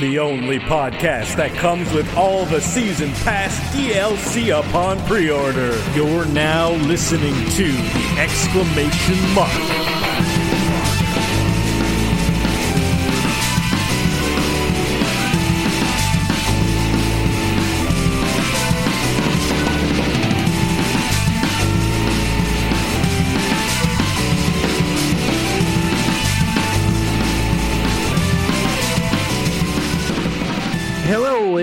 The 0.00 0.20
only 0.20 0.60
podcast 0.60 1.34
that 1.38 1.52
comes 1.54 1.92
with 1.92 2.16
all 2.16 2.44
the 2.44 2.60
season 2.60 3.10
pass 3.24 3.58
DLC 3.74 4.56
upon 4.56 5.04
pre 5.06 5.28
order. 5.28 5.76
You're 5.92 6.24
now 6.26 6.70
listening 6.70 7.34
to 7.34 7.64
the 7.64 8.16
exclamation 8.20 9.34
mark. 9.34 9.97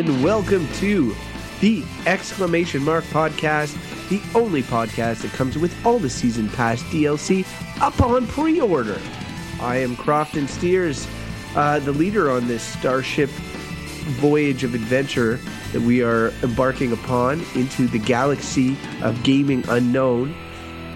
And 0.08 0.24
welcome 0.24 0.68
to 0.74 1.16
the 1.62 1.84
exclamation 2.06 2.84
mark 2.84 3.04
podcast, 3.06 3.76
the 4.10 4.22
only 4.38 4.62
podcast 4.62 5.24
that 5.24 5.32
comes 5.32 5.58
with 5.58 5.74
all 5.84 5.98
the 5.98 6.10
season 6.10 6.48
pass 6.50 6.84
DLC 6.84 7.44
upon 7.82 8.28
pre-order. 8.28 9.02
I 9.60 9.78
am 9.78 9.96
Crofton 9.96 10.48
Steers, 10.48 11.08
uh, 11.56 11.80
the 11.80 11.92
leader 11.92 12.30
on 12.30 12.48
this 12.48 12.62
starship 12.62 13.32
voyage 14.20 14.64
of 14.64 14.76
adventure 14.76 15.40
that 15.72 15.82
we 15.82 16.04
are 16.04 16.30
embarking 16.44 16.92
upon 16.92 17.44
into 17.56 17.88
the 17.88 18.00
galaxy 18.00 18.78
of 19.02 19.24
gaming 19.24 19.64
unknown. 19.70 20.36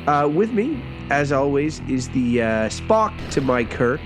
Uh, 0.05 0.29
with 0.31 0.51
me, 0.51 0.79
as 1.09 1.31
always, 1.31 1.79
is 1.89 2.09
the 2.09 2.43
uh, 2.43 2.45
Spock 2.69 3.13
to 3.31 3.41
my 3.41 3.63
Kirk, 3.63 4.01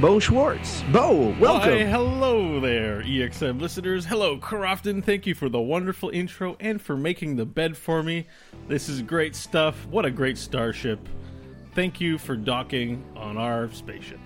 Bo 0.00 0.20
Schwartz. 0.20 0.84
Bo, 0.92 1.34
welcome. 1.40 1.72
Why, 1.72 1.82
hello 1.82 2.60
there, 2.60 3.02
EXM 3.02 3.60
listeners. 3.60 4.04
Hello, 4.06 4.38
Crofton. 4.38 5.02
Thank 5.02 5.26
you 5.26 5.34
for 5.34 5.48
the 5.48 5.60
wonderful 5.60 6.10
intro 6.10 6.56
and 6.60 6.80
for 6.80 6.96
making 6.96 7.34
the 7.34 7.44
bed 7.44 7.76
for 7.76 8.04
me. 8.04 8.28
This 8.68 8.88
is 8.88 9.02
great 9.02 9.34
stuff. 9.34 9.86
What 9.86 10.04
a 10.04 10.10
great 10.12 10.38
starship. 10.38 11.00
Thank 11.74 12.00
you 12.00 12.16
for 12.16 12.36
docking 12.36 13.04
on 13.16 13.36
our 13.36 13.72
spaceship. 13.72 14.20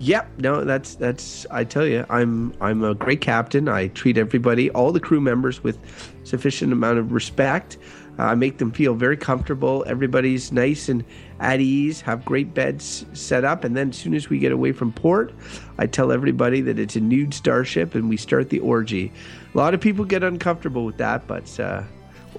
Yep, 0.00 0.38
no, 0.38 0.64
that's 0.64 0.96
that's. 0.96 1.46
I 1.52 1.62
tell 1.62 1.86
you, 1.86 2.04
I'm 2.10 2.52
I'm 2.60 2.82
a 2.82 2.96
great 2.96 3.20
captain. 3.20 3.68
I 3.68 3.86
treat 3.88 4.18
everybody, 4.18 4.70
all 4.70 4.90
the 4.90 4.98
crew 4.98 5.20
members, 5.20 5.62
with 5.62 5.78
sufficient 6.24 6.72
amount 6.72 6.98
of 6.98 7.12
respect. 7.12 7.78
Uh, 8.18 8.24
I 8.24 8.34
make 8.34 8.58
them 8.58 8.72
feel 8.72 8.94
very 8.94 9.16
comfortable. 9.16 9.84
Everybody's 9.86 10.50
nice 10.50 10.88
and 10.88 11.04
at 11.40 11.60
ease. 11.60 12.00
Have 12.02 12.24
great 12.24 12.54
beds 12.54 13.04
set 13.12 13.44
up, 13.44 13.64
and 13.64 13.76
then 13.76 13.90
as 13.90 13.96
soon 13.96 14.14
as 14.14 14.28
we 14.28 14.38
get 14.38 14.52
away 14.52 14.72
from 14.72 14.92
port, 14.92 15.32
I 15.78 15.86
tell 15.86 16.12
everybody 16.12 16.60
that 16.62 16.78
it's 16.78 16.96
a 16.96 17.00
nude 17.00 17.34
starship, 17.34 17.94
and 17.94 18.08
we 18.08 18.16
start 18.16 18.50
the 18.50 18.60
orgy. 18.60 19.12
A 19.54 19.58
lot 19.58 19.74
of 19.74 19.80
people 19.80 20.04
get 20.04 20.22
uncomfortable 20.22 20.84
with 20.84 20.96
that, 20.98 21.26
but 21.26 21.58
uh, 21.60 21.82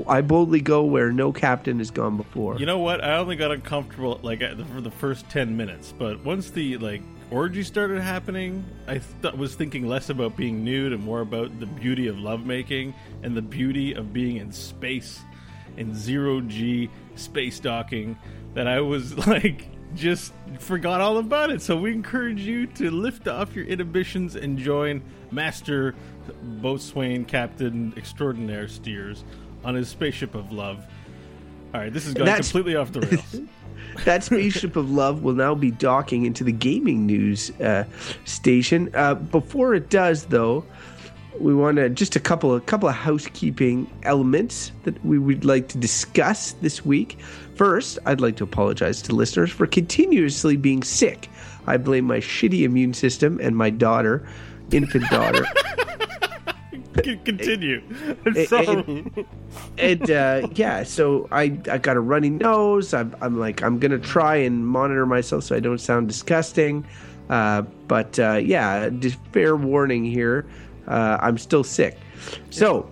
I 0.07 0.21
boldly 0.21 0.61
go 0.61 0.83
where 0.83 1.11
no 1.11 1.31
captain 1.31 1.77
has 1.79 1.91
gone 1.91 2.17
before. 2.17 2.57
You 2.57 2.65
know 2.65 2.79
what? 2.79 3.03
I 3.03 3.17
only 3.17 3.35
got 3.35 3.51
uncomfortable 3.51 4.19
like 4.23 4.41
for 4.73 4.81
the 4.81 4.91
first 4.91 5.29
ten 5.29 5.55
minutes, 5.55 5.93
but 5.97 6.23
once 6.23 6.49
the 6.51 6.77
like 6.77 7.01
orgy 7.31 7.63
started 7.63 8.01
happening, 8.01 8.63
I 8.87 9.01
th- 9.21 9.33
was 9.35 9.55
thinking 9.55 9.87
less 9.87 10.09
about 10.09 10.35
being 10.35 10.63
nude 10.63 10.93
and 10.93 11.03
more 11.03 11.21
about 11.21 11.59
the 11.59 11.65
beauty 11.65 12.07
of 12.07 12.19
lovemaking 12.19 12.93
and 13.23 13.35
the 13.35 13.41
beauty 13.41 13.93
of 13.93 14.13
being 14.13 14.37
in 14.37 14.51
space 14.51 15.21
in 15.77 15.95
zero 15.95 16.41
G 16.41 16.89
space 17.15 17.59
docking 17.59 18.17
that 18.55 18.67
I 18.67 18.81
was 18.81 19.27
like 19.27 19.67
just 19.95 20.33
forgot 20.59 20.99
all 20.99 21.17
about 21.19 21.51
it. 21.51 21.61
So 21.61 21.77
we 21.77 21.91
encourage 21.91 22.41
you 22.41 22.65
to 22.67 22.89
lift 22.91 23.27
off 23.27 23.55
your 23.55 23.65
inhibitions 23.65 24.35
and 24.35 24.57
join 24.57 25.01
Master 25.31 25.95
Boatswain 26.43 27.25
Captain 27.25 27.93
Extraordinaire 27.95 28.67
Steers 28.67 29.23
on 29.63 29.75
his 29.75 29.87
spaceship 29.87 30.35
of 30.35 30.51
love. 30.51 30.85
All 31.73 31.81
right, 31.81 31.93
this 31.93 32.05
is 32.05 32.13
going 32.13 32.25
That's- 32.25 32.51
completely 32.51 32.75
off 32.75 32.91
the 32.91 33.01
rails. 33.01 33.41
that 34.05 34.23
spaceship 34.23 34.75
of 34.75 34.89
love 34.91 35.23
will 35.23 35.33
now 35.33 35.55
be 35.55 35.71
docking 35.71 36.25
into 36.25 36.43
the 36.43 36.51
gaming 36.51 37.05
news 37.05 37.51
uh, 37.61 37.85
station. 38.25 38.89
Uh, 38.93 39.15
before 39.15 39.73
it 39.73 39.89
does, 39.89 40.25
though, 40.25 40.65
we 41.39 41.53
want 41.53 41.77
to 41.77 41.89
just 41.89 42.15
a 42.15 42.19
couple 42.19 42.55
a 42.55 42.61
couple 42.61 42.87
of 42.87 42.95
housekeeping 42.95 43.89
elements 44.03 44.71
that 44.83 45.03
we 45.05 45.19
would 45.19 45.43
like 45.43 45.67
to 45.69 45.77
discuss 45.77 46.53
this 46.53 46.85
week. 46.85 47.19
First, 47.55 47.99
I'd 48.05 48.21
like 48.21 48.35
to 48.37 48.43
apologize 48.43 49.01
to 49.03 49.15
listeners 49.15 49.49
for 49.51 49.65
continuously 49.65 50.57
being 50.57 50.83
sick. 50.83 51.29
I 51.67 51.77
blame 51.77 52.05
my 52.05 52.19
shitty 52.19 52.63
immune 52.63 52.93
system 52.93 53.39
and 53.41 53.55
my 53.55 53.69
daughter, 53.69 54.27
infant 54.71 55.09
daughter. 55.09 55.45
Continue. 56.95 57.81
I'm 58.25 58.37
it- 58.37 58.49
sorry. 58.49 59.05
and 59.77 60.11
uh, 60.11 60.47
yeah, 60.53 60.83
so 60.83 61.27
I 61.31 61.57
I 61.69 61.77
got 61.77 61.97
a 61.97 61.99
runny 61.99 62.29
nose. 62.29 62.93
I'm 62.93 63.15
I'm 63.21 63.37
like 63.39 63.61
I'm 63.63 63.79
gonna 63.79 63.99
try 63.99 64.35
and 64.37 64.65
monitor 64.65 65.05
myself 65.05 65.43
so 65.43 65.55
I 65.55 65.59
don't 65.59 65.79
sound 65.79 66.07
disgusting. 66.07 66.85
Uh, 67.29 67.63
but 67.87 68.17
uh, 68.19 68.33
yeah, 68.33 68.89
just 68.89 69.17
fair 69.33 69.55
warning 69.55 70.05
here. 70.05 70.45
Uh, 70.87 71.17
I'm 71.19 71.37
still 71.37 71.63
sick. 71.63 71.97
So 72.49 72.89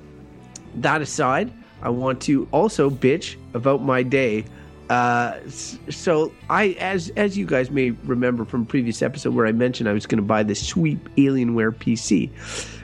that 0.76 1.02
aside, 1.02 1.52
I 1.84 1.90
want 1.90 2.22
to 2.24 2.48
also 2.52 2.90
bitch 2.90 3.36
about 3.54 3.84
my 3.84 4.02
day. 4.02 4.46
Uh, 4.90 5.40
so 5.50 6.34
I, 6.50 6.70
as 6.80 7.10
as 7.16 7.38
you 7.38 7.46
guys 7.46 7.70
may 7.70 7.92
remember 7.92 8.46
from 8.46 8.66
previous 8.66 9.02
episode 9.02 9.34
where 9.34 9.46
I 9.46 9.52
mentioned 9.52 9.88
I 9.88 9.94
was 9.94 10.06
going 10.06 10.18
to 10.18 10.24
buy 10.26 10.44
this 10.44 10.66
sweet 10.66 11.04
Alienware 11.16 11.76
PC. 11.76 12.30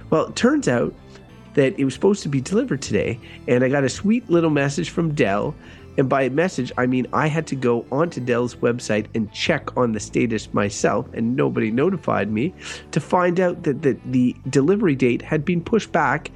Well, 0.09 0.27
it 0.27 0.35
turns 0.35 0.67
out 0.67 0.93
that 1.53 1.77
it 1.79 1.85
was 1.85 1.93
supposed 1.93 2.23
to 2.23 2.29
be 2.29 2.41
delivered 2.41 2.81
today, 2.81 3.19
and 3.47 3.63
I 3.63 3.69
got 3.69 3.83
a 3.83 3.89
sweet 3.89 4.29
little 4.29 4.49
message 4.49 4.89
from 4.89 5.13
Dell. 5.15 5.55
And 5.97 6.07
by 6.07 6.29
message, 6.29 6.71
I 6.77 6.85
mean 6.85 7.07
I 7.11 7.27
had 7.27 7.45
to 7.47 7.55
go 7.55 7.85
onto 7.91 8.21
Dell's 8.21 8.55
website 8.55 9.07
and 9.15 9.31
check 9.33 9.75
on 9.75 9.91
the 9.91 9.99
status 9.99 10.53
myself, 10.53 11.07
and 11.13 11.35
nobody 11.35 11.71
notified 11.71 12.31
me 12.31 12.53
to 12.91 12.99
find 12.99 13.39
out 13.39 13.63
that 13.63 13.81
the, 13.81 13.97
the 14.05 14.35
delivery 14.49 14.95
date 14.95 15.21
had 15.21 15.43
been 15.43 15.61
pushed 15.61 15.91
back 15.91 16.31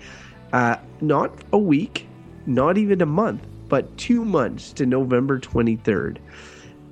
uh, 0.53 0.77
not 1.01 1.33
a 1.51 1.57
week, 1.57 2.07
not 2.45 2.77
even 2.77 3.01
a 3.01 3.05
month, 3.05 3.45
but 3.69 3.97
two 3.97 4.23
months 4.25 4.73
to 4.73 4.85
November 4.85 5.39
23rd. 5.39 6.17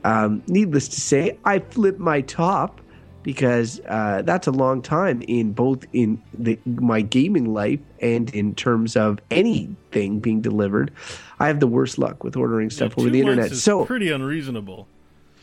Um, 0.03 0.41
needless 0.47 0.88
to 0.89 1.01
say, 1.01 1.38
I 1.45 1.59
flipped 1.59 2.00
my 2.00 2.22
top 2.22 2.81
because 3.23 3.79
uh, 3.88 4.23
that's 4.23 4.47
a 4.47 4.51
long 4.51 4.81
time 4.81 5.22
in 5.28 5.53
both 5.53 5.85
in 5.94 6.22
the, 6.34 6.57
my 6.66 7.01
gaming 7.01 7.53
life 7.53 7.79
and 8.01 8.34
in 8.34 8.56
terms 8.56 8.95
of 8.95 9.19
anything 9.29 10.19
being 10.19 10.41
delivered. 10.41 10.91
I 11.39 11.47
have 11.47 11.59
the 11.59 11.68
worst 11.68 12.00
luck 12.00 12.23
with 12.23 12.35
ordering 12.35 12.72
stuff 12.72 12.94
Yeah, 12.97 13.01
over 13.03 13.09
the 13.12 13.19
internet. 13.19 13.51
So 13.51 13.85
pretty 13.85 14.12
unreasonable. 14.12 14.88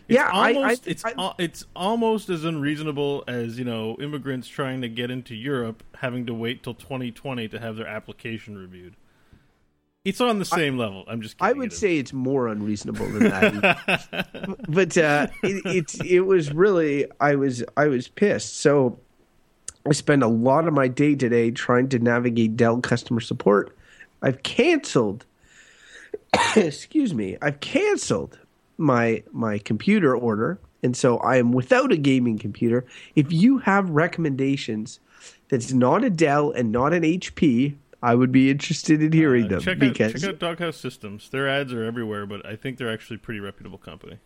It's 0.09 0.17
Yeah, 0.17 0.29
I- 0.33 0.53
I- 0.55 0.77
it's 0.87 1.05
I- 1.05 1.35
it's 1.39 1.67
almost 1.77 2.31
as 2.31 2.45
unreasonable 2.45 3.23
as 3.29 3.59
you 3.59 3.65
know 3.65 3.97
immigrants 4.01 4.49
trying 4.49 4.81
to 4.81 4.89
get 4.89 5.11
into 5.11 5.37
Europe 5.37 5.85
having 5.99 6.27
to 6.27 6.35
wait 6.35 6.63
till 6.65 6.75
2020 6.75 7.47
to 7.49 7.61
have 7.61 7.77
their 7.77 7.87
application 7.87 8.57
reviewed. 8.59 8.97
It's 10.05 10.21
on 10.21 10.39
the 10.39 10.45
same 10.45 10.79
level. 10.79 11.05
I'm 11.09 11.21
just. 11.21 11.37
I 11.41 11.53
would 11.53 11.73
It 11.73 11.77
say 11.77 11.99
it's 11.99 12.13
more 12.13 12.49
unreasonable 12.49 13.07
than 13.11 13.25
that. 13.25 14.57
but 14.69 14.97
uh, 14.97 15.27
it, 15.43 15.63
it's 15.67 16.01
it 16.01 16.21
was 16.21 16.53
really 16.53 17.07
I 17.21 17.35
was 17.35 17.65
I 17.77 17.89
was 17.89 18.09
pissed. 18.09 18.57
So 18.61 18.99
I 19.87 19.93
spent 19.93 20.23
a 20.23 20.29
lot 20.29 20.69
of 20.69 20.75
my 20.75 20.89
day 20.89 21.15
today 21.15 21.51
trying 21.51 21.89
to 21.91 21.99
navigate 21.99 22.57
Dell 22.57 22.81
customer 22.81 23.21
support. 23.21 23.77
I've 24.23 24.43
canceled. 24.43 25.27
excuse 26.57 27.13
me. 27.13 27.37
I've 27.43 27.61
canceled 27.61 28.39
my 28.79 29.23
my 29.33 29.59
computer 29.59 30.17
order, 30.17 30.59
and 30.83 30.97
so 30.97 31.19
I 31.19 31.37
am 31.37 31.53
without 31.53 31.93
a 31.93 31.97
gaming 31.97 32.39
computer. 32.39 32.87
If 33.17 33.33
you 33.33 33.59
have 33.59 33.91
recommendations 33.91 35.01
that's 35.49 35.73
not 35.73 36.05
a 36.05 36.11
Dell 36.11 36.53
and 36.53 36.71
not 36.71 36.93
an 36.93 37.03
HP, 37.03 37.75
I 38.03 38.15
would 38.15 38.31
be 38.31 38.51
interested 38.51 39.03
in 39.03 39.13
hearing 39.13 39.47
Uh, 39.47 39.49
them 39.49 39.61
check 39.61 39.79
because 39.79 40.15
out 40.15 40.21
check 40.21 40.31
out 40.31 40.39
Doghouse 40.39 40.77
Systems. 40.77 41.29
Their 41.31 41.49
ads 41.49 41.73
are 41.73 41.83
everywhere, 41.85 42.27
but 42.27 42.45
I 42.47 42.55
think 42.57 42.79
they're 42.79 42.93
actually 42.93 43.17
a 43.17 43.21
pretty 43.21 43.41
reputable 43.41 43.79
company. 43.79 44.19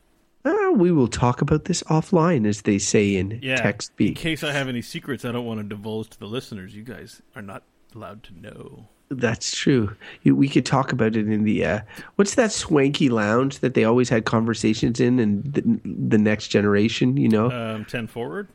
Uh, 0.45 0.73
we 0.75 0.91
will 0.91 1.07
talk 1.09 1.41
about 1.41 1.65
this 1.67 1.83
offline, 1.85 2.47
as 2.47 2.63
they 2.63 2.77
say 2.79 3.15
in 3.17 3.39
Yeah. 3.43 3.57
text 3.57 3.93
speak. 3.93 4.09
In 4.09 4.15
case 4.15 4.43
I 4.43 4.53
have 4.53 4.69
any 4.69 4.83
secrets, 4.83 5.25
I 5.25 5.31
don't 5.33 5.47
want 5.47 5.61
to 5.61 5.65
divulge 5.65 6.11
to 6.11 6.19
the 6.19 6.27
listeners. 6.27 6.75
You 6.75 6.83
guys 6.83 7.23
are 7.37 7.43
not 7.43 7.63
allowed 7.95 8.23
to 8.25 8.41
know. 8.41 8.89
That's 9.09 9.55
true. 9.57 9.95
We 10.25 10.49
could 10.49 10.65
talk 10.67 10.91
about 10.91 11.17
it 11.17 11.29
in 11.29 11.45
the 11.45 11.65
uh, 11.65 11.81
what's 12.17 12.35
that 12.37 12.51
swanky 12.51 13.09
lounge 13.11 13.59
that 13.61 13.75
they 13.75 13.85
always 13.85 14.09
had 14.09 14.25
conversations 14.25 15.01
in, 15.01 15.19
and 15.19 15.45
the, 15.45 15.63
the 15.85 16.19
next 16.19 16.49
generation. 16.49 17.17
You 17.19 17.29
know, 17.29 17.51
Um, 17.51 17.85
ten 17.85 18.07
forward. 18.07 18.49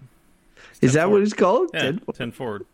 is 0.81 0.93
that 0.93 1.09
what 1.11 1.21
it's 1.21 1.33
called? 1.33 1.69
Yeah, 1.73 1.81
Ten- 1.83 2.01
ten 2.13 2.31
forward. 2.31 2.65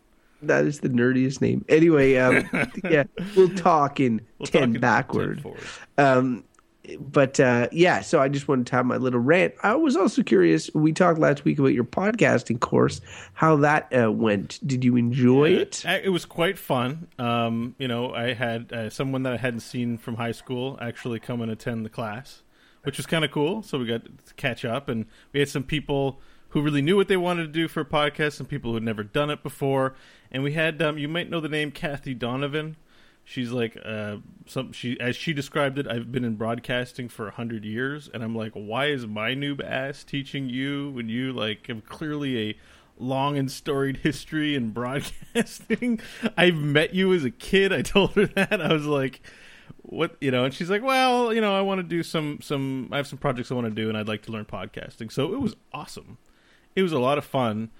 That 0.48 0.64
is 0.64 0.80
the 0.80 0.88
nerdiest 0.88 1.40
name. 1.40 1.64
Anyway, 1.68 2.16
um, 2.16 2.48
yeah, 2.84 3.04
we'll 3.36 3.54
talk 3.54 4.00
in 4.00 4.20
We'll 4.38 4.46
ten 4.46 4.60
talk 4.60 4.74
in 4.74 4.80
backward. 4.80 5.42
10. 5.42 5.54
Um, 5.98 6.44
but 7.00 7.40
uh, 7.40 7.68
yeah, 7.72 8.00
so 8.02 8.20
I 8.20 8.28
just 8.28 8.46
wanted 8.46 8.66
to 8.66 8.76
have 8.76 8.86
my 8.86 8.96
little 8.96 9.20
rant. 9.20 9.54
I 9.62 9.74
was 9.74 9.96
also 9.96 10.22
curious. 10.22 10.70
We 10.74 10.92
talked 10.92 11.18
last 11.18 11.44
week 11.44 11.58
about 11.58 11.72
your 11.72 11.84
podcasting 11.84 12.60
course, 12.60 13.00
how 13.32 13.56
that 13.56 13.90
uh, 13.96 14.12
went. 14.12 14.60
Did 14.66 14.84
you 14.84 14.96
enjoy 14.96 15.50
it? 15.50 15.84
It 15.84 16.10
was 16.10 16.26
quite 16.26 16.58
fun. 16.58 17.08
Um, 17.18 17.74
you 17.78 17.88
know, 17.88 18.12
I 18.12 18.34
had 18.34 18.72
uh, 18.72 18.90
someone 18.90 19.22
that 19.22 19.32
I 19.32 19.36
hadn't 19.38 19.60
seen 19.60 19.96
from 19.96 20.16
high 20.16 20.32
school 20.32 20.78
actually 20.80 21.20
come 21.20 21.40
and 21.40 21.50
attend 21.50 21.86
the 21.86 21.90
class, 21.90 22.42
which 22.82 22.98
was 22.98 23.06
kind 23.06 23.24
of 23.24 23.30
cool. 23.30 23.62
So 23.62 23.78
we 23.78 23.86
got 23.86 24.04
to 24.04 24.34
catch 24.34 24.64
up, 24.64 24.88
and 24.88 25.06
we 25.32 25.40
had 25.40 25.48
some 25.48 25.64
people 25.64 26.20
who 26.54 26.62
really 26.62 26.80
knew 26.80 26.96
what 26.96 27.08
they 27.08 27.16
wanted 27.16 27.42
to 27.42 27.48
do 27.48 27.66
for 27.66 27.80
a 27.80 27.84
podcast, 27.84 28.38
and 28.38 28.48
people 28.48 28.70
who 28.70 28.76
had 28.76 28.84
never 28.84 29.02
done 29.02 29.28
it 29.28 29.42
before. 29.42 29.96
And 30.30 30.44
we 30.44 30.52
had, 30.52 30.80
um, 30.80 30.96
you 30.96 31.08
might 31.08 31.28
know 31.28 31.40
the 31.40 31.48
name 31.48 31.72
Kathy 31.72 32.14
Donovan. 32.14 32.76
She's 33.24 33.50
like, 33.50 33.76
uh, 33.84 34.18
some 34.46 34.70
she 34.70 34.98
as 35.00 35.16
she 35.16 35.32
described 35.32 35.80
it. 35.80 35.88
I've 35.88 36.12
been 36.12 36.24
in 36.24 36.36
broadcasting 36.36 37.08
for 37.08 37.26
a 37.26 37.32
hundred 37.32 37.64
years, 37.64 38.08
and 38.14 38.22
I'm 38.22 38.36
like, 38.36 38.52
why 38.52 38.86
is 38.86 39.04
my 39.04 39.30
noob 39.30 39.64
ass 39.64 40.04
teaching 40.04 40.48
you 40.48 40.90
when 40.90 41.08
you 41.08 41.32
like 41.32 41.66
have 41.66 41.84
clearly 41.86 42.50
a 42.50 42.56
long 42.96 43.36
and 43.36 43.50
storied 43.50 43.96
history 43.98 44.54
in 44.54 44.70
broadcasting? 44.72 46.00
I've 46.36 46.56
met 46.56 46.94
you 46.94 47.12
as 47.12 47.24
a 47.24 47.30
kid. 47.30 47.72
I 47.72 47.82
told 47.82 48.12
her 48.12 48.26
that. 48.26 48.62
I 48.62 48.72
was 48.72 48.86
like, 48.86 49.22
what 49.82 50.16
you 50.20 50.30
know 50.30 50.44
and 50.44 50.54
she's 50.54 50.70
like 50.70 50.82
well 50.82 51.32
you 51.32 51.40
know 51.40 51.54
i 51.54 51.60
want 51.60 51.78
to 51.78 51.82
do 51.82 52.02
some 52.02 52.38
some 52.40 52.88
i 52.90 52.96
have 52.96 53.06
some 53.06 53.18
projects 53.18 53.52
i 53.52 53.54
want 53.54 53.66
to 53.66 53.70
do 53.70 53.88
and 53.88 53.98
i'd 53.98 54.08
like 54.08 54.22
to 54.22 54.32
learn 54.32 54.44
podcasting 54.44 55.12
so 55.12 55.34
it 55.34 55.40
was 55.40 55.54
awesome 55.72 56.16
it 56.74 56.82
was 56.82 56.92
a 56.92 56.98
lot 56.98 57.18
of 57.18 57.24
fun 57.24 57.70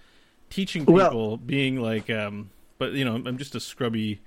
teaching 0.51 0.83
people 0.83 0.95
well, 0.95 1.37
being 1.37 1.81
like 1.81 2.11
um 2.11 2.51
but 2.79 2.93
you 2.93 3.05
know 3.05 3.15
i'm 3.15 3.39
just 3.39 3.55
a 3.55 3.61
scrubby 3.61 4.21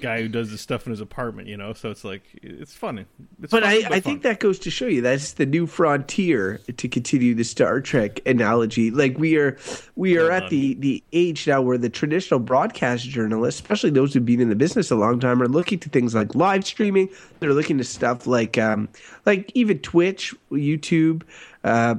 guy 0.00 0.20
who 0.20 0.28
does 0.28 0.50
this 0.50 0.60
stuff 0.60 0.86
in 0.86 0.90
his 0.90 1.00
apartment, 1.00 1.48
you 1.48 1.56
know. 1.56 1.72
So 1.72 1.90
it's 1.90 2.04
like 2.04 2.22
it's 2.42 2.74
funny. 2.74 3.06
It's 3.42 3.50
but 3.50 3.62
fun, 3.62 3.64
I, 3.64 3.82
I 3.90 4.00
think 4.00 4.22
that 4.22 4.40
goes 4.40 4.58
to 4.60 4.70
show 4.70 4.86
you 4.86 5.00
that's 5.00 5.32
the 5.32 5.46
new 5.46 5.66
frontier 5.66 6.60
to 6.76 6.88
continue 6.88 7.34
the 7.34 7.44
Star 7.44 7.80
Trek 7.80 8.20
analogy. 8.26 8.90
Like 8.90 9.18
we 9.18 9.36
are 9.36 9.58
we 9.96 10.18
are 10.18 10.30
at 10.30 10.50
the 10.50 10.74
the 10.74 11.02
age 11.12 11.46
now 11.46 11.62
where 11.62 11.78
the 11.78 11.90
traditional 11.90 12.40
broadcast 12.40 13.08
journalists, 13.08 13.60
especially 13.60 13.90
those 13.90 14.14
who've 14.14 14.24
been 14.24 14.40
in 14.40 14.48
the 14.48 14.56
business 14.56 14.90
a 14.90 14.96
long 14.96 15.20
time, 15.20 15.42
are 15.42 15.48
looking 15.48 15.78
to 15.80 15.88
things 15.88 16.14
like 16.14 16.34
live 16.34 16.64
streaming. 16.64 17.08
They're 17.40 17.54
looking 17.54 17.78
to 17.78 17.84
stuff 17.84 18.26
like 18.26 18.58
um 18.58 18.88
like 19.26 19.50
even 19.54 19.78
Twitch, 19.80 20.34
YouTube. 20.50 21.22
Uh, 21.64 21.96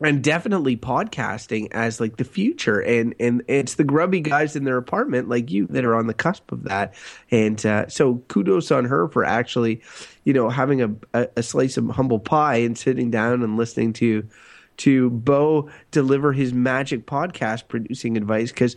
and 0.00 0.22
definitely 0.22 0.76
podcasting 0.76 1.68
as 1.72 2.00
like 2.00 2.16
the 2.16 2.24
future. 2.24 2.80
And 2.80 3.14
and 3.18 3.42
it's 3.48 3.74
the 3.74 3.84
grubby 3.84 4.20
guys 4.20 4.54
in 4.54 4.64
their 4.64 4.76
apartment 4.76 5.28
like 5.28 5.50
you 5.50 5.66
that 5.68 5.84
are 5.84 5.94
on 5.94 6.06
the 6.06 6.14
cusp 6.14 6.52
of 6.52 6.64
that. 6.64 6.94
And 7.30 7.64
uh, 7.66 7.88
so 7.88 8.16
kudos 8.28 8.70
on 8.70 8.84
her 8.84 9.08
for 9.08 9.24
actually 9.24 9.82
you 10.24 10.32
know 10.32 10.48
having 10.48 10.82
a, 10.82 10.94
a, 11.14 11.28
a 11.36 11.42
slice 11.42 11.76
of 11.76 11.88
humble 11.90 12.20
pie 12.20 12.56
and 12.56 12.78
sitting 12.78 13.10
down 13.10 13.42
and 13.42 13.56
listening 13.56 13.92
to 13.94 14.26
to 14.78 15.10
bo 15.10 15.68
deliver 15.90 16.32
his 16.32 16.52
magic 16.52 17.06
podcast 17.06 17.66
producing 17.68 18.16
advice. 18.16 18.52
Because 18.52 18.76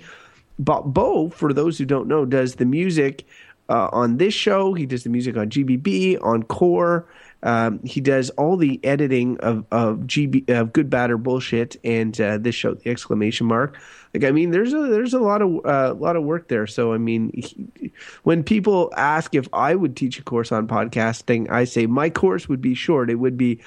bo 0.57 1.29
for 1.29 1.53
those 1.53 1.77
who 1.77 1.85
don't 1.85 2.07
know 2.07 2.25
does 2.25 2.55
the 2.55 2.65
music 2.65 3.25
uh, 3.69 3.89
on 3.93 4.17
this 4.17 4.33
show. 4.33 4.73
He 4.73 4.85
does 4.85 5.03
the 5.03 5.09
music 5.09 5.37
on 5.37 5.49
gbb 5.49 6.17
on 6.23 6.43
core 6.43 7.07
um, 7.43 7.79
he 7.83 8.01
does 8.01 8.29
all 8.31 8.57
the 8.57 8.79
editing 8.83 9.37
of 9.39 9.65
of 9.71 9.99
GB 9.99 10.49
of 10.49 10.73
good 10.73 10.89
bad 10.89 11.11
or 11.11 11.17
bullshit 11.17 11.75
and 11.83 12.19
uh, 12.21 12.37
this 12.37 12.55
show 12.55 12.73
the 12.73 12.89
exclamation 12.89 13.47
mark. 13.47 13.77
Like 14.13 14.23
I 14.23 14.31
mean, 14.31 14.51
there's 14.51 14.73
a 14.73 14.79
there's 14.87 15.13
a 15.13 15.19
lot 15.19 15.41
of 15.41 15.65
uh, 15.65 15.93
lot 15.95 16.15
of 16.15 16.23
work 16.23 16.47
there. 16.47 16.67
So 16.67 16.93
I 16.93 16.97
mean, 16.97 17.31
he, 17.33 17.91
when 18.23 18.43
people 18.43 18.91
ask 18.95 19.33
if 19.35 19.47
I 19.53 19.75
would 19.75 19.95
teach 19.95 20.19
a 20.19 20.23
course 20.23 20.51
on 20.51 20.67
podcasting, 20.67 21.49
I 21.49 21.63
say 21.63 21.85
my 21.87 22.09
course 22.09 22.47
would 22.47 22.61
be 22.61 22.75
short. 22.75 23.09
It 23.09 23.15
would 23.15 23.37
be 23.37 23.59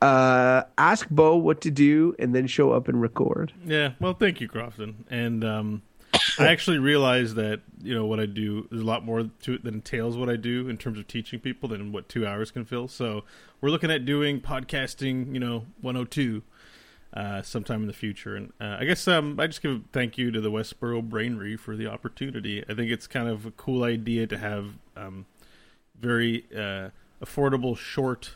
uh, 0.00 0.62
ask 0.76 1.08
Bo 1.10 1.36
what 1.36 1.60
to 1.62 1.70
do 1.70 2.14
and 2.18 2.34
then 2.34 2.46
show 2.46 2.72
up 2.72 2.88
and 2.88 3.00
record. 3.00 3.52
Yeah, 3.66 3.92
well, 4.00 4.14
thank 4.14 4.40
you, 4.40 4.48
Crofton. 4.48 5.04
And 5.10 5.44
um, 5.44 5.82
I 6.38 6.48
actually 6.48 6.78
realized 6.78 7.36
that 7.36 7.60
you 7.82 7.94
know 7.94 8.06
what 8.06 8.20
I 8.20 8.26
do. 8.26 8.66
There's 8.70 8.82
a 8.82 8.86
lot 8.86 9.04
more 9.04 9.30
to 9.42 9.54
it 9.54 9.64
that 9.64 9.74
entails 9.74 10.16
what 10.16 10.28
I 10.28 10.36
do 10.36 10.68
in 10.68 10.76
terms 10.76 10.98
of 10.98 11.06
teaching 11.06 11.40
people 11.40 11.68
than 11.68 11.92
what 11.92 12.08
two 12.08 12.26
hours 12.26 12.50
can 12.50 12.64
fill. 12.64 12.88
So 12.88 13.24
we're 13.60 13.70
looking 13.70 13.90
at 13.90 14.04
doing 14.04 14.40
podcasting, 14.40 15.34
you 15.34 15.40
know, 15.40 15.66
102 15.80 16.42
uh, 17.14 17.42
sometime 17.42 17.82
in 17.82 17.86
the 17.86 17.92
future. 17.92 18.36
And 18.36 18.52
uh, 18.60 18.76
I 18.80 18.84
guess 18.84 19.06
um, 19.08 19.38
I 19.40 19.46
just 19.46 19.62
give 19.62 19.72
a 19.72 19.80
thank 19.92 20.18
you 20.18 20.30
to 20.30 20.40
the 20.40 20.50
Westboro 20.50 21.06
Brainery 21.06 21.58
for 21.58 21.76
the 21.76 21.86
opportunity. 21.86 22.64
I 22.68 22.74
think 22.74 22.90
it's 22.90 23.06
kind 23.06 23.28
of 23.28 23.46
a 23.46 23.50
cool 23.52 23.84
idea 23.84 24.26
to 24.26 24.38
have 24.38 24.74
um, 24.96 25.26
very 25.98 26.46
uh, 26.54 26.90
affordable, 27.24 27.76
short 27.76 28.32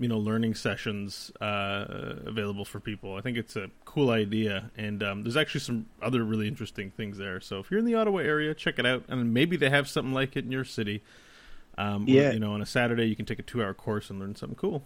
you 0.00 0.08
know 0.08 0.18
learning 0.18 0.54
sessions 0.54 1.30
uh, 1.40 1.84
available 2.24 2.64
for 2.64 2.80
people. 2.80 3.14
I 3.14 3.20
think 3.20 3.36
it's 3.36 3.54
a 3.54 3.70
cool 3.84 4.10
idea, 4.10 4.70
and 4.76 5.02
um, 5.02 5.22
there's 5.22 5.36
actually 5.36 5.60
some 5.60 5.86
other 6.02 6.24
really 6.24 6.48
interesting 6.48 6.90
things 6.90 7.18
there. 7.18 7.40
So 7.40 7.58
if 7.60 7.70
you're 7.70 7.78
in 7.78 7.86
the 7.86 7.94
Ottawa 7.94 8.18
area, 8.18 8.54
check 8.54 8.78
it 8.78 8.86
out, 8.86 9.04
and 9.08 9.32
maybe 9.32 9.56
they 9.56 9.70
have 9.70 9.88
something 9.88 10.14
like 10.14 10.36
it 10.36 10.44
in 10.44 10.50
your 10.50 10.64
city. 10.64 11.02
Um, 11.78 12.06
yeah, 12.08 12.32
you 12.32 12.40
know, 12.40 12.52
on 12.52 12.62
a 12.62 12.66
Saturday 12.66 13.04
you 13.04 13.14
can 13.14 13.26
take 13.26 13.38
a 13.38 13.42
two-hour 13.42 13.74
course 13.74 14.10
and 14.10 14.18
learn 14.18 14.34
something 14.34 14.56
cool. 14.56 14.82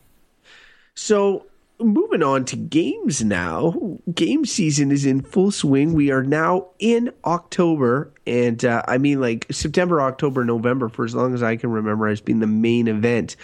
So 0.95 1.47
moving 1.79 2.23
on 2.23 2.45
to 2.47 2.57
games 2.57 3.25
now. 3.25 3.99
Game 4.13 4.45
season 4.45 4.93
is 4.93 5.07
in 5.07 5.21
full 5.23 5.51
swing. 5.51 5.93
We 5.93 6.11
are 6.11 6.23
now 6.23 6.69
in 6.79 7.13
October, 7.25 8.13
and 8.27 8.65
uh, 8.65 8.83
I 8.87 8.99
mean, 8.99 9.21
like 9.21 9.47
September, 9.51 10.01
October, 10.03 10.45
November, 10.45 10.89
for 10.89 11.05
as 11.05 11.15
long 11.15 11.35
as 11.35 11.43
I 11.43 11.57
can 11.57 11.71
remember, 11.71 12.09
has 12.09 12.21
been 12.21 12.41
the 12.41 12.47
main 12.47 12.89
event. 12.89 13.37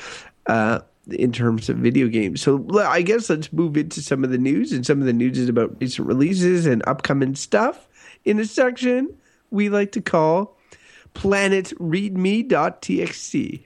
Uh, 0.47 0.81
in 1.13 1.33
terms 1.33 1.69
of 1.69 1.77
video 1.79 2.07
games. 2.09 2.41
So 2.43 2.67
I 2.79 3.03
guess 3.03 3.31
let's 3.31 3.53
move 3.53 3.77
into 3.77 4.03
some 4.03 4.25
of 4.25 4.31
the 4.31 4.39
news, 4.39 4.73
and 4.73 4.85
some 4.87 5.01
of 5.01 5.07
the 5.07 5.13
news 5.13 5.39
is 5.39 5.49
about 5.49 5.81
recent 5.81 6.09
releases 6.09 6.67
and 6.67 6.83
upcoming 6.87 7.35
stuff 7.35 7.89
in 8.25 8.39
a 8.39 8.45
section 8.45 9.17
we 9.51 9.69
like 9.69 9.91
to 9.93 10.01
call 10.01 10.57
planetreadme.txt. 11.15 13.65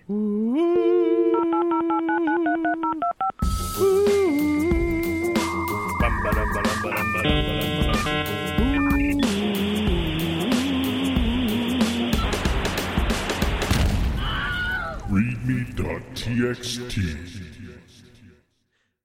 readme.txt. 15.15 17.24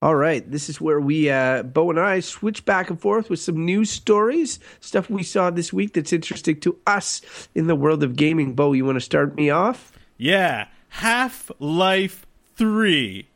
All 0.01 0.15
right, 0.15 0.49
this 0.49 0.69
is 0.69 0.79
where 0.79 1.01
we, 1.01 1.29
uh, 1.29 1.63
Bo 1.63 1.89
and 1.89 1.99
I, 1.99 2.21
switch 2.21 2.63
back 2.63 2.89
and 2.89 2.99
forth 2.99 3.29
with 3.29 3.39
some 3.41 3.65
news 3.65 3.89
stories, 3.89 4.57
stuff 4.79 5.09
we 5.09 5.23
saw 5.23 5.49
this 5.49 5.73
week 5.73 5.93
that's 5.93 6.13
interesting 6.13 6.57
to 6.61 6.77
us 6.87 7.21
in 7.53 7.67
the 7.67 7.75
world 7.75 8.01
of 8.01 8.15
gaming. 8.15 8.53
Bo, 8.53 8.71
you 8.71 8.85
want 8.85 8.95
to 8.95 9.01
start 9.01 9.35
me 9.35 9.49
off? 9.49 9.91
Yeah, 10.15 10.67
Half 10.87 11.51
Life 11.59 12.25
3. 12.55 13.27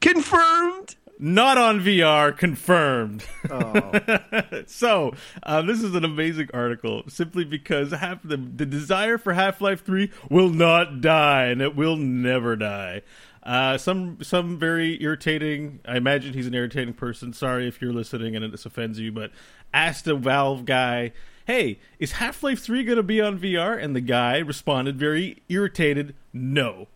Confirmed! 0.00 0.94
Not 1.18 1.58
on 1.58 1.80
VR, 1.80 2.36
confirmed. 2.36 3.24
Oh. 3.50 4.62
so, 4.66 5.14
uh, 5.42 5.62
this 5.62 5.82
is 5.82 5.96
an 5.96 6.04
amazing 6.04 6.48
article 6.54 7.02
simply 7.08 7.44
because 7.44 7.90
half 7.90 8.22
the, 8.22 8.36
the 8.36 8.66
desire 8.66 9.18
for 9.18 9.32
Half 9.32 9.60
Life 9.60 9.84
3 9.84 10.12
will 10.30 10.50
not 10.50 11.00
die, 11.00 11.46
and 11.46 11.60
it 11.60 11.74
will 11.74 11.96
never 11.96 12.54
die. 12.54 13.02
Uh, 13.46 13.78
some 13.78 14.18
some 14.22 14.58
very 14.58 15.00
irritating. 15.00 15.78
I 15.86 15.96
imagine 15.96 16.34
he's 16.34 16.48
an 16.48 16.54
irritating 16.54 16.94
person. 16.94 17.32
Sorry 17.32 17.68
if 17.68 17.80
you're 17.80 17.92
listening 17.92 18.34
and 18.34 18.52
this 18.52 18.66
offends 18.66 18.98
you, 18.98 19.12
but 19.12 19.30
asked 19.72 20.08
a 20.08 20.16
Valve 20.16 20.64
guy, 20.64 21.12
"Hey, 21.46 21.78
is 22.00 22.12
Half 22.12 22.42
Life 22.42 22.58
Three 22.58 22.82
going 22.82 22.96
to 22.96 23.04
be 23.04 23.20
on 23.20 23.38
VR?" 23.38 23.80
And 23.80 23.94
the 23.94 24.00
guy 24.00 24.38
responded, 24.38 24.98
very 24.98 25.44
irritated, 25.48 26.16
"No." 26.32 26.88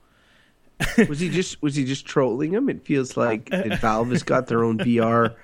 was 1.09 1.21
he 1.21 1.29
just 1.29 1.63
was 1.63 1.77
he 1.77 1.85
just 1.85 2.05
trolling 2.05 2.53
him? 2.53 2.69
It 2.69 2.85
feels 2.85 3.17
like 3.17 3.49
Valve 3.81 4.11
has 4.11 4.25
got 4.25 4.49
their 4.49 4.65
own 4.65 4.79
VR. 4.79 5.37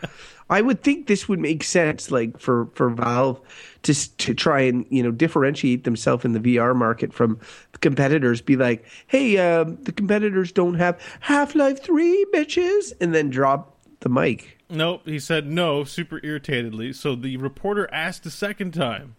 I 0.48 0.60
would 0.60 0.82
think 0.82 1.06
this 1.06 1.28
would 1.28 1.38
make 1.38 1.62
sense, 1.62 2.10
like 2.10 2.38
for 2.40 2.68
for 2.74 2.90
Valve 2.90 3.40
to 3.86 4.16
to 4.16 4.34
try 4.34 4.60
and 4.60 4.84
you 4.90 5.02
know 5.02 5.10
differentiate 5.10 5.84
themselves 5.84 6.24
in 6.24 6.32
the 6.32 6.40
VR 6.40 6.74
market 6.74 7.12
from 7.12 7.38
competitors. 7.80 8.40
Be 8.40 8.56
like, 8.56 8.84
hey, 9.06 9.38
uh, 9.38 9.64
the 9.64 9.92
competitors 9.92 10.52
don't 10.52 10.74
have 10.74 11.00
Half 11.20 11.54
Life 11.54 11.82
Three, 11.82 12.26
bitches, 12.32 12.92
and 13.00 13.14
then 13.14 13.30
drop 13.30 13.76
the 14.00 14.08
mic. 14.08 14.58
Nope, 14.68 15.02
he 15.04 15.20
said 15.20 15.46
no, 15.46 15.84
super 15.84 16.20
irritatedly. 16.20 16.94
So 16.94 17.14
the 17.14 17.36
reporter 17.36 17.88
asked 17.92 18.26
a 18.26 18.30
second 18.30 18.72
time. 18.72 19.14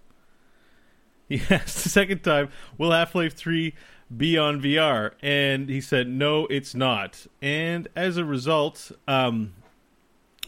He 1.30 1.42
asked 1.50 1.84
the 1.84 1.90
second 1.90 2.24
time, 2.24 2.50
"Will 2.78 2.92
Half 2.92 3.16
Life 3.16 3.36
Three 3.36 3.74
be 4.16 4.38
on 4.38 4.62
VR?" 4.62 5.12
And 5.22 5.70
he 5.70 5.80
said, 5.80 6.10
"No, 6.10 6.46
it's 6.48 6.76
not." 6.76 7.26
And 7.42 7.88
as 7.96 8.18
a 8.18 8.26
result, 8.26 8.92
um, 9.08 9.54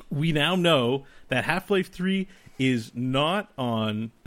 we 0.10 0.34
now 0.34 0.58
know 0.58 1.06
that 1.30 1.46
Half 1.46 1.72
Life 1.72 1.90
Three 1.90 2.28
is 2.60 2.92
not 2.94 3.52
on 3.58 4.12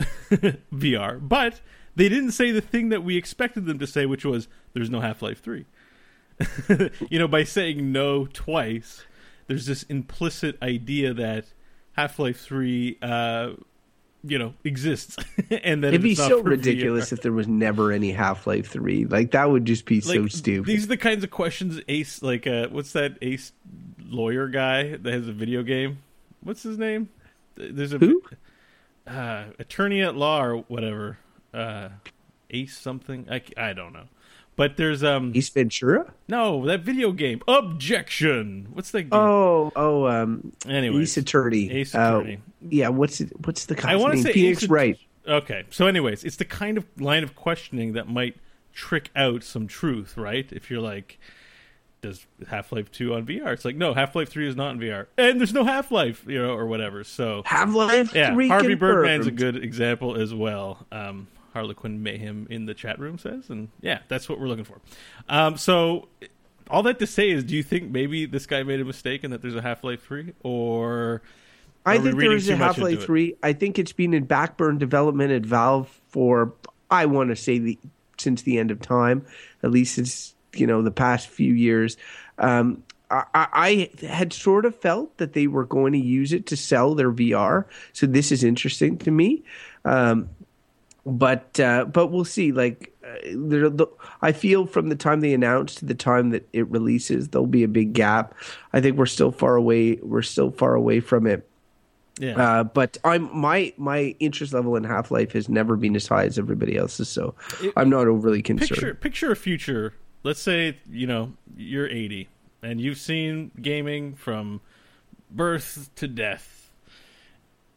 VR, 0.73 1.25
but 1.25 1.61
they 1.95 2.09
didn't 2.09 2.31
say 2.31 2.51
the 2.51 2.61
thing 2.61 2.89
that 2.89 3.03
we 3.03 3.15
expected 3.15 3.65
them 3.65 3.79
to 3.79 3.87
say, 3.87 4.05
which 4.05 4.25
was 4.25 4.47
there's 4.73 4.89
no 4.89 4.99
Half 4.99 5.21
Life 5.21 5.41
3. 5.41 5.65
you 7.09 7.19
know, 7.19 7.27
by 7.27 7.43
saying 7.43 7.91
no 7.91 8.25
twice, 8.25 9.03
there's 9.47 9.65
this 9.65 9.83
implicit 9.83 10.57
idea 10.61 11.13
that 11.13 11.45
Half 11.93 12.19
Life 12.19 12.41
Three, 12.41 12.97
uh, 13.01 13.51
you 14.23 14.39
know, 14.39 14.53
exists, 14.63 15.17
and 15.51 15.83
that 15.83 15.89
It'd 15.89 16.01
be 16.01 16.15
so 16.15 16.41
ridiculous 16.41 17.09
VR. 17.09 17.13
if 17.13 17.21
there 17.21 17.31
was 17.31 17.47
never 17.47 17.91
any 17.91 18.11
Half 18.11 18.47
Life 18.47 18.67
Three. 18.67 19.05
Like 19.05 19.31
that 19.31 19.49
would 19.49 19.65
just 19.65 19.85
be 19.85 20.01
so 20.01 20.27
stupid. 20.27 20.67
These 20.67 20.85
are 20.85 20.87
the 20.87 20.97
kinds 20.97 21.23
of 21.23 21.29
questions 21.29 21.79
Ace, 21.87 22.23
like, 22.23 22.47
uh, 22.47 22.67
what's 22.69 22.93
that 22.93 23.17
Ace 23.21 23.51
lawyer 24.03 24.47
guy 24.47 24.95
that 24.97 25.13
has 25.13 25.27
a 25.27 25.33
video 25.33 25.63
game? 25.63 25.99
What's 26.41 26.63
his 26.63 26.77
name? 26.77 27.09
There's 27.55 27.93
a 27.93 27.97
Who? 27.97 28.21
uh, 29.07 29.45
attorney 29.59 30.01
at 30.01 30.15
law 30.15 30.43
or 30.43 30.57
whatever. 30.63 31.17
Uh, 31.53 31.89
Ace 32.49 32.77
something. 32.77 33.27
I, 33.29 33.41
I 33.57 33.73
don't 33.73 33.93
know. 33.93 34.05
But 34.55 34.77
there's 34.77 35.03
um 35.03 35.31
Ace 35.33 35.49
Ventura? 35.49 36.13
no 36.27 36.63
that 36.67 36.81
video 36.81 37.11
game 37.11 37.41
objection. 37.47 38.67
What's 38.73 38.91
that 38.91 39.03
game? 39.03 39.09
Oh, 39.13 39.71
oh, 39.75 40.05
um, 40.07 40.53
anyway, 40.67 41.01
Ace 41.01 41.17
Attorney. 41.17 41.71
Ace 41.71 41.95
Uh, 41.95 42.19
Attorney. 42.19 42.39
yeah, 42.69 42.89
what's 42.89 43.19
it? 43.19 43.31
What's 43.45 43.65
the 43.65 43.79
I 43.87 43.95
want 43.95 44.13
to 44.15 44.21
say 44.21 44.33
Phoenix 44.33 44.63
Ace 44.63 44.69
Wright. 44.69 44.99
Okay, 45.27 45.63
so 45.71 45.87
anyways, 45.87 46.23
it's 46.23 46.35
the 46.35 46.45
kind 46.45 46.77
of 46.77 46.85
line 46.99 47.23
of 47.23 47.35
questioning 47.35 47.93
that 47.93 48.07
might 48.07 48.35
trick 48.73 49.09
out 49.15 49.43
some 49.43 49.67
truth, 49.67 50.17
right? 50.17 50.47
If 50.51 50.69
you're 50.69 50.81
like, 50.81 51.17
does 52.03 52.27
Half 52.47 52.71
Life 52.71 52.91
Two 52.91 53.15
on 53.15 53.25
VR? 53.25 53.53
It's 53.53 53.65
like, 53.65 53.75
no, 53.75 53.95
Half 53.95 54.15
Life 54.15 54.29
Three 54.29 54.47
is 54.47 54.55
not 54.55 54.75
in 54.75 54.79
VR, 54.79 55.07
and 55.17 55.39
there's 55.39 55.53
no 55.53 55.63
Half 55.63 55.91
Life, 55.91 56.23
you 56.27 56.39
know, 56.39 56.53
or 56.53 56.67
whatever. 56.67 57.03
So 57.03 57.41
Half 57.45 57.73
Life 57.73 58.13
yeah. 58.13 58.33
Harvey. 58.47 58.75
Birdman's 58.75 59.25
a 59.25 59.31
good 59.31 59.55
example 59.55 60.15
as 60.15 60.33
well. 60.33 60.85
Um, 60.91 61.27
Harlequin 61.53 62.03
Mayhem 62.03 62.45
in 62.49 62.65
the 62.65 62.73
chat 62.73 62.99
room 62.99 63.17
says, 63.17 63.49
and 63.49 63.69
yeah, 63.81 63.99
that's 64.07 64.29
what 64.29 64.39
we're 64.39 64.47
looking 64.47 64.65
for. 64.65 64.79
Um, 65.29 65.57
so 65.57 66.09
all 66.69 66.83
that 66.83 66.99
to 66.99 67.07
say 67.07 67.29
is, 67.29 67.43
do 67.43 67.55
you 67.55 67.63
think 67.63 67.89
maybe 67.89 68.25
this 68.25 68.45
guy 68.45 68.63
made 68.63 68.81
a 68.81 68.85
mistake 68.85 69.23
and 69.23 69.33
that 69.33 69.41
there's 69.41 69.55
a 69.55 69.61
Half 69.61 69.83
Life 69.83 70.05
Three, 70.05 70.33
or 70.43 71.21
I 71.85 71.93
think 71.93 72.17
there 72.17 72.29
reading 72.29 72.51
a 72.51 72.57
Half 72.57 72.77
Life? 72.77 73.03
Three. 73.03 73.35
I 73.41 73.53
think 73.53 73.79
it's 73.79 73.93
been 73.93 74.13
in 74.13 74.25
backburn 74.25 74.77
development 74.77 75.31
at 75.31 75.45
Valve 75.45 75.89
for 76.09 76.53
I 76.91 77.05
want 77.05 77.29
to 77.29 77.35
say 77.35 77.57
the 77.57 77.79
since 78.17 78.41
the 78.43 78.59
end 78.59 78.71
of 78.71 78.81
time, 78.81 79.25
at 79.63 79.71
least 79.71 79.95
since 79.95 80.35
you 80.53 80.67
know 80.67 80.81
the 80.81 80.91
past 80.91 81.27
few 81.27 81.53
years. 81.53 81.97
Um, 82.37 82.83
I, 83.11 83.25
I 84.01 84.05
had 84.05 84.33
sort 84.33 84.65
of 84.65 84.75
felt 84.75 85.17
that 85.17 85.33
they 85.33 85.45
were 85.47 85.65
going 85.65 85.93
to 85.93 85.99
use 85.99 86.33
it 86.33 86.47
to 86.47 86.57
sell 86.57 86.95
their 86.95 87.11
VR, 87.11 87.65
so 87.91 88.07
this 88.07 88.31
is 88.31 88.43
interesting 88.43 88.97
to 88.99 89.11
me. 89.11 89.43
Um, 89.85 90.29
but 91.05 91.59
uh, 91.59 91.85
but 91.85 92.07
we'll 92.07 92.25
see. 92.25 92.51
Like, 92.51 92.95
uh, 93.03 93.13
the, 93.23 93.87
I 94.21 94.31
feel 94.31 94.65
from 94.65 94.89
the 94.89 94.95
time 94.95 95.19
they 95.19 95.33
announced 95.33 95.79
to 95.79 95.85
the 95.85 95.93
time 95.95 96.29
that 96.29 96.47
it 96.53 96.67
releases, 96.69 97.27
there'll 97.27 97.45
be 97.45 97.63
a 97.63 97.67
big 97.67 97.93
gap. 97.93 98.33
I 98.71 98.81
think 98.81 98.97
we're 98.97 99.05
still 99.05 99.31
far 99.31 99.55
away. 99.55 99.95
We're 100.01 100.21
still 100.21 100.51
far 100.51 100.73
away 100.73 101.01
from 101.01 101.27
it. 101.27 101.47
yeah, 102.19 102.37
Uh, 102.37 102.63
but 102.63 102.97
I'm 103.03 103.29
my 103.37 103.73
my 103.77 104.15
interest 104.19 104.53
level 104.53 104.75
in 104.75 104.85
Half 104.85 105.11
Life 105.11 105.33
has 105.33 105.49
never 105.49 105.75
been 105.75 105.95
as 105.95 106.07
high 106.07 106.25
as 106.25 106.39
everybody 106.39 106.77
else's, 106.77 107.09
so 107.09 107.35
I'm 107.75 107.89
not 107.89 108.07
overly 108.07 108.41
concerned. 108.41 108.69
picture 108.69 108.93
picture 108.95 109.31
a 109.31 109.35
future. 109.35 109.93
Let's 110.23 110.41
say 110.41 110.77
you 110.89 111.05
know 111.05 111.33
you're 111.55 111.87
80 111.87 112.29
and 112.61 112.79
you've 112.79 112.97
seen 112.97 113.51
gaming 113.61 114.15
from 114.15 114.61
birth 115.29 115.89
to 115.95 116.07
death, 116.07 116.71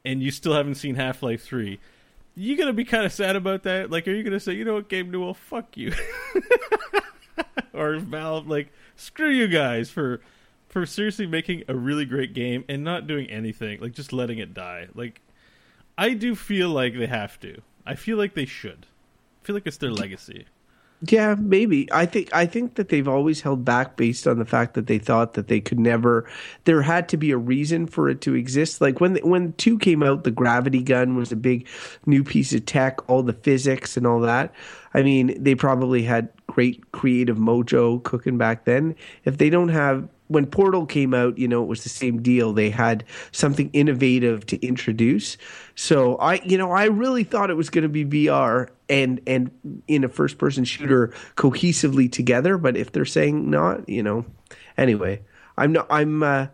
and 0.04 0.22
you 0.22 0.30
still 0.30 0.52
haven't 0.54 0.76
seen 0.76 0.94
Half 0.94 1.22
Life 1.22 1.42
Three. 1.42 1.80
You 2.34 2.56
gonna 2.56 2.72
be 2.72 2.84
kind 2.84 3.04
of 3.04 3.12
sad 3.12 3.34
about 3.34 3.64
that? 3.64 3.90
Like, 3.90 4.06
are 4.06 4.12
you 4.12 4.22
gonna 4.22 4.40
say, 4.40 4.52
you 4.52 4.64
know 4.64 4.74
what, 4.74 4.88
Gabe 4.88 5.10
Newell, 5.10 5.34
fuck 5.34 5.76
you, 5.76 5.92
or 7.72 7.96
Valve, 7.96 8.46
like, 8.46 8.72
screw 8.94 9.30
you 9.30 9.48
guys 9.48 9.90
for 9.90 10.20
for 10.68 10.86
seriously 10.86 11.26
making 11.26 11.64
a 11.68 11.74
really 11.74 12.04
great 12.04 12.34
game 12.34 12.64
and 12.68 12.84
not 12.84 13.06
doing 13.06 13.28
anything, 13.30 13.80
like 13.80 13.92
just 13.92 14.12
letting 14.12 14.38
it 14.38 14.54
die. 14.54 14.88
Like, 14.94 15.20
I 15.98 16.12
do 16.14 16.34
feel 16.34 16.68
like 16.68 16.96
they 16.96 17.06
have 17.06 17.40
to. 17.40 17.62
I 17.86 17.94
feel 17.94 18.18
like 18.18 18.34
they 18.34 18.44
should. 18.44 18.86
I 19.42 19.46
feel 19.46 19.54
like 19.54 19.66
it's 19.66 19.78
their 19.78 19.92
legacy. 19.92 20.46
Yeah, 21.02 21.34
maybe. 21.38 21.92
I 21.92 22.06
think 22.06 22.34
I 22.34 22.46
think 22.46 22.76
that 22.76 22.88
they've 22.88 23.06
always 23.06 23.42
held 23.42 23.64
back 23.66 23.96
based 23.96 24.26
on 24.26 24.38
the 24.38 24.46
fact 24.46 24.74
that 24.74 24.86
they 24.86 24.98
thought 24.98 25.34
that 25.34 25.46
they 25.46 25.60
could 25.60 25.78
never. 25.78 26.28
There 26.64 26.80
had 26.80 27.08
to 27.10 27.18
be 27.18 27.32
a 27.32 27.36
reason 27.36 27.86
for 27.86 28.08
it 28.08 28.22
to 28.22 28.34
exist. 28.34 28.80
Like 28.80 28.98
when 28.98 29.16
when 29.16 29.52
two 29.54 29.78
came 29.78 30.02
out, 30.02 30.24
the 30.24 30.30
gravity 30.30 30.82
gun 30.82 31.14
was 31.14 31.32
a 31.32 31.36
big 31.36 31.68
new 32.06 32.24
piece 32.24 32.54
of 32.54 32.64
tech. 32.64 33.08
All 33.10 33.22
the 33.22 33.34
physics 33.34 33.98
and 33.98 34.06
all 34.06 34.20
that. 34.20 34.54
I 34.94 35.02
mean, 35.02 35.42
they 35.42 35.54
probably 35.54 36.02
had 36.02 36.30
great 36.46 36.90
creative 36.92 37.36
mojo 37.36 38.02
cooking 38.02 38.38
back 38.38 38.64
then. 38.64 38.94
If 39.24 39.36
they 39.36 39.50
don't 39.50 39.68
have 39.68 40.08
when 40.28 40.46
Portal 40.46 40.86
came 40.86 41.14
out, 41.14 41.38
you 41.38 41.48
know, 41.48 41.62
it 41.62 41.66
was 41.66 41.82
the 41.82 41.88
same 41.88 42.22
deal. 42.22 42.52
They 42.52 42.70
had 42.70 43.04
something 43.32 43.70
innovative 43.72 44.46
to 44.46 44.66
introduce. 44.66 45.36
So 45.74 46.16
I, 46.16 46.34
you 46.44 46.58
know, 46.58 46.72
I 46.72 46.84
really 46.84 47.24
thought 47.24 47.50
it 47.50 47.56
was 47.56 47.70
going 47.70 47.82
to 47.82 47.88
be 47.88 48.04
VR 48.04 48.68
and 48.88 49.20
and 49.26 49.50
in 49.86 50.04
a 50.04 50.08
first 50.08 50.38
person 50.38 50.64
shooter 50.64 51.12
cohesively 51.36 52.10
together. 52.10 52.58
But 52.58 52.76
if 52.76 52.92
they're 52.92 53.04
saying 53.04 53.50
not, 53.50 53.88
you 53.88 54.02
know, 54.02 54.24
anyway, 54.76 55.22
I'm 55.56 55.72
not. 55.72 55.86
I'm. 55.90 56.22
Uh, 56.22 56.46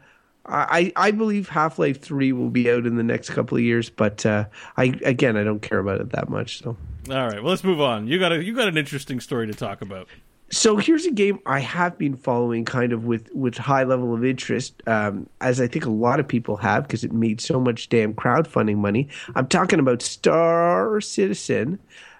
I 0.45 0.93
I 0.97 1.13
believe 1.13 1.49
Half 1.49 1.79
Life 1.79 2.01
Three 2.01 2.33
will 2.33 2.51
be 2.51 2.69
out 2.71 2.85
in 2.85 2.97
the 2.97 3.05
next 3.05 3.31
couple 3.31 3.57
of 3.57 3.63
years, 3.63 3.91
but 3.91 4.27
uh, 4.27 4.47
I 4.77 4.87
again 5.05 5.37
I 5.37 5.45
don't 5.45 5.63
care 5.63 5.79
about 5.79 6.01
it 6.01 6.11
that 6.11 6.29
much. 6.29 6.59
So. 6.59 6.77
All 7.11 7.27
right, 7.27 7.43
well, 7.43 7.51
let's 7.51 7.65
move 7.65 7.81
on. 7.81 8.07
You 8.07 8.19
got 8.19 8.33
a 8.33 8.43
you 8.43 8.55
got 8.55 8.69
an 8.69 8.77
interesting 8.77 9.21
story 9.21 9.47
to 9.47 9.55
talk 9.55 9.83
about. 9.83 10.09
So 10.53 10.77
here's 10.77 11.07
a 11.07 11.11
game 11.11 11.39
I 11.47 11.61
have 11.61 11.97
been 11.97 12.15
following 12.15 12.67
kind 12.67 12.93
of 12.93 13.07
with 13.07 13.35
with 13.35 13.57
high 13.57 13.85
level 13.85 14.15
of 14.15 14.23
interest, 14.23 14.83
um, 14.87 15.27
as 15.41 15.63
I 15.63 15.67
think 15.67 15.87
a 15.87 15.91
lot 15.91 16.21
of 16.21 16.29
people 16.29 16.59
have 16.59 16.83
because 16.83 17.05
it 17.05 17.13
made 17.13 17.41
so 17.41 17.59
much 17.59 17.89
damn 17.89 18.13
crowdfunding 18.13 18.77
money. 18.77 19.09
I'm 19.35 19.47
talking 19.47 19.81
about 19.81 20.03
Star 20.03 21.01
Citizen. 21.01 21.79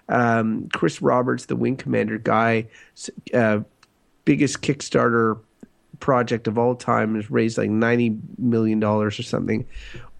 Um, 0.09 0.67
Chris 0.73 0.99
Roberts, 0.99 1.45
the 1.45 1.55
Wing 1.55 1.77
Commander 1.77 2.17
guy, 2.17 2.67
uh, 3.35 3.59
biggest 4.25 4.63
Kickstarter 4.63 5.39
project 5.99 6.47
of 6.47 6.57
all 6.57 6.75
time, 6.75 7.13
has 7.13 7.29
raised 7.29 7.59
like 7.59 7.69
ninety 7.69 8.17
million 8.39 8.79
dollars 8.79 9.19
or 9.19 9.23
something 9.23 9.63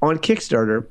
on 0.04 0.20
Kickstarter 0.20 0.86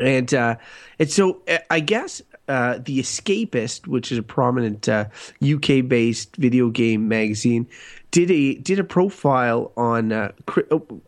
and 0.00 0.32
uh, 0.34 0.56
and 0.98 1.10
so 1.10 1.40
uh, 1.48 1.58
I 1.70 1.80
guess 1.80 2.22
uh, 2.52 2.78
the 2.84 3.00
Escapist, 3.00 3.86
which 3.86 4.12
is 4.12 4.18
a 4.18 4.22
prominent 4.22 4.86
uh, 4.86 5.06
UK 5.42 5.88
based 5.88 6.36
video 6.36 6.68
game 6.68 7.08
magazine, 7.08 7.66
did 8.10 8.30
a 8.30 8.56
did 8.56 8.78
a 8.78 8.84
profile 8.84 9.72
on 9.74 10.12
uh, 10.12 10.32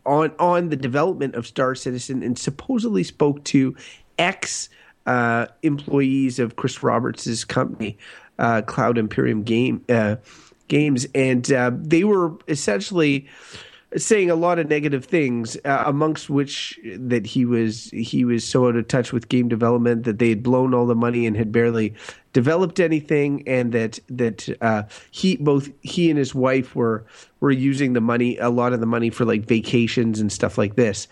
on 0.07 0.31
on 0.39 0.69
the 0.69 0.75
development 0.75 1.35
of 1.35 1.45
Star 1.45 1.75
Citizen 1.75 2.23
and 2.23 2.35
supposedly 2.35 3.03
spoke 3.03 3.43
to 3.43 3.75
ex 4.17 4.69
uh, 5.05 5.45
employees 5.61 6.39
of 6.39 6.55
Chris 6.55 6.81
Roberts' 6.81 7.43
company, 7.43 7.95
uh, 8.39 8.63
Cloud 8.63 8.97
Imperium 8.97 9.43
Game 9.43 9.85
uh, 9.87 10.15
Games, 10.67 11.05
and 11.13 11.51
uh, 11.51 11.69
they 11.75 12.03
were 12.03 12.33
essentially 12.47 13.27
saying 13.95 14.29
a 14.29 14.35
lot 14.35 14.59
of 14.59 14.67
negative 14.67 15.05
things, 15.05 15.57
uh, 15.65 15.83
amongst 15.85 16.29
which 16.29 16.79
that 16.97 17.25
he 17.25 17.45
was 17.45 17.89
he 17.91 18.25
was 18.25 18.43
so 18.43 18.67
out 18.67 18.75
of 18.75 18.87
touch 18.87 19.13
with 19.13 19.29
game 19.29 19.47
development 19.47 20.03
that 20.03 20.19
they 20.19 20.29
had 20.29 20.43
blown 20.43 20.73
all 20.73 20.85
the 20.85 20.95
money 20.95 21.25
and 21.25 21.35
had 21.37 21.51
barely 21.51 21.93
developed 22.33 22.79
anything, 22.79 23.43
and 23.47 23.71
that 23.71 23.99
that 24.09 24.49
uh, 24.61 24.83
he 25.11 25.37
both 25.37 25.69
he 25.81 26.09
and 26.09 26.19
his 26.19 26.35
wife 26.35 26.75
were 26.75 27.05
were 27.39 27.51
using 27.51 27.93
the 27.93 28.01
money 28.01 28.37
a 28.37 28.49
lot 28.49 28.73
of 28.73 28.79
the 28.79 28.85
money 28.85 29.09
for 29.09 29.25
like 29.25 29.45
vacations 29.45 30.19
and 30.19 30.31
stuff 30.31 30.57
like 30.57 30.75
this. 30.75 31.07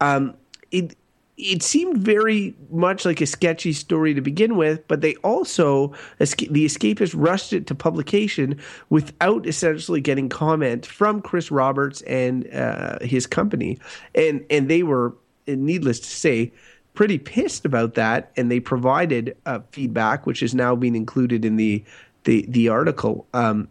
Um, 0.00 0.34
it 0.70 0.96
it 1.42 1.62
seemed 1.62 1.98
very 1.98 2.54
much 2.70 3.04
like 3.04 3.20
a 3.20 3.26
sketchy 3.26 3.72
story 3.72 4.14
to 4.14 4.20
begin 4.20 4.56
with, 4.56 4.86
but 4.88 5.00
they 5.00 5.14
also 5.16 5.88
the 6.18 6.64
escapists 6.64 7.14
rushed 7.16 7.52
it 7.52 7.66
to 7.66 7.74
publication 7.74 8.58
without 8.90 9.46
essentially 9.46 10.00
getting 10.00 10.28
comment 10.28 10.86
from 10.86 11.20
Chris 11.20 11.50
Roberts 11.50 12.00
and 12.02 12.52
uh, 12.54 12.98
his 13.00 13.26
company, 13.26 13.78
and 14.14 14.44
and 14.50 14.68
they 14.68 14.82
were, 14.82 15.14
needless 15.46 16.00
to 16.00 16.06
say, 16.06 16.52
pretty 16.94 17.18
pissed 17.18 17.64
about 17.64 17.94
that, 17.94 18.30
and 18.36 18.50
they 18.50 18.60
provided 18.60 19.36
uh, 19.46 19.60
feedback, 19.70 20.26
which 20.26 20.42
is 20.42 20.54
now 20.54 20.76
being 20.76 20.94
included 20.94 21.44
in 21.44 21.56
the 21.56 21.84
the 22.24 22.46
the 22.48 22.68
article. 22.68 23.26
Um, 23.34 23.68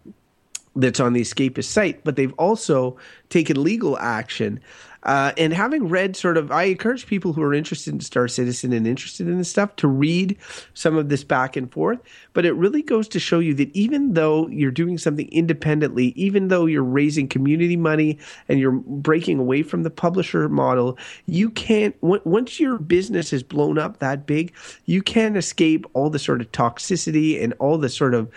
that's 0.75 1.01
on 1.01 1.11
the 1.11 1.21
escapist 1.21 1.65
site, 1.65 2.03
but 2.03 2.15
they've 2.15 2.33
also 2.33 2.97
taken 3.29 3.61
legal 3.61 3.97
action. 3.99 4.59
Uh, 5.03 5.31
and 5.37 5.53
having 5.53 5.87
read 5.87 6.15
sort 6.15 6.37
of, 6.37 6.51
I 6.51 6.63
encourage 6.63 7.07
people 7.07 7.33
who 7.33 7.41
are 7.41 7.53
interested 7.53 7.93
in 7.93 7.99
Star 8.01 8.27
Citizen 8.27 8.71
and 8.71 8.85
interested 8.85 9.27
in 9.27 9.37
this 9.37 9.49
stuff 9.49 9.75
to 9.77 9.87
read 9.87 10.37
some 10.73 10.95
of 10.95 11.09
this 11.09 11.23
back 11.23 11.55
and 11.55 11.71
forth. 11.71 11.99
But 12.33 12.45
it 12.45 12.53
really 12.53 12.81
goes 12.81 13.07
to 13.09 13.19
show 13.19 13.39
you 13.39 13.53
that 13.55 13.75
even 13.75 14.13
though 14.13 14.47
you're 14.47 14.71
doing 14.71 14.97
something 14.97 15.27
independently, 15.31 16.07
even 16.15 16.49
though 16.49 16.65
you're 16.65 16.83
raising 16.83 17.27
community 17.27 17.77
money 17.77 18.19
and 18.47 18.59
you're 18.59 18.71
breaking 18.71 19.39
away 19.39 19.63
from 19.63 19.83
the 19.83 19.89
publisher 19.89 20.47
model, 20.49 20.97
you 21.25 21.49
can't, 21.49 21.99
w- 22.01 22.21
once 22.23 22.59
your 22.59 22.77
business 22.77 23.31
has 23.31 23.43
blown 23.43 23.77
up 23.77 23.99
that 23.99 24.27
big, 24.27 24.53
you 24.85 25.01
can't 25.01 25.37
escape 25.37 25.85
all 25.93 26.09
the 26.09 26.19
sort 26.19 26.41
of 26.41 26.51
toxicity 26.51 27.41
and 27.43 27.53
all 27.59 27.77
the 27.77 27.89
sort 27.89 28.13
of 28.13 28.31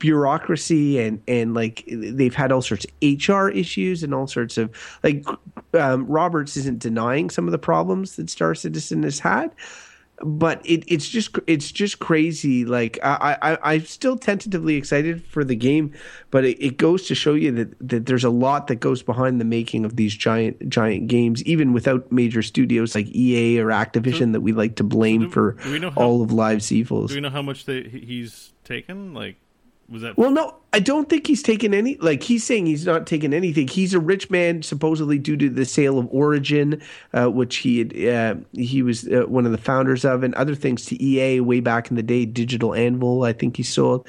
bureaucracy 0.00 0.98
and 0.98 1.22
and 1.28 1.54
like 1.54 1.84
they've 1.86 2.34
had 2.34 2.50
all 2.50 2.62
sorts 2.62 2.84
of 2.84 2.90
HR 3.02 3.48
issues 3.48 4.02
and 4.02 4.12
all 4.12 4.26
sorts 4.26 4.58
of 4.58 4.70
like 5.04 5.24
um, 5.74 6.06
Roberts 6.06 6.56
isn't 6.56 6.80
denying 6.80 7.30
some 7.30 7.46
of 7.46 7.52
the 7.52 7.58
problems 7.58 8.16
that 8.16 8.28
Star 8.28 8.56
Citizen 8.56 9.04
has 9.04 9.20
had, 9.20 9.52
but 10.22 10.64
it, 10.64 10.82
it's 10.88 11.08
just 11.08 11.38
it's 11.46 11.70
just 11.70 11.98
crazy. 12.00 12.64
Like 12.64 12.98
I, 13.02 13.36
I 13.42 13.74
I'm 13.74 13.84
still 13.84 14.16
tentatively 14.16 14.74
excited 14.74 15.24
for 15.24 15.44
the 15.44 15.54
game, 15.54 15.92
but 16.30 16.44
it, 16.44 16.64
it 16.64 16.76
goes 16.76 17.06
to 17.08 17.14
show 17.14 17.34
you 17.34 17.52
that 17.52 17.88
that 17.88 18.06
there's 18.06 18.24
a 18.24 18.30
lot 18.30 18.66
that 18.66 18.76
goes 18.76 19.02
behind 19.02 19.40
the 19.40 19.44
making 19.44 19.84
of 19.84 19.96
these 19.96 20.16
giant 20.16 20.68
giant 20.68 21.08
games, 21.08 21.44
even 21.44 21.72
without 21.72 22.10
major 22.10 22.42
studios 22.42 22.94
like 22.94 23.06
EA 23.14 23.60
or 23.60 23.66
Activision 23.66 24.18
so, 24.18 24.32
that 24.32 24.40
we 24.40 24.52
like 24.52 24.76
to 24.76 24.84
blame 24.84 25.22
do, 25.22 25.30
for 25.30 25.52
do 25.52 25.90
how, 25.90 26.02
all 26.02 26.22
of 26.22 26.32
Live's 26.32 26.72
evils. 26.72 27.10
Do 27.10 27.16
we 27.16 27.20
know 27.20 27.30
how 27.30 27.42
much 27.42 27.66
they, 27.66 27.82
he's 27.82 28.52
taken? 28.64 29.14
Like 29.14 29.36
was 29.90 30.02
that 30.02 30.16
well 30.16 30.30
no 30.30 30.54
i 30.72 30.78
don't 30.78 31.08
think 31.08 31.26
he's 31.26 31.42
taken 31.42 31.74
any 31.74 31.96
like 31.96 32.22
he's 32.22 32.44
saying 32.44 32.66
he's 32.66 32.86
not 32.86 33.06
taken 33.06 33.34
anything. 33.34 33.66
He's 33.66 33.92
a 33.92 34.00
rich 34.00 34.30
man 34.30 34.62
supposedly 34.62 35.18
due 35.18 35.36
to 35.36 35.48
the 35.48 35.64
sale 35.64 35.98
of 35.98 36.06
origin 36.10 36.80
uh, 37.12 37.26
which 37.26 37.56
he 37.56 37.78
had 37.78 38.06
uh, 38.06 38.34
he 38.52 38.82
was 38.82 39.08
uh, 39.08 39.24
one 39.26 39.46
of 39.46 39.52
the 39.52 39.58
founders 39.58 40.04
of 40.04 40.22
and 40.22 40.34
other 40.36 40.54
things 40.54 40.86
to 40.86 41.02
ea 41.02 41.40
way 41.40 41.60
back 41.60 41.90
in 41.90 41.96
the 41.96 42.02
day 42.02 42.24
digital 42.24 42.74
anvil 42.74 43.24
i 43.24 43.32
think 43.32 43.56
he 43.56 43.62
sold. 43.62 44.06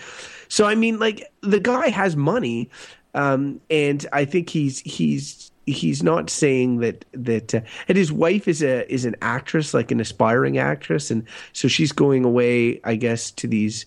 So 0.47 0.65
i 0.65 0.75
mean 0.75 0.99
like 0.99 1.31
the 1.41 1.59
guy 1.59 1.89
has 1.89 2.15
money 2.15 2.69
um, 3.15 3.59
and 3.69 4.05
i 4.13 4.23
think 4.23 4.49
he's 4.49 4.79
he's 4.81 5.51
he's 5.65 6.03
not 6.03 6.29
saying 6.29 6.79
that 6.79 7.05
that 7.13 7.55
uh, 7.55 7.61
and 7.87 7.97
his 7.97 8.11
wife 8.11 8.47
is 8.47 8.61
a 8.61 8.91
is 8.91 9.05
an 9.05 9.15
actress 9.21 9.73
like 9.73 9.91
an 9.91 9.99
aspiring 9.99 10.57
actress 10.57 11.09
and 11.11 11.25
so 11.53 11.67
she's 11.67 11.91
going 11.91 12.25
away 12.25 12.79
i 12.83 12.95
guess 12.95 13.31
to 13.31 13.47
these 13.47 13.85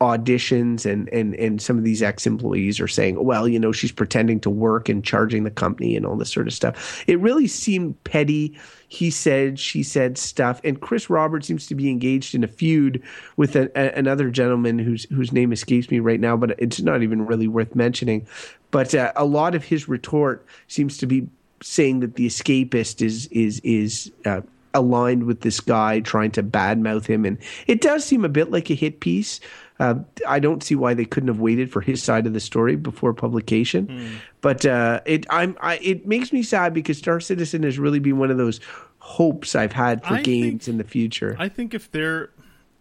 auditions 0.00 0.84
and 0.84 1.08
and 1.10 1.34
and 1.36 1.62
some 1.62 1.78
of 1.78 1.84
these 1.84 2.02
ex-employees 2.02 2.80
are 2.80 2.88
saying 2.88 3.24
well 3.24 3.46
you 3.46 3.60
know 3.60 3.70
she's 3.70 3.92
pretending 3.92 4.40
to 4.40 4.50
work 4.50 4.88
and 4.88 5.04
charging 5.04 5.44
the 5.44 5.50
company 5.50 5.96
and 5.96 6.04
all 6.04 6.16
this 6.16 6.32
sort 6.32 6.46
of 6.48 6.52
stuff. 6.52 7.04
It 7.06 7.20
really 7.20 7.46
seemed 7.46 8.02
petty. 8.04 8.58
He 8.88 9.10
said 9.10 9.58
she 9.58 9.82
said 9.82 10.18
stuff. 10.18 10.60
And 10.64 10.80
chris 10.80 11.08
roberts 11.08 11.46
seems 11.46 11.66
to 11.68 11.74
be 11.74 11.88
engaged 11.88 12.34
in 12.34 12.42
a 12.42 12.48
feud 12.48 13.02
with 13.36 13.54
a, 13.54 13.70
a, 13.76 13.96
another 13.96 14.30
gentleman 14.30 14.78
whose 14.78 15.04
whose 15.04 15.32
name 15.32 15.52
escapes 15.52 15.90
me 15.90 16.00
right 16.00 16.20
now 16.20 16.36
but 16.36 16.58
it's 16.58 16.80
not 16.80 17.02
even 17.02 17.24
really 17.24 17.48
worth 17.48 17.74
mentioning. 17.74 18.26
But 18.72 18.94
uh, 18.94 19.12
a 19.14 19.24
lot 19.24 19.54
of 19.54 19.62
his 19.62 19.88
retort 19.88 20.44
seems 20.66 20.98
to 20.98 21.06
be 21.06 21.28
saying 21.62 22.00
that 22.00 22.16
the 22.16 22.26
escapist 22.26 23.00
is 23.00 23.26
is 23.28 23.60
is 23.60 24.10
uh, 24.26 24.40
aligned 24.74 25.24
with 25.24 25.40
this 25.40 25.60
guy 25.60 26.00
trying 26.00 26.32
to 26.32 26.42
badmouth 26.42 27.06
him. 27.06 27.24
And 27.24 27.38
it 27.66 27.80
does 27.80 28.04
seem 28.04 28.24
a 28.24 28.28
bit 28.28 28.50
like 28.50 28.70
a 28.70 28.74
hit 28.74 29.00
piece 29.00 29.40
uh, 29.78 29.96
I 30.26 30.38
don't 30.38 30.62
see 30.62 30.74
why 30.74 30.94
they 30.94 31.04
couldn't 31.04 31.28
have 31.28 31.40
waited 31.40 31.70
for 31.70 31.80
his 31.80 32.02
side 32.02 32.26
of 32.26 32.32
the 32.32 32.40
story 32.40 32.76
before 32.76 33.12
publication. 33.12 33.86
Mm. 33.86 34.16
But 34.40 34.64
uh, 34.66 35.00
it 35.04 35.26
I'm 35.30 35.56
I, 35.60 35.76
it 35.78 36.06
makes 36.06 36.32
me 36.32 36.42
sad 36.42 36.74
because 36.74 36.98
Star 36.98 37.20
Citizen 37.20 37.62
has 37.64 37.78
really 37.78 37.98
been 37.98 38.18
one 38.18 38.30
of 38.30 38.36
those 38.36 38.60
hopes 38.98 39.54
I've 39.54 39.72
had 39.72 40.04
for 40.04 40.14
I 40.14 40.22
games 40.22 40.66
think, 40.66 40.68
in 40.68 40.78
the 40.78 40.84
future. 40.84 41.36
I 41.38 41.48
think 41.48 41.74
if 41.74 41.90
they're 41.90 42.30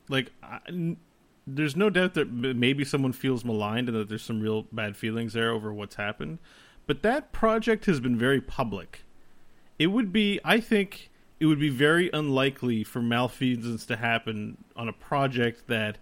like. 0.10 0.32
I, 0.44 0.96
there's 1.46 1.76
no 1.76 1.90
doubt 1.90 2.14
that 2.14 2.32
maybe 2.32 2.86
someone 2.86 3.12
feels 3.12 3.44
maligned 3.44 3.90
and 3.90 3.98
that 3.98 4.08
there's 4.08 4.24
some 4.24 4.40
real 4.40 4.66
bad 4.72 4.96
feelings 4.96 5.34
there 5.34 5.52
over 5.52 5.74
what's 5.74 5.96
happened. 5.96 6.40
But 6.88 7.02
that 7.04 7.34
project 7.34 7.86
has 7.86 8.00
been 8.00 8.18
very 8.18 8.40
public. 8.42 9.04
It 9.78 9.88
would 9.88 10.14
be, 10.14 10.40
I 10.46 10.60
think, 10.60 11.10
it 11.40 11.46
would 11.48 11.60
be 11.60 11.70
very 11.70 12.10
unlikely 12.14 12.84
for 12.84 13.02
malfeasance 13.02 13.86
to 13.88 13.98
happen 13.98 14.64
on 14.76 14.88
a 14.88 14.94
project 14.94 15.68
that 15.68 15.98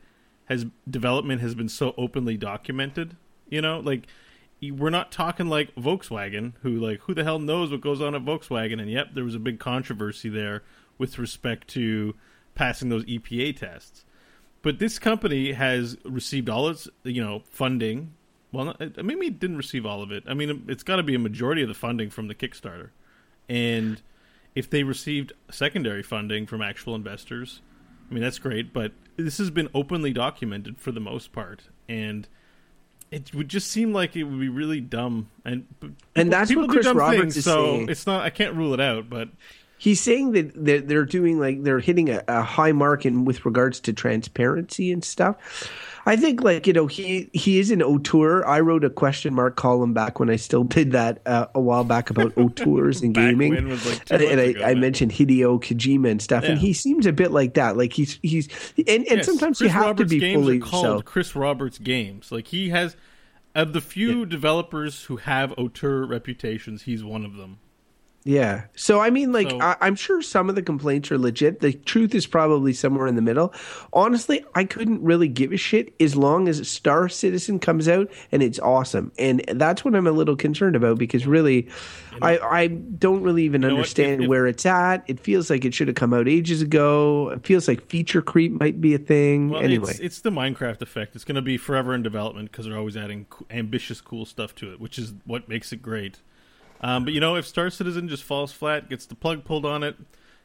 has 0.45 0.65
development 0.89 1.41
has 1.41 1.55
been 1.55 1.69
so 1.69 1.93
openly 1.97 2.37
documented. 2.37 3.15
You 3.49 3.61
know, 3.61 3.79
like 3.79 4.07
we're 4.69 4.91
not 4.91 5.11
talking 5.11 5.47
like 5.47 5.73
Volkswagen, 5.75 6.53
who 6.61 6.71
like 6.71 6.99
who 7.01 7.13
the 7.13 7.23
hell 7.23 7.39
knows 7.39 7.71
what 7.71 7.81
goes 7.81 8.01
on 8.01 8.13
at 8.13 8.23
Volkswagen, 8.23 8.79
and 8.79 8.89
yep, 8.89 9.09
there 9.13 9.23
was 9.23 9.35
a 9.35 9.39
big 9.39 9.59
controversy 9.59 10.29
there 10.29 10.63
with 10.97 11.17
respect 11.17 11.67
to 11.69 12.13
passing 12.53 12.89
those 12.89 13.03
EPA 13.05 13.57
tests. 13.57 14.05
But 14.61 14.77
this 14.77 14.99
company 14.99 15.53
has 15.53 15.97
received 16.05 16.49
all 16.49 16.69
its 16.69 16.87
you 17.03 17.23
know 17.23 17.41
funding. 17.49 18.13
Well, 18.51 18.75
maybe 18.79 19.27
it 19.27 19.39
didn't 19.39 19.57
receive 19.57 19.85
all 19.85 20.03
of 20.03 20.11
it. 20.11 20.25
I 20.27 20.33
mean, 20.33 20.65
it's 20.67 20.83
got 20.83 20.97
to 20.97 21.03
be 21.03 21.15
a 21.15 21.19
majority 21.19 21.61
of 21.61 21.69
the 21.69 21.73
funding 21.73 22.09
from 22.09 22.27
the 22.27 22.35
Kickstarter, 22.35 22.89
and 23.49 24.01
if 24.53 24.69
they 24.69 24.83
received 24.83 25.33
secondary 25.49 26.03
funding 26.03 26.45
from 26.45 26.61
actual 26.61 26.93
investors, 26.93 27.61
I 28.09 28.13
mean 28.13 28.21
that's 28.21 28.39
great. 28.39 28.73
But 28.73 28.91
this 29.17 29.37
has 29.37 29.49
been 29.49 29.69
openly 29.73 30.13
documented 30.13 30.77
for 30.77 30.91
the 30.91 30.99
most 30.99 31.31
part, 31.31 31.63
and 31.87 32.27
it 33.11 33.33
would 33.33 33.49
just 33.49 33.69
seem 33.69 33.93
like 33.93 34.15
it 34.15 34.23
would 34.23 34.39
be 34.39 34.49
really 34.49 34.79
dumb. 34.79 35.29
And 35.43 35.67
people, 35.79 35.95
and 36.15 36.31
that's 36.31 36.55
what 36.55 36.69
Chris 36.69 36.87
Roberts 36.87 37.19
things, 37.19 37.37
is 37.37 37.43
so 37.45 37.65
saying. 37.65 37.89
It's 37.89 38.07
not. 38.07 38.23
I 38.23 38.29
can't 38.29 38.55
rule 38.55 38.73
it 38.73 38.79
out, 38.79 39.09
but 39.09 39.29
he's 39.81 39.99
saying 39.99 40.33
that 40.33 40.51
they're, 40.53 40.79
they're 40.79 41.05
doing 41.05 41.39
like 41.39 41.63
they're 41.63 41.79
hitting 41.79 42.07
a, 42.11 42.23
a 42.27 42.43
high 42.43 42.71
mark 42.71 43.03
in 43.03 43.25
with 43.25 43.43
regards 43.45 43.79
to 43.79 43.91
transparency 43.91 44.91
and 44.91 45.03
stuff. 45.03 45.71
I 46.05 46.15
think 46.15 46.43
like 46.43 46.67
you 46.67 46.73
know 46.73 46.85
he 46.85 47.31
he 47.33 47.59
is 47.59 47.71
an 47.71 47.81
auteur. 47.81 48.45
I 48.45 48.59
wrote 48.59 48.83
a 48.83 48.91
question 48.91 49.33
mark 49.33 49.55
column 49.55 49.93
back 49.93 50.19
when 50.19 50.29
I 50.29 50.35
still 50.35 50.63
did 50.63 50.91
that 50.91 51.21
uh, 51.25 51.47
a 51.55 51.59
while 51.59 51.83
back 51.83 52.11
about 52.11 52.37
auteurs 52.37 53.01
and 53.01 53.15
gaming, 53.15 53.69
like 53.69 54.11
and, 54.11 54.21
and 54.21 54.39
I, 54.39 54.43
ago, 54.43 54.63
I 54.63 54.75
mentioned 54.75 55.13
Hideo 55.13 55.59
Kojima 55.59 56.11
and 56.11 56.21
stuff, 56.21 56.43
yeah. 56.43 56.51
and 56.51 56.59
he 56.59 56.73
seems 56.73 57.07
a 57.07 57.11
bit 57.11 57.31
like 57.31 57.55
that. 57.55 57.75
Like 57.75 57.93
he's 57.93 58.19
he's 58.21 58.47
and, 58.77 59.07
and 59.07 59.17
yes, 59.17 59.25
sometimes 59.25 59.57
Chris 59.57 59.67
you 59.67 59.73
have 59.73 59.85
Roberts 59.85 60.11
to 60.11 60.15
be 60.15 60.19
games 60.19 60.43
fully 60.43 60.57
are 60.57 60.61
called 60.61 60.83
so. 60.83 61.01
Chris 61.01 61.35
Roberts 61.35 61.79
games. 61.79 62.31
Like 62.31 62.47
he 62.47 62.69
has 62.69 62.95
of 63.55 63.73
the 63.73 63.81
few 63.81 64.19
yeah. 64.19 64.25
developers 64.25 65.05
who 65.05 65.17
have 65.17 65.53
auteur 65.57 66.05
reputations, 66.05 66.83
he's 66.83 67.03
one 67.03 67.25
of 67.25 67.35
them. 67.35 67.57
Yeah. 68.23 68.65
So 68.75 68.99
I 68.99 69.09
mean, 69.09 69.31
like, 69.31 69.49
so, 69.49 69.57
I, 69.59 69.87
am 69.87 69.95
sure 69.95 70.21
some 70.21 70.47
of 70.47 70.55
the 70.55 70.61
complaints 70.61 71.11
are 71.11 71.17
legit. 71.17 71.59
The 71.59 71.73
truth 71.73 72.13
is 72.13 72.27
probably 72.27 72.71
somewhere 72.71 73.07
in 73.07 73.15
the 73.15 73.21
middle. 73.21 73.51
Honestly, 73.93 74.45
I 74.53 74.63
couldn't 74.63 75.01
really 75.01 75.27
give 75.27 75.51
a 75.51 75.57
shit 75.57 75.93
as 75.99 76.15
long 76.15 76.47
as 76.47 76.69
Star 76.69 77.09
Citizen 77.09 77.57
comes 77.57 77.87
out 77.87 78.11
and 78.31 78.43
it's 78.43 78.59
awesome. 78.59 79.11
And 79.17 79.43
that's 79.47 79.83
what 79.83 79.95
I'm 79.95 80.05
a 80.05 80.11
little 80.11 80.35
concerned 80.35 80.75
about 80.75 80.99
because 80.99 81.25
really, 81.25 81.63
you 82.13 82.19
know, 82.19 82.27
I 82.27 82.61
I 82.61 82.67
don't 82.67 83.23
really 83.23 83.43
even 83.43 83.65
understand 83.65 84.21
if, 84.21 84.25
if, 84.25 84.29
where 84.29 84.45
it's 84.45 84.67
at. 84.67 85.03
It 85.07 85.19
feels 85.19 85.49
like 85.49 85.65
it 85.65 85.73
should 85.73 85.87
have 85.87 85.95
come 85.95 86.13
out 86.13 86.27
ages 86.27 86.61
ago. 86.61 87.29
It 87.29 87.43
feels 87.43 87.67
like 87.67 87.87
feature 87.87 88.21
creep 88.21 88.51
might 88.51 88.79
be 88.79 88.93
a 88.93 88.99
thing. 88.99 89.49
Well, 89.49 89.63
anyway, 89.63 89.91
it's, 89.91 89.99
it's 89.99 90.21
the 90.21 90.31
Minecraft 90.31 90.81
effect. 90.81 91.15
It's 91.15 91.25
going 91.25 91.35
to 91.35 91.41
be 91.41 91.57
forever 91.57 91.95
in 91.95 92.03
development 92.03 92.51
because 92.51 92.65
they're 92.65 92.77
always 92.77 92.95
adding 92.95 93.25
ambitious, 93.49 93.99
cool 93.99 94.27
stuff 94.27 94.53
to 94.55 94.71
it, 94.71 94.79
which 94.79 94.99
is 94.99 95.13
what 95.25 95.49
makes 95.49 95.73
it 95.73 95.81
great. 95.81 96.19
Um, 96.81 97.05
but 97.05 97.13
you 97.13 97.19
know, 97.19 97.35
if 97.35 97.47
Star 97.47 97.69
Citizen 97.69 98.09
just 98.09 98.23
falls 98.23 98.51
flat, 98.51 98.89
gets 98.89 99.05
the 99.05 99.15
plug 99.15 99.45
pulled 99.45 99.65
on 99.65 99.83
it, 99.83 99.95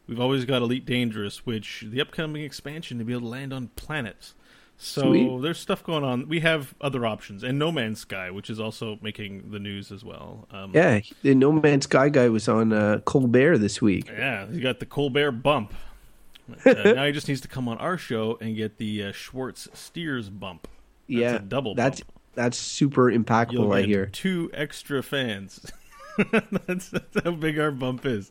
we've 0.06 0.20
always 0.20 0.44
got 0.44 0.62
Elite 0.62 0.86
Dangerous, 0.86 1.46
which 1.46 1.84
the 1.88 2.00
upcoming 2.00 2.42
expansion 2.42 2.98
to 2.98 3.04
be 3.04 3.12
able 3.12 3.22
to 3.22 3.28
land 3.28 3.52
on 3.52 3.68
planets. 3.76 4.34
So 4.78 5.02
Sweet. 5.02 5.42
there's 5.42 5.58
stuff 5.58 5.82
going 5.82 6.04
on. 6.04 6.28
We 6.28 6.40
have 6.40 6.74
other 6.82 7.06
options, 7.06 7.42
and 7.42 7.58
No 7.58 7.72
Man's 7.72 8.00
Sky, 8.00 8.30
which 8.30 8.50
is 8.50 8.60
also 8.60 8.98
making 9.00 9.50
the 9.50 9.58
news 9.58 9.90
as 9.90 10.04
well. 10.04 10.46
Um, 10.50 10.72
yeah, 10.74 11.00
the 11.22 11.34
No 11.34 11.50
Man's 11.52 11.84
Sky 11.84 12.10
guy 12.10 12.28
was 12.28 12.46
on 12.46 12.74
uh, 12.74 13.00
Colbert 13.06 13.56
this 13.58 13.80
week. 13.80 14.08
Yeah, 14.08 14.46
he 14.46 14.60
got 14.60 14.80
the 14.80 14.86
Colbert 14.86 15.32
bump. 15.32 15.72
uh, 16.66 16.72
now 16.92 17.06
he 17.06 17.12
just 17.12 17.26
needs 17.26 17.40
to 17.40 17.48
come 17.48 17.68
on 17.68 17.78
our 17.78 17.96
show 17.96 18.36
and 18.42 18.54
get 18.54 18.76
the 18.76 19.04
uh, 19.04 19.12
Schwartz 19.12 19.66
Steers 19.72 20.28
bump. 20.28 20.68
That's 21.08 21.20
yeah, 21.20 21.38
double. 21.38 21.74
That's 21.74 22.02
bump. 22.02 22.20
that's 22.34 22.58
super 22.58 23.10
impactful. 23.10 23.74
I 23.74 23.80
hear 23.82 24.06
two 24.06 24.50
extra 24.52 25.02
fans. 25.02 25.72
that's, 26.66 26.88
that's, 26.88 27.24
how 27.24 27.32
big 27.32 27.58
our 27.58 27.70
bump 27.70 28.06
is. 28.06 28.30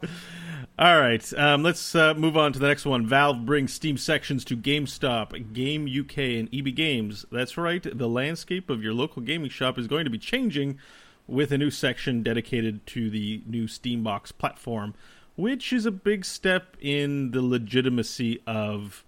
All 0.78 1.00
right, 1.00 1.34
um, 1.38 1.64
let's 1.64 1.96
uh, 1.96 2.14
move 2.16 2.36
on 2.36 2.52
to 2.54 2.60
the 2.60 2.68
next 2.68 2.86
one. 2.86 3.06
Valve 3.06 3.46
brings 3.46 3.74
Steam 3.74 3.98
sections 3.98 4.44
to 4.46 4.58
GameStop, 4.58 5.54
Game 5.54 5.88
UK, 5.88 6.18
and 6.18 6.50
EB 6.54 6.76
Games. 6.76 7.26
That's 7.32 7.58
right, 7.58 7.86
the 7.98 8.10
landscape 8.10 8.70
of 8.70 8.84
your 8.84 8.94
local 8.94 9.22
gaming 9.22 9.50
shop 9.50 9.78
is 9.78 9.88
going 9.88 10.04
to 10.04 10.10
be 10.10 10.18
changing 10.18 10.80
with 11.28 11.52
a 11.52 11.58
new 11.58 11.72
section 11.72 12.24
dedicated 12.24 12.86
to 12.88 13.10
the 13.10 13.42
new 13.46 13.68
Steambox 13.68 14.38
platform, 14.38 14.94
which 15.36 15.72
is 15.72 15.86
a 15.86 15.92
big 15.92 16.26
step 16.26 16.76
in 16.82 17.32
the 17.32 17.42
legitimacy 17.42 18.42
of, 18.46 19.04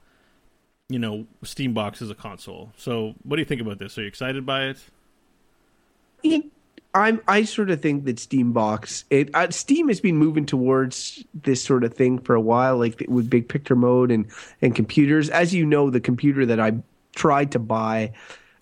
you 0.90 1.00
know, 1.00 1.28
Steambox 1.44 2.02
as 2.02 2.10
a 2.10 2.16
console. 2.16 2.72
So, 2.78 3.16
what 3.24 3.36
do 3.36 3.42
you 3.42 3.46
think 3.46 3.62
about 3.62 3.80
this? 3.80 3.98
Are 3.98 4.02
you 4.02 4.08
excited 4.08 4.46
by 4.46 4.68
it? 4.68 6.50
I'm 6.98 7.22
I 7.28 7.44
sort 7.44 7.70
of 7.70 7.82
think 7.82 8.06
that 8.06 8.20
Steam 8.20 8.54
Box 8.54 9.06
it 9.10 9.30
uh, 9.34 9.50
Steam 9.52 9.88
has 9.88 10.00
been 10.00 10.18
moving 10.18 10.46
towards 10.46 11.24
this 11.34 11.64
sort 11.64 11.84
of 11.84 11.94
thing 11.94 12.20
for 12.20 12.36
a 12.36 12.42
while, 12.42 12.78
like 12.78 13.04
with 13.08 13.30
big 13.30 13.48
picture 13.48 13.76
mode 13.76 14.12
and 14.12 14.26
and 14.62 14.76
computers. 14.76 15.30
As 15.30 15.54
you 15.54 15.66
know, 15.66 15.90
the 15.90 16.02
computer 16.02 16.46
that 16.46 16.60
I 16.60 16.74
tried 17.16 17.52
to 17.52 17.60
buy 17.60 18.14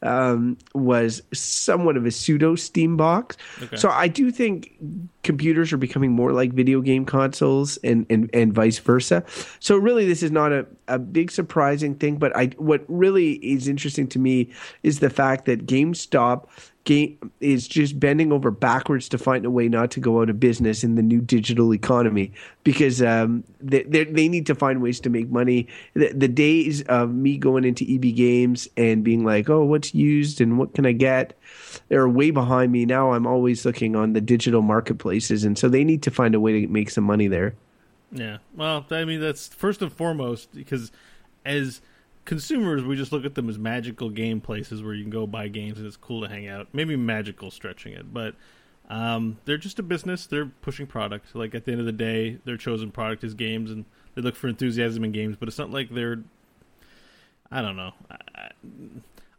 um, 0.02 0.58
was 0.74 1.22
somewhat 1.34 1.98
of 1.98 2.06
a 2.06 2.12
pseudo 2.12 2.56
Steam 2.56 2.96
box. 2.96 3.38
Okay. 3.62 3.76
So 3.76 3.90
I 3.90 4.08
do 4.08 4.32
think 4.32 4.74
computers 5.24 5.74
are 5.74 5.78
becoming 5.78 6.12
more 6.12 6.32
like 6.32 6.54
video 6.54 6.82
game 6.82 7.06
consoles 7.06 7.78
and, 7.78 8.06
and, 8.10 8.30
and 8.34 8.54
vice 8.54 8.78
versa. 8.78 9.24
So 9.60 9.78
really, 9.78 10.06
this 10.06 10.22
is 10.22 10.32
not 10.32 10.52
a, 10.52 10.66
a 10.88 11.00
big 11.00 11.32
surprising 11.32 11.96
thing. 11.96 12.18
But 12.18 12.36
I 12.36 12.48
what 12.58 12.84
really 12.88 13.34
is 13.34 13.68
interesting 13.68 14.08
to 14.10 14.20
me 14.20 14.52
is 14.84 15.00
the 15.00 15.10
fact 15.10 15.46
that 15.46 15.66
GameStop 15.66 16.48
game 16.86 17.32
is 17.42 17.68
just 17.68 18.00
bending 18.00 18.32
over 18.32 18.50
backwards 18.52 19.10
to 19.10 19.18
find 19.18 19.44
a 19.46 19.50
way 19.50 19.68
not 19.68 19.92
to 19.92 20.00
go 20.00 20.22
out 20.22 20.30
of 20.30 20.40
business 20.40 20.84
in 20.84 20.96
the 20.96 21.02
new 21.02 21.20
digital 21.20 21.74
economy 21.74 22.32
because 22.64 23.02
um, 23.02 23.44
they 23.60 23.84
they 23.84 24.30
need 24.30 24.46
to 24.46 24.56
find 24.56 24.82
ways 24.82 25.00
to 25.02 25.10
make 25.10 25.30
money. 25.30 25.68
The, 25.94 26.14
the 26.14 26.28
days 26.28 26.84
of 26.84 27.14
me 27.14 27.38
going 27.38 27.66
into 27.66 27.86
EB 27.88 28.16
Games 28.16 28.70
and 28.78 29.04
being 29.04 29.26
like, 29.26 29.50
"Oh, 29.50 29.66
what's 29.66 29.94
used 29.94 30.40
and 30.40 30.58
what 30.58 30.74
can 30.74 30.86
I 30.86 30.94
get?" 30.94 31.38
they're 31.88 32.08
way 32.08 32.32
behind 32.32 32.72
me 32.72 32.86
now. 32.86 33.14
I'm 33.14 33.28
always 33.28 33.66
looking 33.66 33.96
on 33.96 34.14
the 34.14 34.22
digital 34.22 34.62
marketplaces, 34.62 35.44
and 35.44 35.58
so 35.58 35.70
they 35.70 35.84
need 35.84 36.04
to 36.04 36.12
find 36.12 36.36
a 36.36 36.40
way 36.40 36.62
to 36.62 36.68
make 36.68 36.90
some 36.90 37.04
money 37.04 37.28
there. 37.28 37.56
Yeah, 38.12 38.38
well, 38.56 38.86
I 38.92 39.06
mean 39.06 39.20
that's 39.20 39.48
first 39.48 39.82
and 39.82 39.92
foremost 39.92 40.54
because 40.54 40.92
as 41.46 41.82
consumers, 42.26 42.84
we 42.84 42.96
just 42.96 43.12
look 43.12 43.26
at 43.26 43.36
them 43.36 43.50
as 43.50 43.58
magical 43.58 44.10
game 44.10 44.42
places 44.42 44.84
where 44.84 44.94
you 44.94 45.04
can 45.04 45.12
go 45.12 45.26
buy 45.26 45.48
games 45.48 45.78
and 45.78 45.88
it's 45.88 45.98
cool 45.98 46.22
to 46.22 46.28
hang 46.28 46.48
out. 46.48 46.68
Maybe 46.74 46.96
magical 46.96 47.52
stretching 47.52 47.94
it, 47.94 48.14
but 48.14 48.36
um, 48.90 49.38
they're 49.46 49.58
just 49.58 49.80
a 49.80 49.84
business. 49.84 50.26
They're 50.26 50.46
pushing 50.46 50.88
product. 50.88 51.36
Like 51.36 51.56
at 51.56 51.66
the 51.66 51.72
end 51.72 51.80
of 51.80 51.86
the 51.86 51.92
day, 51.92 52.40
their 52.46 52.58
chosen 52.58 52.92
product 52.92 53.24
is 53.24 53.34
games, 53.34 53.72
and 53.72 53.86
they 54.16 54.22
look 54.22 54.36
for 54.36 54.48
enthusiasm 54.48 55.04
in 55.04 55.12
games. 55.12 55.38
But 55.40 55.48
it's 55.48 55.58
not 55.58 55.72
like 55.72 55.90
they're. 55.90 56.24
I 57.52 57.62
don't 57.62 57.78
know. 57.78 57.94
I, 58.10 58.50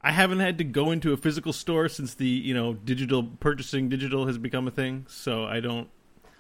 I 0.03 0.13
haven't 0.13 0.39
had 0.39 0.59
to 0.59 0.65
go 0.65 0.93
into 0.93 1.13
a 1.13 1.17
physical 1.17 1.53
store 1.53 1.89
since 1.89 2.15
the 2.15 2.27
you 2.27 2.55
know 2.55 2.75
digital 2.75 3.25
purchasing 3.25 3.89
digital 3.89 4.27
has 4.27 4.39
become 4.39 4.67
a 4.67 4.71
thing. 4.71 5.07
So 5.09 5.45
I 5.45 5.61
don't. 5.61 5.89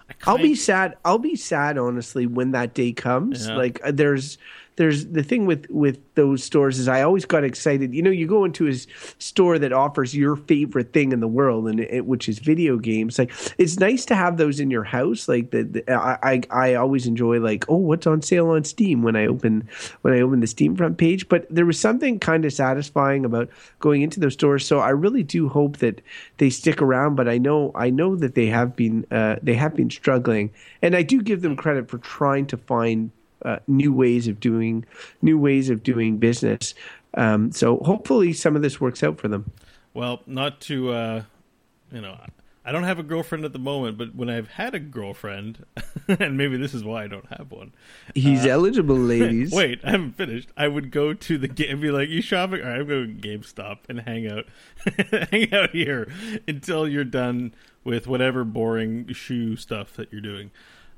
I 0.09 0.15
I'll 0.25 0.39
be 0.39 0.55
sad. 0.55 0.97
I'll 1.05 1.19
be 1.19 1.35
sad, 1.37 1.79
honestly, 1.79 2.27
when 2.27 2.53
that 2.53 2.75
day 2.75 2.93
comes. 2.93 3.49
Yeah. 3.49 3.57
Like, 3.57 3.81
uh, 3.83 3.91
there's 3.91 4.39
there's 4.77 5.07
the 5.07 5.23
thing 5.23 5.47
with 5.47 5.67
with 5.71 5.99
those 6.15 6.45
stores 6.45 6.79
is 6.79 6.87
I 6.87 7.03
always 7.03 7.25
got 7.25 7.45
excited. 7.45 7.95
You 7.95 8.03
know, 8.03 8.11
you 8.11 8.27
go 8.27 8.45
into 8.45 8.69
a 8.69 8.75
store 9.19 9.59
that 9.59 9.73
offers 9.73 10.15
your 10.15 10.37
favorite 10.37 10.93
thing 10.93 11.13
in 11.13 11.21
the 11.21 11.29
world, 11.29 11.69
and 11.69 11.81
it, 11.81 12.07
which 12.07 12.29
is 12.29 12.39
video 12.39 12.77
games. 12.77 13.19
Like, 13.19 13.33
it's 13.59 13.79
nice 13.79 14.05
to 14.07 14.15
have 14.15 14.37
those 14.37 14.61
in 14.61 14.71
your 14.71 14.85
house. 14.85 15.29
Like, 15.29 15.51
the, 15.51 15.63
the 15.63 15.93
I, 15.93 16.19
I 16.23 16.43
I 16.51 16.75
always 16.75 17.07
enjoy 17.07 17.41
like, 17.41 17.65
oh, 17.69 17.77
what's 17.77 18.07
on 18.07 18.21
sale 18.21 18.49
on 18.51 18.65
Steam 18.65 19.03
when 19.03 19.17
I 19.17 19.27
open 19.27 19.67
when 20.03 20.13
I 20.13 20.21
open 20.21 20.41
the 20.41 20.47
Steam 20.47 20.77
front 20.77 20.99
page. 20.99 21.29
But 21.29 21.47
there 21.49 21.67
was 21.67 21.81
something 21.81 22.19
kind 22.19 22.45
of 22.45 22.53
satisfying 22.53 23.25
about 23.25 23.49
going 23.81 24.03
into 24.03 24.21
those 24.21 24.35
stores. 24.35 24.67
So 24.67 24.81
I 24.81 24.91
really 24.91 25.23
do 25.23 25.49
hope 25.49 25.79
that 25.79 26.03
they 26.37 26.51
stick 26.51 26.83
around. 26.83 27.15
But 27.15 27.29
I 27.29 27.39
know 27.39 27.73
I 27.75 27.89
know 27.89 28.15
that 28.17 28.35
they 28.35 28.47
have 28.47 28.77
been 28.77 29.07
uh, 29.11 29.37
they 29.43 29.55
have 29.55 29.75
been 29.75 29.89
struggling, 29.91 30.53
and 30.83 30.95
I 30.95 31.03
do 31.03 31.23
give 31.23 31.41
them 31.41 31.57
credit 31.57 31.89
for 31.89 31.97
trying 31.99 32.47
to 32.49 32.59
find 32.59 33.11
uh, 33.47 33.61
new 33.67 33.93
ways 33.93 34.29
of 34.29 34.41
doing 34.41 34.85
new 35.23 35.39
ways 35.39 35.71
of 35.71 35.83
doing 35.83 36.19
business. 36.19 36.75
Um, 37.15 37.53
so 37.53 37.79
hopefully 37.79 38.33
some 38.33 38.57
of 38.57 38.63
this 38.63 38.81
works 38.81 39.03
out 39.03 39.19
for 39.19 39.29
them. 39.29 39.53
Well, 39.95 40.21
not 40.27 40.61
to, 40.63 40.91
uh, 40.91 41.23
you 41.91 42.03
know, 42.03 42.19
I 42.65 42.73
don't 42.73 42.83
have 42.83 42.99
a 42.99 43.05
girlfriend 43.05 43.45
at 43.45 43.53
the 43.53 43.61
moment, 43.61 43.97
but 43.97 44.17
when 44.17 44.29
I've 44.29 44.49
had 44.49 44.75
a 44.75 44.81
girlfriend, 44.81 45.65
and 46.09 46.37
maybe 46.37 46.57
this 46.57 46.75
is 46.75 46.83
why 46.83 47.05
I 47.05 47.07
don't 47.07 47.29
have 47.39 47.53
one. 47.53 47.73
He's 48.15 48.45
eligible, 48.45 48.97
ladies. 48.99 49.53
Wait, 49.53 49.81
I 49.85 49.93
haven't 49.93 50.17
finished. 50.17 50.49
I 50.57 50.67
would 50.67 50.91
go 50.91 51.15
to 51.15 51.39
the 51.39 51.47
game, 51.47 51.71
and 51.71 51.81
be 51.81 51.93
like, 51.93 52.09
"You 52.09 52.21
shopping? 52.21 52.63
All 52.63 52.69
right, 52.69 52.81
I'm 52.81 52.89
going 52.89 53.21
to 53.21 53.29
GameStop 53.29 53.79
and 53.89 54.01
hang 54.01 54.27
out, 54.27 54.47
hang 55.31 55.55
out 55.55 55.71
here 55.71 56.13
until 56.49 56.89
you're 56.89 57.05
done 57.05 57.55
with 57.85 58.09
whatever 58.09 58.43
boring 58.45 59.13
shoe 59.13 59.55
stuff 59.55 59.95
that 59.95 60.11
you're 60.11 60.21
doing." 60.21 60.51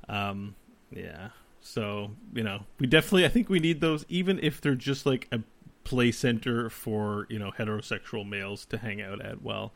Um, 0.09 0.55
yeah. 0.91 1.29
So 1.61 2.11
you 2.33 2.43
know, 2.43 2.61
we 2.79 2.87
definitely, 2.87 3.25
I 3.25 3.29
think 3.29 3.49
we 3.49 3.59
need 3.59 3.81
those, 3.81 4.05
even 4.09 4.39
if 4.41 4.61
they're 4.61 4.75
just 4.75 5.05
like 5.05 5.27
a 5.31 5.39
play 5.83 6.11
center 6.11 6.69
for 6.69 7.25
you 7.29 7.39
know 7.39 7.51
heterosexual 7.57 8.27
males 8.27 8.65
to 8.67 8.77
hang 8.77 9.01
out 9.01 9.23
at. 9.23 9.41
Well, 9.41 9.73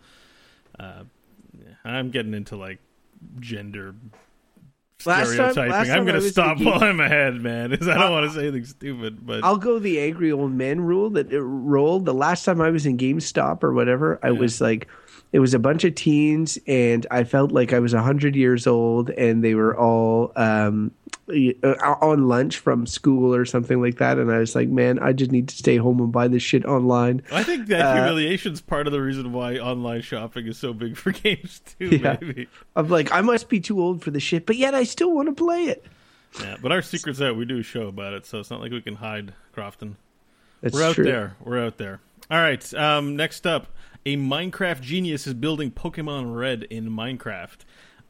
uh, 0.79 1.03
I'm 1.83 2.09
getting 2.09 2.33
into 2.33 2.55
like 2.55 2.79
gender 3.39 3.95
Last 5.05 5.35
time- 5.35 5.51
stereotyping. 5.51 5.71
last 5.71 5.89
I'm 5.89 6.05
going 6.05 6.21
to 6.21 6.29
stop 6.29 6.59
in 6.59 6.65
while 6.65 6.81
I'm 6.83 6.99
ahead, 7.01 7.41
man. 7.41 7.75
'cause 7.75 7.87
I 7.89 7.95
don't 7.95 8.07
Uh, 8.07 8.11
want 8.11 8.31
to 8.31 8.35
say 8.37 8.43
anything 8.43 8.63
stupid, 8.65 9.25
but 9.25 9.43
I'll 9.43 9.57
go 9.57 9.77
the 9.77 9.99
angry 9.99 10.31
old 10.31 10.53
man 10.53 10.79
rule 10.81 11.09
that 11.11 11.31
it 11.33 11.41
rolled. 11.41 12.05
The 12.05 12.13
last 12.13 12.45
time 12.45 12.61
I 12.61 12.69
was 12.69 12.85
in 12.85 12.97
GameStop 12.97 13.63
or 13.63 13.73
whatever, 13.73 14.17
I 14.23 14.31
was 14.31 14.61
like, 14.61 14.87
it 15.33 15.39
was 15.39 15.53
a 15.53 15.59
bunch 15.59 15.83
of 15.83 15.95
teens, 15.95 16.57
and 16.67 17.05
I 17.11 17.23
felt 17.25 17.51
like 17.51 17.73
I 17.73 17.79
was 17.79 17.91
hundred 17.91 18.35
years 18.35 18.65
old, 18.67 19.09
and 19.09 19.43
they 19.43 19.55
were 19.55 19.75
all 19.77 20.31
um, 20.35 20.91
uh, 21.27 21.95
on 22.01 22.27
lunch 22.27 22.59
from 22.59 22.85
school 22.85 23.33
or 23.33 23.43
something 23.43 23.81
like 23.81 23.97
that, 23.97 24.19
and 24.19 24.31
I 24.31 24.37
was 24.37 24.55
like, 24.55 24.69
man, 24.69 24.99
I 24.99 25.11
just 25.11 25.31
need 25.31 25.47
to 25.49 25.55
stay 25.55 25.77
home 25.77 25.99
and 25.99 26.11
buy 26.11 26.27
this 26.27 26.43
shit 26.43 26.65
online. 26.65 27.23
I 27.31 27.43
think 27.43 27.67
that 27.67 27.81
uh, 27.81 27.93
humiliation's 27.95 28.61
part 28.61 28.85
of 28.85 28.93
the 28.93 29.01
reason 29.01 29.33
why 29.33 29.57
online 29.57 30.01
shopping 30.01 30.45
is 30.47 30.57
so 30.57 30.71
big 30.71 30.95
for 30.95 31.11
games 31.25 31.61
too. 31.79 31.97
Yeah. 31.97 32.17
Maybe, 32.21 32.47
I'm 32.75 32.87
like, 32.89 33.11
I 33.11 33.21
must 33.21 33.49
be 33.49 33.59
too 33.59 33.81
old 33.81 34.03
for 34.03 34.11
the 34.11 34.19
shit, 34.19 34.45
but 34.45 34.55
yet 34.55 34.75
I 34.75 34.83
still 34.83 35.11
want 35.11 35.29
to 35.29 35.33
play 35.33 35.63
it. 35.65 35.83
yeah. 36.39 36.57
But 36.61 36.71
our 36.71 36.81
secret's 36.83 37.21
out. 37.21 37.35
We 37.37 37.45
do 37.45 37.57
a 37.57 37.63
show 37.63 37.87
about 37.87 38.13
it, 38.13 38.25
so 38.27 38.39
it's 38.39 38.51
not 38.51 38.61
like 38.61 38.71
we 38.71 38.81
can 38.81 38.95
hide 38.95 39.33
Crofton. 39.51 39.97
That's 40.61 40.75
We're 40.75 40.83
out 40.83 40.95
true. 40.95 41.05
there. 41.05 41.35
We're 41.43 41.65
out 41.65 41.77
there. 41.77 41.99
All 42.31 42.39
right. 42.39 42.73
Um, 42.73 43.15
next 43.15 43.45
up, 43.47 43.67
a 44.05 44.17
Minecraft 44.17 44.81
genius 44.81 45.27
is 45.27 45.33
building 45.33 45.71
Pokemon 45.71 46.35
Red 46.35 46.63
in 46.63 46.89
Minecraft. 46.89 47.59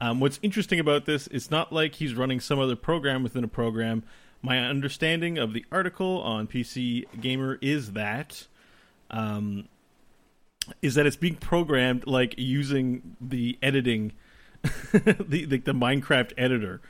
Um, 0.02 0.20
what's 0.20 0.40
interesting 0.42 0.80
about 0.80 1.06
this? 1.06 1.28
It's 1.28 1.52
not 1.52 1.72
like 1.72 1.96
he's 1.96 2.16
running 2.16 2.40
some 2.40 2.60
other 2.60 2.76
program 2.76 3.24
within 3.24 3.44
a 3.44 3.48
program. 3.48 4.04
My 4.42 4.60
understanding 4.60 5.38
of 5.38 5.54
the 5.54 5.66
article 5.72 6.22
on 6.22 6.48
PC 6.48 7.06
Gamer 7.22 7.58
is 7.62 7.94
that 7.94 8.48
um, 9.10 9.70
is 10.82 10.96
that 10.96 11.06
it's 11.06 11.16
being 11.16 11.36
programmed 11.36 12.06
like 12.08 12.36
using 12.38 13.16
the 13.22 13.58
editing, 13.62 14.14
the 14.92 15.48
like 15.50 15.64
the 15.64 15.74
Minecraft 15.74 16.34
editor. 16.38 16.82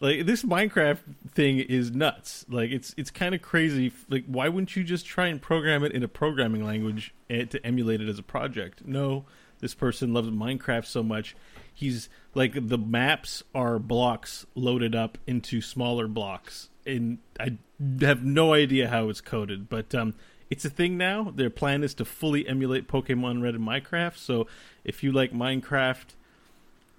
Like 0.00 0.24
this 0.24 0.42
Minecraft 0.42 1.00
thing 1.32 1.58
is 1.58 1.90
nuts. 1.90 2.46
Like 2.48 2.70
it's 2.70 2.94
it's 2.96 3.10
kind 3.10 3.34
of 3.34 3.42
crazy. 3.42 3.92
Like 4.08 4.24
why 4.26 4.48
wouldn't 4.48 4.74
you 4.74 4.82
just 4.82 5.04
try 5.04 5.26
and 5.26 5.40
program 5.40 5.84
it 5.84 5.92
in 5.92 6.02
a 6.02 6.08
programming 6.08 6.64
language 6.64 7.14
to 7.28 7.64
emulate 7.64 8.00
it 8.00 8.08
as 8.08 8.18
a 8.18 8.22
project? 8.22 8.86
No, 8.86 9.26
this 9.60 9.74
person 9.74 10.14
loves 10.14 10.30
Minecraft 10.30 10.86
so 10.86 11.02
much. 11.02 11.36
He's 11.72 12.08
like 12.34 12.68
the 12.68 12.78
maps 12.78 13.42
are 13.54 13.78
blocks 13.78 14.46
loaded 14.54 14.94
up 14.94 15.18
into 15.26 15.60
smaller 15.60 16.08
blocks, 16.08 16.70
and 16.86 17.18
I 17.38 17.58
have 18.00 18.24
no 18.24 18.54
idea 18.54 18.88
how 18.88 19.10
it's 19.10 19.20
coded, 19.20 19.68
but 19.68 19.94
um, 19.94 20.14
it's 20.48 20.64
a 20.64 20.70
thing 20.70 20.96
now. 20.96 21.30
Their 21.34 21.50
plan 21.50 21.84
is 21.84 21.94
to 21.94 22.04
fully 22.06 22.48
emulate 22.48 22.88
Pokemon 22.88 23.42
Red 23.42 23.54
and 23.54 23.66
Minecraft. 23.66 24.16
So 24.16 24.46
if 24.82 25.02
you 25.02 25.12
like 25.12 25.32
Minecraft, 25.32 26.14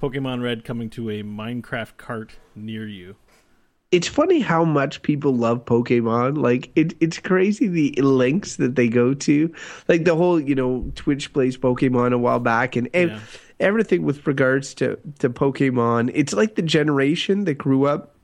Pokemon 0.02 0.42
Red 0.42 0.64
coming 0.64 0.90
to 0.92 1.10
a 1.10 1.24
Minecraft 1.24 1.98
cart 1.98 2.34
near 2.56 2.88
you. 2.88 3.16
it's 3.92 4.08
funny 4.08 4.40
how 4.40 4.64
much 4.64 5.02
people 5.02 5.36
love 5.36 5.66
Pokemon. 5.66 6.38
Like 6.38 6.72
it, 6.76 6.94
it's 7.02 7.20
crazy 7.20 7.68
the 7.68 8.02
links 8.02 8.56
that 8.56 8.76
they 8.76 8.88
go 8.88 9.14
to. 9.14 9.54
Like 9.90 10.06
the 10.06 10.16
whole, 10.16 10.40
you 10.40 10.56
know, 10.56 10.90
Twitch 10.96 11.32
plays 11.34 11.58
Pokemon 11.58 12.14
a 12.14 12.18
while 12.18 12.40
back, 12.40 12.76
and 12.78 12.88
ev- 12.94 13.10
Yeah. 13.10 13.20
everything 13.68 14.04
with 14.04 14.26
regards 14.26 14.74
to 14.76 14.98
to 15.20 15.30
Pokemon. 15.30 16.10
It's 16.14 16.34
like 16.34 16.56
the 16.56 16.62
generation 16.62 17.44
that 17.46 17.56
grew 17.56 17.86
up 17.86 18.16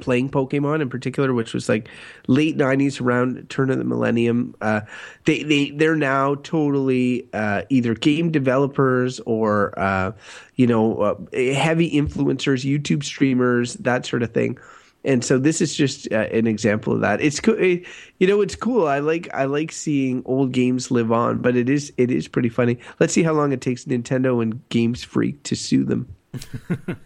playing 0.00 0.30
Pokemon 0.30 0.80
in 0.80 0.88
particular, 0.88 1.32
which 1.32 1.54
was 1.54 1.68
like 1.68 1.88
late 2.26 2.56
'90s, 2.56 3.00
around 3.00 3.48
turn 3.50 3.70
of 3.70 3.78
the 3.78 3.84
millennium. 3.84 4.54
Uh, 4.60 4.82
they 5.24 5.42
they 5.42 5.70
they're 5.70 5.96
now 5.96 6.36
totally 6.36 7.28
uh, 7.32 7.62
either 7.68 7.94
game 7.94 8.30
developers 8.30 9.20
or 9.20 9.78
uh, 9.78 10.12
you 10.56 10.66
know 10.66 10.98
uh, 10.98 11.14
heavy 11.32 11.90
influencers, 11.90 12.64
YouTube 12.64 13.04
streamers, 13.04 13.74
that 13.74 14.06
sort 14.06 14.22
of 14.22 14.32
thing. 14.32 14.58
And 15.04 15.22
so 15.22 15.38
this 15.38 15.60
is 15.60 15.74
just 15.74 16.10
uh, 16.12 16.28
an 16.32 16.46
example 16.46 16.94
of 16.94 17.00
that. 17.02 17.20
It's 17.20 17.38
cool, 17.38 17.56
it, 17.58 17.84
you 18.18 18.26
know. 18.26 18.40
It's 18.40 18.56
cool. 18.56 18.86
I 18.86 19.00
like 19.00 19.28
I 19.34 19.44
like 19.44 19.70
seeing 19.70 20.22
old 20.24 20.52
games 20.52 20.90
live 20.90 21.12
on, 21.12 21.38
but 21.38 21.56
it 21.56 21.68
is 21.68 21.92
it 21.98 22.10
is 22.10 22.26
pretty 22.26 22.48
funny. 22.48 22.78
Let's 23.00 23.12
see 23.12 23.22
how 23.22 23.34
long 23.34 23.52
it 23.52 23.60
takes 23.60 23.84
Nintendo 23.84 24.42
and 24.42 24.66
Games 24.70 25.04
Freak 25.04 25.42
to 25.44 25.56
sue 25.56 25.84
them. 25.84 26.08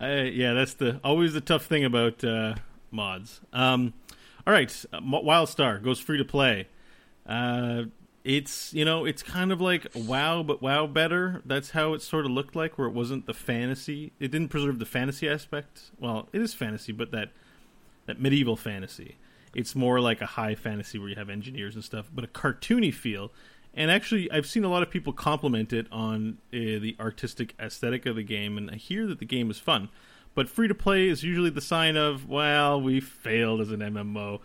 Uh, 0.00 0.24
yeah, 0.32 0.54
that's 0.54 0.74
the 0.74 0.98
always 1.04 1.34
the 1.34 1.40
tough 1.40 1.66
thing 1.66 1.84
about 1.84 2.24
uh, 2.24 2.54
mods. 2.90 3.40
Um, 3.52 3.92
all 4.46 4.52
right, 4.54 4.84
uh, 4.92 5.00
WildStar 5.00 5.82
goes 5.82 6.00
free 6.00 6.16
to 6.16 6.24
play. 6.24 6.68
Uh, 7.26 7.84
it's 8.24 8.72
you 8.72 8.84
know 8.84 9.04
it's 9.04 9.22
kind 9.22 9.52
of 9.52 9.60
like 9.60 9.86
WoW, 9.94 10.42
but 10.42 10.62
WoW 10.62 10.86
better. 10.86 11.42
That's 11.44 11.70
how 11.70 11.92
it 11.92 12.00
sort 12.00 12.24
of 12.24 12.30
looked 12.30 12.56
like, 12.56 12.78
where 12.78 12.88
it 12.88 12.94
wasn't 12.94 13.26
the 13.26 13.34
fantasy. 13.34 14.12
It 14.18 14.30
didn't 14.30 14.48
preserve 14.48 14.78
the 14.78 14.86
fantasy 14.86 15.28
aspect. 15.28 15.90
Well, 15.98 16.28
it 16.32 16.40
is 16.40 16.54
fantasy, 16.54 16.92
but 16.92 17.10
that 17.10 17.30
that 18.06 18.20
medieval 18.20 18.56
fantasy. 18.56 19.16
It's 19.54 19.74
more 19.74 20.00
like 20.00 20.20
a 20.20 20.26
high 20.26 20.54
fantasy 20.54 20.98
where 20.98 21.08
you 21.08 21.16
have 21.16 21.28
engineers 21.28 21.74
and 21.74 21.84
stuff, 21.84 22.10
but 22.14 22.24
a 22.24 22.28
cartoony 22.28 22.94
feel. 22.94 23.32
And 23.74 23.90
actually, 23.90 24.30
I've 24.30 24.46
seen 24.46 24.64
a 24.64 24.68
lot 24.68 24.82
of 24.82 24.90
people 24.90 25.12
compliment 25.12 25.72
it 25.72 25.86
on 25.92 26.38
uh, 26.52 26.56
the 26.56 26.96
artistic 26.98 27.54
aesthetic 27.60 28.04
of 28.06 28.16
the 28.16 28.22
game, 28.22 28.58
and 28.58 28.70
I 28.70 28.74
hear 28.74 29.06
that 29.06 29.20
the 29.20 29.24
game 29.24 29.50
is 29.50 29.58
fun. 29.58 29.88
But 30.34 30.48
free 30.48 30.68
to 30.68 30.74
play 30.74 31.08
is 31.08 31.22
usually 31.22 31.50
the 31.50 31.60
sign 31.60 31.96
of, 31.96 32.28
well, 32.28 32.80
we 32.80 33.00
failed 33.00 33.60
as 33.60 33.70
an 33.70 33.80
MMO. 33.80 34.40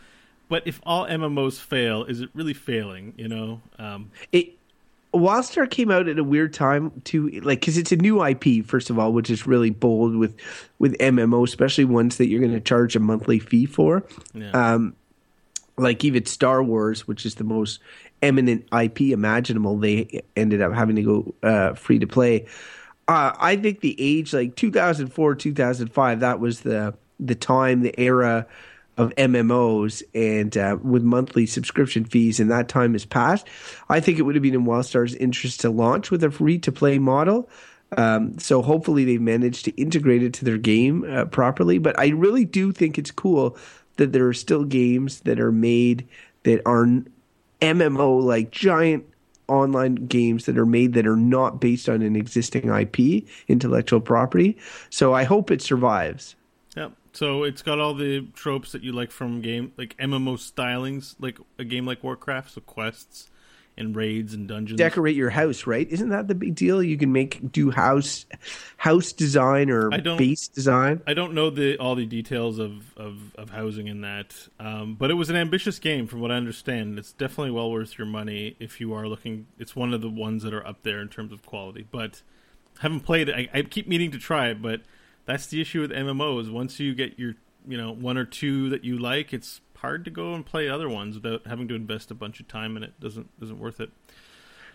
But 0.48 0.64
if 0.68 0.80
all 0.84 1.06
MMOs 1.08 1.60
fail, 1.60 2.04
is 2.04 2.22
it 2.22 2.30
really 2.34 2.54
failing? 2.54 3.14
You 3.18 3.28
know, 3.28 3.62
um, 3.80 4.12
it 4.32 4.58
Wildstar 5.14 5.70
came 5.70 5.92
out 5.92 6.08
at 6.08 6.20
a 6.20 6.24
weird 6.24 6.54
time 6.54 6.92
too, 7.04 7.30
like 7.42 7.62
because 7.62 7.78
it's 7.78 7.92
a 7.92 7.96
new 7.96 8.24
IP 8.24 8.66
first 8.66 8.90
of 8.90 9.00
all, 9.00 9.14
which 9.14 9.30
is 9.30 9.48
really 9.48 9.70
bold 9.70 10.16
with 10.16 10.36
with 10.78 10.98
MMO, 10.98 11.44
especially 11.44 11.86
ones 11.86 12.18
that 12.18 12.28
you're 12.28 12.42
going 12.42 12.54
to 12.54 12.60
charge 12.60 12.96
a 12.96 13.00
monthly 13.00 13.40
fee 13.40 13.66
for. 13.66 14.04
Yeah. 14.34 14.52
Um, 14.52 14.96
like 15.78 16.04
even 16.04 16.26
Star 16.26 16.64
Wars, 16.64 17.08
which 17.08 17.26
is 17.26 17.36
the 17.36 17.44
most 17.44 17.80
eminent 18.22 18.68
IP 18.78 19.02
imaginable, 19.02 19.78
they 19.78 20.22
ended 20.36 20.62
up 20.62 20.74
having 20.74 20.96
to 20.96 21.04
go 21.04 21.36
uh, 21.44 21.74
free 21.74 22.00
to 22.00 22.08
play. 22.08 22.46
Uh, 23.08 23.34
I 23.40 23.56
think 23.56 23.82
the 23.82 23.96
age 24.00 24.34
like 24.34 24.56
2004, 24.56 25.36
2005, 25.36 26.20
that 26.22 26.40
was 26.40 26.62
the 26.62 26.96
the 27.20 27.36
time, 27.36 27.82
the 27.82 27.98
era 28.00 28.46
of 28.98 29.14
MMOs 29.16 30.04
and 30.14 30.56
uh, 30.58 30.78
with 30.82 31.04
monthly 31.04 31.46
subscription 31.46 32.06
fees, 32.06 32.40
and 32.40 32.50
that 32.52 32.70
time 32.70 32.94
has 32.94 33.06
passed. 33.06 33.48
I 33.90 34.00
think 34.00 34.20
it 34.20 34.24
would 34.24 34.36
have 34.36 34.42
been 34.42 34.54
in 34.54 34.66
Wildstar's 34.66 35.16
interest 35.16 35.62
to 35.62 35.70
launch 35.70 36.12
with 36.12 36.24
a 36.24 36.32
free 36.32 36.58
to 36.60 36.72
play 36.72 36.98
model. 36.98 37.50
Um, 37.98 38.40
so 38.40 38.62
hopefully 38.62 39.06
they've 39.06 39.22
managed 39.22 39.66
to 39.66 39.72
integrate 39.72 40.24
it 40.24 40.34
to 40.36 40.46
their 40.46 40.58
game 40.58 41.06
uh, 41.10 41.26
properly. 41.26 41.78
But 41.78 41.98
I 42.00 42.08
really 42.10 42.46
do 42.46 42.72
think 42.72 42.98
it's 42.98 43.12
cool 43.12 43.58
that 43.98 44.12
there 44.12 44.28
are 44.28 44.34
still 44.34 44.64
games 44.64 45.22
that 45.22 45.40
are 45.40 45.52
made 45.52 46.08
that 46.44 46.62
are 46.66 46.88
MMO 47.62 48.22
like 48.22 48.52
giant 48.52 49.06
online 49.48 49.96
games 49.96 50.46
that 50.46 50.58
are 50.58 50.66
made 50.66 50.94
that 50.94 51.06
are 51.06 51.16
not 51.16 51.62
based 51.62 51.88
on 51.88 52.02
an 52.02 52.16
existing 52.16 52.70
IP, 52.70 53.28
intellectual 53.48 54.02
property. 54.02 54.58
So 54.90 55.14
I 55.14 55.24
hope 55.24 55.52
it 55.52 55.62
survives. 55.62 56.36
Yep. 56.76 56.94
So 57.14 57.44
it's 57.44 57.62
got 57.62 57.80
all 57.80 57.94
the 57.94 58.28
tropes 58.34 58.72
that 58.72 58.84
you 58.84 58.92
like 58.92 59.12
from 59.12 59.42
game, 59.42 59.72
like 59.78 59.96
MMO 59.98 60.38
stylings, 60.38 61.16
like 61.20 61.38
a 61.58 61.64
game 61.64 61.86
like 61.86 62.04
Warcraft, 62.04 62.52
so 62.52 62.62
quests 62.62 63.30
and 63.78 63.96
raids 63.96 64.34
and 64.34 64.48
dungeons. 64.48 64.78
Decorate 64.78 65.16
your 65.16 65.30
house, 65.30 65.68
right? 65.68 65.88
Isn't 65.90 66.10
that 66.10 66.28
the 66.28 66.36
big 66.36 66.56
deal? 66.56 66.82
You 66.82 66.98
can 66.98 67.12
make 67.12 67.52
do 67.52 67.72
house 67.72 68.26
house 68.78 69.12
design 69.12 69.70
or 69.70 69.94
I 69.94 69.98
don't, 69.98 70.18
base 70.18 70.48
design. 70.48 71.02
I 71.06 71.14
don't 71.14 71.34
know 71.34 71.50
the 71.50 71.78
all 71.78 71.96
the 71.96 72.06
details 72.06 72.60
of 72.60 72.96
of, 72.98 73.36
of 73.36 73.50
housing 73.50 73.88
in 73.88 74.02
that, 74.02 74.36
um, 74.60 74.96
but 74.96 75.12
it 75.12 75.16
was 75.16 75.30
an 75.30 75.36
ambitious 75.36 75.80
game, 75.80 76.08
from 76.08 76.22
what 76.22 76.32
I 76.32 76.36
understand. 76.36 76.98
It's 76.98 77.12
definitely 77.12 77.52
well 77.52 77.72
worth 77.72 77.98
your 77.98 78.08
money 78.08 78.56
if 78.60 78.80
you 78.80 78.94
are 78.94 79.08
looking. 79.08 79.48
It's 79.60 79.76
one 79.76 79.94
of 79.94 80.02
the 80.02 80.10
ones 80.10 80.44
that 80.44 80.54
are 80.54 80.66
up 80.66 80.84
there 80.84 81.00
in 81.00 81.10
terms 81.10 81.32
of 81.32 81.46
quality, 81.46 81.86
but 81.90 82.22
haven't 82.80 83.02
played 83.02 83.30
it. 83.30 83.50
I, 83.54 83.60
I 83.60 83.62
keep 83.64 83.88
meaning 83.88 84.12
to 84.12 84.20
try 84.20 84.50
it, 84.50 84.62
but 84.62 84.82
that's 85.26 85.48
the 85.48 85.62
issue 85.62 85.82
with 85.82 85.92
MMOs. 85.92 86.52
Once 86.52 86.80
you 86.80 86.94
get 86.96 87.20
your 87.20 87.36
you 87.68 87.78
know 87.78 87.92
one 87.92 88.18
or 88.18 88.26
two 88.26 88.70
that 88.70 88.84
you 88.84 88.98
like, 88.98 89.34
it's 89.34 89.62
hard 89.86 90.04
to 90.04 90.10
go 90.10 90.34
and 90.34 90.44
play 90.44 90.68
other 90.68 90.90
ones 90.90 91.14
without 91.16 91.46
having 91.46 91.68
to 91.68 91.76
invest 91.76 92.10
a 92.10 92.16
bunch 92.16 92.40
of 92.40 92.48
time 92.48 92.76
in 92.76 92.82
it. 92.82 93.00
Doesn't 93.00 93.30
isn't 93.40 93.60
worth 93.60 93.80
it. 93.80 93.92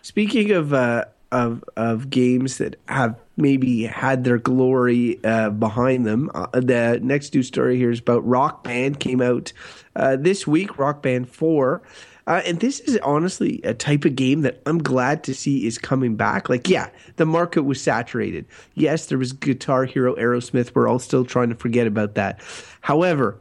Speaking 0.03 0.53
of 0.53 0.73
uh, 0.73 1.07
of 1.33 1.65
of 1.77 2.11
games 2.11 2.59
that 2.59 2.77
have 2.87 3.19
maybe 3.37 3.83
had 3.83 4.23
their 4.23 4.39
glory 4.39 5.19
uh, 5.25 5.51
behind 5.51 6.07
them, 6.07 6.31
uh, 6.33 6.47
the 6.53 7.01
next 7.03 7.35
news 7.35 7.49
story 7.49 7.77
here 7.77 7.91
is 7.91 7.99
about 7.99 8.25
Rock 8.25 8.63
Band. 8.63 9.01
Came 9.01 9.21
out 9.21 9.53
uh, 9.97 10.15
this 10.15 10.47
week. 10.47 10.79
Rock 10.79 11.03
Band 11.03 11.29
Four. 11.29 11.83
Uh, 12.27 12.43
and 12.47 12.61
this 12.61 12.79
is 12.81 12.97
honestly 12.99 13.61
a 13.65 13.75
type 13.75 14.05
of 14.05 14.15
game 14.15 14.43
that 14.43 14.63
I'm 14.65 14.79
glad 14.79 15.25
to 15.25 15.35
see 15.35 15.67
is 15.67 15.79
coming 15.79 16.15
back. 16.15 16.49
Like, 16.49 16.69
yeah, 16.69 16.91
the 17.17 17.27
market 17.27 17.65
was 17.65 17.83
saturated. 17.83 18.47
Yes, 18.75 19.07
there 19.07 19.19
was 19.19 19.33
Guitar 19.33 19.85
Hero, 19.85 20.15
Aerosmith. 20.15 20.73
We're 20.73 20.87
all 20.87 21.01
still 21.01 21.25
trying 21.25 21.49
to 21.49 21.57
forget 21.57 21.89
about 21.89 22.15
that. 22.15 22.41
However, 22.83 23.41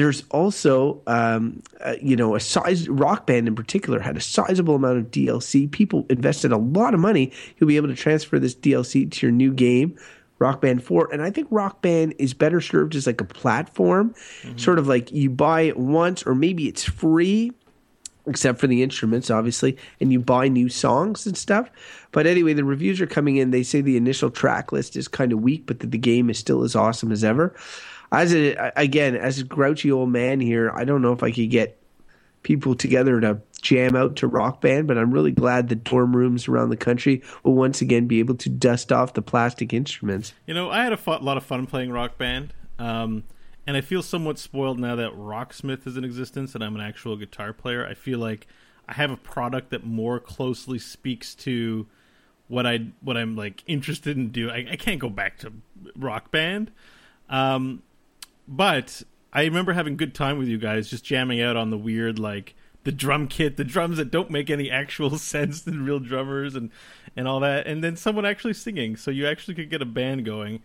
there's 0.00 0.24
also, 0.30 1.02
um, 1.06 1.62
uh, 1.84 1.94
you 2.00 2.16
know, 2.16 2.34
a 2.34 2.40
size 2.40 2.88
rock 2.88 3.26
band 3.26 3.46
in 3.46 3.54
particular 3.54 4.00
had 4.00 4.16
a 4.16 4.20
sizable 4.20 4.74
amount 4.76 4.96
of 4.96 5.10
DLC. 5.10 5.70
People 5.70 6.06
invested 6.08 6.52
a 6.52 6.56
lot 6.56 6.94
of 6.94 7.00
money. 7.00 7.30
You'll 7.58 7.68
be 7.68 7.76
able 7.76 7.88
to 7.88 7.94
transfer 7.94 8.38
this 8.38 8.54
DLC 8.54 9.10
to 9.10 9.26
your 9.26 9.30
new 9.30 9.52
game, 9.52 9.98
Rock 10.38 10.62
Band 10.62 10.82
4. 10.82 11.12
And 11.12 11.20
I 11.20 11.30
think 11.30 11.48
Rock 11.50 11.82
Band 11.82 12.14
is 12.18 12.32
better 12.32 12.62
served 12.62 12.94
as 12.94 13.06
like 13.06 13.20
a 13.20 13.26
platform, 13.26 14.14
mm-hmm. 14.40 14.56
sort 14.56 14.78
of 14.78 14.88
like 14.88 15.12
you 15.12 15.28
buy 15.28 15.62
it 15.62 15.76
once, 15.76 16.22
or 16.22 16.34
maybe 16.34 16.66
it's 16.66 16.82
free, 16.82 17.52
except 18.26 18.58
for 18.58 18.68
the 18.68 18.82
instruments, 18.82 19.30
obviously, 19.30 19.76
and 20.00 20.14
you 20.14 20.18
buy 20.18 20.48
new 20.48 20.70
songs 20.70 21.26
and 21.26 21.36
stuff. 21.36 21.68
But 22.10 22.26
anyway, 22.26 22.54
the 22.54 22.64
reviews 22.64 23.02
are 23.02 23.06
coming 23.06 23.36
in. 23.36 23.50
They 23.50 23.64
say 23.64 23.82
the 23.82 23.98
initial 23.98 24.30
track 24.30 24.72
list 24.72 24.96
is 24.96 25.08
kind 25.08 25.34
of 25.34 25.42
weak, 25.42 25.66
but 25.66 25.80
that 25.80 25.90
the 25.90 25.98
game 25.98 26.30
is 26.30 26.38
still 26.38 26.62
as 26.62 26.74
awesome 26.74 27.12
as 27.12 27.22
ever 27.22 27.54
as 28.12 28.34
a 28.34 28.72
again 28.76 29.16
as 29.16 29.38
a 29.38 29.44
grouchy 29.44 29.90
old 29.90 30.10
man 30.10 30.40
here, 30.40 30.70
I 30.74 30.84
don't 30.84 31.02
know 31.02 31.12
if 31.12 31.22
I 31.22 31.30
could 31.30 31.50
get 31.50 31.76
people 32.42 32.74
together 32.74 33.20
to 33.20 33.40
jam 33.60 33.94
out 33.94 34.16
to 34.16 34.26
rock 34.26 34.60
band, 34.60 34.88
but 34.88 34.96
I'm 34.96 35.10
really 35.10 35.32
glad 35.32 35.68
the 35.68 35.74
dorm 35.74 36.16
rooms 36.16 36.48
around 36.48 36.70
the 36.70 36.76
country 36.76 37.22
will 37.42 37.54
once 37.54 37.82
again 37.82 38.06
be 38.06 38.18
able 38.18 38.34
to 38.36 38.48
dust 38.48 38.90
off 38.90 39.12
the 39.12 39.22
plastic 39.22 39.74
instruments. 39.74 40.32
You 40.46 40.54
know, 40.54 40.70
I 40.70 40.82
had 40.82 40.92
a 40.92 40.98
f- 40.98 41.20
lot 41.20 41.36
of 41.36 41.44
fun 41.44 41.66
playing 41.66 41.92
rock 41.92 42.16
band. 42.16 42.54
Um, 42.78 43.24
and 43.66 43.76
I 43.76 43.82
feel 43.82 44.02
somewhat 44.02 44.38
spoiled 44.38 44.80
now 44.80 44.96
that 44.96 45.12
Rocksmith 45.12 45.86
is 45.86 45.96
in 45.96 46.04
existence 46.04 46.54
and 46.54 46.64
I'm 46.64 46.74
an 46.74 46.80
actual 46.80 47.16
guitar 47.16 47.52
player. 47.52 47.86
I 47.86 47.94
feel 47.94 48.18
like 48.18 48.46
I 48.88 48.94
have 48.94 49.10
a 49.10 49.16
product 49.16 49.70
that 49.70 49.84
more 49.84 50.18
closely 50.18 50.78
speaks 50.78 51.34
to 51.36 51.86
what 52.48 52.66
I 52.66 52.86
what 53.00 53.16
I'm 53.16 53.36
like 53.36 53.62
interested 53.66 54.16
in 54.16 54.30
doing. 54.30 54.50
I, 54.50 54.72
I 54.72 54.76
can't 54.76 54.98
go 54.98 55.08
back 55.08 55.38
to 55.40 55.52
Rock 55.94 56.32
Band, 56.32 56.72
um, 57.28 57.82
but 58.48 59.02
I 59.32 59.44
remember 59.44 59.72
having 59.72 59.96
good 59.96 60.14
time 60.14 60.38
with 60.38 60.48
you 60.48 60.58
guys, 60.58 60.90
just 60.90 61.04
jamming 61.04 61.40
out 61.40 61.56
on 61.56 61.70
the 61.70 61.78
weird 61.78 62.18
like 62.18 62.54
the 62.84 62.92
drum 62.92 63.28
kit, 63.28 63.56
the 63.56 63.64
drums 63.64 63.98
that 63.98 64.10
don't 64.10 64.30
make 64.30 64.50
any 64.50 64.70
actual 64.70 65.18
sense 65.18 65.62
to 65.62 65.72
real 65.72 66.00
drummers, 66.00 66.54
and 66.54 66.70
and 67.16 67.28
all 67.28 67.40
that, 67.40 67.66
and 67.66 67.82
then 67.82 67.96
someone 67.96 68.24
actually 68.24 68.54
singing, 68.54 68.96
so 68.96 69.10
you 69.10 69.26
actually 69.26 69.54
could 69.54 69.70
get 69.70 69.82
a 69.82 69.86
band 69.86 70.24
going. 70.24 70.62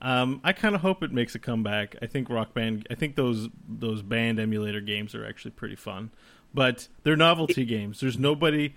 Um, 0.00 0.40
I 0.44 0.52
kind 0.52 0.76
of 0.76 0.80
hope 0.80 1.02
it 1.02 1.12
makes 1.12 1.34
a 1.34 1.40
comeback. 1.40 1.96
I 2.00 2.06
think 2.06 2.30
Rock 2.30 2.54
Band, 2.54 2.86
I 2.90 2.94
think 2.94 3.16
those 3.16 3.48
those 3.68 4.02
band 4.02 4.38
emulator 4.38 4.80
games 4.80 5.14
are 5.14 5.24
actually 5.24 5.52
pretty 5.52 5.76
fun, 5.76 6.10
but 6.54 6.88
they're 7.02 7.16
novelty 7.16 7.64
games. 7.64 8.00
There's 8.00 8.18
nobody. 8.18 8.74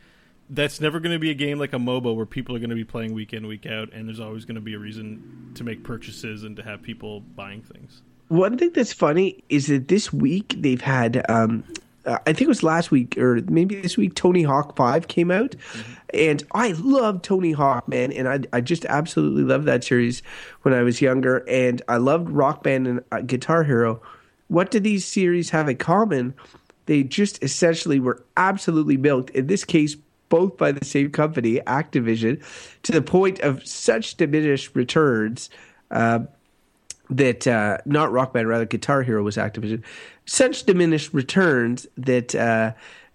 That's 0.50 0.82
never 0.82 1.00
going 1.00 1.14
to 1.14 1.20
be 1.20 1.30
a 1.30 1.36
game 1.36 1.60
like 1.60 1.72
a 1.72 1.78
MOBA 1.78 2.14
where 2.14 2.26
people 2.26 2.54
are 2.54 2.60
going 2.60 2.72
to 2.72 2.76
be 2.76 2.84
playing 2.84 3.14
week 3.14 3.32
in 3.32 3.48
week 3.48 3.66
out, 3.66 3.94
and 3.94 4.06
there's 4.06 4.20
always 4.20 4.44
going 4.44 4.56
to 4.56 4.62
be 4.62 4.74
a 4.74 4.80
reason 4.80 5.52
to 5.56 5.64
make 5.64 5.82
purchases 5.82 6.44
and 6.44 6.58
to 6.58 6.64
have 6.64 6.82
people 6.82 7.22
buying 7.22 7.62
things 7.62 8.02
one 8.32 8.58
thing 8.58 8.72
that's 8.74 8.94
funny 8.94 9.44
is 9.50 9.68
that 9.68 9.90
this 9.90 10.14
week 10.14 10.56
they've 10.58 10.82
had 10.82 11.30
um, 11.30 11.64
uh, 12.06 12.18
I 12.26 12.34
think 12.34 12.42
it 12.42 12.48
was 12.48 12.64
last 12.64 12.90
week 12.90 13.18
or 13.18 13.42
maybe 13.48 13.80
this 13.80 13.98
week, 13.98 14.16
Tony 14.16 14.44
Hawk 14.44 14.76
5 14.76 15.08
came 15.08 15.30
out. 15.30 15.52
Mm-hmm. 15.52 15.92
And 16.14 16.44
I 16.54 16.72
love 16.80 17.22
Tony 17.22 17.52
Hawk, 17.52 17.88
man. 17.88 18.12
And 18.12 18.28
I, 18.28 18.40
I 18.54 18.62
just 18.62 18.86
absolutely 18.86 19.44
loved 19.44 19.66
that 19.66 19.84
series 19.84 20.24
when 20.64 20.74
I 20.74 20.82
was 20.82 21.02
younger. 21.02 21.46
And 21.48 21.82
I 21.88 21.98
loved 21.98 22.30
Rock 22.30 22.64
Band 22.64 22.88
and 22.88 23.04
uh, 23.12 23.22
Guitar 23.22 23.64
Hero. 23.64 24.02
What 24.48 24.72
do 24.72 24.80
these 24.80 25.06
series 25.06 25.52
have 25.52 25.70
in 25.70 25.78
common? 25.78 26.34
They 26.88 27.04
just 27.04 27.42
essentially 27.44 28.00
were 28.00 28.24
absolutely 28.36 28.98
built, 28.98 29.30
in 29.32 29.48
this 29.48 29.64
case, 29.64 29.96
both 30.30 30.58
by 30.58 30.72
the 30.72 30.84
same 30.84 31.12
company, 31.12 31.60
Activision, 31.68 32.44
to 32.84 32.92
the 32.92 33.02
point 33.02 33.40
of 33.42 33.66
such 33.66 34.16
diminished 34.18 34.76
returns. 34.76 35.50
Uh, 35.92 36.22
that 37.12 37.46
uh, 37.46 37.78
not 37.86 38.12
Rock 38.12 38.34
Band, 38.34 38.48
rather 38.48 38.66
Guitar 38.66 39.04
Hero 39.04 39.22
was 39.22 39.38
Activision, 39.38 39.84
such 40.26 40.64
diminished 40.64 41.14
returns 41.14 41.86
that 41.98 42.34
uh, 42.34 42.72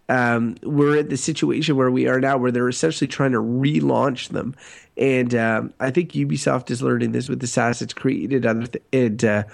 um, 0.08 0.56
we're 0.62 0.98
at 0.98 1.10
the 1.10 1.16
situation 1.16 1.76
where 1.76 1.90
we 1.90 2.06
are 2.06 2.20
now, 2.20 2.36
where 2.36 2.52
they're 2.52 2.68
essentially 2.68 3.08
trying 3.08 3.32
to 3.32 3.40
relaunch 3.40 4.28
them. 4.28 4.54
And 4.96 5.34
um, 5.34 5.74
I 5.80 5.90
think 5.90 6.12
Ubisoft 6.12 6.70
is 6.70 6.82
learning 6.82 7.12
this 7.12 7.28
with 7.28 7.42
Assassin's 7.42 7.94
Creed 7.94 8.32
and 8.32 8.78
and 8.92 9.24
uh, 9.24 9.44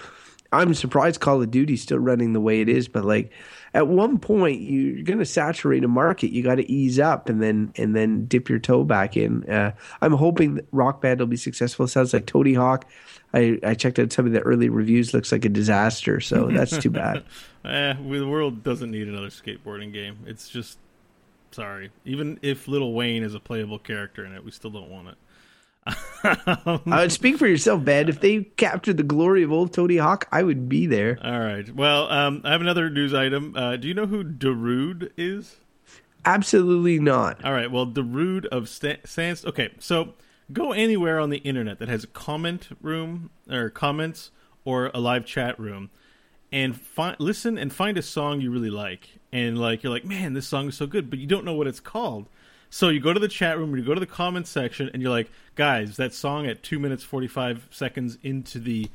I'm 0.53 0.75
surprised 0.75 1.21
Call 1.21 1.41
of 1.41 1.51
Duty's 1.51 1.83
still 1.83 1.99
running 1.99 2.35
the 2.35 2.41
way 2.41 2.61
it 2.61 2.69
is, 2.69 2.87
but 2.87 3.05
like 3.05 3.33
at 3.75 3.89
one 3.89 4.19
point 4.19 4.61
you're 4.61 5.03
going 5.03 5.19
to 5.19 5.25
saturate 5.25 5.85
a 5.85 5.89
market. 5.89 6.31
You 6.31 6.43
got 6.43 6.57
to 6.57 6.71
ease 6.71 6.99
up 6.99 7.29
and 7.29 7.43
then 7.43 7.73
and 7.77 7.97
then 7.97 8.27
dip 8.27 8.49
your 8.49 8.59
toe 8.59 8.85
back 8.85 9.17
in. 9.17 9.49
Uh, 9.49 9.73
I'm 10.01 10.13
hoping 10.13 10.61
Rock 10.73 11.01
Band 11.01 11.21
will 11.21 11.27
be 11.27 11.37
successful. 11.37 11.87
It 11.87 11.89
sounds 11.89 12.13
like 12.13 12.27
Tony 12.27 12.55
Hawk 12.55 12.87
I, 13.35 13.59
I 13.63 13.75
checked 13.75 13.99
out 13.99 14.13
some 14.13 14.27
of 14.27 14.33
the 14.33 14.41
early 14.41 14.69
reviews. 14.69 15.15
Looks 15.15 15.33
like 15.33 15.45
a 15.45 15.49
disaster. 15.49 16.21
So 16.21 16.49
that's 16.49 16.77
too 16.77 16.91
bad. 16.91 17.25
eh, 17.65 17.95
the 17.95 18.27
world 18.27 18.63
doesn't 18.63 18.91
need 18.91 19.09
another 19.09 19.29
skateboarding 19.29 19.93
game. 19.93 20.19
It's 20.27 20.49
just 20.49 20.79
sorry. 21.51 21.91
Even 22.05 22.39
if 22.43 22.69
Lil 22.69 22.93
Wayne 22.93 23.23
is 23.23 23.35
a 23.35 23.41
playable 23.41 23.79
character 23.79 24.25
in 24.25 24.33
it, 24.33 24.45
we 24.45 24.51
still 24.51 24.71
don't 24.71 24.91
want 24.91 25.09
it. 25.09 25.15
I 25.87 26.81
would 26.87 27.12
speak 27.12 27.38
for 27.38 27.47
yourself, 27.47 27.85
Ben. 27.85 28.09
If 28.09 28.21
they 28.21 28.42
captured 28.42 28.97
the 28.97 29.03
glory 29.03 29.42
of 29.42 29.51
old 29.51 29.73
Tony 29.73 29.97
Hawk, 29.97 30.29
I 30.31 30.42
would 30.42 30.68
be 30.68 30.87
there. 30.87 31.18
All 31.23 31.40
right. 31.40 31.68
Well, 31.75 32.09
um, 32.11 32.40
I 32.45 32.53
have 32.53 32.61
another 32.61 32.88
news 32.88 33.12
item. 33.12 33.57
Uh, 33.57 33.77
do 33.77 33.88
you 33.88 33.95
know 33.95 34.07
who 34.07 34.23
Darude 34.23 35.11
is? 35.16 35.57
Absolutely 36.25 37.01
not. 37.01 37.45
All 37.45 37.53
right. 37.53 37.71
Well, 37.71 37.87
Darude 37.87 38.47
of 38.47 38.68
Sta- 38.68 39.01
Sans. 39.05 39.45
Okay, 39.45 39.71
so 39.81 40.14
go 40.53 40.73
anywhere 40.73 41.18
on 41.18 41.31
the 41.31 41.38
internet 41.38 41.79
that 41.81 41.88
has 41.88 42.05
a 42.05 42.09
comment 42.09 42.68
room 42.81 43.31
or 43.51 43.71
comments 43.71 44.31
or 44.64 44.90
a 44.95 45.01
live 45.01 45.27
chat 45.27 45.59
room, 45.59 45.90
and 46.53 46.81
find 46.81 47.16
listen 47.18 47.59
and 47.59 47.73
find 47.73 47.99
a 47.99 48.03
song 48.03 48.40
you 48.40 48.53
really 48.53 48.71
like, 48.71 49.18
and 49.33 49.59
like 49.59 49.83
you're 49.83 49.92
like, 49.92 50.05
man, 50.05 50.35
this 50.35 50.47
song 50.47 50.68
is 50.68 50.77
so 50.77 50.87
good, 50.87 51.11
but 51.11 51.18
you 51.18 51.27
don't 51.27 51.45
know 51.45 51.55
what 51.55 51.66
it's 51.66 51.81
called. 51.81 52.29
So 52.75 52.89
you 52.89 53.01
go 53.01 53.13
to 53.13 53.21
the 53.21 53.29
chat 53.29 53.59
room 53.59 53.75
or 53.75 53.77
you 53.77 53.85
go 53.85 53.93
to 53.93 54.01
the 54.01 54.07
comments 54.07 54.49
section, 54.49 54.89
and 54.95 55.03
you're 55.03 55.11
like, 55.11 55.31
guys, 55.57 55.99
that 55.99 56.15
song 56.15 56.47
at 56.47 56.63
two 56.63 56.79
minutes 56.79 57.05
forty 57.05 57.29
five 57.29 57.69
seconds 57.71 58.17
into 58.23 58.59
the 58.59 58.89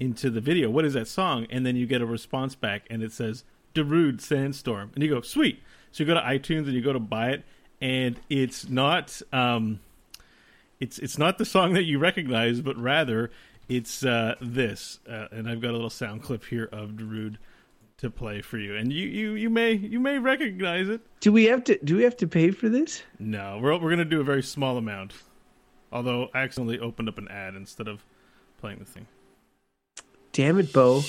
into 0.00 0.30
the 0.30 0.40
video, 0.40 0.68
what 0.68 0.84
is 0.84 0.94
that 0.94 1.06
song? 1.06 1.46
And 1.48 1.64
then 1.64 1.76
you 1.76 1.86
get 1.86 2.02
a 2.02 2.06
response 2.06 2.56
back, 2.56 2.88
and 2.90 3.04
it 3.04 3.12
says 3.12 3.44
Darude 3.72 4.20
Sandstorm, 4.20 4.90
and 4.96 5.04
you 5.04 5.08
go, 5.08 5.20
sweet. 5.20 5.62
So 5.92 6.02
you 6.02 6.08
go 6.08 6.14
to 6.14 6.20
iTunes 6.20 6.64
and 6.64 6.72
you 6.72 6.80
go 6.80 6.92
to 6.92 6.98
buy 6.98 7.30
it, 7.30 7.44
and 7.80 8.18
it's 8.28 8.68
not 8.68 9.22
um, 9.32 9.78
it's 10.80 10.98
it's 10.98 11.16
not 11.16 11.38
the 11.38 11.44
song 11.44 11.74
that 11.74 11.84
you 11.84 12.00
recognize, 12.00 12.60
but 12.60 12.76
rather 12.76 13.30
it's 13.68 14.04
uh, 14.04 14.34
this. 14.40 14.98
Uh, 15.08 15.28
and 15.30 15.48
I've 15.48 15.60
got 15.60 15.70
a 15.70 15.74
little 15.74 15.88
sound 15.88 16.24
clip 16.24 16.46
here 16.46 16.68
of 16.72 16.90
Darude 16.90 17.36
to 18.00 18.10
play 18.10 18.40
for 18.40 18.58
you, 18.58 18.76
and 18.76 18.92
you, 18.92 19.06
you 19.06 19.34
you 19.34 19.50
may 19.50 19.72
you 19.72 20.00
may 20.00 20.18
recognize 20.18 20.88
it. 20.88 21.00
Do 21.20 21.32
we 21.32 21.44
have 21.44 21.64
to 21.64 21.78
do 21.84 21.96
we 21.96 22.02
have 22.02 22.16
to 22.18 22.26
pay 22.26 22.50
for 22.50 22.68
this? 22.68 23.02
No, 23.18 23.58
we're 23.62 23.78
we're 23.78 23.90
gonna 23.90 24.04
do 24.04 24.20
a 24.20 24.24
very 24.24 24.42
small 24.42 24.76
amount. 24.76 25.14
Although 25.92 26.30
I 26.34 26.40
accidentally 26.40 26.78
opened 26.78 27.08
up 27.08 27.18
an 27.18 27.28
ad 27.28 27.54
instead 27.54 27.88
of 27.88 28.04
playing 28.58 28.78
the 28.78 28.84
thing. 28.84 29.06
Damn 30.32 30.58
it, 30.58 30.72
Bo. 30.72 31.02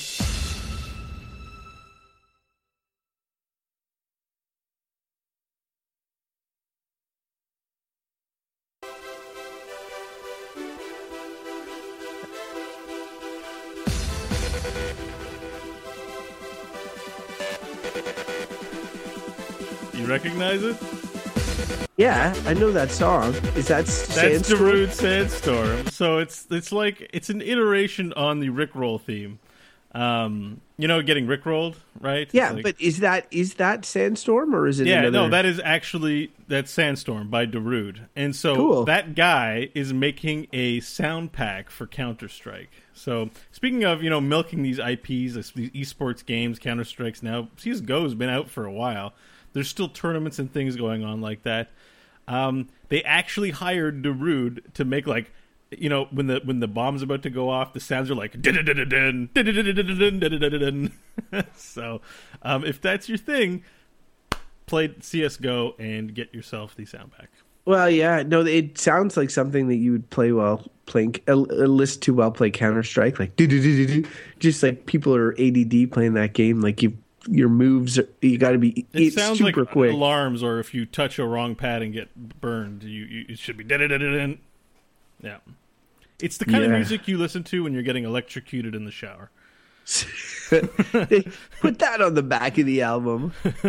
Yeah, 22.02 22.34
I 22.48 22.56
know 22.56 22.72
that 22.72 22.90
song. 22.90 23.36
Is 23.56 23.68
that 23.68 23.86
That's 23.86 23.92
Sandstorm? 23.94 24.60
Darude 24.60 24.92
Sandstorm. 24.92 25.86
So 25.90 26.18
it's 26.18 26.48
it's 26.50 26.72
like 26.72 27.08
it's 27.14 27.30
an 27.30 27.44
iteration 27.44 28.12
on 28.14 28.40
the 28.40 28.50
Rickroll 28.50 29.00
theme. 29.00 29.38
Um, 29.94 30.62
you 30.80 30.88
know, 30.88 31.04
getting 31.04 31.28
Rickrolled, 31.28 31.76
right? 32.00 32.22
It's 32.22 32.34
Yeah, 32.34 32.54
like- 32.54 32.64
but 32.64 32.82
is 32.82 33.02
that 33.02 33.28
is 33.30 33.54
that 33.56 33.86
Sandstorm 33.86 34.56
or 34.56 34.66
is 34.68 34.80
it? 34.80 34.88
yeah, 34.88 35.02
another... 35.02 35.12
no, 35.12 35.30
that 35.30 35.46
is 35.46 35.62
actually 35.64 36.32
that's 36.48 36.72
Sandstorm 36.72 37.30
by 37.30 37.46
Darude, 37.46 38.08
and 38.16 38.36
so 38.36 38.56
Cool. 38.56 38.84
that 38.86 39.14
guy 39.14 39.70
is 39.76 39.94
making 39.94 40.48
a 40.52 40.80
sound 40.80 41.34
pack 41.34 41.70
for 41.70 41.86
Counter 41.86 42.28
Strike. 42.30 42.72
So 42.96 43.30
speaking 43.52 43.84
of 43.84 44.02
you 44.02 44.10
know 44.10 44.20
milking 44.22 44.64
these 44.64 44.80
IPs, 44.80 45.36
this- 45.36 45.52
these 45.52 45.70
esports 45.70 46.26
games, 46.26 46.58
Counter 46.58 46.84
Strikes 46.84 47.22
now 47.22 47.50
CS:GO 47.58 48.02
has 48.02 48.16
been 48.16 48.30
out 48.30 48.50
for 48.50 48.66
a 48.66 48.72
while. 48.74 49.14
There's 49.54 49.68
still 49.70 49.90
tournaments 49.90 50.40
and 50.40 50.52
things 50.52 50.76
going 50.78 51.04
on 51.04 51.22
like 51.22 51.44
that. 51.44 51.70
Um, 52.28 52.68
they 52.90 53.04
actually 53.04 53.52
hired 53.52 54.04
Darude 54.04 54.74
to 54.74 54.86
make 54.86 55.08
like 55.08 55.32
you 55.72 55.90
know 55.90 56.08
when 56.12 56.28
the 56.28 56.42
when 56.44 56.60
the 56.60 56.68
bomb's 56.68 57.02
about 57.02 57.24
to 57.24 57.30
go 57.30 57.50
off, 57.50 57.74
the 57.74 57.80
sounds 57.80 58.12
are 58.12 58.16
like 58.16 58.42
So 61.56 62.02
um, 62.42 62.66
if 62.66 62.82
that's 62.82 63.08
your 63.08 63.18
thing, 63.18 63.64
play 64.66 64.94
CS:GO 65.00 65.76
and 65.80 66.14
get 66.14 66.34
yourself 66.34 66.76
the 66.76 66.86
sound 66.86 67.12
pack. 67.18 67.30
Well, 67.66 67.90
yeah, 67.90 68.24
no, 68.24 68.44
it 68.44 68.78
sounds 68.78 69.16
like 69.18 69.30
something 69.30 69.68
that 69.68 69.76
you 69.76 69.92
would 69.92 70.10
play 70.10 70.32
while 70.32 70.66
playing, 70.88 71.16
a 71.28 71.36
list 71.36 72.02
to 72.04 72.14
while 72.14 72.32
play 72.32 72.50
Counter 72.50 72.82
Strike, 72.82 73.20
like. 73.20 73.36
Just 74.40 74.64
like 74.64 74.88
people 74.88 75.16
are 75.16 75.34
ADD 75.34 75.92
playing 75.92 76.16
that 76.16 76.34
game, 76.34 76.62
like 76.62 76.82
you, 76.82 76.98
your 77.28 77.50
moves, 77.50 78.00
you 78.22 78.38
got 78.38 78.52
to 78.52 78.58
be 78.58 78.86
It 78.94 79.14
sounds 79.14 79.38
super 79.40 79.62
like 79.62 79.72
quick. 79.72 79.92
alarms, 79.92 80.44
or 80.44 80.60
if 80.60 80.74
you 80.74 80.86
touch 80.86 81.20
a 81.20 81.26
wrong 81.26 81.56
pad 81.56 81.82
and 81.82 81.94
get 81.94 82.14
burned, 82.42 82.84
you, 82.84 83.04
you 83.06 83.26
it 83.30 83.40
should 83.40 83.58
be 83.58 83.64
dun 83.64 83.80
dun 83.80 83.90
dun 83.90 84.00
dun. 84.00 84.40
Yeah, 85.22 85.38
it's 86.20 86.38
the 86.38 86.46
kind 86.46 86.64
of 86.64 86.72
music 86.72 87.08
you 87.08 87.18
listen 87.18 87.44
to 87.46 87.64
when 87.64 87.74
you're 87.74 87.84
getting 87.84 88.04
electrocuted 88.06 88.74
in 88.76 88.86
the 88.86 88.92
shower. 88.92 89.30
Put 90.50 91.80
that 91.80 92.02
on 92.02 92.14
the 92.14 92.24
back 92.24 92.58
of 92.58 92.66
the 92.66 92.82
album. 92.84 93.34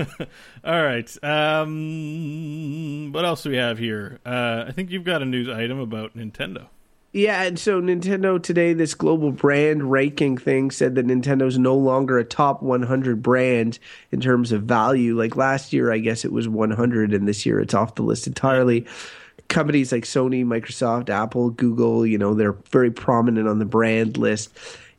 All 0.65 0.83
right. 0.83 1.25
Um, 1.25 3.12
what 3.12 3.25
else 3.25 3.43
do 3.43 3.51
we 3.51 3.57
have 3.57 3.79
here? 3.79 4.21
Uh, 4.25 4.65
I 4.69 4.73
think 4.73 4.91
you've 4.91 5.05
got 5.05 5.23
a 5.23 5.25
news 5.25 5.49
item 5.49 5.79
about 5.79 6.17
Nintendo. 6.17 6.67
Yeah, 7.12 7.42
and 7.42 7.59
so 7.59 7.81
Nintendo 7.83 8.42
today, 8.42 8.72
this 8.72 8.94
global 8.94 9.33
brand 9.33 9.90
ranking 9.90 10.38
thing 10.38 10.70
said 10.70 10.94
that 10.94 11.07
Nintendo's 11.07 11.59
no 11.59 11.77
longer 11.77 12.18
a 12.18 12.25
top 12.25 12.62
100 12.62 13.22
brand 13.22 13.79
in 14.11 14.20
terms 14.20 14.51
of 14.51 14.62
value. 14.62 15.16
Like 15.16 15.37
last 15.37 15.75
year, 15.75 15.92
I 15.92 15.98
guess 15.98 16.25
it 16.25 16.33
was 16.33 16.48
100, 16.48 17.12
and 17.12 17.29
this 17.29 17.44
year 17.44 17.61
it's 17.61 17.75
off 17.75 17.96
the 17.96 18.03
list 18.03 18.27
entirely. 18.27 18.87
Companies 19.48 19.92
like 19.92 20.05
Sony, 20.05 20.42
Microsoft, 20.42 21.11
Apple, 21.11 21.51
Google, 21.51 22.07
you 22.07 22.16
know, 22.16 22.33
they're 22.33 22.57
very 22.70 22.90
prominent 22.90 23.46
on 23.46 23.59
the 23.59 23.66
brand 23.66 24.16
list. 24.16 24.51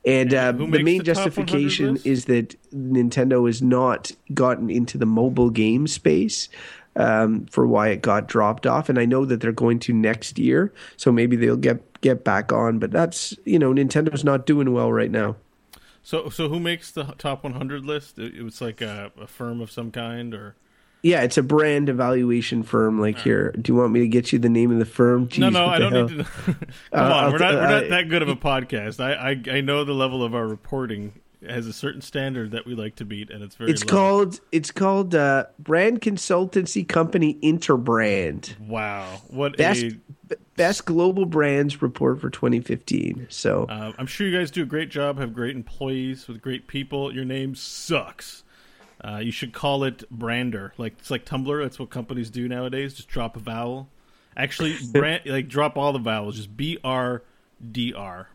And 0.06 0.34
uh, 0.34 0.52
the 0.52 0.84
main 0.84 1.00
the 1.00 1.04
justification 1.06 1.98
is 2.04 2.26
that 2.26 2.56
Nintendo 2.72 3.48
has 3.48 3.62
not 3.64 4.12
gotten 4.34 4.70
into 4.70 5.00
the 5.00 5.06
mobile 5.08 5.50
game 5.50 5.88
space 5.88 6.50
um, 6.96 7.48
for 7.48 7.66
why 7.66 7.88
it 7.88 8.02
got 8.02 8.28
dropped 8.28 8.68
off. 8.68 8.90
And 8.90 9.00
I 9.00 9.06
know 9.06 9.26
that 9.26 9.42
they're 9.42 9.52
going 9.52 9.80
to 9.80 9.94
next 9.94 10.38
year, 10.38 10.72
so 10.98 11.12
maybe 11.12 11.36
they'll 11.36 11.56
get 11.56 11.93
get 12.04 12.24
back 12.24 12.52
on. 12.54 12.78
But 12.78 12.92
that's 12.92 13.34
you 13.46 13.58
know 13.58 13.74
Nintendo's 13.74 14.24
not 14.24 14.46
doing 14.46 14.72
well 14.74 14.92
right 14.94 15.10
now. 15.10 15.36
So, 16.04 16.30
so 16.30 16.50
who 16.50 16.60
makes 16.60 16.92
the 16.92 17.06
top 17.18 17.44
100 17.46 17.86
list? 17.86 18.20
It, 18.20 18.44
was 18.44 18.60
like 18.62 18.82
a, 18.82 19.12
a 19.20 19.26
firm 19.26 19.62
of 19.62 19.72
some 19.72 19.90
kind, 19.90 20.34
or 20.34 20.56
Yeah, 21.02 21.22
it's 21.22 21.38
a 21.38 21.44
brand 21.44 21.88
evaluation 21.88 22.62
firm. 22.62 23.00
Like 23.00 23.18
here, 23.20 23.54
do 23.54 23.72
you 23.72 23.80
want 23.80 23.94
me 23.94 24.02
to 24.02 24.08
get 24.10 24.34
you 24.34 24.38
the 24.38 24.50
name 24.50 24.70
of 24.72 24.80
the 24.80 24.86
firm? 24.86 25.30
Jeez, 25.30 25.40
no, 25.40 25.50
no, 25.50 25.66
I 25.66 25.80
don't 25.80 25.94
hell? 25.94 26.10
need 26.10 26.18
to. 26.18 26.24
Come 26.46 26.58
Uh, 26.92 26.98
on, 26.98 27.32
we're 27.32 27.38
not 27.40 27.54
we're 27.54 27.62
not 27.62 27.84
uh, 27.86 27.88
that 27.88 28.10
good 28.10 28.22
of 28.22 28.28
a 28.28 28.36
podcast. 28.36 29.00
I, 29.00 29.14
I 29.32 29.58
I 29.58 29.62
know 29.62 29.86
the 29.86 29.94
level 29.94 30.24
of 30.24 30.36
our 30.36 30.46
reporting 30.46 31.14
has 31.48 31.68
a 31.68 31.74
certain 31.74 32.00
standard 32.02 32.52
that 32.52 32.66
we 32.66 32.74
like 32.76 32.96
to 32.96 33.06
beat, 33.06 33.30
and 33.30 33.42
it's 33.44 33.56
very. 33.56 33.72
It's 33.72 33.86
low. 33.86 33.92
called 33.92 34.40
it's 34.52 34.72
called 34.72 35.16
uh, 35.16 35.46
Brand 35.58 36.02
Consultancy 36.02 36.86
Company 36.88 37.38
Interbrand. 37.42 38.60
Wow, 38.60 39.22
what 39.30 39.56
Best 39.58 39.84
a! 39.84 39.98
Best 40.56 40.86
global 40.86 41.26
brands 41.26 41.82
report 41.82 42.22
for 42.22 42.30
2015. 42.30 43.28
So 43.30 43.66
Uh, 43.70 43.92
I'm 43.98 44.08
sure 44.08 44.28
you 44.28 44.38
guys 44.38 44.52
do 44.52 44.64
a 44.64 44.66
great 44.66 44.90
job. 44.90 45.18
Have 45.20 45.34
great 45.34 45.56
employees 45.56 46.28
with 46.28 46.42
great 46.42 46.68
people. 46.68 47.14
Your 47.14 47.26
name 47.26 47.56
sucks. 47.56 48.44
Uh, 49.04 49.18
you 49.18 49.32
should 49.32 49.52
call 49.54 49.84
it 49.84 50.10
Brander. 50.10 50.74
Like 50.78 50.94
it's 51.00 51.12
like 51.12 51.26
Tumblr. 51.26 51.62
That's 51.62 51.80
what 51.80 51.90
companies 51.90 52.30
do 52.30 52.48
nowadays. 52.48 52.94
Just 52.94 53.10
drop 53.10 53.36
a 53.36 53.40
vowel. 53.40 53.90
Actually, 54.38 54.76
brand 54.92 55.24
like 55.26 55.48
drop 55.48 55.78
all 55.78 55.92
the 55.94 56.00
vowels. 56.00 56.38
Just 56.38 56.56
B 56.56 56.78
R 56.84 57.24
D 57.72 57.94
R 57.94 58.30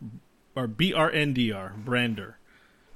or 0.54 0.66
B 0.66 0.92
R 0.92 1.11
N 1.11 1.33
D 1.33 1.52
R. 1.52 1.72
Brander. 1.76 2.37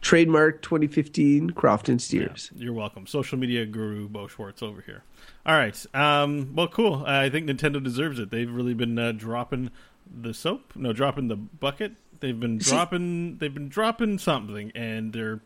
trademark 0.03 0.61
2015 0.63 1.51
Crofton 1.51 1.99
Steers. 2.01 2.51
You're 2.57 2.73
welcome. 2.73 3.07
Social 3.07 3.39
media 3.39 3.65
guru 3.65 4.09
Bo 4.09 4.27
Schwartz 4.27 4.63
over 4.63 4.83
here. 4.83 5.05
All 5.45 5.57
right. 5.57 5.87
Um, 5.95 6.55
well, 6.55 6.69
cool. 6.69 7.05
I 7.07 7.29
think 7.29 7.49
Nintendo 7.49 7.83
deserves 7.83 8.19
it. 8.19 8.31
They've 8.31 8.53
really 8.53 8.75
been 8.75 8.99
uh, 8.99 9.13
dropping 9.13 9.71
the 10.07 10.33
soap. 10.33 10.73
No, 10.77 10.93
dropping 10.93 11.29
the 11.29 11.37
bucket. 11.37 11.93
They've 12.21 12.39
been 12.39 12.59
dropping. 12.59 13.39
They've 13.39 13.53
been 13.53 13.69
dropping 13.69 14.19
something, 14.19 14.71
and 14.77 15.13
they're, 15.13 15.41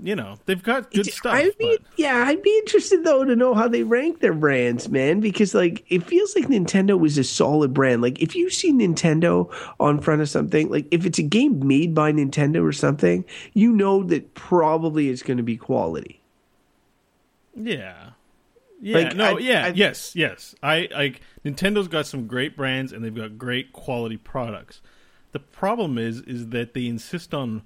you 0.00 0.14
know, 0.14 0.38
they've 0.46 0.62
got 0.62 0.92
good 0.92 1.06
stuff. 1.06 1.34
I'd 1.34 1.58
be, 1.58 1.76
but 1.76 1.86
yeah, 1.96 2.24
I'd 2.28 2.40
be 2.42 2.56
interested 2.58 3.02
though 3.02 3.24
to 3.24 3.34
know 3.34 3.54
how 3.54 3.66
they 3.66 3.82
rank 3.82 4.20
their 4.20 4.32
brands, 4.32 4.88
man, 4.88 5.18
because 5.18 5.54
like 5.54 5.84
it 5.88 6.04
feels 6.04 6.36
like 6.36 6.46
Nintendo 6.46 6.96
was 6.96 7.18
a 7.18 7.24
solid 7.24 7.74
brand. 7.74 8.02
Like 8.02 8.22
if 8.22 8.36
you 8.36 8.48
see 8.50 8.72
Nintendo 8.72 9.52
on 9.80 9.98
front 10.00 10.22
of 10.22 10.28
something, 10.28 10.70
like 10.70 10.86
if 10.92 11.04
it's 11.04 11.18
a 11.18 11.24
game 11.24 11.66
made 11.66 11.92
by 11.96 12.12
Nintendo 12.12 12.62
or 12.64 12.72
something, 12.72 13.24
you 13.52 13.72
know 13.72 14.04
that 14.04 14.34
probably 14.34 15.08
it's 15.08 15.22
going 15.24 15.38
to 15.38 15.42
be 15.42 15.56
quality. 15.56 16.20
yeah, 17.56 18.10
yeah, 18.84 18.98
Like, 18.98 19.16
no, 19.16 19.36
I- 19.36 19.38
yeah, 19.40 19.64
I- 19.66 19.68
yes, 19.68 20.14
yes. 20.14 20.54
I 20.62 20.88
like 20.92 21.20
Nintendo's 21.44 21.88
got 21.88 22.06
some 22.06 22.26
great 22.26 22.56
brands, 22.56 22.92
and 22.92 23.04
they've 23.04 23.14
got 23.14 23.38
great 23.38 23.72
quality 23.72 24.16
products. 24.16 24.80
The 25.32 25.40
problem 25.40 25.98
is, 25.98 26.20
is 26.20 26.48
that 26.50 26.74
they 26.74 26.86
insist 26.86 27.32
on 27.34 27.62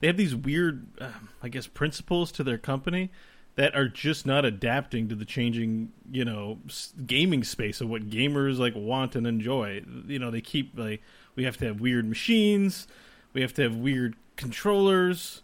they 0.00 0.06
have 0.06 0.16
these 0.16 0.34
weird, 0.34 0.86
um, 1.00 1.28
I 1.42 1.48
guess, 1.50 1.66
principles 1.66 2.32
to 2.32 2.42
their 2.42 2.56
company 2.56 3.10
that 3.56 3.74
are 3.76 3.88
just 3.88 4.24
not 4.24 4.46
adapting 4.46 5.08
to 5.08 5.14
the 5.14 5.26
changing, 5.26 5.92
you 6.10 6.24
know, 6.24 6.58
s- 6.66 6.94
gaming 7.06 7.44
space 7.44 7.82
of 7.82 7.90
what 7.90 8.08
gamers 8.08 8.56
like 8.58 8.74
want 8.74 9.14
and 9.16 9.26
enjoy. 9.26 9.82
You 10.06 10.18
know, 10.18 10.30
they 10.30 10.40
keep 10.40 10.78
like 10.78 11.02
we 11.36 11.44
have 11.44 11.56
to 11.58 11.66
have 11.66 11.80
weird 11.80 12.08
machines, 12.08 12.86
we 13.34 13.42
have 13.42 13.52
to 13.54 13.62
have 13.62 13.74
weird 13.76 14.14
controllers, 14.36 15.42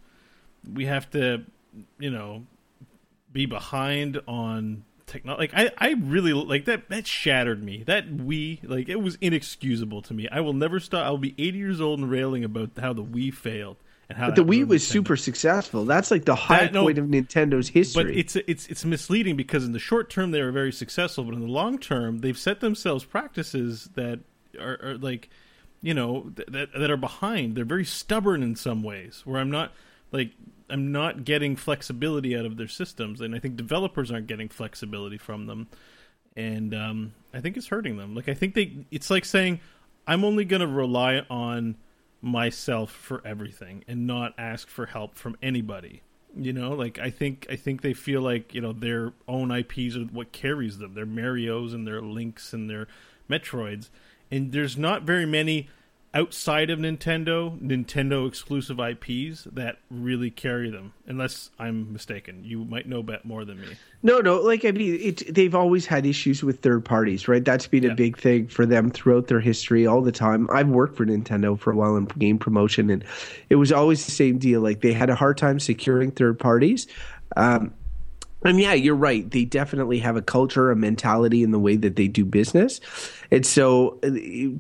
we 0.72 0.86
have 0.86 1.10
to, 1.10 1.42
you 1.98 2.10
know, 2.10 2.46
be 3.32 3.44
behind 3.44 4.20
on 4.26 4.84
technology. 5.06 5.52
Like 5.54 5.72
I, 5.78 5.88
I 5.88 5.92
really 5.92 6.32
like 6.32 6.66
that. 6.66 6.88
That 6.88 7.06
shattered 7.06 7.62
me. 7.62 7.82
That 7.86 8.08
Wii, 8.08 8.68
like 8.68 8.88
it 8.88 8.96
was 8.96 9.16
inexcusable 9.20 10.02
to 10.02 10.14
me. 10.14 10.28
I 10.30 10.40
will 10.40 10.52
never 10.52 10.80
stop. 10.80 11.06
I 11.06 11.10
will 11.10 11.18
be 11.18 11.34
80 11.38 11.58
years 11.58 11.80
old 11.80 12.00
and 12.00 12.10
railing 12.10 12.44
about 12.44 12.70
how 12.78 12.92
the 12.92 13.04
Wii 13.04 13.32
failed 13.32 13.76
and 14.08 14.18
how. 14.18 14.26
But 14.26 14.36
the 14.36 14.44
Wii 14.44 14.66
was 14.66 14.82
Nintendo. 14.82 14.86
super 14.86 15.16
successful. 15.16 15.84
That's 15.84 16.10
like 16.10 16.24
the 16.24 16.34
high 16.34 16.66
that, 16.66 16.74
point 16.74 16.98
of 16.98 17.06
Nintendo's 17.06 17.68
history. 17.68 18.04
But 18.04 18.12
it's 18.12 18.36
it's 18.36 18.66
it's 18.66 18.84
misleading 18.84 19.36
because 19.36 19.64
in 19.64 19.72
the 19.72 19.78
short 19.78 20.10
term 20.10 20.30
they 20.30 20.42
were 20.42 20.52
very 20.52 20.72
successful, 20.72 21.24
but 21.24 21.34
in 21.34 21.40
the 21.40 21.46
long 21.46 21.78
term 21.78 22.18
they've 22.18 22.38
set 22.38 22.60
themselves 22.60 23.04
practices 23.04 23.90
that 23.94 24.20
are, 24.60 24.78
are 24.82 24.98
like, 24.98 25.30
you 25.82 25.94
know, 25.94 26.32
that 26.48 26.72
that 26.72 26.90
are 26.90 26.96
behind. 26.96 27.54
They're 27.56 27.64
very 27.64 27.84
stubborn 27.84 28.42
in 28.42 28.56
some 28.56 28.82
ways. 28.82 29.22
Where 29.24 29.40
I'm 29.40 29.50
not 29.50 29.72
like 30.12 30.30
I'm 30.68 30.92
not 30.92 31.24
getting 31.24 31.56
flexibility 31.56 32.36
out 32.36 32.46
of 32.46 32.56
their 32.56 32.68
systems, 32.68 33.20
and 33.20 33.34
I 33.34 33.38
think 33.38 33.56
developers 33.56 34.10
aren't 34.10 34.26
getting 34.26 34.48
flexibility 34.48 35.18
from 35.18 35.46
them, 35.46 35.68
and 36.36 36.74
um, 36.74 37.14
I 37.32 37.40
think 37.40 37.56
it's 37.56 37.68
hurting 37.68 37.96
them. 37.96 38.14
Like 38.14 38.28
I 38.28 38.34
think 38.34 38.54
they, 38.54 38.86
it's 38.90 39.10
like 39.10 39.24
saying 39.24 39.60
I'm 40.06 40.24
only 40.24 40.44
going 40.44 40.60
to 40.60 40.66
rely 40.66 41.22
on 41.30 41.76
myself 42.20 42.90
for 42.90 43.22
everything 43.24 43.84
and 43.86 44.06
not 44.06 44.34
ask 44.38 44.68
for 44.68 44.86
help 44.86 45.14
from 45.14 45.36
anybody. 45.42 46.02
You 46.38 46.52
know, 46.52 46.70
like 46.70 46.98
I 46.98 47.10
think 47.10 47.46
I 47.48 47.56
think 47.56 47.80
they 47.80 47.94
feel 47.94 48.20
like 48.20 48.54
you 48.54 48.60
know 48.60 48.72
their 48.72 49.12
own 49.26 49.50
IPs 49.50 49.96
are 49.96 50.04
what 50.04 50.32
carries 50.32 50.78
them. 50.78 50.94
Their 50.94 51.06
Mario's 51.06 51.72
and 51.72 51.86
their 51.86 52.02
Links 52.02 52.52
and 52.52 52.68
their 52.68 52.88
Metroids, 53.30 53.88
and 54.30 54.52
there's 54.52 54.76
not 54.76 55.02
very 55.02 55.24
many 55.24 55.68
outside 56.16 56.70
of 56.70 56.78
Nintendo, 56.78 57.60
Nintendo 57.60 58.26
exclusive 58.26 58.80
IPs 58.80 59.46
that 59.52 59.76
really 59.90 60.30
carry 60.30 60.70
them. 60.70 60.94
Unless 61.06 61.50
I'm 61.58 61.92
mistaken, 61.92 62.42
you 62.42 62.64
might 62.64 62.88
know 62.88 63.02
bet 63.02 63.26
more 63.26 63.44
than 63.44 63.60
me. 63.60 63.76
No, 64.02 64.20
no, 64.20 64.40
like 64.40 64.64
I 64.64 64.70
mean, 64.70 64.98
it, 65.00 65.34
they've 65.34 65.54
always 65.54 65.84
had 65.84 66.06
issues 66.06 66.42
with 66.42 66.60
third 66.60 66.86
parties, 66.86 67.28
right? 67.28 67.44
That's 67.44 67.66
been 67.66 67.82
yeah. 67.82 67.92
a 67.92 67.94
big 67.94 68.16
thing 68.16 68.48
for 68.48 68.64
them 68.64 68.90
throughout 68.90 69.26
their 69.26 69.40
history, 69.40 69.86
all 69.86 70.00
the 70.00 70.10
time. 70.10 70.48
I've 70.50 70.68
worked 70.68 70.96
for 70.96 71.04
Nintendo 71.04 71.58
for 71.58 71.70
a 71.70 71.76
while 71.76 71.96
in 71.96 72.06
game 72.06 72.38
promotion, 72.38 72.88
and 72.88 73.04
it 73.50 73.56
was 73.56 73.70
always 73.70 74.06
the 74.06 74.12
same 74.12 74.38
deal. 74.38 74.62
Like 74.62 74.80
they 74.80 74.94
had 74.94 75.10
a 75.10 75.14
hard 75.14 75.36
time 75.36 75.60
securing 75.60 76.12
third 76.12 76.38
parties. 76.38 76.86
Um, 77.36 77.74
and 78.44 78.60
yeah, 78.60 78.74
you're 78.74 78.94
right. 78.94 79.28
They 79.28 79.44
definitely 79.44 79.98
have 80.00 80.16
a 80.16 80.22
culture, 80.22 80.70
a 80.70 80.76
mentality 80.76 81.42
in 81.42 81.50
the 81.50 81.58
way 81.58 81.76
that 81.76 81.96
they 81.96 82.08
do 82.08 82.24
business. 82.24 82.80
And 83.30 83.44
so, 83.46 83.98
uh, 84.02 84.10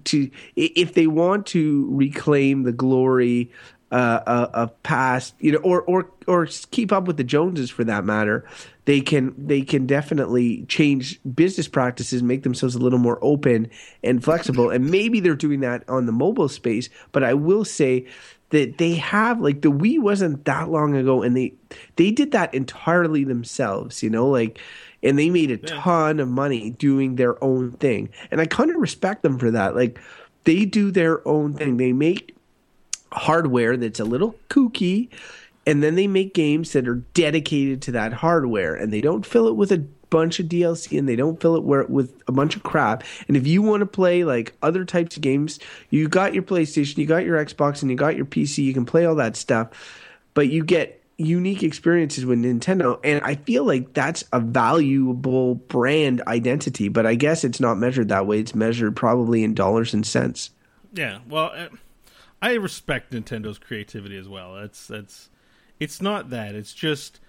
to 0.04 0.30
if 0.56 0.94
they 0.94 1.06
want 1.06 1.46
to 1.48 1.88
reclaim 1.90 2.62
the 2.62 2.72
glory 2.72 3.50
uh, 3.92 4.20
uh, 4.26 4.50
of 4.52 4.82
past, 4.82 5.34
you 5.38 5.52
know, 5.52 5.58
or 5.58 5.82
or 5.82 6.10
or 6.26 6.46
keep 6.70 6.90
up 6.90 7.06
with 7.06 7.16
the 7.16 7.24
Joneses 7.24 7.70
for 7.70 7.84
that 7.84 8.04
matter, 8.04 8.48
they 8.86 9.00
can 9.00 9.34
they 9.38 9.62
can 9.62 9.86
definitely 9.86 10.64
change 10.64 11.20
business 11.22 11.68
practices, 11.68 12.22
make 12.22 12.42
themselves 12.42 12.74
a 12.74 12.78
little 12.78 12.98
more 12.98 13.18
open 13.22 13.70
and 14.02 14.24
flexible. 14.24 14.70
And 14.70 14.90
maybe 14.90 15.20
they're 15.20 15.36
doing 15.36 15.60
that 15.60 15.88
on 15.88 16.06
the 16.06 16.12
mobile 16.12 16.48
space. 16.48 16.88
But 17.12 17.22
I 17.22 17.34
will 17.34 17.64
say 17.64 18.06
that 18.50 18.78
they 18.78 18.94
have 18.94 19.40
like 19.40 19.62
the 19.62 19.70
Wii 19.70 20.00
wasn't 20.00 20.44
that 20.44 20.70
long 20.70 20.94
ago 20.94 21.22
and 21.22 21.36
they 21.36 21.54
they 21.96 22.10
did 22.10 22.32
that 22.32 22.54
entirely 22.54 23.24
themselves, 23.24 24.02
you 24.02 24.10
know, 24.10 24.28
like 24.28 24.60
and 25.02 25.18
they 25.18 25.30
made 25.30 25.50
a 25.50 25.58
yeah. 25.58 25.80
ton 25.80 26.20
of 26.20 26.28
money 26.28 26.70
doing 26.70 27.16
their 27.16 27.42
own 27.42 27.72
thing. 27.72 28.10
And 28.30 28.40
I 28.40 28.46
kind 28.46 28.70
of 28.70 28.76
respect 28.76 29.22
them 29.22 29.38
for 29.38 29.50
that. 29.50 29.74
Like 29.74 29.98
they 30.44 30.64
do 30.64 30.90
their 30.90 31.26
own 31.26 31.54
thing. 31.54 31.76
They 31.76 31.92
make 31.92 32.34
hardware 33.12 33.76
that's 33.76 34.00
a 34.00 34.04
little 34.04 34.34
kooky 34.48 35.08
and 35.66 35.82
then 35.82 35.96
they 35.96 36.06
make 36.06 36.32
games 36.32 36.72
that 36.72 36.86
are 36.86 37.02
dedicated 37.14 37.82
to 37.82 37.92
that 37.92 38.12
hardware 38.12 38.74
and 38.74 38.92
they 38.92 39.00
don't 39.00 39.26
fill 39.26 39.48
it 39.48 39.56
with 39.56 39.72
a 39.72 39.84
bunch 40.10 40.40
of 40.40 40.46
DLC 40.46 40.98
and 40.98 41.08
they 41.08 41.16
don't 41.16 41.40
fill 41.40 41.56
it 41.56 41.62
with 41.62 42.22
a 42.26 42.32
bunch 42.32 42.56
of 42.56 42.62
crap. 42.62 43.04
And 43.28 43.36
if 43.36 43.46
you 43.46 43.62
want 43.62 43.80
to 43.80 43.86
play 43.86 44.24
like 44.24 44.54
other 44.62 44.84
types 44.84 45.16
of 45.16 45.22
games, 45.22 45.58
you 45.90 46.08
got 46.08 46.34
your 46.34 46.42
PlayStation, 46.42 46.98
you 46.98 47.06
got 47.06 47.24
your 47.24 47.44
Xbox, 47.44 47.82
and 47.82 47.90
you 47.90 47.96
got 47.96 48.16
your 48.16 48.26
PC, 48.26 48.64
you 48.64 48.74
can 48.74 48.86
play 48.86 49.04
all 49.04 49.16
that 49.16 49.36
stuff, 49.36 49.68
but 50.34 50.48
you 50.48 50.64
get 50.64 51.02
unique 51.18 51.62
experiences 51.62 52.26
with 52.26 52.38
Nintendo. 52.38 53.00
And 53.02 53.22
I 53.24 53.36
feel 53.36 53.64
like 53.64 53.94
that's 53.94 54.24
a 54.32 54.40
valuable 54.40 55.54
brand 55.54 56.22
identity, 56.26 56.88
but 56.88 57.06
I 57.06 57.14
guess 57.14 57.44
it's 57.44 57.60
not 57.60 57.78
measured 57.78 58.08
that 58.08 58.26
way. 58.26 58.40
It's 58.40 58.54
measured 58.54 58.96
probably 58.96 59.42
in 59.42 59.54
dollars 59.54 59.94
and 59.94 60.06
cents. 60.06 60.50
Yeah. 60.92 61.18
Well, 61.28 61.52
uh, 61.54 61.68
I 62.40 62.54
respect 62.54 63.12
Nintendo's 63.12 63.58
creativity 63.58 64.16
as 64.16 64.28
well. 64.28 64.56
It's, 64.58 64.90
it's, 64.90 65.30
it's 65.80 66.02
not 66.02 66.30
that. 66.30 66.54
It's 66.54 66.72
just 66.72 67.20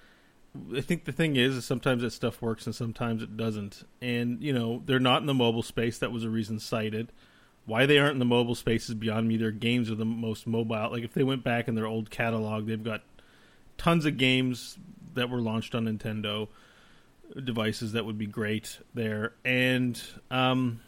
I 0.76 0.82
think 0.82 1.06
the 1.06 1.12
thing 1.12 1.36
is, 1.36 1.56
is 1.56 1.66
sometimes 1.66 2.02
that 2.02 2.12
stuff 2.12 2.42
works 2.42 2.66
and 2.66 2.76
sometimes 2.76 3.24
it 3.24 3.38
doesn't. 3.38 3.84
And 4.02 4.42
you 4.42 4.54
know, 4.54 4.82
they're 4.86 5.00
not 5.00 5.22
in 5.22 5.28
the 5.28 5.34
mobile 5.34 5.64
space. 5.64 5.98
That 6.00 6.12
was 6.12 6.24
a 6.24 6.30
reason 6.30 6.60
cited. 6.60 7.12
Why 7.66 7.86
they 7.86 7.98
aren't 7.98 8.14
in 8.14 8.20
the 8.20 8.26
mobile 8.26 8.56
space 8.56 8.88
is 8.88 8.96
beyond 8.96 9.28
me. 9.28 9.38
Their 9.38 9.52
games 9.52 9.92
are 9.92 9.96
the 9.96 10.06
most 10.06 10.48
mobile. 10.48 10.90
Like 10.92 11.04
if 11.04 11.14
they 11.14 11.24
went 11.24 11.44
back 11.44 11.68
in 11.68 11.76
their 11.76 11.88
old 11.88 12.10
catalog, 12.10 12.68
they've 12.68 12.84
got 12.84 13.02
tons 13.78 14.06
of 14.06 14.18
games 14.18 14.78
that 15.16 15.30
were 15.30 15.42
launched 15.42 15.76
on 15.76 15.86
Nintendo 15.86 16.48
devices 17.44 17.94
that 17.94 18.06
would 18.06 18.18
be 18.18 18.26
great 18.26 18.80
there, 18.94 19.34
and 19.44 20.02
um, 20.32 20.80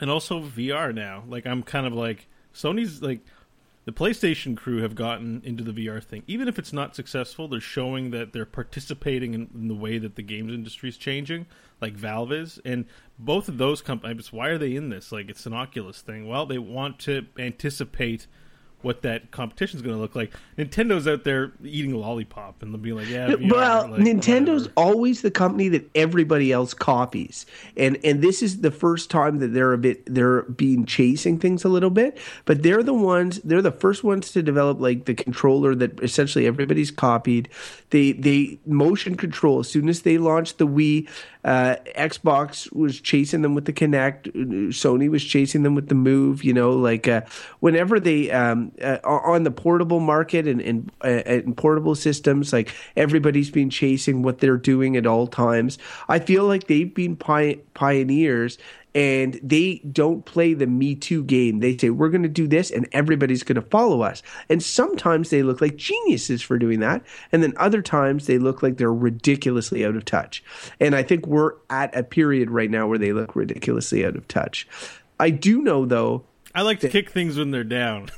and 0.00 0.10
also 0.10 0.40
VR 0.40 0.94
now. 0.94 1.24
Like 1.28 1.46
I'm 1.46 1.62
kind 1.62 1.86
of 1.86 1.92
like 1.92 2.26
Sony's 2.54 3.02
like 3.02 3.20
the 3.84 3.92
PlayStation 3.92 4.56
crew 4.56 4.80
have 4.80 4.94
gotten 4.94 5.42
into 5.44 5.62
the 5.62 5.72
VR 5.72 6.02
thing. 6.02 6.22
Even 6.26 6.48
if 6.48 6.58
it's 6.58 6.72
not 6.72 6.96
successful, 6.96 7.48
they're 7.48 7.60
showing 7.60 8.10
that 8.12 8.32
they're 8.32 8.46
participating 8.46 9.34
in, 9.34 9.50
in 9.54 9.68
the 9.68 9.74
way 9.74 9.98
that 9.98 10.16
the 10.16 10.22
games 10.22 10.52
industry 10.52 10.88
is 10.88 10.96
changing, 10.96 11.46
like 11.80 11.92
Valve 11.92 12.32
is. 12.32 12.58
And 12.64 12.86
both 13.18 13.48
of 13.48 13.58
those 13.58 13.82
companies, 13.82 14.32
why 14.32 14.48
are 14.48 14.58
they 14.58 14.74
in 14.74 14.88
this? 14.88 15.12
Like 15.12 15.28
it's 15.28 15.46
an 15.46 15.52
Oculus 15.52 16.00
thing. 16.00 16.26
Well, 16.26 16.46
they 16.46 16.58
want 16.58 16.98
to 17.00 17.26
anticipate 17.38 18.26
what 18.84 19.02
that 19.02 19.30
competition 19.30 19.78
is 19.78 19.82
going 19.82 19.94
to 19.96 20.00
look 20.00 20.14
like. 20.14 20.32
Nintendo's 20.58 21.08
out 21.08 21.24
there 21.24 21.52
eating 21.64 21.92
a 21.92 21.98
lollipop 21.98 22.62
and 22.62 22.72
they'll 22.72 22.80
be 22.80 22.92
like, 22.92 23.08
"Yeah." 23.08 23.28
VR, 23.28 23.50
well, 23.50 23.88
like, 23.88 24.00
Nintendo's 24.00 24.68
whatever. 24.68 24.72
always 24.76 25.22
the 25.22 25.30
company 25.30 25.68
that 25.68 25.88
everybody 25.94 26.52
else 26.52 26.74
copies, 26.74 27.46
and 27.76 27.98
and 28.04 28.22
this 28.22 28.42
is 28.42 28.60
the 28.60 28.70
first 28.70 29.10
time 29.10 29.38
that 29.38 29.48
they're 29.48 29.72
a 29.72 29.78
bit 29.78 30.02
they're 30.06 30.42
being 30.42 30.84
chasing 30.86 31.38
things 31.38 31.64
a 31.64 31.68
little 31.68 31.90
bit, 31.90 32.18
but 32.44 32.62
they're 32.62 32.82
the 32.82 32.94
ones 32.94 33.40
they're 33.44 33.62
the 33.62 33.72
first 33.72 34.04
ones 34.04 34.30
to 34.32 34.42
develop 34.42 34.80
like 34.80 35.06
the 35.06 35.14
controller 35.14 35.74
that 35.74 36.00
essentially 36.02 36.46
everybody's 36.46 36.90
copied. 36.90 37.48
They 37.90 38.12
they 38.12 38.58
motion 38.66 39.16
control 39.16 39.60
as 39.60 39.68
soon 39.68 39.88
as 39.88 40.02
they 40.02 40.18
launched 40.18 40.58
the 40.58 40.66
Wii. 40.66 41.08
Uh, 41.44 41.76
Xbox 41.96 42.72
was 42.72 43.00
chasing 43.00 43.42
them 43.42 43.54
with 43.54 43.66
the 43.66 43.72
Kinect. 43.72 44.32
Sony 44.70 45.10
was 45.10 45.22
chasing 45.22 45.62
them 45.62 45.74
with 45.74 45.88
the 45.88 45.94
Move. 45.94 46.42
You 46.42 46.54
know, 46.54 46.72
like 46.72 47.06
uh, 47.06 47.22
whenever 47.60 48.00
they 48.00 48.30
um, 48.30 48.72
uh, 48.82 48.98
on 49.04 49.44
the 49.44 49.50
portable 49.50 50.00
market 50.00 50.46
and, 50.46 50.60
and, 50.60 50.92
uh, 51.02 51.22
and 51.26 51.56
portable 51.56 51.94
systems, 51.94 52.52
like 52.52 52.74
everybody's 52.96 53.50
been 53.50 53.70
chasing 53.70 54.22
what 54.22 54.38
they're 54.38 54.56
doing 54.56 54.96
at 54.96 55.06
all 55.06 55.26
times. 55.26 55.78
I 56.08 56.18
feel 56.18 56.44
like 56.44 56.66
they've 56.66 56.92
been 56.92 57.16
pi- 57.16 57.58
pioneers 57.74 58.58
and 58.94 59.40
they 59.42 59.80
don't 59.90 60.24
play 60.24 60.54
the 60.54 60.66
Me 60.66 60.94
Too 60.94 61.24
game. 61.24 61.58
They 61.58 61.76
say, 61.76 61.90
we're 61.90 62.10
going 62.10 62.22
to 62.22 62.28
do 62.28 62.46
this 62.46 62.70
and 62.70 62.88
everybody's 62.92 63.42
going 63.42 63.56
to 63.56 63.68
follow 63.68 64.02
us. 64.02 64.22
And 64.48 64.62
sometimes 64.62 65.30
they 65.30 65.42
look 65.42 65.60
like 65.60 65.76
geniuses 65.76 66.42
for 66.42 66.58
doing 66.58 66.80
that. 66.80 67.02
And 67.32 67.42
then 67.42 67.54
other 67.56 67.82
times 67.82 68.26
they 68.26 68.38
look 68.38 68.62
like 68.62 68.76
they're 68.76 68.94
ridiculously 68.94 69.84
out 69.84 69.96
of 69.96 70.04
touch. 70.04 70.44
And 70.78 70.94
I 70.94 71.02
think 71.02 71.26
we're 71.26 71.54
at 71.70 71.96
a 71.96 72.04
period 72.04 72.50
right 72.50 72.70
now 72.70 72.86
where 72.86 72.98
they 72.98 73.12
look 73.12 73.34
ridiculously 73.34 74.06
out 74.06 74.14
of 74.16 74.28
touch. 74.28 74.68
I 75.18 75.30
do 75.30 75.60
know, 75.62 75.86
though. 75.86 76.24
I 76.54 76.62
like 76.62 76.80
to 76.80 76.88
kick 76.88 77.10
things 77.10 77.36
when 77.36 77.50
they're 77.50 77.64
down. 77.64 78.10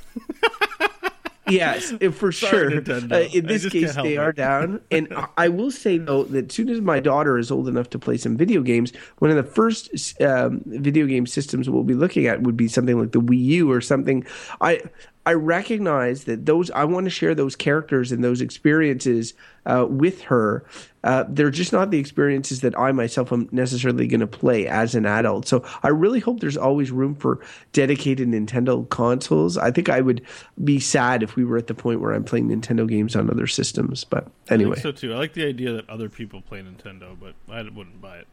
yes, 1.49 1.91
for 2.13 2.31
Sorry, 2.31 2.83
sure. 2.83 2.93
Uh, 3.11 3.27
in 3.33 3.45
this 3.47 3.67
case, 3.69 3.95
they 3.95 4.15
it. 4.15 4.17
are 4.17 4.31
down. 4.31 4.81
And 4.91 5.07
I 5.37 5.47
will 5.47 5.71
say 5.71 5.97
though 5.97 6.23
that 6.25 6.51
as 6.51 6.53
soon 6.53 6.69
as 6.69 6.81
my 6.81 6.99
daughter 6.99 7.37
is 7.37 7.51
old 7.51 7.67
enough 7.67 7.89
to 7.91 7.99
play 7.99 8.17
some 8.17 8.37
video 8.37 8.61
games, 8.61 8.93
one 9.19 9.31
of 9.31 9.37
the 9.37 9.43
first 9.43 10.21
um, 10.21 10.61
video 10.65 11.05
game 11.05 11.25
systems 11.25 11.69
we'll 11.69 11.83
be 11.83 11.95
looking 11.95 12.27
at 12.27 12.41
would 12.43 12.57
be 12.57 12.67
something 12.67 12.99
like 12.99 13.11
the 13.11 13.21
Wii 13.21 13.41
U 13.43 13.71
or 13.71 13.81
something. 13.81 14.25
I 14.61 14.81
I 15.27 15.33
recognize 15.33 16.23
that 16.23 16.45
those 16.45 16.71
I 16.71 16.85
want 16.85 17.03
to 17.03 17.09
share 17.09 17.35
those 17.35 17.57
characters 17.57 18.13
and 18.13 18.23
those 18.23 18.39
experiences 18.39 19.33
uh, 19.65 19.85
with 19.89 20.21
her. 20.21 20.63
Uh, 21.03 21.25
they're 21.27 21.51
just 21.51 21.73
not 21.73 21.91
the 21.91 21.99
experiences 21.99 22.61
that 22.61 22.79
I 22.79 22.93
myself 22.93 23.33
am 23.33 23.49
necessarily 23.51 24.07
going 24.07 24.21
to 24.21 24.27
play 24.27 24.67
as 24.67 24.95
an 24.95 25.05
adult. 25.05 25.45
So 25.45 25.65
I 25.83 25.89
really 25.89 26.21
hope 26.21 26.39
there's 26.39 26.55
always 26.55 26.91
room 26.91 27.13
for 27.13 27.41
dedicated 27.73 28.29
Nintendo 28.29 28.87
consoles. 28.87 29.57
I 29.57 29.69
think 29.69 29.89
I 29.89 29.99
would 29.99 30.25
be 30.63 30.79
sad 30.79 31.23
if 31.23 31.35
we 31.35 31.43
were 31.43 31.57
at 31.57 31.67
the 31.67 31.73
point 31.73 31.99
where 31.99 32.13
I'm 32.13 32.23
playing 32.23 32.47
Nintendo 32.47 32.87
games 32.87 33.13
on 33.13 33.29
other 33.29 33.47
systems. 33.47 34.05
But 34.05 34.31
anyway, 34.49 34.79
so 34.79 34.93
too. 34.93 35.13
I 35.13 35.17
like 35.17 35.33
the 35.33 35.45
idea 35.45 35.73
that 35.73 35.89
other 35.89 36.07
people 36.07 36.39
play 36.39 36.61
Nintendo, 36.61 37.17
but 37.19 37.35
I 37.53 37.63
wouldn't 37.63 37.99
buy 37.99 38.19
it. 38.19 38.27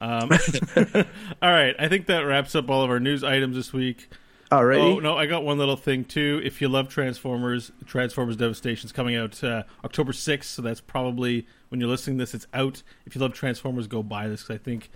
Um, 0.00 0.30
all 1.42 1.50
right, 1.50 1.74
I 1.80 1.88
think 1.88 2.06
that 2.06 2.20
wraps 2.20 2.54
up 2.54 2.70
all 2.70 2.84
of 2.84 2.90
our 2.90 3.00
news 3.00 3.24
items 3.24 3.56
this 3.56 3.72
week. 3.72 4.08
Already? 4.52 4.82
Oh 4.82 4.98
no, 4.98 5.16
I 5.16 5.26
got 5.26 5.44
one 5.44 5.58
little 5.58 5.76
thing 5.76 6.04
too. 6.04 6.40
If 6.44 6.60
you 6.60 6.68
love 6.68 6.88
Transformers, 6.88 7.72
Transformers 7.86 8.36
Devastation 8.36 8.86
is 8.86 8.92
coming 8.92 9.16
out 9.16 9.42
uh, 9.42 9.62
October 9.84 10.12
sixth, 10.12 10.50
so 10.50 10.62
that's 10.62 10.80
probably 10.80 11.46
when 11.70 11.80
you're 11.80 11.88
listening 11.88 12.18
to 12.18 12.22
this. 12.22 12.34
It's 12.34 12.46
out. 12.52 12.82
If 13.06 13.14
you 13.14 13.20
love 13.20 13.32
Transformers, 13.32 13.86
go 13.86 14.02
buy 14.02 14.28
this 14.28 14.42
because 14.42 14.56
I 14.56 14.62
think 14.62 14.90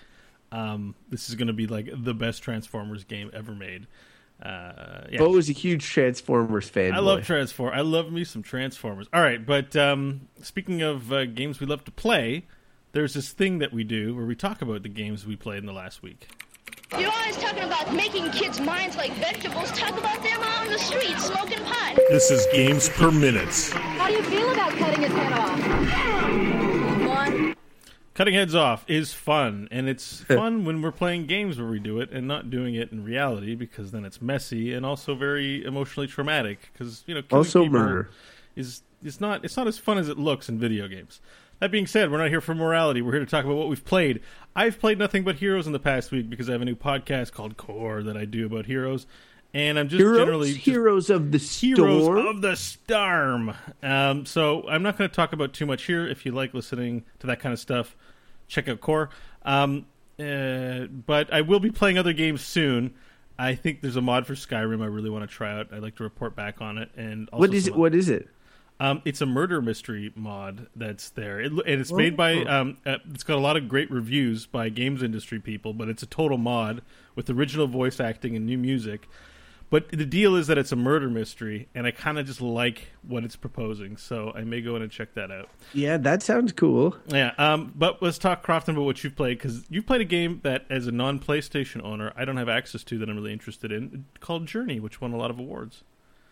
um, 0.53 0.95
this 1.09 1.29
is 1.29 1.35
going 1.35 1.49
to 1.49 1.55
be 1.55 1.67
like 1.67 1.89
the 1.93 2.15
best 2.15 2.43
Transformers 2.43 3.05
game 3.05 3.31
ever 3.33 3.55
made. 3.55 3.87
Uh, 4.43 5.07
yeah. 5.11 5.19
Bo 5.19 5.31
was 5.31 5.49
a 5.49 5.53
huge 5.53 5.87
Transformers 5.87 6.69
fan. 6.69 6.93
I 6.93 6.99
love 6.99 7.25
Transform. 7.25 7.73
I 7.73 7.81
love 7.81 8.13
me 8.13 8.25
some 8.25 8.43
Transformers. 8.43 9.09
All 9.13 9.23
right, 9.23 9.45
but 9.45 9.75
um, 9.77 10.29
speaking 10.43 10.83
of 10.83 11.11
uh, 11.11 11.25
games 11.25 11.61
we 11.61 11.67
love 11.67 11.85
to 11.87 11.91
play, 11.91 12.45
there's 12.93 13.15
this 13.15 13.33
thing 13.33 13.59
that 13.61 13.73
we 13.73 13.85
do 13.85 14.15
where 14.15 14.27
we 14.27 14.35
talk 14.35 14.61
about 14.61 14.83
the 14.83 14.91
games 14.91 15.27
we 15.27 15.37
played 15.37 15.59
in 15.59 15.67
the 15.67 15.73
last 15.73 16.03
week. 16.03 16.29
You're 16.93 17.11
always 17.11 17.37
talking 17.39 17.65
about 17.65 17.93
making 17.95 18.31
kids' 18.31 18.61
minds 18.61 18.97
like 18.97 19.13
vegetables. 19.15 19.71
Talk 19.73 19.99
about 19.99 20.23
them 20.23 20.41
out 20.41 20.67
on 20.67 20.73
the 20.73 20.79
street 20.79 21.19
smoking 21.19 21.59
pot. 21.65 21.97
This 22.09 22.31
is 22.31 22.47
Games 22.53 22.89
Per 22.91 23.11
Minute. 23.11 23.49
How 23.73 24.07
do 24.07 24.13
you 24.15 24.23
feel 24.23 24.53
about 24.53 24.73
cutting 24.73 25.03
his 25.03 25.13
head 25.13 25.33
off? 25.33 27.09
One. 27.09 27.57
Cutting 28.15 28.35
heads 28.35 28.55
off 28.55 28.85
is 28.89 29.13
fun, 29.13 29.67
and 29.73 29.89
it's 29.89 30.21
fun 30.29 30.65
when 30.65 30.81
we're 30.81 30.93
playing 30.93 31.27
games 31.27 31.59
where 31.59 31.69
we 31.69 31.81
do 31.81 31.99
it 32.01 32.11
and 32.13 32.29
not 32.29 32.51
doing 32.51 32.77
it 32.77 32.93
in 32.93 33.05
reality 33.05 33.55
because 33.57 33.91
then 33.91 34.05
it's 34.05 34.23
messy 34.23 34.73
and 34.73 34.87
also 34.87 35.15
very 35.17 35.65
emotionally 35.65 36.07
traumatic. 36.07 36.71
Because 36.73 37.03
you 37.07 37.15
know, 37.17 37.23
Also 37.33 37.65
murder. 37.67 38.11
is 38.55 38.83
it's 39.03 39.21
not 39.21 39.45
it's 39.45 39.57
not 39.57 39.67
as 39.67 39.77
fun 39.77 39.99
as 39.99 40.09
it 40.09 40.19
looks 40.19 40.49
in 40.49 40.59
video 40.59 40.87
games. 40.89 41.21
That 41.61 41.71
being 41.71 41.87
said, 41.87 42.11
we're 42.11 42.19
not 42.19 42.29
here 42.29 42.41
for 42.41 42.55
morality. 42.55 43.01
We're 43.01 43.13
here 43.13 43.21
to 43.21 43.27
talk 43.27 43.45
about 43.45 43.57
what 43.57 43.69
we've 43.69 43.85
played. 43.85 44.21
I've 44.55 44.79
played 44.79 44.99
nothing 44.99 45.25
but 45.25 45.37
Heroes 45.37 45.67
in 45.67 45.73
the 45.73 45.79
past 45.79 46.11
week 46.11 46.29
because 46.29 46.49
I 46.49 46.53
have 46.53 46.63
a 46.63 46.67
new 46.67 46.77
podcast 46.77 47.33
called 47.33 47.57
Core 47.57 48.03
that 48.03 48.17
I 48.17 48.27
do 48.27 48.45
about 48.45 48.67
Heroes, 48.67 49.07
and 49.55 49.79
I'm 49.79 49.89
just 49.89 49.99
Heroes, 49.99 50.19
generally 50.19 50.53
just 50.53 50.65
heroes 50.65 51.11
of 51.11 51.33
the 51.33 51.39
Heroes 51.39 52.27
of 52.27 52.43
the 52.43 52.57
Storm. 52.57 53.55
Um, 53.83 54.27
so 54.27 54.69
I'm 54.69 54.83
not 54.83 54.99
going 54.99 55.09
to 55.09 55.17
talk 55.17 55.33
about 55.33 55.55
too 55.55 55.65
much 55.65 55.85
here. 55.85 56.07
If 56.07 56.27
you 56.27 56.33
like 56.33 56.53
listening 56.53 57.05
to 57.21 57.27
that 57.27 57.41
kind 57.41 57.55
of 57.55 57.59
stuff, 57.59 57.97
check 58.49 58.69
out 58.69 58.83
Core. 58.83 59.09
Um, 59.43 59.87
uh, 60.19 60.87
but 60.87 61.33
I 61.33 61.41
will 61.41 61.61
be 61.61 61.71
playing 61.71 61.97
other 61.97 62.13
games 62.13 62.43
soon. 62.43 62.95
I 63.39 63.55
think 63.55 63.81
there's 63.81 63.97
a 63.97 64.03
mod 64.03 64.27
for 64.27 64.35
Skyrim 64.35 64.83
I 64.83 64.87
really 64.87 65.11
want 65.11 65.29
to 65.29 65.35
try 65.35 65.59
out. 65.59 65.73
I'd 65.73 65.83
like 65.83 65.97
to 65.97 66.03
report 66.03 66.35
back 66.37 66.61
on 66.61 66.79
it. 66.79 66.91
And 66.97 67.29
also 67.31 67.41
what 67.41 67.55
is 67.55 67.67
it? 67.67 67.77
What 67.77 67.95
is 67.95 68.09
it? 68.09 68.29
Um, 68.79 69.03
it's 69.05 69.21
a 69.21 69.27
murder 69.27 69.63
mystery 69.63 70.13
mod 70.15 70.67
that's 70.77 71.11
there, 71.11 71.41
it, 71.41 71.53
and 71.53 71.81
it's 71.81 71.93
made 71.93 72.17
by. 72.17 72.35
Oh. 72.35 72.61
Um, 72.61 72.77
uh, 72.85 72.97
it's 73.11 73.23
got 73.23 73.37
a 73.37 73.41
lot 73.41 73.57
of 73.57 73.69
great 73.69 73.91
reviews 73.91 74.47
by 74.47 74.69
games 74.69 75.03
industry 75.03 75.41
people, 75.41 75.73
but 75.73 75.89
it's 75.89 76.03
a 76.03 76.07
total 76.07 76.39
mod 76.39 76.83
with 77.15 77.31
original 77.31 77.67
voice 77.67 78.01
acting 78.01 78.37
and 78.37 78.45
new 78.45 78.59
music. 78.59 79.09
But 79.69 79.89
the 79.89 80.07
deal 80.07 80.37
is 80.37 80.47
that 80.47 80.59
it's 80.59 80.71
a 80.71 80.77
murder 80.77 81.09
mystery, 81.09 81.69
and 81.75 81.87
I 81.87 81.91
kind 81.91 82.19
of 82.19 82.27
just 82.27 82.41
like 82.41 82.93
what 83.03 83.25
it's 83.25 83.35
proposing, 83.35 83.97
so 83.97 84.31
I 84.33 84.45
may 84.45 84.61
go 84.61 84.77
in 84.77 84.83
and 84.83 84.91
check 84.91 85.15
that 85.15 85.33
out. 85.33 85.49
Yeah, 85.75 85.97
that 85.97 86.23
sounds 86.23 86.53
cool. 86.53 86.97
Yeah, 87.09 87.33
um, 87.37 87.73
but 87.75 88.01
let's 88.01 88.19
talk 88.19 88.45
Crofton 88.45 88.77
about 88.77 88.85
what 88.85 89.03
you've 89.03 89.17
played 89.17 89.39
because 89.39 89.65
you've 89.69 89.87
played 89.87 90.03
a 90.03 90.05
game 90.05 90.41
that, 90.45 90.67
as 90.71 90.87
a 90.87 90.93
non-PlayStation 90.93 91.83
owner, 91.83 92.13
I 92.15 92.25
don't 92.25 92.37
have 92.37 92.49
access 92.49 92.85
to 92.85 92.99
that 92.99 93.09
I'm 93.09 93.17
really 93.17 93.33
interested 93.33 93.73
in, 93.73 94.05
called 94.21 94.47
Journey, 94.47 94.79
which 94.79 95.01
won 95.01 95.13
a 95.13 95.17
lot 95.17 95.31
of 95.31 95.39
awards. 95.39 95.83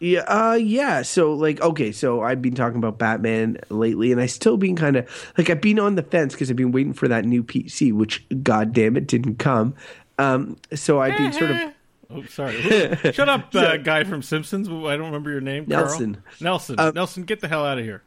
Yeah, 0.00 0.20
uh, 0.20 0.54
yeah. 0.54 1.02
So, 1.02 1.32
like, 1.32 1.60
okay, 1.60 1.92
so 1.92 2.22
I've 2.22 2.42
been 2.42 2.54
talking 2.54 2.78
about 2.78 2.98
Batman 2.98 3.58
lately, 3.70 4.12
and 4.12 4.20
I 4.20 4.26
still 4.26 4.56
been 4.56 4.76
kind 4.76 4.96
of 4.96 5.32
like 5.38 5.48
I've 5.48 5.60
been 5.60 5.78
on 5.78 5.94
the 5.94 6.02
fence 6.02 6.34
because 6.34 6.50
I've 6.50 6.56
been 6.56 6.72
waiting 6.72 6.92
for 6.92 7.08
that 7.08 7.24
new 7.24 7.42
PC, 7.42 7.92
which, 7.92 8.24
god 8.42 8.72
damn 8.72 8.96
it, 8.96 9.06
didn't 9.06 9.36
come. 9.36 9.74
Um, 10.18 10.56
so 10.74 11.00
I've 11.00 11.16
been 11.16 11.32
sort 11.32 11.50
of 11.50 11.58
Oh, 12.10 12.22
sorry. 12.24 12.60
Shut 13.12 13.28
up, 13.28 13.54
uh, 13.54 13.76
guy 13.78 14.04
from 14.04 14.22
Simpsons. 14.22 14.68
I 14.68 14.96
don't 14.96 15.06
remember 15.06 15.30
your 15.30 15.40
name. 15.40 15.66
Carl? 15.66 15.86
Nelson. 15.86 16.22
Nelson. 16.40 16.78
Uh, 16.78 16.92
Nelson, 16.94 17.24
get 17.24 17.40
the 17.40 17.48
hell 17.48 17.64
out 17.64 17.78
of 17.78 17.84
here. 17.84 18.02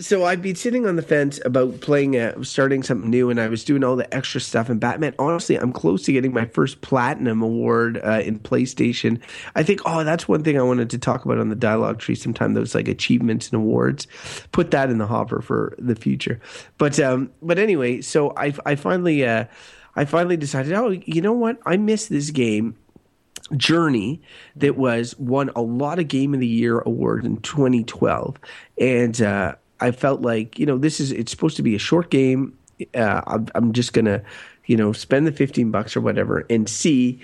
So 0.00 0.24
I've 0.24 0.42
been 0.42 0.56
sitting 0.56 0.86
on 0.86 0.96
the 0.96 1.02
fence 1.02 1.40
about 1.44 1.80
playing, 1.80 2.16
uh, 2.16 2.42
starting 2.42 2.82
something 2.82 3.10
new, 3.10 3.30
and 3.30 3.40
I 3.40 3.48
was 3.48 3.64
doing 3.64 3.84
all 3.84 3.96
the 3.96 4.12
extra 4.14 4.40
stuff 4.40 4.70
in 4.70 4.78
Batman. 4.78 5.14
Honestly, 5.18 5.56
I'm 5.56 5.72
close 5.72 6.04
to 6.04 6.12
getting 6.12 6.32
my 6.32 6.46
first 6.46 6.80
platinum 6.80 7.42
award 7.42 8.00
uh, 8.02 8.22
in 8.24 8.38
PlayStation. 8.38 9.20
I 9.54 9.62
think, 9.62 9.80
oh, 9.84 10.02
that's 10.02 10.26
one 10.26 10.42
thing 10.42 10.58
I 10.58 10.62
wanted 10.62 10.90
to 10.90 10.98
talk 10.98 11.24
about 11.24 11.38
on 11.38 11.50
the 11.50 11.54
dialogue 11.54 11.98
tree 11.98 12.14
sometime. 12.14 12.54
Those 12.54 12.74
like 12.74 12.88
achievements 12.88 13.48
and 13.48 13.56
awards. 13.56 14.06
Put 14.52 14.70
that 14.70 14.90
in 14.90 14.98
the 14.98 15.06
hopper 15.06 15.42
for 15.42 15.74
the 15.78 15.94
future. 15.94 16.40
But 16.78 16.98
um, 16.98 17.30
but 17.42 17.58
anyway, 17.58 18.00
so 18.00 18.32
I 18.36 18.54
I 18.64 18.74
finally 18.76 19.24
uh, 19.26 19.44
I 19.96 20.04
finally 20.06 20.36
decided, 20.36 20.72
oh, 20.72 20.90
you 20.90 21.20
know 21.20 21.32
what? 21.32 21.58
I 21.66 21.76
miss 21.76 22.06
this 22.06 22.30
game. 22.30 22.76
Journey 23.56 24.22
that 24.54 24.76
was 24.76 25.18
won 25.18 25.50
a 25.56 25.62
lot 25.62 25.98
of 25.98 26.06
Game 26.06 26.34
of 26.34 26.40
the 26.40 26.46
Year 26.46 26.78
awards 26.80 27.26
in 27.26 27.38
2012, 27.38 28.36
and 28.78 29.20
uh, 29.20 29.56
I 29.80 29.90
felt 29.90 30.22
like 30.22 30.58
you 30.58 30.66
know 30.66 30.78
this 30.78 31.00
is 31.00 31.12
it's 31.12 31.30
supposed 31.30 31.56
to 31.56 31.62
be 31.62 31.74
a 31.74 31.78
short 31.78 32.10
game. 32.10 32.56
Uh, 32.94 33.38
I'm, 33.54 33.72
just 33.72 33.92
gonna 33.92 34.22
you 34.66 34.76
know 34.76 34.92
spend 34.92 35.26
the 35.26 35.32
15 35.32 35.70
bucks 35.70 35.96
or 35.96 36.00
whatever 36.00 36.46
and 36.48 36.68
see 36.68 37.20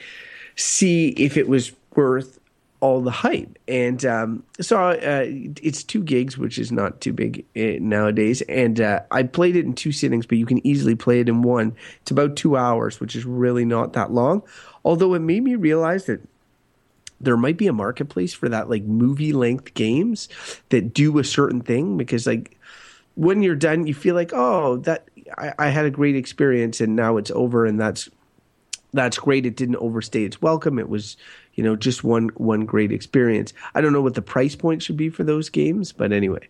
see 0.55 1.09
if 1.11 1.37
it 1.37 1.49
was 1.49 1.73
worth 1.95 2.39
all 2.81 3.01
the 3.01 3.11
hype. 3.11 3.59
And 3.67 4.05
um, 4.05 4.45
so 4.61 4.79
uh, 4.79 5.25
it's 5.27 5.83
two 5.83 6.03
gigs, 6.03 6.37
which 6.37 6.59
is 6.59 6.71
not 6.71 7.01
too 7.01 7.13
big 7.13 7.45
uh, 7.57 7.81
nowadays. 7.81 8.43
And 8.43 8.81
uh, 8.81 9.01
I 9.11 9.23
played 9.23 9.57
it 9.57 9.65
in 9.65 9.75
two 9.75 9.93
sittings, 9.93 10.27
but 10.27 10.39
you 10.39 10.47
can 10.47 10.65
easily 10.67 10.95
play 10.95 11.21
it 11.21 11.29
in 11.29 11.43
one. 11.43 11.75
It's 12.03 12.11
about 12.11 12.37
two 12.37 12.57
hours, 12.57 13.01
which 13.01 13.17
is 13.17 13.25
really 13.25 13.65
not 13.65 13.95
that 13.95 14.13
long. 14.13 14.43
Although 14.85 15.15
it 15.15 15.21
made 15.21 15.43
me 15.43 15.55
realize 15.55 16.07
that 16.07 16.21
there 17.21 17.37
might 17.37 17.57
be 17.57 17.67
a 17.67 17.73
marketplace 17.73 18.35
for 18.35 18.49
that, 18.49 18.69
like 18.69 18.83
movie 18.85 19.33
length 19.33 19.75
games 19.75 20.29
that 20.69 20.93
do 20.93 21.19
a 21.19 21.25
certain 21.25 21.61
thing. 21.61 21.97
Because 21.97 22.27
like 22.27 22.59
when 23.15 23.43
you're 23.43 23.57
done, 23.57 23.87
you 23.87 23.95
feel 23.95 24.15
like, 24.15 24.33
oh, 24.33 24.77
that 24.79 25.09
I, 25.39 25.53
I 25.59 25.69
had 25.69 25.87
a 25.87 25.91
great 25.91 26.17
experience, 26.17 26.81
and 26.81 26.97
now 26.97 27.17
it's 27.17 27.31
over, 27.31 27.67
and 27.67 27.81
that's 27.81 28.09
that's 28.93 29.19
great. 29.19 29.47
It 29.47 29.57
didn't 29.57 29.77
overstay 29.77 30.25
its 30.25 30.41
welcome. 30.41 30.79
It 30.79 30.89
was, 30.89 31.17
you 31.55 31.65
know, 31.65 31.77
just 31.77 32.05
one 32.05 32.29
one 32.37 32.65
great 32.65 32.93
experience. 32.93 33.53
I 33.75 33.81
don't 33.81 33.93
know 33.93 34.03
what 34.03 34.15
the 34.15 34.23
price 34.23 34.55
point 34.55 34.83
should 34.83 34.97
be 34.97 35.09
for 35.09 35.25
those 35.25 35.49
games, 35.49 35.93
but 35.93 36.13
anyway, 36.13 36.49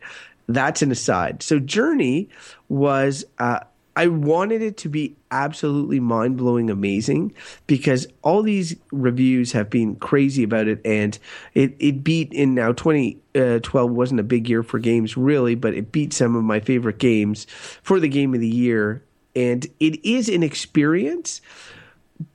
that's 0.49 0.83
an 0.83 0.91
aside. 0.91 1.43
So 1.43 1.59
Journey 1.59 2.29
was. 2.69 3.25
Uh, 3.39 3.61
I 3.97 4.07
wanted 4.07 4.63
it 4.63 4.77
to 4.79 4.89
be 4.89 5.17
absolutely 5.31 5.99
mind 5.99 6.37
blowing 6.37 6.71
amazing 6.71 7.35
because 7.67 8.07
all 8.23 8.43
these 8.43 8.77
reviews 8.93 9.53
have 9.53 9.71
been 9.71 9.97
crazy 9.97 10.43
about 10.43 10.69
it, 10.69 10.81
and 10.85 11.19
it, 11.55 11.75
it 11.79 12.05
beat 12.05 12.33
in 12.33 12.55
now 12.55 12.73
2012 12.73 13.75
uh, 13.75 13.93
wasn't 13.93 14.21
a 14.21 14.25
big 14.25 14.49
year 14.49 14.63
for 14.63 14.79
games 14.79 15.17
really, 15.17 15.55
but 15.55 15.75
it 15.75 15.91
beat 15.91 16.13
some 16.13 16.37
of 16.37 16.45
my 16.45 16.61
favorite 16.61 16.99
games 16.99 17.47
for 17.83 17.99
the 17.99 18.09
game 18.09 18.35
of 18.35 18.41
the 18.41 18.47
year. 18.47 19.03
And 19.35 19.67
it 19.81 20.03
is 20.07 20.29
an 20.29 20.43
experience 20.43 21.43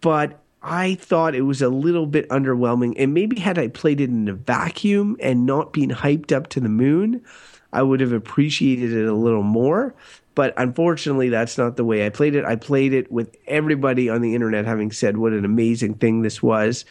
but 0.02 0.40
I 0.62 0.96
thought 0.96 1.36
it 1.36 1.42
was 1.42 1.62
a 1.62 1.70
little 1.70 2.06
bit 2.06 2.30
underwhelming. 2.30 2.94
And 2.98 3.14
maybe 3.14 3.40
had 3.40 3.58
I 3.58 3.68
played 3.68 4.00
it 4.00 4.10
in 4.10 4.28
a 4.28 4.34
vacuum 4.34 5.18
and 5.20 5.46
not 5.46 5.74
been 5.74 5.90
hyped 5.90 6.32
up 6.32 6.48
to 6.50 6.60
the 6.60 6.70
moon, 6.70 7.24
I 7.74 7.82
would 7.82 8.00
have 8.00 8.14
appreciated 8.14 8.92
it 8.94 9.08
a 9.08 9.14
little 9.14 9.44
more. 9.44 9.96
But 10.34 10.54
unfortunately, 10.58 11.30
that's 11.30 11.58
not 11.58 11.76
the 11.76 11.84
way 11.84 12.06
I 12.06 12.10
played 12.10 12.36
it. 12.36 12.46
I 12.46 12.56
played 12.56 12.94
it 12.94 13.12
with 13.12 13.36
everybody 13.48 14.10
on 14.10 14.22
the 14.22 14.34
internet 14.34 14.66
having 14.66 14.92
said 14.92 15.18
what 15.18 15.34
an 15.34 15.44
amazing 15.44 15.96
thing 15.96 16.22
this 16.22 16.42
was. 16.42 16.86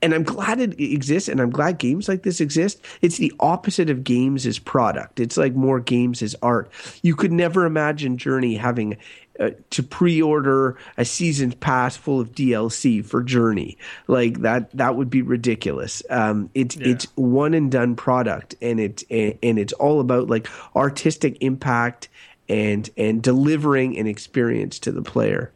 And 0.00 0.14
I'm 0.14 0.22
glad 0.22 0.60
it 0.60 0.78
exists 0.78 1.28
and 1.28 1.40
I'm 1.40 1.50
glad 1.50 1.78
games 1.78 2.08
like 2.08 2.22
this 2.22 2.40
exist. 2.40 2.80
It's 3.02 3.18
the 3.18 3.32
opposite 3.40 3.90
of 3.90 4.04
games 4.04 4.46
as 4.46 4.58
product. 4.58 5.18
It's 5.18 5.36
like 5.36 5.54
more 5.54 5.80
games 5.80 6.22
as 6.22 6.36
art. 6.42 6.70
You 7.02 7.16
could 7.16 7.32
never 7.32 7.64
imagine 7.64 8.16
Journey 8.18 8.54
having 8.54 8.96
uh, 9.40 9.50
to 9.70 9.82
pre-order 9.82 10.76
a 10.96 11.04
season 11.04 11.50
pass 11.52 11.96
full 11.96 12.20
of 12.20 12.30
DLC 12.32 13.04
for 13.04 13.20
Journey. 13.22 13.76
Like 14.06 14.42
that 14.42 14.70
that 14.76 14.94
would 14.94 15.10
be 15.10 15.22
ridiculous. 15.22 16.02
Um, 16.08 16.50
it's 16.54 16.76
Yeah. 16.76 16.88
it's 16.88 17.06
one 17.16 17.54
and 17.54 17.68
done 17.70 17.96
product 17.96 18.54
and 18.62 18.78
it 18.78 19.02
and, 19.10 19.36
and 19.42 19.58
it's 19.58 19.72
all 19.72 19.98
about 19.98 20.28
like 20.28 20.46
artistic 20.76 21.38
impact 21.40 22.08
and 22.48 22.90
and 22.96 23.22
delivering 23.22 23.96
an 23.98 24.06
experience 24.06 24.78
to 24.80 24.92
the 24.92 25.02
player. 25.02 25.52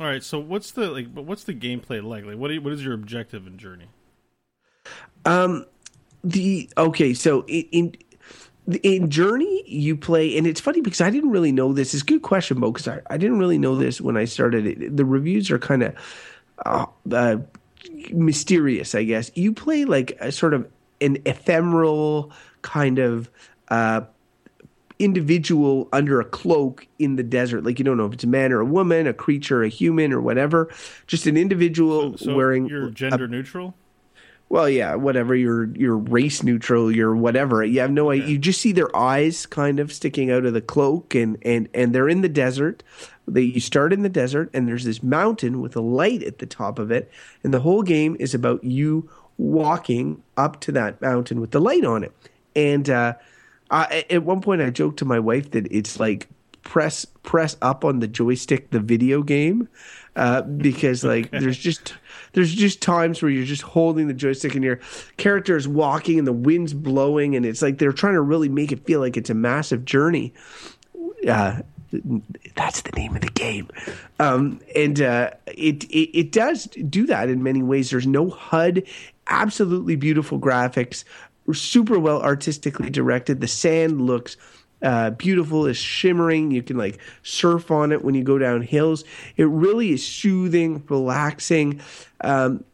All 0.00 0.06
right, 0.06 0.22
so 0.22 0.38
what's 0.38 0.70
the 0.70 0.90
like? 0.90 1.14
But 1.14 1.24
what's 1.24 1.44
the 1.44 1.54
gameplay 1.54 2.02
like? 2.02 2.24
Like, 2.24 2.36
what 2.36 2.50
you, 2.50 2.60
what 2.60 2.72
is 2.72 2.84
your 2.84 2.94
objective 2.94 3.46
in 3.46 3.58
Journey? 3.58 3.88
Um, 5.24 5.66
the 6.24 6.68
okay 6.76 7.14
so 7.14 7.44
in, 7.46 7.64
in 7.72 7.94
in 8.82 9.08
journey 9.10 9.62
you 9.66 9.96
play 9.96 10.36
and 10.36 10.46
it's 10.46 10.60
funny 10.60 10.80
because 10.80 11.00
i 11.00 11.10
didn't 11.10 11.30
really 11.30 11.52
know 11.52 11.72
this 11.72 11.94
it's 11.94 12.02
a 12.02 12.06
good 12.06 12.22
question 12.22 12.60
bo 12.60 12.72
because 12.72 12.88
I, 12.88 13.00
I 13.08 13.16
didn't 13.16 13.38
really 13.38 13.58
know 13.58 13.76
this 13.76 14.00
when 14.00 14.16
i 14.16 14.24
started 14.24 14.66
it 14.66 14.96
the 14.96 15.04
reviews 15.04 15.50
are 15.50 15.58
kind 15.58 15.84
of 15.84 15.94
uh, 16.66 16.86
uh, 17.12 17.36
mysterious 18.10 18.94
i 18.94 19.04
guess 19.04 19.30
you 19.34 19.52
play 19.52 19.84
like 19.84 20.16
a 20.20 20.32
sort 20.32 20.54
of 20.54 20.68
an 21.00 21.18
ephemeral 21.24 22.32
kind 22.62 22.98
of 22.98 23.30
uh 23.68 24.02
individual 24.98 25.88
under 25.92 26.20
a 26.20 26.24
cloak 26.24 26.86
in 26.98 27.16
the 27.16 27.22
desert 27.22 27.62
like 27.62 27.78
you 27.78 27.84
don't 27.84 27.96
know 27.96 28.06
if 28.06 28.12
it's 28.12 28.24
a 28.24 28.28
man 28.28 28.50
or 28.52 28.60
a 28.60 28.64
woman 28.64 29.06
a 29.06 29.12
creature 29.14 29.62
a 29.62 29.68
human 29.68 30.12
or 30.12 30.20
whatever 30.20 30.68
just 31.06 31.26
an 31.26 31.36
individual 31.36 32.16
So 32.18 32.34
wearing 32.34 32.66
you're 32.66 32.88
a 32.88 32.90
gender 32.90 33.28
neutral. 33.28 33.74
Well, 34.50 34.68
yeah, 34.68 34.94
whatever. 34.94 35.34
You're 35.34 35.66
you're 35.76 35.98
race 35.98 36.42
neutral. 36.42 36.90
You're 36.90 37.14
whatever. 37.14 37.62
You 37.62 37.80
have 37.80 37.90
no. 37.90 38.10
You 38.10 38.38
just 38.38 38.60
see 38.60 38.72
their 38.72 38.94
eyes 38.96 39.44
kind 39.44 39.78
of 39.78 39.92
sticking 39.92 40.30
out 40.30 40.46
of 40.46 40.54
the 40.54 40.62
cloak, 40.62 41.14
and 41.14 41.36
and 41.42 41.68
and 41.74 41.94
they're 41.94 42.08
in 42.08 42.22
the 42.22 42.30
desert. 42.30 42.82
They 43.26 43.42
you 43.42 43.60
start 43.60 43.92
in 43.92 44.02
the 44.02 44.08
desert, 44.08 44.48
and 44.54 44.66
there's 44.66 44.84
this 44.84 45.02
mountain 45.02 45.60
with 45.60 45.76
a 45.76 45.82
light 45.82 46.22
at 46.22 46.38
the 46.38 46.46
top 46.46 46.78
of 46.78 46.90
it, 46.90 47.10
and 47.44 47.52
the 47.52 47.60
whole 47.60 47.82
game 47.82 48.16
is 48.18 48.32
about 48.32 48.64
you 48.64 49.10
walking 49.36 50.22
up 50.38 50.60
to 50.60 50.72
that 50.72 51.00
mountain 51.02 51.40
with 51.40 51.50
the 51.50 51.60
light 51.60 51.84
on 51.84 52.02
it. 52.02 52.12
And 52.56 52.88
uh, 52.88 53.14
I, 53.70 54.04
at 54.10 54.22
one 54.22 54.40
point, 54.40 54.62
I 54.62 54.70
joked 54.70 54.98
to 55.00 55.04
my 55.04 55.18
wife 55.18 55.50
that 55.52 55.70
it's 55.70 56.00
like 56.00 56.28
press 56.62 57.06
press 57.22 57.56
up 57.62 57.84
on 57.84 58.00
the 58.00 58.06
joystick 58.06 58.70
the 58.70 58.80
video 58.80 59.22
game 59.22 59.68
uh, 60.16 60.42
because 60.42 61.04
like 61.04 61.30
there's 61.30 61.56
just 61.56 61.94
there's 62.32 62.52
just 62.52 62.82
times 62.82 63.22
where 63.22 63.30
you're 63.30 63.46
just 63.46 63.62
holding 63.62 64.08
the 64.08 64.14
joystick 64.14 64.54
and 64.54 64.64
your 64.64 64.78
character 65.16 65.56
is 65.56 65.66
walking 65.66 66.18
and 66.18 66.26
the 66.26 66.32
wind's 66.32 66.74
blowing 66.74 67.36
and 67.36 67.46
it's 67.46 67.62
like 67.62 67.78
they're 67.78 67.92
trying 67.92 68.14
to 68.14 68.20
really 68.20 68.48
make 68.48 68.72
it 68.72 68.84
feel 68.84 69.00
like 69.00 69.16
it's 69.16 69.30
a 69.30 69.34
massive 69.34 69.84
journey. 69.84 70.34
Uh, 71.26 71.62
that's 72.54 72.82
the 72.82 72.92
name 72.96 73.14
of 73.16 73.22
the 73.22 73.30
game, 73.30 73.66
um, 74.20 74.60
and 74.76 75.00
uh, 75.00 75.30
it, 75.46 75.84
it 75.84 76.18
it 76.18 76.32
does 76.32 76.64
do 76.66 77.06
that 77.06 77.30
in 77.30 77.42
many 77.42 77.62
ways. 77.62 77.88
There's 77.88 78.06
no 78.06 78.28
HUD, 78.28 78.82
absolutely 79.26 79.96
beautiful 79.96 80.38
graphics, 80.38 81.04
super 81.54 81.98
well 81.98 82.22
artistically 82.22 82.90
directed. 82.90 83.40
The 83.40 83.48
sand 83.48 84.02
looks 84.02 84.36
uh, 84.82 85.10
beautiful, 85.10 85.66
is 85.66 85.76
shimmering. 85.76 86.50
You 86.50 86.62
can 86.62 86.76
like 86.76 86.98
surf 87.22 87.70
on 87.70 87.92
it 87.92 88.04
when 88.04 88.14
you 88.14 88.22
go 88.22 88.38
down 88.38 88.62
hills. 88.62 89.04
It 89.36 89.44
really 89.44 89.92
is 89.92 90.06
soothing, 90.06 90.84
relaxing. 90.88 91.80
Um, 92.20 92.64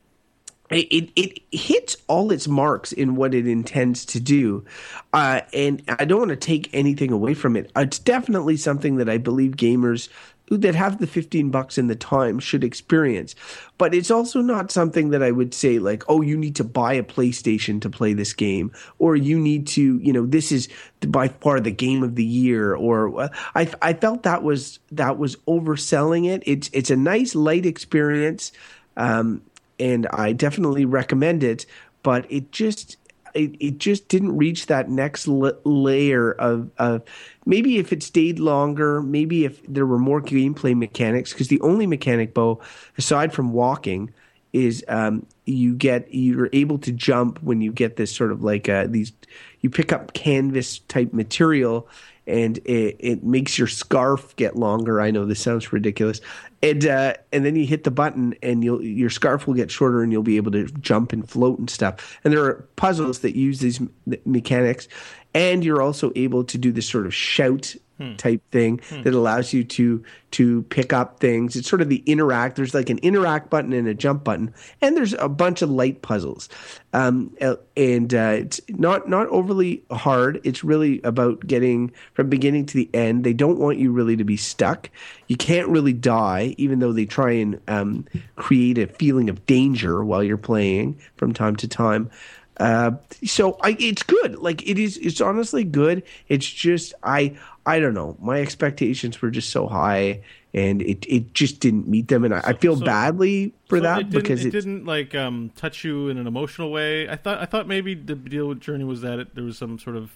it, 0.71 0.89
it, 0.91 1.11
it 1.15 1.43
hits 1.53 1.97
all 2.07 2.33
its 2.33 2.49
marks 2.49 2.93
in 2.93 3.17
what 3.17 3.35
it 3.35 3.47
intends 3.47 4.05
to 4.07 4.21
do. 4.21 4.65
Uh, 5.13 5.43
and 5.53 5.83
I 5.89 6.05
don't 6.05 6.19
want 6.19 6.31
to 6.31 6.37
take 6.37 6.71
anything 6.73 7.13
away 7.13 7.35
from 7.35 7.57
it. 7.57 7.71
It's 7.77 7.99
definitely 7.99 8.57
something 8.57 8.97
that 8.97 9.09
I 9.09 9.19
believe 9.19 9.57
gamers 9.57 10.09
that 10.51 10.75
have 10.75 10.99
the 10.99 11.07
15 11.07 11.51
bucks 11.51 11.79
in 11.79 11.87
the 11.87 11.97
time 11.97 12.39
should 12.39 12.65
experience. 12.65 13.35
But 13.79 13.95
it's 13.95 14.11
also 14.11 14.41
not 14.41 14.71
something 14.71 15.11
that 15.11 15.23
I 15.23 15.31
would 15.31 15.55
say 15.55 15.79
like, 15.79 16.03
oh, 16.09 16.21
you 16.21 16.37
need 16.37 16.57
to 16.57 16.65
buy 16.65 16.93
a 16.95 17.03
PlayStation 17.03 17.81
to 17.81 17.91
play 17.91 18.13
this 18.13 18.33
game 18.33 18.73
or 18.99 19.17
you 19.17 19.39
need 19.39 19.67
to, 19.69 19.99
you 19.99 20.13
know, 20.13 20.27
this 20.27 20.53
is 20.53 20.69
by 21.09 21.29
far 21.29 21.61
the 21.61 21.71
game 21.71 22.03
of 22.03 22.15
the 22.15 22.25
year 22.25 22.75
or 22.75 23.23
uh, 23.23 23.29
I 23.55 23.71
I 23.83 23.95
felt 23.95 24.23
that 24.25 24.43
was 24.43 24.79
that 24.93 25.19
was 25.19 25.37
overselling 25.49 26.29
it. 26.29 26.43
It's 26.47 26.71
it's 26.73 26.91
a 26.91 26.97
nice 26.97 27.35
light 27.35 27.67
experience. 27.67 28.53
Um, 28.97 29.43
and 29.81 30.07
I 30.13 30.33
definitely 30.33 30.85
recommend 30.85 31.43
it, 31.43 31.67
but 32.03 32.31
it 32.31 32.53
just 32.53 32.97
it, 33.35 33.57
it 33.59 33.79
just 33.79 34.09
didn't 34.09 34.37
reach 34.37 34.67
that 34.67 34.89
next 34.89 35.27
l- 35.29 35.59
layer 35.65 36.33
of, 36.33 36.71
of 36.79 37.03
maybe 37.47 37.79
if 37.79 37.93
it 37.93 38.03
stayed 38.03 38.39
longer, 38.39 39.03
maybe 39.03 39.45
if 39.45 39.63
there 39.67 39.87
were 39.87 39.99
more 39.99 40.21
gameplay 40.21 40.77
mechanics, 40.77 41.33
because 41.33 41.49
the 41.49 41.61
only 41.61 41.87
mechanic, 41.87 42.35
Bo, 42.35 42.61
aside 42.99 43.33
from 43.33 43.53
walking, 43.53 44.13
is 44.53 44.85
um, 44.89 45.27
you 45.47 45.75
get 45.75 46.07
you're 46.15 46.49
able 46.53 46.79
to 46.79 46.93
jump 46.93 47.43
when 47.43 47.61
you 47.61 47.73
get 47.73 47.97
this 47.97 48.15
sort 48.15 48.31
of 48.31 48.43
like 48.43 48.69
uh, 48.69 48.87
these 48.89 49.13
you 49.61 49.69
pick 49.69 49.93
up 49.93 50.13
canvas 50.13 50.79
type 50.81 51.13
material 51.13 51.89
and 52.27 52.59
it, 52.59 52.97
it 52.99 53.25
makes 53.25 53.59
your 53.59 53.67
scarf 53.67 54.35
get 54.37 54.57
longer. 54.57 55.01
I 55.01 55.11
know 55.11 55.27
this 55.27 55.41
sounds 55.41 55.73
ridiculous, 55.73 56.21
and 56.63 56.87
uh, 56.87 57.15
and 57.33 57.45
then 57.45 57.57
you 57.57 57.67
hit 57.67 57.85
the 57.85 57.91
button 57.91 58.35
and 58.43 58.65
you'll 58.65 58.83
your 58.83 59.11
scarf 59.11 59.47
will 59.47 59.55
get 59.55 59.71
shorter 59.71 60.03
and 60.03 60.13
you'll 60.13 60.23
be 60.23 60.37
able 60.37 60.53
to 60.53 60.67
jump 60.81 61.13
and 61.13 61.29
float 61.29 61.59
and 61.59 61.69
stuff. 61.69 62.19
And 62.25 62.33
there 62.33 62.45
are 62.45 62.67
puzzles 62.77 63.19
that 63.21 63.37
use 63.37 63.61
these 63.61 63.81
mechanics, 64.25 64.89
and 65.35 65.65
you're 65.65 65.83
also 65.83 66.13
able 66.15 66.45
to 66.45 66.57
do 66.57 66.73
this 66.73 66.89
sort 66.89 67.07
of 67.07 67.15
shout 67.15 67.75
hmm. 67.99 68.15
type 68.15 68.41
thing 68.51 68.81
hmm. 68.89 69.03
that 69.03 69.15
allows 69.15 69.53
you 69.53 69.65
to 69.65 70.03
to 70.31 70.63
pick 70.65 70.93
up 70.93 71.21
things. 71.21 71.55
It's 71.55 71.69
sort 71.69 71.81
of 71.81 71.89
the 71.89 72.03
interact. 72.07 72.57
There's 72.57 72.75
like 72.75 72.91
an 72.91 72.99
interact 72.99 73.51
button 73.51 73.73
and 73.73 73.87
a 73.87 73.95
jump 73.95 74.25
button, 74.25 74.53
and 74.81 74.97
there's 74.97 75.13
a 75.15 75.29
bunch 75.29 75.63
of 75.63 75.71
light 75.71 76.03
puzzles. 76.03 76.49
Um, 76.93 77.37
and 77.77 78.15
uh, 78.15 78.37
it's 78.39 78.61
not 78.69 79.09
not 79.09 79.27
overly 79.29 79.83
hard. 79.91 80.41
It's 80.45 80.63
really 80.63 81.01
about 81.03 81.47
getting 81.47 81.93
from 82.15 82.29
beginning 82.29 82.67
to 82.67 82.77
the 82.77 82.89
end. 82.95 83.25
They 83.25 83.33
don't 83.33 83.59
want 83.59 83.79
you 83.79 83.91
really 83.91 84.17
to 84.17 84.25
be 84.25 84.37
stuck. 84.37 84.91
You 85.27 85.37
can't 85.37 85.69
really 85.69 85.93
die, 85.93 86.55
even 86.59 86.79
though 86.79 86.93
they 86.93 87.07
try 87.07 87.33
and 87.33 87.61
um, 87.67 88.07
create 88.37 88.79
a 88.79 88.87
feeling 88.87 89.29
of 89.29 89.45
danger 89.47 90.05
while 90.05 90.23
you're 90.23 90.37
playing 90.37 90.99
from 91.17 91.33
time 91.33 91.57
to 91.57 91.69
time. 91.69 92.11
Uh, 92.57 92.93
so 93.25 93.59
I, 93.63 93.77
it's 93.81 94.03
good. 94.03 94.37
Like 94.37 94.67
it 94.69 94.79
is. 94.79 94.97
It's 94.99 95.21
honestly 95.21 95.65
good. 95.65 96.03
It's 96.29 96.49
just 96.49 96.95
I. 97.03 97.37
I 97.67 97.81
don't 97.81 97.95
know. 97.95 98.17
My 98.21 98.41
expectations 98.41 99.23
were 99.23 99.31
just 99.31 99.49
so 99.49 99.67
high, 99.67 100.21
and 100.53 100.83
it, 100.83 101.07
it 101.09 101.33
just 101.33 101.61
didn't 101.61 101.89
meet 101.89 102.09
them. 102.09 102.23
And 102.23 102.35
I, 102.35 102.41
I 102.45 102.53
feel 102.53 102.77
so, 102.77 102.85
badly 102.85 103.55
for 103.69 103.79
so 103.79 103.83
that 103.85 104.01
it 104.01 104.11
because 104.11 104.45
it 104.45 104.51
didn't 104.51 104.85
like 104.85 105.15
um, 105.15 105.51
touch 105.57 105.83
you 105.83 106.09
in 106.09 106.19
an 106.19 106.27
emotional 106.27 106.71
way. 106.71 107.09
I 107.09 107.17
thought 107.17 107.39
I 107.39 107.47
thought 107.47 107.67
maybe 107.67 107.95
the 107.95 108.15
deal 108.15 108.49
with 108.49 108.61
Journey 108.61 108.85
was 108.85 109.01
that 109.01 109.19
it, 109.19 109.35
there 109.35 109.45
was 109.45 109.57
some 109.57 109.79
sort 109.79 109.97
of 109.97 110.13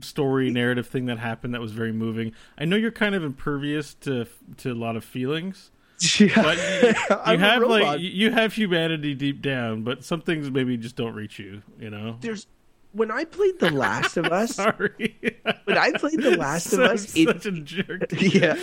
story 0.00 0.50
narrative 0.50 0.86
thing 0.86 1.06
that 1.06 1.18
happened 1.18 1.54
that 1.54 1.60
was 1.60 1.72
very 1.72 1.92
moving. 1.92 2.32
I 2.58 2.64
know 2.64 2.76
you're 2.76 2.90
kind 2.90 3.14
of 3.14 3.22
impervious 3.22 3.94
to 3.94 4.26
to 4.58 4.72
a 4.72 4.74
lot 4.74 4.96
of 4.96 5.04
feelings. 5.04 5.70
Yeah. 6.18 6.52
You, 6.52 7.32
you 7.32 7.38
have 7.38 7.62
like 7.62 8.00
you 8.00 8.30
have 8.30 8.54
humanity 8.54 9.14
deep 9.14 9.42
down, 9.42 9.82
but 9.82 10.02
some 10.02 10.22
things 10.22 10.50
maybe 10.50 10.76
just 10.76 10.96
don't 10.96 11.14
reach 11.14 11.38
you. 11.38 11.62
You 11.78 11.90
know, 11.90 12.16
there's 12.20 12.46
when 12.92 13.10
I 13.10 13.24
played 13.24 13.58
The 13.58 13.70
Last 13.70 14.16
of 14.16 14.26
Us. 14.32 14.54
Sorry, 14.54 15.16
when 15.64 15.76
I 15.76 15.92
played 15.92 16.22
The 16.22 16.36
Last 16.36 16.72
of 16.72 16.80
Us, 16.80 17.14
it, 17.14 17.26
such 17.26 17.46
a 17.46 17.52
jerk. 17.52 18.10
Yeah. 18.12 18.56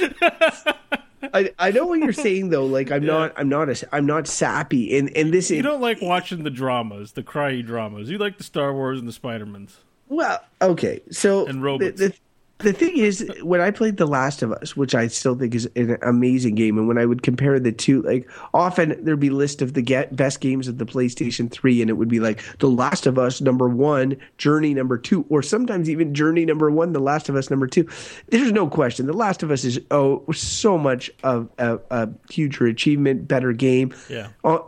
I, 1.34 1.52
I 1.58 1.72
know 1.72 1.86
what 1.86 2.00
you're 2.00 2.14
saying 2.14 2.50
though. 2.50 2.66
Like 2.66 2.92
I'm 2.92 3.04
yeah. 3.04 3.14
not 3.14 3.34
I'm 3.38 3.50
not 3.50 3.70
a 3.70 3.88
I'm 3.92 4.06
not 4.06 4.28
sappy. 4.28 4.98
And 4.98 5.16
and 5.16 5.34
this 5.34 5.52
you 5.52 5.62
don't 5.62 5.82
like 5.82 6.02
watching 6.02 6.44
the 6.44 6.50
dramas, 6.50 7.14
the 7.14 7.24
cryy 7.24 7.66
dramas. 7.66 8.10
You 8.10 8.18
like 8.18 8.38
the 8.38 8.44
Star 8.44 8.74
Wars 8.74 9.00
and 9.00 9.08
the 9.08 9.14
Spider-Mans. 9.14 9.78
Well, 10.10 10.40
okay. 10.62 11.02
So 11.12 11.46
and 11.46 11.62
robots. 11.62 12.00
The, 12.00 12.10
the, 12.10 12.16
the 12.60 12.74
thing 12.74 12.98
is, 12.98 13.30
when 13.44 13.62
I 13.62 13.70
played 13.70 13.98
The 13.98 14.08
Last 14.08 14.42
of 14.42 14.52
Us, 14.52 14.76
which 14.76 14.96
I 14.96 15.08
still 15.08 15.36
think 15.36 15.54
is 15.54 15.70
an 15.76 15.98
amazing 16.02 16.56
game, 16.56 16.78
and 16.78 16.88
when 16.88 16.98
I 16.98 17.06
would 17.06 17.22
compare 17.22 17.60
the 17.60 17.72
two, 17.72 18.02
like 18.02 18.28
often 18.54 18.98
there'd 19.04 19.20
be 19.20 19.30
list 19.30 19.62
of 19.62 19.74
the 19.74 19.82
get 19.82 20.16
best 20.16 20.42
games 20.42 20.68
of 20.68 20.78
the 20.78 20.86
PlayStation 20.86 21.52
Three, 21.52 21.82
and 21.82 21.90
it 21.90 21.94
would 21.94 22.10
be 22.10 22.20
like 22.20 22.42
The 22.60 22.70
Last 22.70 23.06
of 23.06 23.20
Us 23.20 23.42
number 23.42 23.70
one, 23.70 24.18
Journey 24.38 24.74
number 24.74 24.98
two, 24.98 25.26
or 25.30 25.44
sometimes 25.44 25.90
even 25.90 26.16
Journey 26.16 26.46
number 26.46 26.72
one, 26.72 26.94
The 26.94 27.00
Last 27.00 27.30
of 27.30 27.36
Us 27.36 27.50
number 27.50 27.68
two. 27.68 27.88
There's 28.30 28.52
no 28.52 28.68
question, 28.68 29.06
The 29.06 29.14
Last 29.14 29.44
of 29.44 29.52
Us 29.52 29.64
is 29.64 29.80
oh 29.92 30.24
so 30.32 30.78
much 30.78 31.12
of 31.24 31.50
a, 31.60 31.80
a 31.92 32.10
huger 32.30 32.66
achievement, 32.66 33.28
better 33.28 33.54
game. 33.54 33.94
Yeah. 34.10 34.30
Uh, 34.44 34.60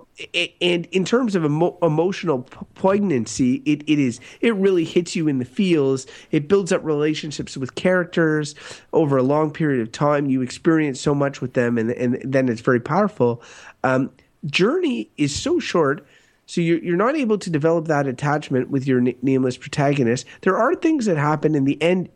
and 0.61 0.85
in 0.87 1.05
terms 1.05 1.35
of 1.35 1.45
emo- 1.45 1.77
emotional 1.81 2.43
poignancy, 2.75 3.61
it, 3.65 3.83
it 3.87 3.99
is 3.99 4.19
it 4.41 4.53
really 4.55 4.83
hits 4.83 5.15
you 5.15 5.27
in 5.27 5.39
the 5.39 5.45
feels. 5.45 6.05
It 6.31 6.47
builds 6.47 6.71
up 6.71 6.83
relationships 6.83 7.55
with 7.55 7.75
characters 7.75 8.55
over 8.93 9.17
a 9.17 9.23
long 9.23 9.51
period 9.51 9.81
of 9.81 9.91
time. 9.91 10.29
You 10.29 10.41
experience 10.41 10.99
so 10.99 11.15
much 11.15 11.41
with 11.41 11.53
them, 11.53 11.77
and 11.77 11.91
and 11.91 12.19
then 12.23 12.49
it's 12.49 12.61
very 12.61 12.79
powerful. 12.79 13.41
Um, 13.83 14.11
Journey 14.45 15.09
is 15.17 15.35
so 15.35 15.59
short, 15.59 16.05
so 16.45 16.61
you're 16.61 16.79
you're 16.79 16.97
not 16.97 17.15
able 17.15 17.37
to 17.37 17.49
develop 17.49 17.87
that 17.87 18.07
attachment 18.07 18.69
with 18.69 18.87
your 18.87 19.01
nameless 19.21 19.57
protagonist. 19.57 20.25
There 20.41 20.57
are 20.57 20.75
things 20.75 21.05
that 21.05 21.17
happen 21.17 21.55
in 21.55 21.65
the 21.65 21.81
end 21.81 22.09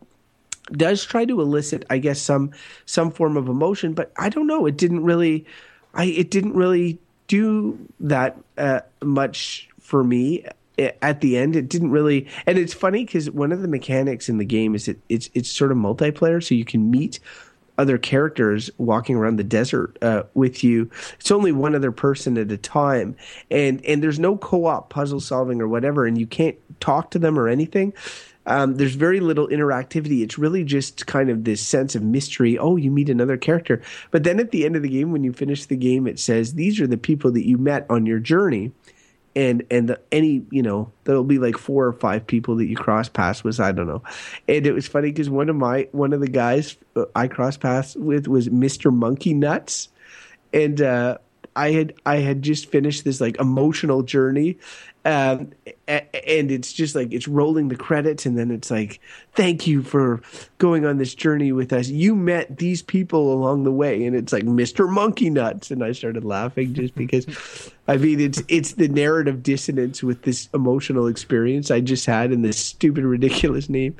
does 0.72 1.04
try 1.04 1.24
to 1.24 1.40
elicit, 1.40 1.84
I 1.90 1.98
guess, 1.98 2.20
some 2.20 2.50
some 2.86 3.10
form 3.10 3.36
of 3.36 3.48
emotion, 3.48 3.92
but 3.92 4.12
I 4.18 4.28
don't 4.28 4.46
know. 4.46 4.66
It 4.66 4.76
didn't 4.76 5.04
really, 5.04 5.44
I 5.92 6.06
it 6.06 6.30
didn't 6.30 6.54
really 6.54 6.98
do 7.26 7.78
that 8.00 8.36
uh, 8.58 8.80
much 9.02 9.68
for 9.80 10.04
me. 10.04 10.44
At 10.76 11.20
the 11.20 11.36
end 11.36 11.54
it 11.54 11.68
didn't 11.68 11.92
really 11.92 12.26
and 12.46 12.58
it's 12.58 12.74
funny 12.74 13.04
because 13.04 13.30
one 13.30 13.52
of 13.52 13.62
the 13.62 13.68
mechanics 13.68 14.28
in 14.28 14.38
the 14.38 14.44
game 14.44 14.74
is 14.74 14.88
it 14.88 14.98
it's 15.08 15.30
it's 15.32 15.48
sort 15.48 15.70
of 15.70 15.78
multiplayer 15.78 16.42
so 16.42 16.52
you 16.52 16.64
can 16.64 16.90
meet 16.90 17.20
other 17.78 17.96
characters 17.96 18.70
walking 18.78 19.14
around 19.14 19.36
the 19.36 19.44
desert 19.44 19.96
uh, 20.02 20.24
with 20.34 20.64
you. 20.64 20.90
It's 21.20 21.30
only 21.30 21.52
one 21.52 21.76
other 21.76 21.92
person 21.92 22.36
at 22.38 22.50
a 22.50 22.56
time 22.56 23.14
and 23.52 23.84
and 23.84 24.02
there's 24.02 24.18
no 24.18 24.36
co-op 24.36 24.90
puzzle 24.90 25.20
solving 25.20 25.60
or 25.60 25.68
whatever 25.68 26.06
and 26.06 26.18
you 26.18 26.26
can't 26.26 26.56
talk 26.80 27.12
to 27.12 27.20
them 27.20 27.38
or 27.38 27.46
anything 27.46 27.92
um, 28.46 28.76
there's 28.76 28.94
very 28.94 29.20
little 29.20 29.48
interactivity. 29.48 30.22
It's 30.22 30.38
really 30.38 30.64
just 30.64 31.06
kind 31.06 31.30
of 31.30 31.44
this 31.44 31.60
sense 31.60 31.94
of 31.94 32.02
mystery. 32.02 32.58
Oh, 32.58 32.76
you 32.76 32.90
meet 32.90 33.08
another 33.08 33.36
character. 33.36 33.82
But 34.10 34.24
then 34.24 34.40
at 34.40 34.50
the 34.50 34.64
end 34.64 34.76
of 34.76 34.82
the 34.82 34.88
game, 34.88 35.12
when 35.12 35.24
you 35.24 35.32
finish 35.32 35.66
the 35.66 35.76
game, 35.76 36.06
it 36.06 36.18
says 36.18 36.54
these 36.54 36.80
are 36.80 36.86
the 36.86 36.98
people 36.98 37.32
that 37.32 37.46
you 37.46 37.58
met 37.58 37.86
on 37.88 38.06
your 38.06 38.18
journey. 38.18 38.72
And 39.36 39.64
and 39.68 39.88
the, 39.88 40.00
any 40.12 40.44
you 40.52 40.62
know 40.62 40.92
there'll 41.02 41.24
be 41.24 41.40
like 41.40 41.58
four 41.58 41.86
or 41.86 41.92
five 41.92 42.24
people 42.24 42.54
that 42.56 42.66
you 42.66 42.76
cross 42.76 43.08
paths 43.08 43.42
with 43.42 43.58
I 43.58 43.72
don't 43.72 43.88
know, 43.88 44.04
and 44.46 44.64
it 44.64 44.72
was 44.72 44.86
funny 44.86 45.10
because 45.10 45.28
one 45.28 45.48
of 45.48 45.56
my 45.56 45.88
one 45.90 46.12
of 46.12 46.20
the 46.20 46.28
guys 46.28 46.76
uh, 46.94 47.06
I 47.16 47.26
cross 47.26 47.56
paths 47.56 47.96
with 47.96 48.28
was 48.28 48.48
Mister 48.48 48.92
Monkey 48.92 49.34
Nuts, 49.34 49.88
and 50.52 50.80
uh, 50.80 51.18
I 51.56 51.72
had 51.72 51.94
I 52.06 52.18
had 52.18 52.42
just 52.42 52.70
finished 52.70 53.02
this 53.02 53.20
like 53.20 53.40
emotional 53.40 54.02
journey, 54.02 54.56
um, 55.04 55.50
and 55.86 56.50
it's 56.50 56.72
just 56.72 56.94
like 56.94 57.12
it's 57.12 57.28
rolling 57.28 57.68
the 57.68 57.76
credits, 57.76 58.26
and 58.26 58.38
then 58.38 58.50
it's 58.50 58.70
like, 58.70 59.00
"Thank 59.34 59.66
you 59.66 59.82
for 59.82 60.22
going 60.58 60.86
on 60.86 60.98
this 60.98 61.14
journey 61.14 61.52
with 61.52 61.72
us. 61.72 61.88
You 61.88 62.14
met 62.14 62.58
these 62.58 62.82
people 62.82 63.32
along 63.32 63.64
the 63.64 63.72
way," 63.72 64.04
and 64.04 64.16
it's 64.16 64.32
like 64.32 64.44
Mr. 64.44 64.88
Monkey 64.88 65.30
Nuts, 65.30 65.70
and 65.70 65.82
I 65.82 65.92
started 65.92 66.24
laughing 66.24 66.74
just 66.74 66.94
because. 66.94 67.26
I 67.86 67.98
mean, 67.98 68.18
it's 68.18 68.42
it's 68.48 68.72
the 68.72 68.88
narrative 68.88 69.42
dissonance 69.42 70.02
with 70.02 70.22
this 70.22 70.48
emotional 70.54 71.06
experience 71.06 71.70
I 71.70 71.80
just 71.80 72.06
had 72.06 72.32
in 72.32 72.40
this 72.40 72.58
stupid, 72.58 73.04
ridiculous 73.04 73.68
name. 73.68 73.96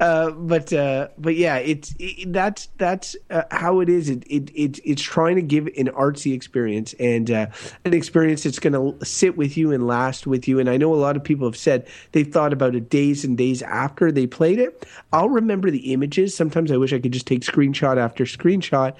Uh, 0.00 0.30
but 0.30 0.72
uh, 0.72 1.08
but 1.18 1.36
yeah, 1.36 1.56
it's 1.56 1.94
it, 1.98 2.32
that's 2.32 2.68
that's 2.78 3.14
uh, 3.30 3.42
how 3.50 3.80
it 3.80 3.90
is. 3.90 4.08
It, 4.08 4.24
it 4.26 4.50
it 4.54 4.80
it's 4.84 5.02
trying 5.02 5.36
to 5.36 5.42
give 5.42 5.66
an 5.66 5.88
artsy 5.88 6.32
experience 6.34 6.94
and 6.94 7.30
uh, 7.30 7.46
an 7.84 7.92
experience 7.92 8.44
that's 8.44 8.58
going 8.58 8.72
to 8.72 9.04
sit 9.04 9.36
with 9.36 9.58
you 9.58 9.70
and 9.70 9.86
last 9.86 10.26
with 10.26 10.48
you. 10.48 10.58
And 10.58 10.70
I 10.70 10.78
know 10.78 10.94
a 10.94 10.96
lot 10.96 11.16
of 11.16 11.22
people 11.26 11.46
have 11.46 11.56
said 11.56 11.86
they've 12.12 12.32
thought 12.32 12.54
about 12.54 12.74
it 12.74 12.88
days 12.88 13.24
and 13.24 13.36
days 13.36 13.60
after 13.60 14.10
they 14.10 14.26
played 14.26 14.58
it. 14.58 14.86
I'll 15.12 15.28
remember 15.28 15.70
the 15.70 15.92
images. 15.92 16.34
Sometimes 16.34 16.72
I 16.72 16.78
wish 16.78 16.94
I 16.94 16.98
could 16.98 17.12
just 17.12 17.26
take 17.26 17.42
screenshot 17.42 17.98
after 17.98 18.24
screenshot 18.24 18.96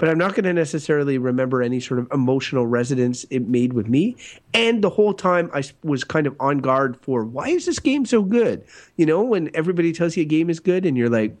but 0.00 0.08
I'm 0.08 0.16
not 0.16 0.34
going 0.34 0.44
to 0.44 0.54
necessarily 0.54 1.18
remember 1.18 1.62
any 1.62 1.78
sort 1.78 2.00
of 2.00 2.10
emotional 2.10 2.66
resonance 2.66 3.24
it 3.28 3.46
made 3.46 3.74
with 3.74 3.86
me. 3.86 4.16
And 4.54 4.82
the 4.82 4.88
whole 4.88 5.12
time 5.12 5.50
I 5.52 5.62
was 5.84 6.04
kind 6.04 6.26
of 6.26 6.34
on 6.40 6.60
guard 6.60 6.96
for 7.02 7.22
why 7.22 7.48
is 7.50 7.66
this 7.66 7.78
game 7.78 8.06
so 8.06 8.22
good? 8.22 8.64
You 8.96 9.04
know, 9.04 9.22
when 9.22 9.50
everybody 9.52 9.92
tells 9.92 10.16
you 10.16 10.22
a 10.22 10.24
game 10.26 10.48
is 10.48 10.58
good 10.58 10.86
and 10.86 10.96
you're 10.96 11.10
like, 11.10 11.36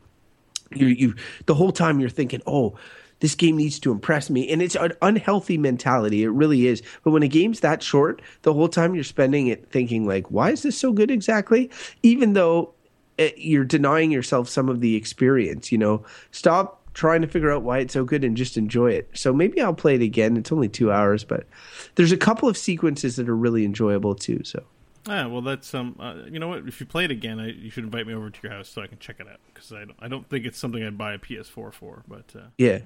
you 0.74 0.88
you 0.88 1.14
the 1.46 1.54
whole 1.54 1.72
time 1.72 2.00
you're 2.00 2.10
thinking, 2.10 2.42
oh. 2.46 2.76
This 3.20 3.34
game 3.34 3.56
needs 3.56 3.78
to 3.80 3.92
impress 3.92 4.30
me, 4.30 4.50
and 4.50 4.60
it's 4.60 4.74
an 4.74 4.92
unhealthy 5.02 5.58
mentality. 5.58 6.24
It 6.24 6.30
really 6.30 6.66
is. 6.66 6.82
But 7.04 7.12
when 7.12 7.22
a 7.22 7.28
game's 7.28 7.60
that 7.60 7.82
short, 7.82 8.20
the 8.42 8.52
whole 8.52 8.68
time 8.68 8.94
you're 8.94 9.04
spending 9.04 9.46
it 9.46 9.70
thinking 9.70 10.06
like, 10.06 10.30
"Why 10.30 10.50
is 10.50 10.62
this 10.62 10.76
so 10.76 10.92
good 10.92 11.10
exactly?" 11.10 11.70
Even 12.02 12.32
though 12.32 12.74
eh, 13.18 13.30
you're 13.36 13.64
denying 13.64 14.10
yourself 14.10 14.48
some 14.48 14.68
of 14.68 14.80
the 14.80 14.96
experience. 14.96 15.70
You 15.70 15.78
know, 15.78 16.04
stop 16.32 16.80
trying 16.94 17.22
to 17.22 17.28
figure 17.28 17.52
out 17.52 17.62
why 17.62 17.78
it's 17.78 17.94
so 17.94 18.04
good 18.04 18.24
and 18.24 18.36
just 18.36 18.56
enjoy 18.56 18.90
it. 18.92 19.08
So 19.14 19.32
maybe 19.32 19.60
I'll 19.60 19.74
play 19.74 19.94
it 19.94 20.02
again. 20.02 20.36
It's 20.36 20.52
only 20.52 20.68
two 20.68 20.90
hours, 20.90 21.24
but 21.24 21.46
there's 21.94 22.12
a 22.12 22.16
couple 22.16 22.48
of 22.48 22.56
sequences 22.56 23.16
that 23.16 23.28
are 23.28 23.36
really 23.36 23.64
enjoyable 23.64 24.14
too. 24.14 24.42
So. 24.44 24.64
Ah, 25.08 25.28
well, 25.28 25.40
that's 25.40 25.72
um. 25.74 25.96
Uh, 25.98 26.16
you 26.30 26.38
know 26.38 26.48
what? 26.48 26.66
If 26.68 26.80
you 26.80 26.86
play 26.86 27.04
it 27.04 27.10
again, 27.10 27.40
I, 27.40 27.48
you 27.48 27.70
should 27.70 27.84
invite 27.84 28.06
me 28.06 28.14
over 28.14 28.28
to 28.28 28.40
your 28.42 28.52
house 28.52 28.68
so 28.68 28.82
I 28.82 28.86
can 28.86 28.98
check 28.98 29.16
it 29.18 29.26
out 29.26 29.40
because 29.52 29.72
I 29.72 29.84
don't. 29.84 29.96
I 29.98 30.08
don't 30.08 30.28
think 30.28 30.44
it's 30.44 30.58
something 30.58 30.82
I'd 30.82 30.98
buy 30.98 31.14
a 31.14 31.18
PS4 31.18 31.72
for, 31.72 32.02
but 32.06 32.32
uh, 32.36 32.48
yeah. 32.58 32.80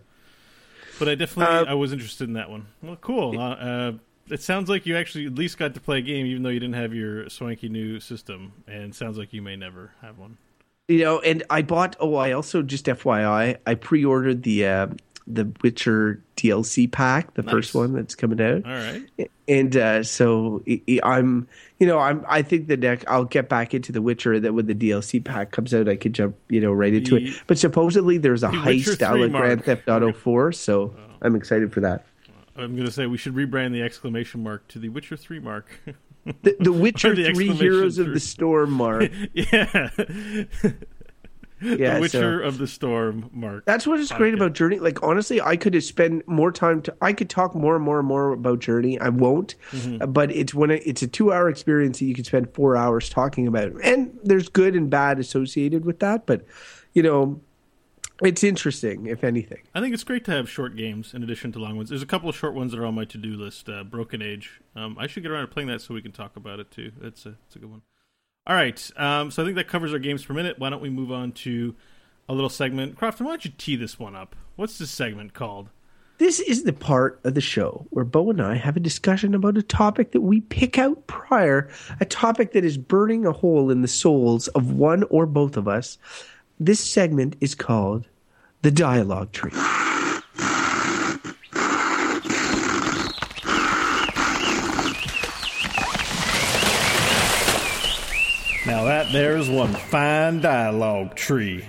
But 0.98 1.08
I 1.08 1.14
definitely 1.14 1.54
Uh, 1.68 1.70
I 1.70 1.74
was 1.74 1.92
interested 1.92 2.28
in 2.28 2.34
that 2.34 2.50
one. 2.50 2.66
Well, 2.82 2.96
cool. 2.96 3.38
Uh, 3.38 3.54
uh, 3.54 3.92
it 4.30 4.40
sounds 4.40 4.68
like 4.70 4.86
you 4.86 4.96
actually 4.96 5.26
at 5.26 5.34
least 5.34 5.58
got 5.58 5.74
to 5.74 5.80
play 5.80 5.98
a 5.98 6.02
game, 6.02 6.26
even 6.26 6.42
though 6.42 6.48
you 6.50 6.60
didn't 6.60 6.76
have 6.76 6.94
your 6.94 7.28
swanky 7.28 7.68
new 7.68 8.00
system, 8.00 8.52
and 8.66 8.94
sounds 8.94 9.18
like 9.18 9.32
you 9.32 9.42
may 9.42 9.56
never 9.56 9.92
have 10.00 10.18
one. 10.18 10.38
You 10.88 10.98
know, 11.00 11.20
and 11.20 11.42
I 11.50 11.62
bought. 11.62 11.96
Oh, 11.98 12.14
I 12.16 12.32
also 12.32 12.62
just 12.62 12.86
FYI, 12.86 13.56
I 13.66 13.74
pre-ordered 13.74 14.42
the 14.42 14.66
uh, 14.66 14.86
the 15.26 15.50
Witcher 15.62 16.22
DLC 16.36 16.90
pack, 16.90 17.34
the 17.34 17.42
first 17.42 17.74
one 17.74 17.92
that's 17.94 18.14
coming 18.14 18.40
out. 18.40 18.64
All 18.66 18.72
right. 18.72 19.30
and 19.48 19.76
uh, 19.76 20.02
so 20.02 20.62
I'm, 21.02 21.48
you 21.78 21.86
know, 21.86 21.98
I'm. 21.98 22.24
I 22.28 22.42
think 22.42 22.68
the 22.68 22.76
next 22.76 23.06
I'll 23.08 23.24
get 23.24 23.48
back 23.48 23.72
into 23.74 23.90
the 23.92 24.02
Witcher. 24.02 24.38
That 24.40 24.52
when 24.52 24.66
the 24.66 24.74
DLC 24.74 25.24
pack 25.24 25.50
comes 25.50 25.72
out, 25.72 25.88
I 25.88 25.96
could 25.96 26.12
jump, 26.12 26.36
you 26.48 26.60
know, 26.60 26.72
right 26.72 26.92
into 26.92 27.18
The- 27.18 27.28
it. 27.28 27.42
But 27.46 27.58
supposedly 27.58 28.18
there's 28.18 28.42
a 28.42 28.48
The 28.48 28.56
heist 28.56 29.02
out 29.02 29.20
of 29.20 29.32
Grand. 29.32 29.64
Theft 29.64 29.88
Auto 29.88 30.12
Four, 30.12 30.52
so 30.52 30.94
I'm 31.22 31.34
excited 31.36 31.72
for 31.72 31.80
that. 31.80 32.04
I'm 32.56 32.74
going 32.74 32.86
to 32.86 32.92
say 32.92 33.06
we 33.06 33.18
should 33.18 33.34
rebrand 33.34 33.72
the 33.72 33.82
exclamation 33.82 34.42
mark 34.42 34.68
to 34.68 34.78
the 34.78 34.88
Witcher 34.88 35.16
3 35.16 35.40
mark. 35.40 35.66
The, 36.42 36.56
the 36.60 36.72
Witcher 36.72 37.12
the 37.12 37.32
Three 37.34 37.48
Heroes 37.52 37.98
of 37.98 38.12
the 38.12 38.20
Storm, 38.20 38.70
Mark. 38.72 39.10
yeah. 39.32 39.90
Yeah, 41.60 41.94
the 41.94 42.00
Witcher 42.00 42.40
so- 42.42 42.46
of 42.48 42.58
the 42.58 42.66
Storm 42.66 43.30
mark. 43.32 43.64
That's 43.64 43.86
what 43.86 43.98
is 44.00 44.10
great 44.12 44.34
about 44.34 44.52
Journey. 44.54 44.78
Like 44.80 45.02
honestly, 45.02 45.40
I 45.40 45.56
could 45.56 45.74
have 45.74 45.84
spent 45.84 46.26
more 46.28 46.50
time 46.52 46.82
to. 46.82 46.94
I 47.00 47.12
could 47.12 47.30
talk 47.30 47.54
more 47.54 47.76
and 47.76 47.84
more 47.84 47.98
and 48.00 48.08
more 48.08 48.32
about 48.32 48.58
Journey. 48.58 48.98
I 49.00 49.08
won't, 49.08 49.54
Mm-hmm. 49.70 50.10
but 50.12 50.30
it's 50.32 50.52
when 50.52 50.70
it, 50.70 50.82
it's 50.84 51.02
a 51.02 51.06
two-hour 51.06 51.48
experience 51.48 51.98
that 52.00 52.06
you 52.06 52.14
can 52.14 52.24
spend 52.24 52.52
four 52.54 52.76
hours 52.76 53.08
talking 53.08 53.46
about. 53.46 53.72
And 53.82 54.18
there's 54.24 54.48
good 54.48 54.74
and 54.74 54.90
bad 54.90 55.18
associated 55.18 55.84
with 55.84 56.00
that, 56.00 56.26
but 56.26 56.44
you 56.92 57.02
know, 57.02 57.40
it's 58.22 58.44
interesting 58.44 59.06
if 59.06 59.24
anything. 59.24 59.62
I 59.74 59.80
think 59.80 59.94
it's 59.94 60.04
great 60.04 60.24
to 60.26 60.30
have 60.32 60.48
short 60.50 60.76
games 60.76 61.14
in 61.14 61.22
addition 61.22 61.50
to 61.52 61.58
long 61.58 61.76
ones. 61.76 61.88
There's 61.88 62.02
a 62.02 62.06
couple 62.06 62.28
of 62.28 62.36
short 62.36 62.54
ones 62.54 62.72
that 62.72 62.78
are 62.80 62.86
on 62.86 62.94
my 62.94 63.04
to 63.06 63.18
do 63.18 63.30
list. 63.36 63.68
Uh, 63.68 63.82
Broken 63.84 64.22
Age. 64.22 64.60
Um, 64.76 64.96
I 64.98 65.06
should 65.06 65.22
get 65.22 65.32
around 65.32 65.42
to 65.46 65.52
playing 65.52 65.68
that 65.68 65.80
so 65.80 65.94
we 65.94 66.02
can 66.02 66.12
talk 66.12 66.36
about 66.36 66.60
it 66.60 66.70
too. 66.70 66.92
It's 67.00 67.26
a, 67.26 67.36
it's 67.46 67.56
a 67.56 67.58
good 67.58 67.70
one. 67.70 67.82
All 68.46 68.54
right. 68.54 68.90
Um, 68.96 69.30
so 69.30 69.42
I 69.42 69.46
think 69.46 69.56
that 69.56 69.68
covers 69.68 69.92
our 69.92 69.98
games 69.98 70.24
per 70.24 70.34
minute. 70.34 70.58
Why 70.58 70.68
don't 70.68 70.82
we 70.82 70.90
move 70.90 71.10
on 71.10 71.32
to 71.32 71.74
a 72.28 72.34
little 72.34 72.50
segment? 72.50 72.96
Crofton, 72.96 73.24
why 73.24 73.32
don't 73.32 73.44
you 73.44 73.52
tee 73.56 73.76
this 73.76 73.98
one 73.98 74.14
up? 74.14 74.36
What's 74.56 74.76
this 74.78 74.90
segment 74.90 75.32
called? 75.32 75.70
This 76.18 76.38
is 76.40 76.62
the 76.62 76.72
part 76.72 77.18
of 77.24 77.34
the 77.34 77.40
show 77.40 77.86
where 77.90 78.04
Bo 78.04 78.30
and 78.30 78.40
I 78.40 78.54
have 78.54 78.76
a 78.76 78.80
discussion 78.80 79.34
about 79.34 79.56
a 79.56 79.62
topic 79.62 80.12
that 80.12 80.20
we 80.20 80.42
pick 80.42 80.78
out 80.78 81.06
prior, 81.06 81.68
a 82.00 82.04
topic 82.04 82.52
that 82.52 82.64
is 82.64 82.78
burning 82.78 83.26
a 83.26 83.32
hole 83.32 83.70
in 83.70 83.82
the 83.82 83.88
souls 83.88 84.46
of 84.48 84.72
one 84.72 85.02
or 85.04 85.26
both 85.26 85.56
of 85.56 85.66
us. 85.66 85.98
This 86.60 86.78
segment 86.78 87.34
is 87.40 87.54
called 87.54 88.06
the 88.62 88.70
dialogue 88.70 89.32
tree. 89.32 89.50
Now 98.66 98.86
that 99.04 99.12
there's 99.12 99.48
one 99.48 99.72
fine 99.72 100.40
dialogue 100.40 101.14
tree. 101.16 101.64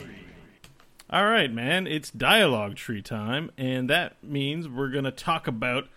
All 1.10 1.26
right, 1.26 1.52
man. 1.52 1.88
It's 1.88 2.10
dialogue 2.12 2.76
tree 2.76 3.02
time, 3.02 3.52
and 3.58 3.90
that 3.90 4.22
means 4.24 4.68
we're 4.68 4.90
going 4.90 5.04
to 5.06 5.12
talk 5.12 5.48
about. 5.48 5.88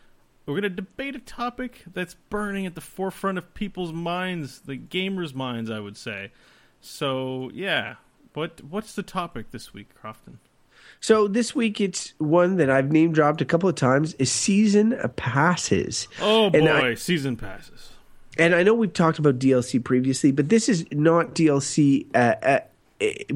We're 0.46 0.54
going 0.54 0.62
to 0.62 0.70
debate 0.70 1.14
a 1.14 1.18
topic 1.20 1.84
that's 1.92 2.14
burning 2.30 2.64
at 2.66 2.74
the 2.74 2.80
forefront 2.80 3.36
of 3.38 3.52
people's 3.54 3.92
minds, 3.92 4.60
the 4.60 4.76
gamers' 4.78 5.34
minds, 5.34 5.70
I 5.70 5.80
would 5.80 5.96
say. 5.96 6.32
So, 6.80 7.50
yeah. 7.52 7.96
What 8.34 8.62
what's 8.62 8.94
the 8.94 9.02
topic 9.02 9.50
this 9.50 9.74
week, 9.74 9.94
Crofton? 9.94 10.38
So 11.00 11.26
this 11.28 11.54
week 11.54 11.80
it's 11.80 12.14
one 12.18 12.56
that 12.56 12.70
I've 12.70 12.90
name 12.92 13.12
dropped 13.12 13.40
a 13.40 13.44
couple 13.44 13.68
of 13.68 13.74
times 13.74 14.14
is 14.14 14.30
season 14.30 14.96
passes. 15.16 16.06
Oh 16.20 16.50
boy, 16.50 16.58
And 16.58 16.68
I- 16.68 16.94
season 16.94 17.36
passes. 17.36 17.90
And 18.38 18.54
I 18.54 18.62
know 18.62 18.74
we've 18.74 18.92
talked 18.92 19.18
about 19.18 19.38
DLC 19.38 19.82
previously, 19.82 20.30
but 20.30 20.48
this 20.48 20.68
is 20.68 20.86
not 20.92 21.34
DLC. 21.34 22.06
Uh, 22.14 22.34
uh, 22.42 22.60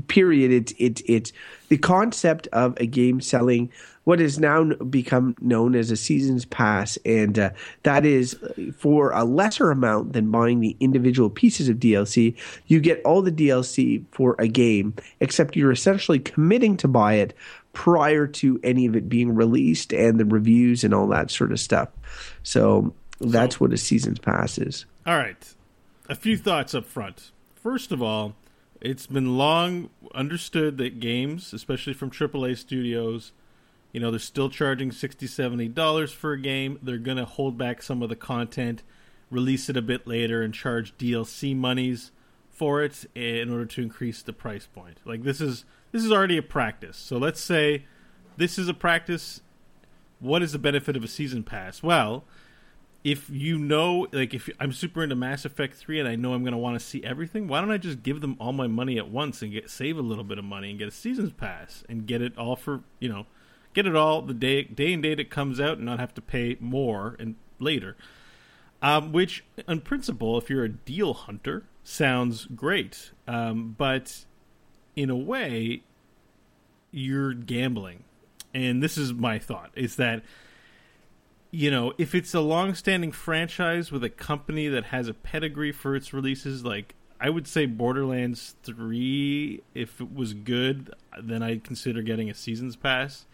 period. 0.09 0.51
It's 0.51 0.75
it's 0.79 1.03
it's 1.07 1.33
the 1.69 1.79
concept 1.79 2.49
of 2.49 2.75
a 2.79 2.87
game 2.87 3.21
selling 3.21 3.71
what 4.05 4.19
has 4.19 4.39
now 4.39 4.65
become 4.65 5.37
known 5.41 5.77
as 5.77 5.91
a 5.91 5.97
season's 5.97 6.45
pass, 6.45 6.99
and 7.05 7.39
uh, 7.39 7.51
that 7.85 8.05
is 8.05 8.37
for 8.77 9.13
a 9.13 9.25
lesser 9.25 9.71
amount 9.71 10.13
than 10.13 10.31
buying 10.31 10.61
the 10.61 10.77
individual 10.81 11.31
pieces 11.31 11.69
of 11.69 11.77
DLC. 11.77 12.37
You 12.67 12.81
get 12.81 13.01
all 13.05 13.23
the 13.23 13.31
DLC 13.31 14.05
for 14.11 14.35
a 14.39 14.49
game, 14.49 14.95
except 15.21 15.55
you're 15.55 15.73
essentially 15.73 16.19
committing 16.19 16.77
to 16.79 16.89
buy 16.89 17.15
it 17.15 17.35
prior 17.73 18.27
to 18.27 18.61
any 18.65 18.87
of 18.87 18.97
it 18.97 19.09
being 19.09 19.35
released 19.35 19.93
and 19.93 20.19
the 20.19 20.25
reviews 20.25 20.85
and 20.85 20.93
all 20.93 21.07
that 21.07 21.31
sort 21.31 21.53
of 21.53 21.61
stuff. 21.61 21.89
So 22.43 22.93
that's 23.23 23.61
what 23.61 23.73
a 23.73 23.77
season's 23.77 24.19
pass 24.19 24.59
is. 24.59 24.87
All 25.07 25.17
right. 25.17 25.55
A 26.09 26.15
few 26.15 26.37
thoughts 26.37 26.75
up 26.75 26.87
front. 26.87 27.33
First 27.55 27.93
of 27.93 28.03
all, 28.03 28.35
it's 28.81 29.07
been 29.07 29.39
long 29.39 29.91
understood 30.15 30.79
that 30.79 31.01
games, 31.01 31.53
especially 31.53 31.93
from 31.93 32.11
AAA 32.11 32.59
studios, 32.59 33.33
you 33.93 34.01
know, 34.01 34.11
they're 34.11 34.19
still 34.19 34.49
charging 34.49 34.91
$60, 34.91 35.75
$70 35.75 36.13
for 36.13 36.33
a 36.33 36.41
game. 36.41 36.79
They're 36.83 36.99
going 36.99 37.19
to 37.19 37.25
hold 37.25 37.59
back 37.59 37.83
some 37.83 38.03
of 38.03 38.09
the 38.09 38.17
content, 38.17 38.83
release 39.31 39.69
it 39.69 39.77
a 39.77 39.83
bit 39.83 40.07
later, 40.07 40.43
and 40.43 40.53
charge 40.53 40.97
DLC 40.97 41.55
monies 41.55 42.11
for 42.51 42.83
it 42.83 43.05
in 43.15 43.51
order 43.51 43.67
to 43.67 43.83
increase 43.83 44.23
the 44.23 44.33
price 44.33 44.67
point. 44.67 44.99
Like 45.05 45.23
this 45.23 45.41
is 45.41 45.65
this 45.91 46.05
is 46.05 46.13
already 46.13 46.37
a 46.37 46.43
practice. 46.43 46.97
So 46.97 47.19
let's 47.19 47.41
say 47.41 47.85
this 48.37 48.59
is 48.59 48.69
a 48.69 48.75
practice. 48.75 49.41
What 50.21 50.43
is 50.43 50.53
the 50.53 50.59
benefit 50.59 50.97
of 50.97 51.03
a 51.03 51.09
season 51.09 51.43
pass? 51.43 51.83
Well, 51.83 52.25
if 53.05 53.29
you 53.31 53.59
know 53.59 54.07
like 54.13 54.33
if 54.33 54.49
I'm 54.61 54.73
super 54.73 55.03
into 55.03 55.17
Mass 55.17 55.45
Effect 55.45 55.75
3 55.75 56.01
and 56.01 56.09
I 56.09 56.15
know 56.15 56.35
I'm 56.35 56.43
going 56.43 56.53
to 56.53 56.59
want 56.59 56.79
to 56.79 56.85
see 56.85 57.03
everything, 57.03 57.49
why 57.49 57.61
don't 57.61 57.71
I 57.71 57.79
just 57.79 58.03
give 58.03 58.21
them 58.21 58.37
all 58.39 58.53
my 58.53 58.69
money 58.69 58.99
at 58.99 59.09
once 59.09 59.43
and 59.43 59.53
get 59.53 59.71
save 59.71 59.99
a 59.99 60.03
little 60.03 60.25
bit 60.25 60.39
of 60.39 60.45
money 60.45 60.71
and 60.71 60.79
get 60.79 60.89
a 60.89 60.93
seasons 60.93 61.33
pass 61.33 61.83
and 61.89 62.07
get 62.07 62.23
it 62.23 62.37
all 62.39 62.55
for, 62.55 62.83
you 63.01 63.09
know, 63.09 63.27
get 63.75 63.87
it 63.87 63.97
all 63.97 64.23
the 64.23 64.35
day 64.35 64.63
day 64.63 64.93
and 64.93 65.03
date 65.03 65.19
it 65.19 65.31
comes 65.31 65.61
out 65.61 65.79
and 65.79 65.87
not 65.87 65.99
have 65.99 66.15
to 66.15 66.21
pay 66.21 66.57
more 66.61 67.17
and 67.19 67.35
later. 67.59 67.97
Um, 68.81 69.13
which 69.13 69.45
in 69.69 69.81
principle 69.81 70.39
if 70.39 70.51
you're 70.51 70.65
a 70.65 70.69
deal 70.69 71.15
hunter 71.15 71.65
sounds 71.83 72.47
great. 72.47 73.11
Um, 73.27 73.75
but 73.77 74.25
in 74.95 75.11
a 75.11 75.17
way 75.17 75.83
you're 76.93 77.33
gambling. 77.35 78.05
And 78.55 78.83
this 78.83 78.97
is 78.97 79.13
my 79.13 79.39
thought 79.39 79.71
is 79.75 79.97
that 79.97 80.23
you 81.55 81.71
know, 81.71 81.93
if 81.99 82.15
it's 82.15 82.33
a 82.33 82.41
long-standing 82.41 83.13
franchise 83.13 83.93
with 83.93 84.03
a 84.03 84.09
company 84.09 84.69
that 84.69 84.87
has 84.87 85.07
a 85.07 85.15
pedigree 85.15 85.71
for 85.71 85.95
its 85.95 86.15
releases, 86.15 86.65
like 86.65 86.95
I 87.21 87.29
would 87.29 87.47
say 87.47 87.67
Borderlands 87.67 88.57
3 88.63 89.63
if 89.75 90.01
it 90.01 90.15
was 90.15 90.33
good, 90.33 90.93
then 91.23 91.43
I'd 91.43 91.63
consider 91.63 92.01
getting 92.01 92.31
a 92.31 92.35
season's 92.35 92.75
pass. 92.75 93.27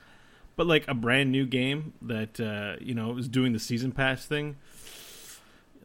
But 0.57 0.67
like 0.67 0.85
a 0.89 0.95
brand 0.95 1.31
new 1.31 1.47
game 1.47 1.93
that 2.03 2.41
uh, 2.41 2.77
you 2.81 2.93
know 2.93 3.17
is 3.17 3.29
doing 3.29 3.53
the 3.53 3.61
season 3.61 3.93
pass 3.93 4.27
thing, 4.27 4.57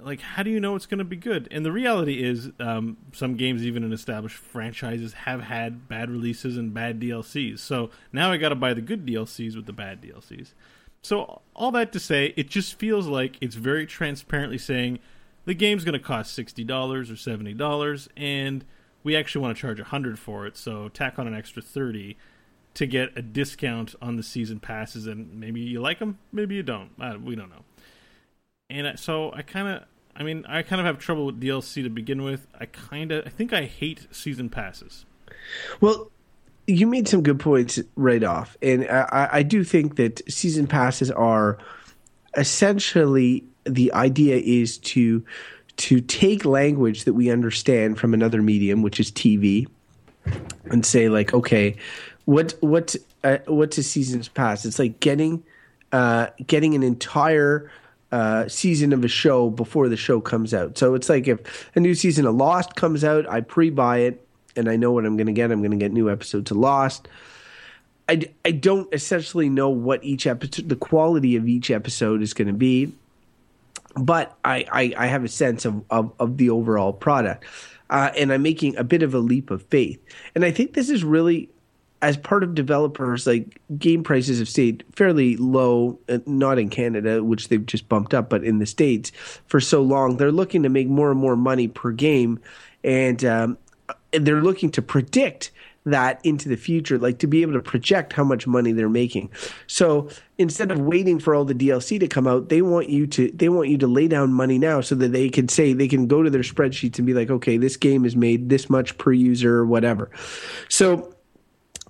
like 0.01 0.19
how 0.19 0.41
do 0.41 0.49
you 0.49 0.59
know 0.59 0.75
it's 0.75 0.88
going 0.88 0.97
to 0.97 1.03
be 1.03 1.15
good? 1.15 1.47
And 1.51 1.63
the 1.63 1.71
reality 1.71 2.23
is, 2.23 2.49
um, 2.59 2.97
some 3.11 3.36
games, 3.36 3.63
even 3.63 3.84
in 3.84 3.93
established 3.93 4.38
franchises, 4.38 5.13
have 5.13 5.43
had 5.43 5.88
bad 5.88 6.09
releases 6.09 6.57
and 6.57 6.73
bad 6.73 6.99
DLCs. 6.99 7.59
So 7.59 7.91
now 8.11 8.31
I 8.31 8.38
got 8.38 8.49
to 8.49 8.55
buy 8.55 8.73
the 8.73 8.81
good 8.81 9.05
DLCs 9.05 9.55
with 9.55 9.67
the 9.67 9.73
bad 9.73 10.01
DLCs. 10.01 10.53
So 11.03 11.41
all 11.55 11.69
that 11.71 11.91
to 11.91 11.99
say, 11.99 12.33
it 12.35 12.49
just 12.49 12.79
feels 12.79 13.07
like 13.07 13.37
it's 13.41 13.55
very 13.55 13.85
transparently 13.85 14.57
saying 14.57 14.99
the 15.45 15.53
game's 15.53 15.83
going 15.83 15.93
to 15.93 15.99
cost 15.99 16.33
sixty 16.33 16.63
dollars 16.63 17.11
or 17.11 17.17
seventy 17.17 17.53
dollars, 17.53 18.09
and 18.17 18.65
we 19.03 19.15
actually 19.15 19.41
want 19.41 19.55
to 19.55 19.61
charge 19.61 19.79
a 19.79 19.83
hundred 19.83 20.17
for 20.17 20.47
it. 20.47 20.55
So 20.57 20.87
tack 20.87 21.19
on 21.19 21.27
an 21.27 21.35
extra 21.35 21.61
thirty 21.61 22.17
to 22.75 22.87
get 22.87 23.15
a 23.15 23.21
discount 23.21 23.93
on 24.01 24.15
the 24.15 24.23
season 24.23 24.59
passes, 24.59 25.05
and 25.05 25.39
maybe 25.39 25.59
you 25.59 25.79
like 25.81 25.99
them, 25.99 26.17
maybe 26.31 26.55
you 26.55 26.63
don't. 26.63 26.89
We 27.23 27.35
don't 27.35 27.49
know. 27.49 27.65
And 28.69 28.97
so 28.97 29.31
I 29.33 29.43
kind 29.43 29.67
of, 29.67 29.83
I 30.15 30.23
mean, 30.23 30.45
I 30.47 30.63
kind 30.63 30.79
of 30.79 30.87
have 30.87 30.97
trouble 30.97 31.25
with 31.27 31.39
DLC 31.39 31.83
to 31.83 31.89
begin 31.89 32.23
with. 32.23 32.47
I 32.59 32.65
kind 32.65 33.11
of, 33.11 33.27
I 33.27 33.29
think 33.29 33.53
I 33.53 33.65
hate 33.65 34.07
season 34.09 34.49
passes. 34.49 35.05
Well, 35.81 36.09
you 36.68 36.88
made 36.88 37.07
some 37.07 37.24
good 37.24 37.39
points 37.39 37.80
right 37.95 38.24
off, 38.24 38.57
and 38.61 38.88
I, 38.89 39.30
I 39.32 39.43
do 39.43 39.64
think 39.64 39.97
that 39.97 40.22
season 40.32 40.68
passes 40.68 41.11
are 41.11 41.57
essentially 42.38 43.43
the 43.66 43.93
idea 43.93 44.38
is 44.38 44.78
to 44.80 45.24
to 45.76 45.99
take 46.01 46.45
language 46.45 47.05
that 47.05 47.14
we 47.14 47.32
understand 47.32 47.99
from 47.99 48.14
another 48.14 48.41
medium, 48.41 48.82
which 48.82 48.99
is 48.99 49.11
TV, 49.11 49.68
and 50.66 50.86
say 50.86 51.09
like, 51.09 51.34
okay, 51.34 51.76
what 52.26 52.55
what 52.61 52.95
uh, 53.24 53.38
what's 53.47 53.78
a 53.78 53.84
season's 53.84 54.28
pass? 54.28 54.66
It's 54.66 54.80
like 54.80 54.99
getting 54.99 55.43
uh, 55.91 56.28
getting 56.47 56.76
an 56.76 56.84
entire 56.84 57.70
uh, 58.11 58.47
season 58.47 58.93
of 58.93 59.03
a 59.03 59.07
show 59.07 59.49
before 59.49 59.89
the 59.89 59.97
show 59.97 60.22
comes 60.22 60.53
out. 60.53 60.78
So 60.78 60.93
it's 60.93 61.09
like 61.09 61.28
if 61.28 61.70
a 61.76 61.80
new 61.80 61.95
season 61.95 62.26
of 62.26 62.36
Lost 62.36 62.76
comes 62.76 63.03
out, 63.03 63.28
I 63.28 63.41
pre-buy 63.41 63.99
it 63.99 64.22
and 64.55 64.69
I 64.69 64.75
know 64.75 64.91
what 64.91 65.05
I'm 65.05 65.17
going 65.17 65.27
to 65.27 65.33
get. 65.33 65.51
I'm 65.51 65.61
going 65.61 65.71
to 65.71 65.77
get 65.77 65.91
new 65.91 66.09
episodes 66.09 66.51
of 66.51 66.57
Lost. 66.57 67.07
I, 68.09 68.21
I 68.43 68.51
don't 68.51 68.93
essentially 68.93 69.49
know 69.49 69.69
what 69.69 70.03
each 70.03 70.27
episode, 70.27 70.67
the 70.67 70.75
quality 70.75 71.35
of 71.35 71.47
each 71.47 71.71
episode 71.71 72.21
is 72.21 72.33
going 72.33 72.47
to 72.47 72.53
be, 72.53 72.91
but 73.95 74.37
I, 74.43 74.65
I, 74.71 74.93
I, 74.97 75.05
have 75.07 75.23
a 75.23 75.29
sense 75.29 75.63
of, 75.63 75.83
of, 75.89 76.11
of 76.19 76.37
the 76.37 76.49
overall 76.49 76.91
product. 76.91 77.45
Uh, 77.89 78.11
and 78.17 78.33
I'm 78.33 78.41
making 78.41 78.75
a 78.75 78.83
bit 78.83 79.03
of 79.03 79.13
a 79.13 79.19
leap 79.19 79.51
of 79.51 79.61
faith. 79.63 80.03
And 80.35 80.43
I 80.43 80.51
think 80.51 80.73
this 80.73 80.89
is 80.89 81.03
really, 81.03 81.49
as 82.01 82.17
part 82.17 82.43
of 82.43 82.55
developers, 82.55 83.27
like 83.27 83.61
game 83.77 84.03
prices 84.03 84.39
have 84.39 84.49
stayed 84.49 84.83
fairly 84.93 85.37
low, 85.37 85.99
uh, 86.09 86.17
not 86.25 86.59
in 86.59 86.69
Canada, 86.69 87.23
which 87.23 87.49
they've 87.49 87.65
just 87.65 87.87
bumped 87.87 88.13
up, 88.13 88.29
but 88.29 88.43
in 88.43 88.59
the 88.59 88.65
States 88.65 89.11
for 89.45 89.61
so 89.61 89.81
long. 89.81 90.17
They're 90.17 90.31
looking 90.31 90.63
to 90.63 90.69
make 90.69 90.87
more 90.87 91.11
and 91.11 91.19
more 91.19 91.35
money 91.35 91.67
per 91.67 91.91
game. 91.91 92.39
And 92.83 93.23
um, 93.23 93.57
they're 94.14 94.41
looking 94.41 94.70
to 94.72 94.82
predict 94.82 95.51
that 95.86 96.22
into 96.24 96.47
the 96.47 96.55
future, 96.55 96.97
like 96.97 97.20
to 97.20 97.28
be 97.28 97.41
able 97.41 97.53
to 97.53 97.61
project 97.61 98.14
how 98.14 98.24
much 98.24 98.47
money 98.47 98.72
they're 98.72 98.89
making. 98.89 99.30
So 99.68 100.09
instead 100.38 100.72
of 100.72 100.80
waiting 100.80 101.20
for 101.20 101.36
all 101.36 101.45
the 101.45 101.53
DLC 101.53 101.99
to 101.99 102.07
come 102.07 102.28
out, 102.28 102.49
they 102.49 102.61
want 102.61 102.89
you 102.89 103.05
to 103.07 103.32
they 103.32 103.49
want 103.49 103.70
you 103.70 103.78
to 103.80 103.88
lay 103.88 104.07
down 104.07 104.34
money 104.34 104.57
now 104.57 104.82
so 104.82 104.95
that 104.95 105.11
they 105.11 105.30
can 105.30 105.49
say 105.49 105.74
they 105.74 105.88
can 105.88 106.07
go 106.07 106.24
to 106.24 106.30
their 106.30 106.41
spreadsheets 106.41 106.97
and 106.97 107.05
be 107.05 107.14
like, 107.14 107.30
okay, 107.30 107.57
this 107.57 107.78
game 107.78 108.05
is 108.05 108.16
made 108.16 108.49
this 108.49 108.70
much 108.70 108.97
per 108.97 109.11
user 109.11 109.57
or 109.57 109.66
whatever. 109.66 110.09
So 110.70 111.14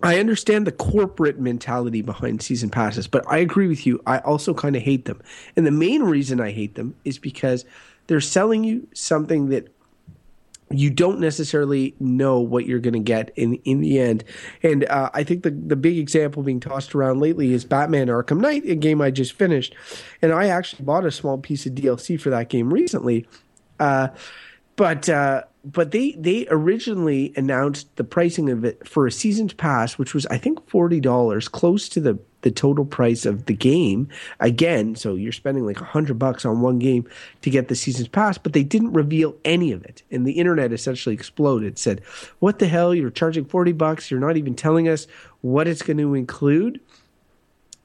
I 0.02 0.20
understand 0.20 0.68
the 0.68 0.72
corporate 0.72 1.40
mentality 1.40 2.02
behind 2.02 2.42
season 2.42 2.70
passes, 2.70 3.08
but 3.08 3.24
I 3.30 3.38
agree 3.38 3.68
with 3.68 3.86
you. 3.86 4.02
I 4.06 4.20
also 4.20 4.54
kind 4.54 4.76
of 4.76 4.82
hate 4.82 5.06
them. 5.06 5.22
And 5.56 5.66
the 5.66 5.72
main 5.72 6.04
reason 6.04 6.42
I 6.42 6.52
hate 6.52 6.76
them 6.76 6.96
is 7.06 7.18
because 7.18 7.64
they're 8.08 8.20
selling 8.20 8.66
you 8.66 8.86
something 8.94 9.48
that 9.50 9.73
you 10.72 10.90
don't 10.90 11.20
necessarily 11.20 11.96
know 12.00 12.40
what 12.40 12.66
you're 12.66 12.80
going 12.80 12.94
to 12.94 13.00
get 13.00 13.32
in 13.36 13.56
in 13.66 13.82
the 13.82 14.00
end. 14.00 14.24
And 14.62 14.86
uh, 14.86 15.10
I 15.14 15.24
think 15.24 15.44
the 15.44 15.52
the 15.52 15.76
big 15.76 15.98
example 15.98 16.44
being 16.44 16.60
tossed 16.60 16.96
around 16.96 17.20
lately 17.20 17.54
is 17.54 17.66
Batman 17.66 18.08
Arkham 18.08 18.40
Knight, 18.40 18.66
a 18.66 18.76
game 18.76 19.02
I 19.02 19.12
just 19.12 19.34
finished, 19.34 19.76
and 20.22 20.32
I 20.32 20.48
actually 20.48 20.86
bought 20.86 21.06
a 21.06 21.12
small 21.12 21.38
piece 21.38 21.66
of 21.66 21.74
DLC 21.74 22.20
for 22.20 22.30
that 22.30 22.50
game 22.50 22.74
recently. 22.74 23.28
Uh, 23.80 24.10
but 24.76 25.10
uh, 25.10 25.44
but 25.64 25.92
they 25.92 26.12
they 26.14 26.48
originally 26.50 27.34
announced 27.36 27.96
the 27.96 28.04
pricing 28.04 28.50
of 28.50 28.66
it 28.66 28.88
for 28.88 29.08
a 29.08 29.12
season's 29.12 29.54
pass, 29.54 29.98
which 29.98 30.14
was 30.14 30.26
I 30.28 30.38
think 30.38 30.68
forty 30.70 31.00
dollars, 31.00 31.48
close 31.48 31.88
to 31.90 32.00
the 32.00 32.20
the 32.42 32.52
total 32.52 32.86
price 32.86 33.26
of 33.26 33.46
the 33.46 33.54
game. 33.54 34.10
Again, 34.40 34.96
so 34.96 35.16
you're 35.16 35.32
spending 35.32 35.66
like 35.66 35.80
a 35.80 35.86
hundred 35.86 36.20
bucks 36.20 36.46
on 36.46 36.62
one 36.62 36.80
game 36.80 37.08
to 37.42 37.50
get 37.50 37.70
the 37.70 37.76
season's 37.76 38.10
pass, 38.10 38.38
but 38.38 38.54
they 38.54 38.64
didn't 38.64 38.94
reveal 38.94 39.36
any 39.46 39.72
of 39.72 39.84
it, 39.86 40.04
and 40.12 40.28
the 40.28 40.34
internet 40.34 40.74
essentially 40.74 41.16
exploded. 41.16 41.78
Said, 41.80 42.02
"What 42.40 42.60
the 42.60 42.68
hell? 42.68 42.94
You're 42.94 43.10
charging 43.10 43.46
forty 43.46 43.72
bucks? 43.72 44.12
You're 44.12 44.20
not 44.20 44.38
even 44.38 44.56
telling 44.56 44.88
us 44.90 45.08
what 45.42 45.68
it's 45.68 45.82
going 45.82 45.98
to 45.98 46.14
include." 46.14 46.80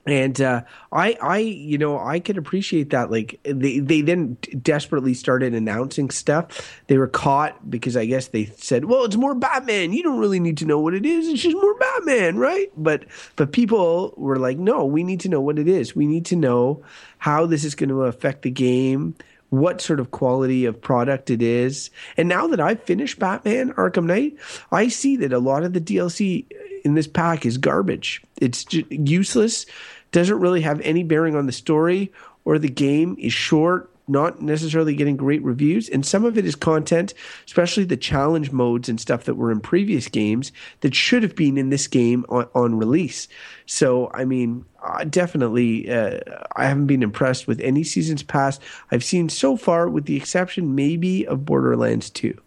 And 0.09 0.41
uh, 0.41 0.63
I, 0.91 1.19
I, 1.21 1.39
you 1.39 1.77
know, 1.77 1.99
I 1.99 2.19
can 2.19 2.39
appreciate 2.39 2.91
that. 2.91 3.11
Like 3.11 3.39
they, 3.45 3.79
they 3.79 4.01
then 4.01 4.39
desperately 4.63 5.13
started 5.13 5.55
announcing 5.55 6.09
stuff. 6.09 6.81
They 6.87 6.97
were 6.97 7.09
caught 7.09 7.71
because 7.71 7.95
I 7.95 8.07
guess 8.07 8.29
they 8.29 8.47
said, 8.57 8.87
"Well, 8.87 9.05
it's 9.05 9.17
more 9.17 9.35
Batman. 9.35 9.93
You 9.93 10.03
don't 10.03 10.19
really 10.19 10.41
need 10.41 10.57
to 10.59 10.65
know 10.65 10.81
what 10.81 10.95
it 10.95 11.05
is. 11.05 11.29
It's 11.29 11.43
just 11.43 11.57
more 11.57 11.75
Batman, 11.75 12.39
right?" 12.39 12.73
But, 12.75 13.05
but 13.37 13.53
people 13.53 14.15
were 14.17 14.39
like, 14.39 14.57
"No, 14.57 14.87
we 14.87 15.05
need 15.05 15.21
to 15.21 15.29
know 15.29 15.43
what 15.43 15.59
it 15.59 15.69
is. 15.69 15.95
We 15.95 16.07
need 16.07 16.25
to 16.27 16.37
know 16.37 16.83
how 17.19 17.45
this 17.45 17.63
is 17.63 17.75
going 17.75 17.91
to 17.91 18.05
affect 18.05 18.43
the 18.43 18.51
game." 18.51 19.15
What 19.51 19.81
sort 19.81 19.99
of 19.99 20.11
quality 20.11 20.67
of 20.67 20.79
product 20.79 21.31
it 21.31 21.41
is. 21.41 21.89
And 22.19 22.29
now 22.29 22.49
that 22.49 22.61
I've 22.61 22.83
finished 22.83 23.19
Batman 23.19 23.73
Arkham 23.73 24.05
Knight, 24.05 24.37
I 24.71 24.89
see 24.89 25.17
that 25.17 25.33
a 25.33 25.39
lot 25.39 25.65
of 25.65 25.73
the 25.73 25.81
DLC 25.81 26.45
in 26.85 26.95
this 26.95 27.07
pack 27.07 27.47
is 27.47 27.59
garbage. 27.59 28.23
It's 28.41 28.67
useless 28.91 29.67
doesn't 30.13 30.41
really 30.41 30.63
have 30.63 30.81
any 30.81 31.03
bearing 31.03 31.35
on 31.35 31.47
the 31.47 31.53
story 31.53 32.13
or 32.45 32.59
the 32.59 32.69
game, 32.69 33.17
is 33.19 33.33
short, 33.33 33.91
not 34.09 34.41
necessarily 34.41 34.95
getting 34.95 35.17
great 35.17 35.43
reviews. 35.43 35.89
And 35.89 36.05
some 36.05 36.25
of 36.25 36.39
it 36.39 36.47
is 36.47 36.55
content, 36.55 37.15
especially 37.47 37.85
the 37.85 37.97
challenge 37.97 38.51
modes 38.51 38.89
and 38.89 39.01
stuff 39.01 39.25
that 39.25 39.35
were 39.35 39.53
in 39.53 39.61
previous 39.61 40.09
games 40.09 40.51
that 40.81 40.95
should 40.95 41.23
have 41.23 41.37
been 41.37 41.59
in 41.59 41.69
this 41.69 41.87
game 41.87 42.25
on, 42.29 42.49
on 42.55 42.79
release. 42.79 43.29
So, 43.67 44.11
I 44.15 44.25
mean, 44.25 44.65
uh, 44.83 45.05
definitely, 45.05 45.91
uh, 45.91 46.21
I 46.57 46.65
haven't 46.65 46.87
been 46.87 47.03
impressed 47.03 47.47
with 47.47 47.61
any 47.61 47.85
seasons 47.85 48.23
past 48.23 48.63
I've 48.91 49.05
seen 49.05 49.29
so 49.29 49.57
far, 49.57 49.89
with 49.89 50.07
the 50.07 50.17
exception 50.17 50.75
maybe 50.75 51.27
of 51.27 51.45
Borderlands 51.45 52.11
2. 52.11 52.39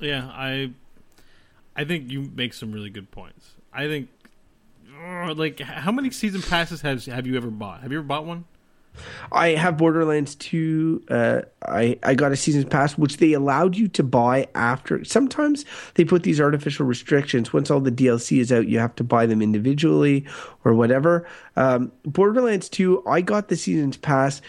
Yeah, 0.00 0.28
I, 0.32 0.72
I 1.76 1.84
think 1.84 2.10
you 2.10 2.30
make 2.34 2.54
some 2.54 2.72
really 2.72 2.90
good 2.90 3.10
points. 3.10 3.54
I 3.72 3.86
think 3.86 4.08
like 5.36 5.60
how 5.60 5.92
many 5.92 6.10
season 6.10 6.42
passes 6.42 6.80
has 6.82 7.06
have 7.06 7.26
you 7.26 7.36
ever 7.36 7.50
bought? 7.50 7.82
Have 7.82 7.92
you 7.92 7.98
ever 7.98 8.06
bought 8.06 8.24
one? 8.24 8.44
I 9.32 9.50
have 9.50 9.76
Borderlands 9.76 10.34
2. 10.36 11.04
Uh, 11.08 11.40
I, 11.66 11.98
I 12.02 12.14
got 12.14 12.32
a 12.32 12.36
season 12.36 12.68
pass, 12.68 12.96
which 12.96 13.18
they 13.18 13.32
allowed 13.32 13.76
you 13.76 13.88
to 13.88 14.02
buy 14.02 14.48
after. 14.54 15.04
Sometimes 15.04 15.64
they 15.94 16.04
put 16.04 16.22
these 16.22 16.40
artificial 16.40 16.86
restrictions. 16.86 17.52
Once 17.52 17.70
all 17.70 17.80
the 17.80 17.92
DLC 17.92 18.40
is 18.40 18.52
out, 18.52 18.68
you 18.68 18.78
have 18.78 18.94
to 18.96 19.04
buy 19.04 19.26
them 19.26 19.42
individually 19.42 20.26
or 20.64 20.74
whatever. 20.74 21.28
Um, 21.56 21.92
Borderlands 22.04 22.68
2, 22.68 23.04
I 23.06 23.20
got 23.20 23.48
the 23.48 23.56
season's 23.56 23.96
pass 23.96 24.40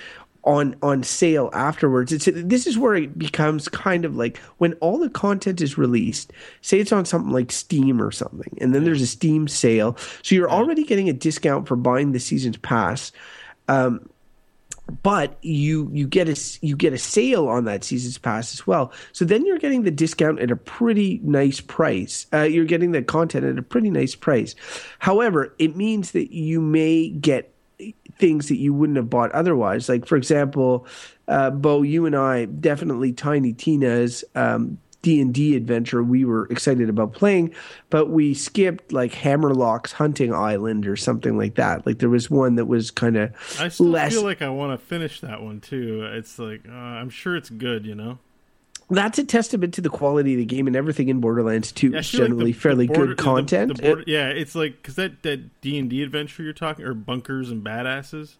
on 0.43 0.75
on 0.81 1.03
sale 1.03 1.49
afterwards. 1.53 2.11
It's 2.11 2.27
this 2.33 2.65
is 2.67 2.77
where 2.77 2.95
it 2.95 3.17
becomes 3.17 3.67
kind 3.67 4.05
of 4.05 4.15
like 4.15 4.37
when 4.57 4.73
all 4.75 4.97
the 4.97 5.09
content 5.09 5.61
is 5.61 5.77
released. 5.77 6.31
Say 6.61 6.79
it's 6.79 6.91
on 6.91 7.05
something 7.05 7.31
like 7.31 7.51
Steam 7.51 8.01
or 8.01 8.11
something, 8.11 8.57
and 8.61 8.73
then 8.73 8.83
there's 8.83 9.01
a 9.01 9.07
Steam 9.07 9.47
sale, 9.47 9.97
so 10.23 10.35
you're 10.35 10.49
already 10.49 10.83
getting 10.83 11.09
a 11.09 11.13
discount 11.13 11.67
for 11.67 11.75
buying 11.75 12.11
the 12.11 12.19
season's 12.19 12.57
pass. 12.57 13.11
Um, 13.67 14.09
but 15.03 15.37
you 15.41 15.89
you 15.93 16.07
get 16.07 16.27
a 16.27 16.65
you 16.65 16.75
get 16.75 16.93
a 16.93 16.97
sale 16.97 17.47
on 17.47 17.65
that 17.65 17.83
season's 17.83 18.17
pass 18.17 18.53
as 18.53 18.65
well. 18.65 18.91
So 19.11 19.25
then 19.25 19.45
you're 19.45 19.59
getting 19.59 19.83
the 19.83 19.91
discount 19.91 20.39
at 20.39 20.51
a 20.51 20.55
pretty 20.55 21.19
nice 21.23 21.61
price. 21.61 22.25
Uh, 22.33 22.43
you're 22.43 22.65
getting 22.65 22.91
the 22.91 23.01
content 23.01 23.45
at 23.45 23.57
a 23.57 23.61
pretty 23.61 23.89
nice 23.89 24.15
price. 24.15 24.55
However, 24.99 25.53
it 25.59 25.75
means 25.75 26.11
that 26.11 26.33
you 26.33 26.61
may 26.61 27.09
get 27.09 27.53
things 28.19 28.47
that 28.49 28.57
you 28.57 28.73
wouldn't 28.73 28.97
have 28.97 29.09
bought 29.09 29.31
otherwise. 29.31 29.89
Like 29.89 30.05
for 30.05 30.15
example, 30.17 30.85
uh, 31.27 31.49
Bo, 31.49 31.81
you 31.81 32.05
and 32.05 32.15
I 32.15 32.45
definitely 32.45 33.13
Tiny 33.13 33.53
Tina's 33.53 34.23
um, 34.35 34.77
D 35.01 35.21
and 35.21 35.33
D 35.33 35.55
adventure 35.55 36.03
we 36.03 36.25
were 36.25 36.45
excited 36.47 36.89
about 36.89 37.13
playing, 37.13 37.53
but 37.89 38.09
we 38.09 38.33
skipped 38.33 38.91
like 38.91 39.13
Hammerlock's 39.13 39.93
Hunting 39.93 40.33
Island 40.33 40.85
or 40.85 40.95
something 40.97 41.37
like 41.37 41.55
that. 41.55 41.85
Like 41.85 41.99
there 41.99 42.09
was 42.09 42.29
one 42.29 42.55
that 42.55 42.65
was 42.65 42.91
kind 42.91 43.15
of 43.15 43.31
I 43.59 43.69
still 43.69 43.87
less. 43.87 44.13
feel 44.13 44.23
like 44.23 44.41
I 44.41 44.49
want 44.49 44.77
to 44.77 44.85
finish 44.85 45.21
that 45.21 45.41
one 45.41 45.61
too. 45.61 46.03
It's 46.13 46.37
like 46.37 46.67
uh, 46.67 46.73
I'm 46.73 47.09
sure 47.09 47.37
it's 47.37 47.49
good, 47.49 47.85
you 47.85 47.95
know. 47.95 48.19
That's 48.89 49.19
a 49.19 49.23
testament 49.23 49.73
to 49.75 49.81
the 49.81 49.89
quality 49.89 50.33
of 50.33 50.39
the 50.39 50.45
game 50.45 50.67
and 50.67 50.75
everything 50.75 51.09
in 51.09 51.19
Borderlands 51.19 51.71
2 51.71 51.95
I 51.95 51.99
is 51.99 52.09
feel 52.09 52.21
like 52.21 52.27
generally 52.29 52.51
the- 52.51 52.55
the 52.57 52.61
fairly 52.61 52.87
border- 52.87 53.05
good 53.07 53.17
content. 53.17 53.75
the 53.77 53.81
border- 53.81 54.03
yeah, 54.07 54.29
it's 54.29 54.55
like 54.55 54.77
because 54.81 54.95
that 54.95 55.23
that 55.23 55.61
D 55.61 55.77
and 55.77 55.89
D 55.89 56.01
adventure 56.03 56.43
you're 56.43 56.53
talking, 56.53 56.85
or 56.85 56.93
bunkers 56.93 57.51
and 57.51 57.63
badasses, 57.63 58.35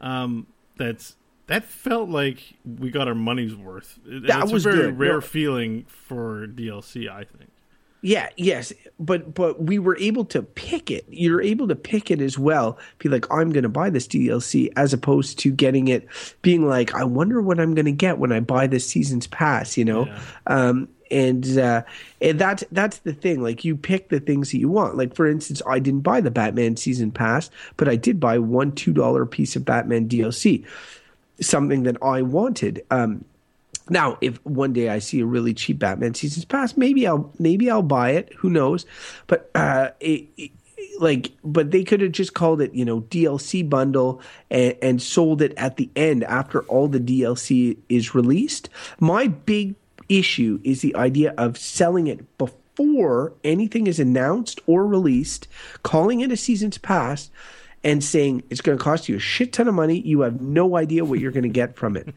um, 0.00 0.46
that's 0.76 1.16
that 1.46 1.64
felt 1.64 2.08
like 2.08 2.54
we 2.64 2.90
got 2.90 3.06
our 3.08 3.14
money's 3.14 3.54
worth. 3.54 3.98
That 4.06 4.44
it's 4.44 4.52
was 4.52 4.64
a 4.66 4.70
very 4.70 4.82
good. 4.84 4.98
rare 4.98 5.12
No. 5.14 5.20
feeling 5.20 5.84
for 5.88 6.46
DLC, 6.46 7.08
I 7.08 7.24
think. 7.24 7.50
Yeah, 8.06 8.28
yes, 8.36 8.70
but 9.00 9.32
but 9.34 9.62
we 9.62 9.78
were 9.78 9.96
able 9.96 10.26
to 10.26 10.42
pick 10.42 10.90
it. 10.90 11.06
You're 11.08 11.40
able 11.40 11.68
to 11.68 11.74
pick 11.74 12.10
it 12.10 12.20
as 12.20 12.38
well. 12.38 12.78
Be 12.98 13.08
like, 13.08 13.24
I'm 13.32 13.48
going 13.50 13.62
to 13.62 13.70
buy 13.70 13.88
this 13.88 14.06
DLC, 14.06 14.70
as 14.76 14.92
opposed 14.92 15.38
to 15.38 15.50
getting 15.50 15.88
it, 15.88 16.06
being 16.42 16.68
like, 16.68 16.94
I 16.94 17.04
wonder 17.04 17.40
what 17.40 17.58
I'm 17.58 17.74
going 17.74 17.86
to 17.86 17.92
get 17.92 18.18
when 18.18 18.30
I 18.30 18.40
buy 18.40 18.66
this 18.66 18.86
season's 18.86 19.26
pass. 19.26 19.78
You 19.78 19.86
know, 19.86 20.04
Yeah. 20.04 20.20
um, 20.48 20.88
and 21.10 21.56
uh, 21.56 21.82
and 22.20 22.38
that's 22.38 22.62
that's 22.72 22.98
the 22.98 23.14
thing. 23.14 23.42
Like 23.42 23.64
you 23.64 23.74
pick 23.74 24.10
the 24.10 24.20
things 24.20 24.50
that 24.50 24.58
you 24.58 24.68
want. 24.68 24.98
Like 24.98 25.14
for 25.14 25.26
instance, 25.26 25.62
I 25.66 25.78
didn't 25.78 26.00
buy 26.02 26.20
the 26.20 26.30
Batman 26.30 26.76
season 26.76 27.10
pass, 27.10 27.48
but 27.78 27.88
I 27.88 27.96
did 27.96 28.20
buy 28.20 28.38
one 28.38 28.72
two 28.72 28.92
dollar 28.92 29.24
piece 29.24 29.56
of 29.56 29.64
Batman 29.64 30.10
DLC, 30.10 30.62
something 31.40 31.84
that 31.84 31.96
I 32.02 32.20
wanted. 32.20 32.84
Um, 32.90 33.24
now, 33.90 34.16
if 34.20 34.44
one 34.44 34.72
day 34.72 34.88
I 34.88 34.98
see 34.98 35.20
a 35.20 35.26
really 35.26 35.52
cheap 35.54 35.78
Batman 35.78 36.14
Seasons 36.14 36.44
Pass, 36.44 36.76
maybe 36.76 37.06
I'll 37.06 37.32
maybe 37.38 37.70
I'll 37.70 37.82
buy 37.82 38.10
it. 38.12 38.32
Who 38.38 38.50
knows? 38.50 38.86
But 39.26 39.50
uh, 39.54 39.90
it, 40.00 40.26
it- 40.36 40.50
like, 41.00 41.32
but 41.42 41.72
they 41.72 41.82
could 41.82 42.00
have 42.02 42.12
just 42.12 42.34
called 42.34 42.60
it, 42.60 42.72
you 42.72 42.84
know, 42.84 43.00
DLC 43.02 43.68
bundle 43.68 44.20
and, 44.50 44.76
and 44.80 45.02
sold 45.02 45.42
it 45.42 45.52
at 45.56 45.76
the 45.76 45.90
end 45.96 46.22
after 46.24 46.60
all 46.64 46.86
the 46.86 47.00
DLC 47.00 47.78
is 47.88 48.14
released. 48.14 48.68
My 49.00 49.26
big 49.26 49.74
issue 50.08 50.60
is 50.62 50.82
the 50.82 50.94
idea 50.94 51.34
of 51.36 51.58
selling 51.58 52.06
it 52.06 52.38
before 52.38 53.32
anything 53.42 53.86
is 53.88 53.98
announced 53.98 54.60
or 54.66 54.86
released, 54.86 55.48
calling 55.82 56.20
it 56.20 56.30
a 56.30 56.36
Seasons 56.36 56.78
Pass 56.78 57.30
and 57.84 58.02
saying 58.02 58.42
it's 58.50 58.62
going 58.62 58.76
to 58.76 58.82
cost 58.82 59.08
you 59.08 59.16
a 59.16 59.20
shit 59.20 59.52
ton 59.52 59.68
of 59.68 59.74
money. 59.74 60.00
You 60.00 60.22
have 60.22 60.40
no 60.40 60.76
idea 60.76 61.04
what 61.04 61.20
you're 61.20 61.30
going 61.30 61.44
to 61.44 61.48
get 61.48 61.76
from 61.76 61.96
it, 61.96 62.08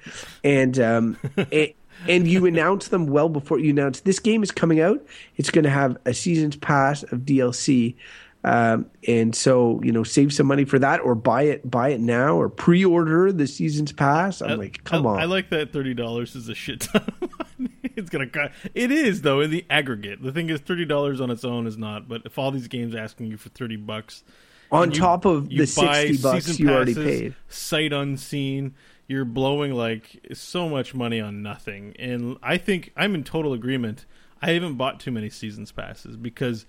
and 0.44 0.80
um, 0.80 1.18
it, 1.52 1.76
and 2.08 2.28
you 2.28 2.46
announce 2.46 2.88
them 2.88 3.08
well 3.08 3.30
before 3.30 3.60
you 3.60 3.72
announce 3.72 4.02
this 4.02 4.20
game 4.20 4.42
is 4.42 4.52
coming 4.52 4.80
out. 4.80 5.06
It's 5.36 5.52
going 5.52 5.64
to 5.64 5.70
have 5.70 5.98
a 6.06 6.14
season's 6.14 6.56
pass 6.56 7.04
of 7.04 7.20
DLC. 7.20 7.96
Um, 8.44 8.90
and 9.08 9.36
so 9.36 9.82
you 9.84 9.92
know, 9.92 10.04
save 10.04 10.32
some 10.32 10.48
money 10.48 10.64
for 10.64 10.80
that, 10.80 11.02
or 11.02 11.16
buy 11.16 11.44
it, 11.44 11.70
buy 11.70 11.90
it 11.90 12.00
now, 12.00 12.40
or 12.40 12.48
pre-order 12.48 13.34
the 13.34 13.48
season's 13.48 13.92
pass. 13.92 14.42
I'm 14.42 14.58
like, 14.58 14.84
come 14.86 15.06
I, 15.06 15.10
on. 15.10 15.20
I 15.20 15.26
like 15.26 15.50
that 15.50 15.74
thirty 15.74 15.94
dollars 15.94 16.36
is 16.36 16.48
a 16.48 16.56
shit 16.56 16.82
ton 16.82 17.04
of 17.22 17.22
money. 17.22 17.74
It's 17.98 18.12
gonna 18.12 18.28
cost. 18.28 18.54
It 18.76 18.92
is 18.92 19.24
though 19.24 19.42
in 19.42 19.50
the 19.50 19.66
aggregate. 19.72 20.22
The 20.22 20.32
thing 20.32 20.52
is, 20.52 20.60
thirty 20.60 20.86
dollars 20.86 21.20
on 21.20 21.32
its 21.32 21.44
own 21.44 21.66
is 21.66 21.80
not. 21.80 22.08
But 22.08 22.22
if 22.26 22.38
all 22.38 22.52
these 22.52 22.68
games 22.68 22.94
are 22.94 23.00
asking 23.00 23.26
you 23.26 23.38
for 23.38 23.50
thirty 23.50 23.76
bucks, 23.76 24.24
On 24.72 24.92
you- 24.92 25.00
top 25.00 25.26
of 25.26 25.50
the 25.50 25.66
60 25.66 26.18
bucks 26.18 26.60
you 26.60 26.70
already 26.70 26.94
paid. 26.94 27.36
sight 27.48 27.94
unseen, 27.94 28.74
you're 29.08 29.26
blowing 29.26 29.74
like 29.74 30.20
so 30.34 30.68
much 30.68 30.94
money 30.94 31.22
on 31.22 31.42
nothing. 31.42 31.96
And 31.98 32.38
I 32.44 32.58
think 32.58 32.92
I'm 32.98 33.16
in 33.16 33.24
total 33.24 33.54
agreement. 33.54 34.06
I 34.42 34.52
haven't 34.52 34.76
bought 34.76 35.00
too 35.00 35.12
many 35.12 35.30
seasons 35.30 35.72
passes 35.72 36.18
because 36.18 36.66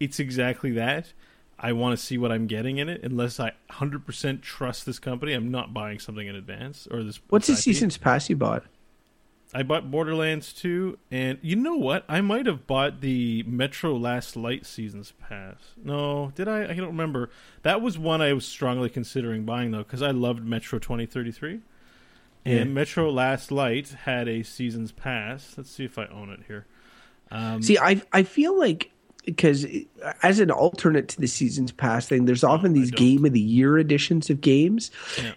it's 0.00 0.20
exactly 0.20 0.70
that. 0.72 1.12
I 1.58 1.72
want 1.72 1.96
to 1.98 2.04
see 2.04 2.18
what 2.18 2.32
I'm 2.32 2.46
getting 2.46 2.78
in 2.78 2.88
it. 2.88 3.02
Unless 3.04 3.38
I 3.38 3.52
100% 3.70 4.42
trust 4.42 4.84
this 4.86 4.98
company, 4.98 5.32
I'm 5.32 5.50
not 5.50 5.72
buying 5.72 5.98
something 6.00 6.26
in 6.26 6.34
advance 6.34 6.88
or 6.90 7.02
this. 7.04 7.20
What's 7.28 7.46
the 7.46 7.56
season's 7.56 7.96
pass 7.98 8.28
you 8.28 8.36
bought? 8.36 8.64
I 9.54 9.62
bought 9.62 9.90
Borderlands 9.90 10.52
2, 10.54 10.98
and 11.10 11.38
you 11.42 11.56
know 11.56 11.74
what? 11.74 12.04
I 12.08 12.20
might 12.22 12.46
have 12.46 12.66
bought 12.66 13.00
the 13.02 13.42
Metro 13.42 13.94
Last 13.96 14.34
Light 14.36 14.64
Seasons 14.64 15.12
Pass. 15.20 15.56
No, 15.82 16.32
did 16.34 16.48
I? 16.48 16.62
I 16.70 16.74
don't 16.74 16.86
remember. 16.86 17.28
That 17.62 17.82
was 17.82 17.98
one 17.98 18.22
I 18.22 18.32
was 18.32 18.46
strongly 18.46 18.88
considering 18.88 19.44
buying, 19.44 19.70
though, 19.72 19.82
because 19.82 20.00
I 20.00 20.10
loved 20.10 20.44
Metro 20.46 20.78
2033. 20.78 21.60
And 22.44 22.56
Yeah. 22.58 22.64
Metro 22.64 23.10
Last 23.10 23.52
Light 23.52 23.90
had 24.04 24.26
a 24.26 24.42
Seasons 24.42 24.90
Pass. 24.90 25.54
Let's 25.56 25.70
see 25.70 25.84
if 25.84 25.98
I 25.98 26.06
own 26.06 26.30
it 26.30 26.40
here. 26.48 26.64
Um, 27.30 27.62
See, 27.62 27.78
I 27.78 28.02
I 28.12 28.22
feel 28.22 28.58
like 28.58 28.91
because 29.24 29.66
as 30.22 30.40
an 30.40 30.50
alternate 30.50 31.08
to 31.08 31.20
the 31.20 31.28
seasons 31.28 31.70
pass 31.70 32.06
thing, 32.06 32.24
there's 32.24 32.42
often 32.42 32.72
these 32.72 32.90
game 32.90 33.24
of 33.24 33.32
the 33.32 33.40
year 33.40 33.78
editions 33.78 34.30
of 34.30 34.40
games, 34.40 34.90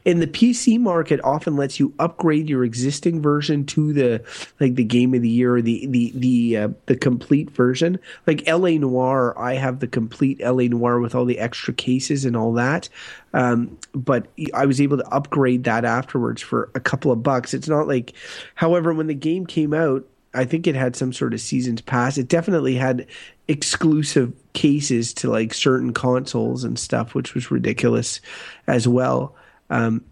and 0.05 0.21
the 0.21 0.27
PC 0.27 0.79
market 0.79 1.19
often 1.23 1.55
lets 1.55 1.79
you 1.79 1.93
upgrade 1.99 2.49
your 2.49 2.63
existing 2.63 3.21
version 3.21 3.65
to 3.65 3.93
the 3.93 4.23
like 4.59 4.75
the 4.75 4.83
game 4.83 5.13
of 5.13 5.21
the 5.21 5.29
year 5.29 5.57
or 5.57 5.61
the 5.61 5.85
the 5.87 6.11
the 6.15 6.57
uh, 6.57 6.69
the 6.87 6.95
complete 6.95 7.51
version. 7.51 7.99
Like 8.25 8.47
L.A. 8.47 8.77
Noire, 8.77 9.37
I 9.37 9.53
have 9.53 9.79
the 9.79 9.87
complete 9.87 10.39
L.A. 10.41 10.67
Noire 10.67 10.99
with 10.99 11.13
all 11.13 11.25
the 11.25 11.39
extra 11.39 11.73
cases 11.73 12.25
and 12.25 12.35
all 12.35 12.53
that. 12.53 12.89
Um, 13.33 13.77
but 13.93 14.27
I 14.53 14.65
was 14.65 14.79
able 14.79 14.97
to 14.97 15.07
upgrade 15.09 15.65
that 15.65 15.85
afterwards 15.85 16.41
for 16.41 16.71
a 16.73 16.79
couple 16.79 17.11
of 17.11 17.21
bucks. 17.21 17.53
It's 17.53 17.67
not 17.67 17.87
like, 17.87 18.13
however, 18.55 18.93
when 18.93 19.07
the 19.07 19.13
game 19.13 19.45
came 19.45 19.73
out. 19.73 20.05
I 20.35 20.45
think 20.45 20.67
it 20.67 20.75
had 20.75 20.95
some 20.95 21.13
sort 21.13 21.33
of 21.33 21.41
seasons 21.41 21.81
pass. 21.81 22.17
It 22.17 22.27
definitely 22.27 22.75
had 22.75 23.07
exclusive 23.47 24.33
cases 24.53 25.13
to 25.15 25.29
like 25.29 25.53
certain 25.53 25.93
consoles 25.93 26.63
and 26.63 26.77
stuff, 26.77 27.15
which 27.15 27.33
was 27.33 27.51
ridiculous 27.51 28.19
as 28.67 28.87
well. 28.87 29.35
Um, 29.69 30.03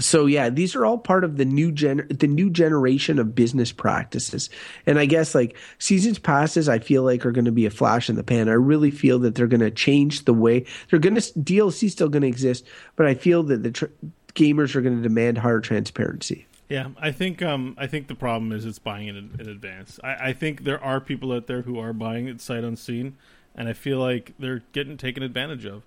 so 0.00 0.26
yeah, 0.26 0.50
these 0.50 0.74
are 0.74 0.84
all 0.84 0.98
part 0.98 1.24
of 1.24 1.36
the 1.36 1.44
new 1.44 1.72
gen 1.72 2.06
the 2.10 2.26
new 2.26 2.50
generation 2.50 3.18
of 3.18 3.34
business 3.34 3.72
practices. 3.72 4.50
And 4.84 4.98
I 4.98 5.06
guess 5.06 5.34
like 5.34 5.56
seasons 5.78 6.18
passes 6.18 6.68
I 6.68 6.78
feel 6.78 7.02
like 7.02 7.24
are 7.24 7.32
going 7.32 7.44
to 7.46 7.52
be 7.52 7.66
a 7.66 7.70
flash 7.70 8.10
in 8.10 8.16
the 8.16 8.24
pan. 8.24 8.48
I 8.48 8.54
really 8.54 8.90
feel 8.90 9.18
that 9.20 9.34
they're 9.34 9.46
going 9.46 9.60
to 9.60 9.70
change 9.70 10.24
the 10.24 10.34
way 10.34 10.66
they're 10.90 10.98
going 10.98 11.14
to 11.14 11.20
DLC 11.20 11.90
still 11.90 12.08
going 12.08 12.22
to 12.22 12.28
exist, 12.28 12.66
but 12.96 13.06
I 13.06 13.14
feel 13.14 13.42
that 13.44 13.62
the 13.62 13.70
tr- 13.70 13.86
gamers 14.34 14.74
are 14.74 14.82
going 14.82 14.96
to 14.96 15.02
demand 15.02 15.38
higher 15.38 15.60
transparency. 15.60 16.46
Yeah, 16.68 16.88
I 16.98 17.12
think 17.12 17.42
um, 17.42 17.76
I 17.78 17.86
think 17.86 18.08
the 18.08 18.14
problem 18.14 18.50
is 18.52 18.64
it's 18.64 18.80
buying 18.80 19.06
it 19.06 19.16
in, 19.16 19.36
in 19.38 19.48
advance. 19.48 20.00
I, 20.02 20.28
I 20.28 20.32
think 20.32 20.64
there 20.64 20.82
are 20.82 21.00
people 21.00 21.32
out 21.32 21.46
there 21.46 21.62
who 21.62 21.78
are 21.78 21.92
buying 21.92 22.26
it 22.26 22.40
sight 22.40 22.64
unseen, 22.64 23.16
and 23.54 23.68
I 23.68 23.72
feel 23.72 23.98
like 23.98 24.32
they're 24.38 24.62
getting 24.72 24.96
taken 24.96 25.22
advantage 25.22 25.64
of. 25.64 25.84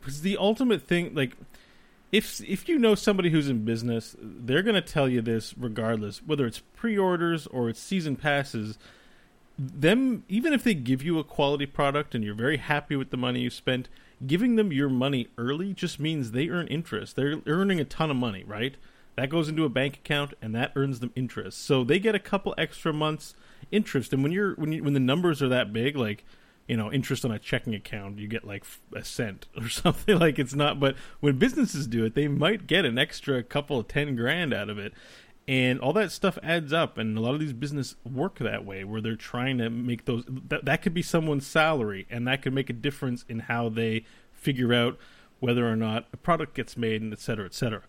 Because 0.00 0.20
the 0.20 0.36
ultimate 0.36 0.82
thing, 0.82 1.14
like, 1.14 1.34
if 2.12 2.42
if 2.42 2.68
you 2.68 2.78
know 2.78 2.94
somebody 2.94 3.30
who's 3.30 3.48
in 3.48 3.64
business, 3.64 4.16
they're 4.20 4.62
going 4.62 4.74
to 4.74 4.82
tell 4.82 5.08
you 5.08 5.22
this 5.22 5.54
regardless, 5.56 6.18
whether 6.22 6.46
it's 6.46 6.62
pre-orders 6.76 7.46
or 7.46 7.70
it's 7.70 7.80
season 7.80 8.16
passes. 8.16 8.78
Them, 9.60 10.22
even 10.28 10.52
if 10.52 10.62
they 10.62 10.74
give 10.74 11.02
you 11.02 11.18
a 11.18 11.24
quality 11.24 11.66
product 11.66 12.14
and 12.14 12.22
you're 12.22 12.32
very 12.32 12.58
happy 12.58 12.94
with 12.94 13.10
the 13.10 13.16
money 13.16 13.40
you 13.40 13.50
spent, 13.50 13.88
giving 14.24 14.54
them 14.54 14.72
your 14.72 14.88
money 14.88 15.26
early 15.36 15.74
just 15.74 15.98
means 15.98 16.30
they 16.30 16.48
earn 16.48 16.68
interest. 16.68 17.16
They're 17.16 17.40
earning 17.44 17.80
a 17.80 17.84
ton 17.84 18.08
of 18.08 18.16
money, 18.16 18.44
right? 18.46 18.76
That 19.18 19.30
goes 19.30 19.48
into 19.48 19.64
a 19.64 19.68
bank 19.68 19.96
account 19.96 20.34
and 20.40 20.54
that 20.54 20.70
earns 20.76 21.00
them 21.00 21.10
interest. 21.16 21.64
So 21.64 21.82
they 21.82 21.98
get 21.98 22.14
a 22.14 22.20
couple 22.20 22.54
extra 22.56 22.92
months 22.92 23.34
interest. 23.72 24.12
And 24.12 24.22
when 24.22 24.30
you're 24.30 24.54
when 24.54 24.70
you, 24.70 24.84
when 24.84 24.94
the 24.94 25.00
numbers 25.00 25.42
are 25.42 25.48
that 25.48 25.72
big, 25.72 25.96
like 25.96 26.24
you 26.68 26.76
know, 26.76 26.92
interest 26.92 27.24
on 27.24 27.32
a 27.32 27.38
checking 27.40 27.74
account, 27.74 28.18
you 28.18 28.28
get 28.28 28.44
like 28.44 28.64
a 28.94 29.02
cent 29.02 29.48
or 29.60 29.68
something. 29.68 30.16
Like 30.16 30.38
it's 30.38 30.54
not. 30.54 30.78
But 30.78 30.94
when 31.18 31.36
businesses 31.36 31.88
do 31.88 32.04
it, 32.04 32.14
they 32.14 32.28
might 32.28 32.68
get 32.68 32.84
an 32.84 32.96
extra 32.96 33.42
couple 33.42 33.80
of 33.80 33.88
ten 33.88 34.14
grand 34.14 34.54
out 34.54 34.70
of 34.70 34.78
it. 34.78 34.92
And 35.48 35.80
all 35.80 35.92
that 35.94 36.12
stuff 36.12 36.38
adds 36.42 36.72
up, 36.72 36.96
and 36.96 37.18
a 37.18 37.20
lot 37.20 37.34
of 37.34 37.40
these 37.40 37.54
business 37.54 37.96
work 38.04 38.38
that 38.38 38.64
way, 38.64 38.84
where 38.84 39.00
they're 39.00 39.16
trying 39.16 39.58
to 39.58 39.68
make 39.68 40.04
those. 40.04 40.22
That, 40.28 40.64
that 40.66 40.82
could 40.82 40.94
be 40.94 41.02
someone's 41.02 41.46
salary, 41.46 42.06
and 42.08 42.28
that 42.28 42.42
could 42.42 42.52
make 42.52 42.70
a 42.70 42.74
difference 42.74 43.24
in 43.28 43.40
how 43.40 43.68
they 43.68 44.04
figure 44.32 44.72
out 44.72 44.96
whether 45.40 45.66
or 45.66 45.74
not 45.74 46.06
a 46.12 46.16
product 46.16 46.54
gets 46.54 46.76
made, 46.76 47.02
and 47.02 47.12
et 47.12 47.18
cetera, 47.18 47.46
et 47.46 47.54
cetera. 47.54 47.82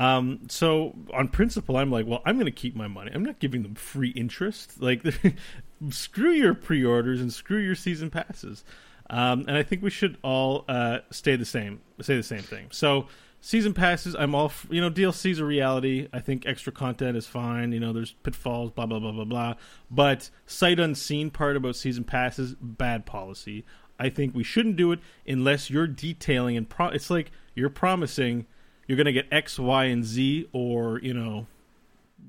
Um, 0.00 0.40
so 0.48 0.96
on 1.12 1.28
principle, 1.28 1.76
I'm 1.76 1.90
like, 1.90 2.06
well, 2.06 2.22
I'm 2.24 2.36
going 2.36 2.46
to 2.46 2.52
keep 2.52 2.74
my 2.74 2.88
money. 2.88 3.10
I'm 3.14 3.22
not 3.22 3.38
giving 3.38 3.62
them 3.62 3.74
free 3.74 4.08
interest. 4.10 4.80
Like, 4.80 5.04
screw 5.90 6.30
your 6.30 6.54
pre-orders 6.54 7.20
and 7.20 7.30
screw 7.30 7.58
your 7.58 7.74
season 7.74 8.08
passes. 8.08 8.64
Um, 9.10 9.44
and 9.46 9.58
I 9.58 9.62
think 9.62 9.82
we 9.82 9.90
should 9.90 10.16
all 10.22 10.64
uh, 10.68 11.00
stay 11.10 11.36
the 11.36 11.44
same, 11.44 11.82
say 12.00 12.16
the 12.16 12.22
same 12.22 12.40
thing. 12.40 12.68
So 12.70 13.08
season 13.42 13.74
passes, 13.74 14.14
I'm 14.14 14.34
all, 14.34 14.46
f- 14.46 14.66
you 14.70 14.80
know, 14.80 14.90
DLC's 14.90 15.38
a 15.38 15.44
reality. 15.44 16.08
I 16.14 16.20
think 16.20 16.46
extra 16.46 16.72
content 16.72 17.18
is 17.18 17.26
fine. 17.26 17.72
You 17.72 17.80
know, 17.80 17.92
there's 17.92 18.12
pitfalls, 18.12 18.70
blah 18.70 18.86
blah 18.86 19.00
blah 19.00 19.12
blah 19.12 19.24
blah. 19.24 19.54
But 19.90 20.30
sight 20.46 20.80
unseen 20.80 21.30
part 21.30 21.56
about 21.56 21.76
season 21.76 22.04
passes, 22.04 22.54
bad 22.58 23.04
policy. 23.04 23.66
I 23.98 24.08
think 24.08 24.34
we 24.34 24.44
shouldn't 24.44 24.76
do 24.76 24.92
it 24.92 25.00
unless 25.26 25.68
you're 25.68 25.86
detailing 25.86 26.56
and 26.56 26.66
pro- 26.66 26.88
it's 26.88 27.10
like 27.10 27.32
you're 27.54 27.68
promising 27.68 28.46
you're 28.90 28.96
going 28.96 29.06
to 29.06 29.12
get 29.12 29.28
X, 29.30 29.56
Y, 29.56 29.84
and 29.84 30.04
Z, 30.04 30.48
or 30.52 30.98
you 30.98 31.14
know, 31.14 31.46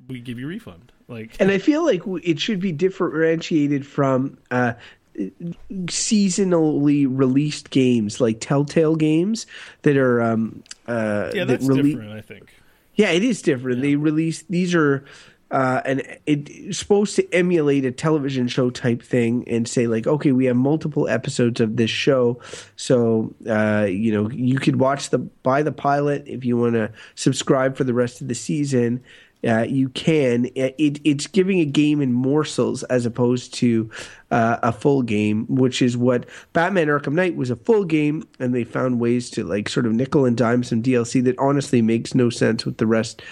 we 0.08 0.20
give 0.20 0.38
you 0.38 0.46
a 0.46 0.50
refund 0.50 0.92
Like, 1.08 1.36
and 1.40 1.50
I 1.50 1.58
feel 1.58 1.84
like 1.84 2.04
it 2.24 2.40
should 2.40 2.60
be 2.60 2.72
differentiated 2.72 3.84
from 3.84 4.38
uh, 4.52 4.74
seasonally 5.18 7.08
released 7.10 7.72
games 7.72 8.22
like 8.22 8.42
Telltale 8.42 8.96
games 8.96 9.48
that 9.82 9.98
are 9.98 10.22
um, 10.22 10.64
uh, 10.88 11.32
yeah, 11.34 11.46
that 11.46 11.48
that's 11.48 11.66
rele- 11.66 11.84
different. 11.84 12.12
I 12.12 12.22
think. 12.22 12.54
Yeah, 12.94 13.10
it 13.10 13.24
is 13.24 13.42
different. 13.42 13.82
They 13.82 13.96
release 13.96 14.44
these 14.44 14.76
are 14.76 15.04
uh, 15.52 15.82
and 15.84 16.02
it's 16.26 16.78
supposed 16.78 17.16
to 17.18 17.34
emulate 17.34 17.84
a 17.84 17.92
television 17.92 18.48
show 18.48 18.70
type 18.70 19.04
thing 19.04 19.44
and 19.48 19.68
say 19.68 19.86
like, 19.86 20.08
okay, 20.08 20.32
we 20.32 20.46
have 20.46 20.56
multiple 20.56 21.10
episodes 21.10 21.60
of 21.60 21.76
this 21.76 21.90
show, 21.90 22.40
so 22.78 23.34
uh, 23.50 23.86
you 23.90 24.14
know 24.14 24.30
you 24.32 24.58
could 24.58 24.80
watch 24.80 25.10
the 25.10 25.20
buy 25.20 25.62
the 25.62 25.72
pilot 25.72 26.24
if 26.26 26.46
you 26.46 26.56
want 26.56 26.76
to 26.76 26.92
subscribe 27.16 27.76
for 27.76 27.84
the 27.84 27.94
rest 27.94 28.22
of 28.22 28.30
the 28.30 28.36
season. 28.36 29.04
Uh, 29.46 29.66
you 29.68 29.90
can. 29.90 30.46
It, 30.56 31.02
it's 31.04 31.26
giving 31.28 31.60
a 31.60 31.66
game 31.66 32.00
in 32.00 32.14
morsels 32.14 32.84
as 32.84 33.08
opposed 33.08 33.56
to 33.56 33.90
uh, 34.30 34.58
a 34.62 34.72
full 34.72 35.02
game, 35.02 35.48
which 35.48 35.82
is 35.82 35.98
what 35.98 36.28
Batman 36.54 36.88
Arkham 36.88 37.14
Knight 37.14 37.36
was 37.36 37.50
a 37.50 37.56
full 37.56 37.84
game, 37.84 38.24
and 38.40 38.54
they 38.54 38.64
found 38.64 39.00
ways 39.00 39.32
to 39.32 39.44
like 39.44 39.68
sort 39.68 39.88
of 39.88 39.94
nickel 39.94 40.26
and 40.26 40.38
dime 40.38 40.64
some 40.64 40.84
DLC 40.84 41.24
that 41.24 41.40
honestly 41.40 41.82
makes 41.82 42.14
no 42.14 42.30
sense 42.30 42.66
with 42.66 42.78
the 42.78 42.86
rest 42.88 43.24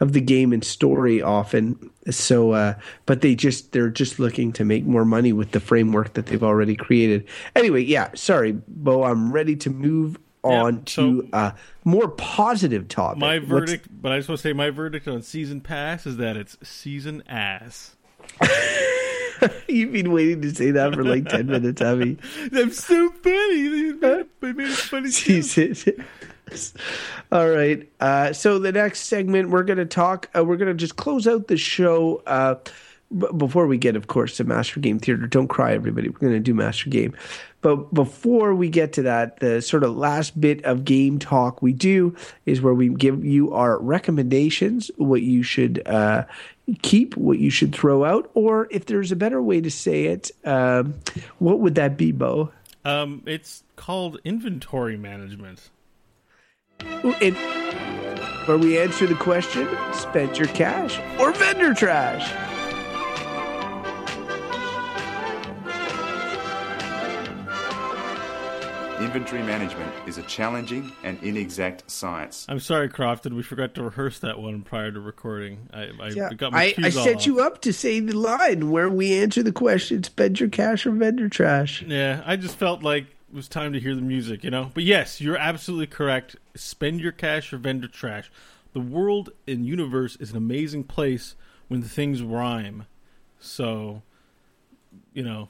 of 0.00 0.12
the 0.12 0.20
game 0.20 0.52
and 0.52 0.62
story 0.64 1.22
often. 1.22 1.90
So, 2.10 2.52
uh, 2.52 2.74
but 3.06 3.20
they 3.20 3.34
just 3.34 3.72
they're 3.72 3.88
just 3.90 4.18
looking 4.18 4.52
to 4.54 4.64
make 4.64 4.84
more 4.84 5.04
money 5.04 5.32
with 5.32 5.52
the 5.52 5.60
framework 5.60 6.14
that 6.14 6.26
they've 6.26 6.42
already 6.44 6.76
created. 6.76 7.26
Anyway, 7.54 7.82
yeah, 7.82 8.10
sorry, 8.14 8.52
Bo, 8.68 9.04
I'm 9.04 9.32
ready 9.32 9.56
to 9.56 9.70
move 9.70 10.18
on 10.42 10.86
so- 10.86 11.22
to 11.22 11.28
a 11.32 11.54
more 11.84 12.08
positive 12.08 12.86
topic. 12.88 13.18
My 13.18 13.38
What's- 13.38 13.48
verdict, 13.48 13.88
but 13.90 14.12
I 14.12 14.18
just 14.18 14.28
want 14.28 14.38
to 14.40 14.42
say 14.42 14.52
my 14.52 14.70
verdict 14.70 15.08
on 15.08 15.22
season 15.22 15.60
pass 15.60 16.06
is 16.06 16.16
that 16.18 16.36
it's 16.36 16.56
season 16.62 17.22
ass. 17.28 17.96
You've 19.68 19.92
been 19.92 20.12
waiting 20.12 20.40
to 20.42 20.54
say 20.54 20.70
that 20.70 20.94
for 20.94 21.04
like 21.04 21.28
ten 21.28 21.46
minutes, 21.46 21.82
have 21.82 22.00
you? 22.00 22.16
I'm 22.54 22.70
so 22.70 23.10
funny. 23.10 23.68
They 23.68 23.92
made, 23.92 24.26
they 24.40 24.52
made 24.52 24.68
a 24.68 24.72
funny. 24.72 25.10
All 27.32 27.48
right. 27.48 27.88
Uh, 28.00 28.32
so 28.32 28.58
the 28.58 28.72
next 28.72 29.00
segment, 29.02 29.50
we're 29.50 29.64
going 29.64 29.78
to 29.78 29.86
talk. 29.86 30.30
Uh, 30.36 30.44
we're 30.44 30.56
going 30.56 30.68
to 30.68 30.74
just 30.74 30.96
close 30.96 31.26
out 31.26 31.48
the 31.48 31.56
show. 31.56 32.22
Uh, 32.26 32.56
b- 33.16 33.26
before 33.36 33.66
we 33.66 33.78
get, 33.78 33.96
of 33.96 34.06
course, 34.06 34.36
to 34.36 34.44
Master 34.44 34.80
Game 34.80 34.98
Theater, 34.98 35.26
don't 35.26 35.48
cry, 35.48 35.72
everybody. 35.74 36.08
We're 36.08 36.18
going 36.18 36.32
to 36.32 36.40
do 36.40 36.54
Master 36.54 36.88
Game. 36.88 37.14
But 37.62 37.92
before 37.92 38.54
we 38.54 38.68
get 38.68 38.92
to 38.94 39.02
that, 39.02 39.40
the 39.40 39.60
sort 39.60 39.82
of 39.82 39.96
last 39.96 40.40
bit 40.40 40.64
of 40.64 40.84
game 40.84 41.18
talk 41.18 41.62
we 41.62 41.72
do 41.72 42.14
is 42.44 42.60
where 42.60 42.74
we 42.74 42.90
give 42.90 43.24
you 43.24 43.52
our 43.52 43.78
recommendations, 43.80 44.90
what 44.98 45.22
you 45.22 45.42
should 45.42 45.82
uh, 45.86 46.24
keep, 46.82 47.16
what 47.16 47.40
you 47.40 47.50
should 47.50 47.74
throw 47.74 48.04
out, 48.04 48.30
or 48.34 48.68
if 48.70 48.86
there's 48.86 49.10
a 49.10 49.16
better 49.16 49.42
way 49.42 49.60
to 49.60 49.70
say 49.70 50.04
it, 50.04 50.30
um, 50.44 50.94
what 51.38 51.58
would 51.58 51.74
that 51.74 51.96
be, 51.96 52.12
Bo? 52.12 52.52
Um, 52.84 53.24
it's 53.26 53.64
called 53.74 54.20
inventory 54.24 54.96
management. 54.96 55.70
And 56.80 57.36
where 58.46 58.58
we 58.58 58.78
answer 58.78 59.06
the 59.06 59.14
question 59.14 59.68
spend 59.92 60.36
your 60.38 60.48
cash 60.48 60.98
or 61.18 61.32
vendor 61.32 61.74
trash. 61.74 62.32
Inventory 69.00 69.42
management 69.42 69.92
is 70.06 70.16
a 70.16 70.22
challenging 70.22 70.90
and 71.04 71.22
inexact 71.22 71.88
science. 71.90 72.46
I'm 72.48 72.58
sorry, 72.60 72.88
Crofton. 72.88 73.36
We 73.36 73.42
forgot 73.42 73.74
to 73.74 73.82
rehearse 73.82 74.18
that 74.20 74.38
one 74.38 74.62
prior 74.62 74.90
to 74.90 74.98
recording. 75.00 75.68
I, 75.70 75.90
I 76.00 76.08
Yeah, 76.08 76.32
got 76.32 76.52
my 76.52 76.64
I, 76.68 76.72
cues 76.72 76.96
I 76.96 77.04
set 77.04 77.16
off. 77.16 77.26
you 77.26 77.40
up 77.42 77.60
to 77.62 77.74
say 77.74 78.00
the 78.00 78.14
line 78.16 78.70
where 78.70 78.88
we 78.88 79.12
answer 79.12 79.42
the 79.42 79.52
question 79.52 80.02
spend 80.02 80.40
your 80.40 80.48
cash 80.48 80.86
or 80.86 80.92
vendor 80.92 81.28
trash. 81.28 81.82
Yeah, 81.82 82.22
I 82.24 82.36
just 82.36 82.56
felt 82.56 82.82
like 82.82 83.04
it 83.04 83.34
was 83.34 83.48
time 83.48 83.74
to 83.74 83.80
hear 83.80 83.94
the 83.94 84.00
music, 84.00 84.42
you 84.42 84.50
know. 84.50 84.70
But 84.72 84.84
yes, 84.84 85.20
you're 85.20 85.36
absolutely 85.36 85.88
correct. 85.88 86.36
Spend 86.56 87.00
your 87.00 87.12
cash 87.12 87.52
or 87.52 87.58
vendor 87.58 87.88
trash. 87.88 88.30
The 88.72 88.80
world 88.80 89.30
and 89.46 89.66
universe 89.66 90.16
is 90.16 90.30
an 90.30 90.36
amazing 90.36 90.84
place 90.84 91.34
when 91.68 91.82
things 91.82 92.22
rhyme. 92.22 92.86
So, 93.38 94.02
you 95.12 95.22
know, 95.22 95.48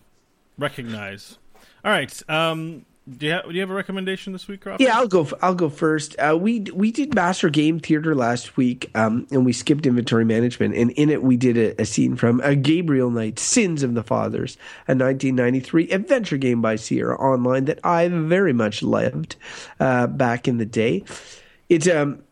recognize. 0.59 1.39
All 1.85 1.91
right. 1.91 2.23
Um, 2.31 2.87
do 3.09 3.27
you 3.27 3.33
have, 3.33 3.45
do 3.45 3.53
you 3.53 3.61
have 3.61 3.71
a 3.71 3.75
recommendation 3.75 4.33
this 4.33 4.49
week, 4.49 4.63
Crofton? 4.63 4.85
Yeah, 4.85 4.99
I'll 4.99 5.07
go. 5.07 5.29
I'll 5.41 5.55
go 5.55 5.69
first. 5.69 6.17
Uh, 6.19 6.37
we 6.37 6.61
we 6.75 6.91
did 6.91 7.15
Master 7.15 7.49
Game 7.49 7.79
Theater 7.79 8.17
last 8.17 8.57
week, 8.57 8.91
um, 8.97 9.29
and 9.31 9.45
we 9.45 9.53
skipped 9.53 9.87
inventory 9.87 10.25
management. 10.25 10.75
And 10.75 10.91
in 10.93 11.11
it, 11.11 11.23
we 11.23 11.37
did 11.37 11.57
a, 11.57 11.81
a 11.81 11.85
scene 11.85 12.17
from 12.17 12.41
a 12.41 12.57
Gabriel 12.57 13.11
Knight, 13.11 13.39
Sins 13.39 13.85
of 13.85 13.95
the 13.95 14.03
Fathers, 14.03 14.57
a 14.89 14.93
1993 14.93 15.91
adventure 15.91 16.37
game 16.37 16.61
by 16.61 16.75
Sierra 16.75 17.17
Online 17.21 17.67
that 17.67 17.79
I 17.85 18.09
very 18.09 18.53
much 18.53 18.83
loved 18.83 19.37
uh, 19.79 20.09
back 20.09 20.49
in 20.49 20.59
the 20.59 20.67
day. 20.67 21.05
It's 21.69 21.89
um. 21.89 22.23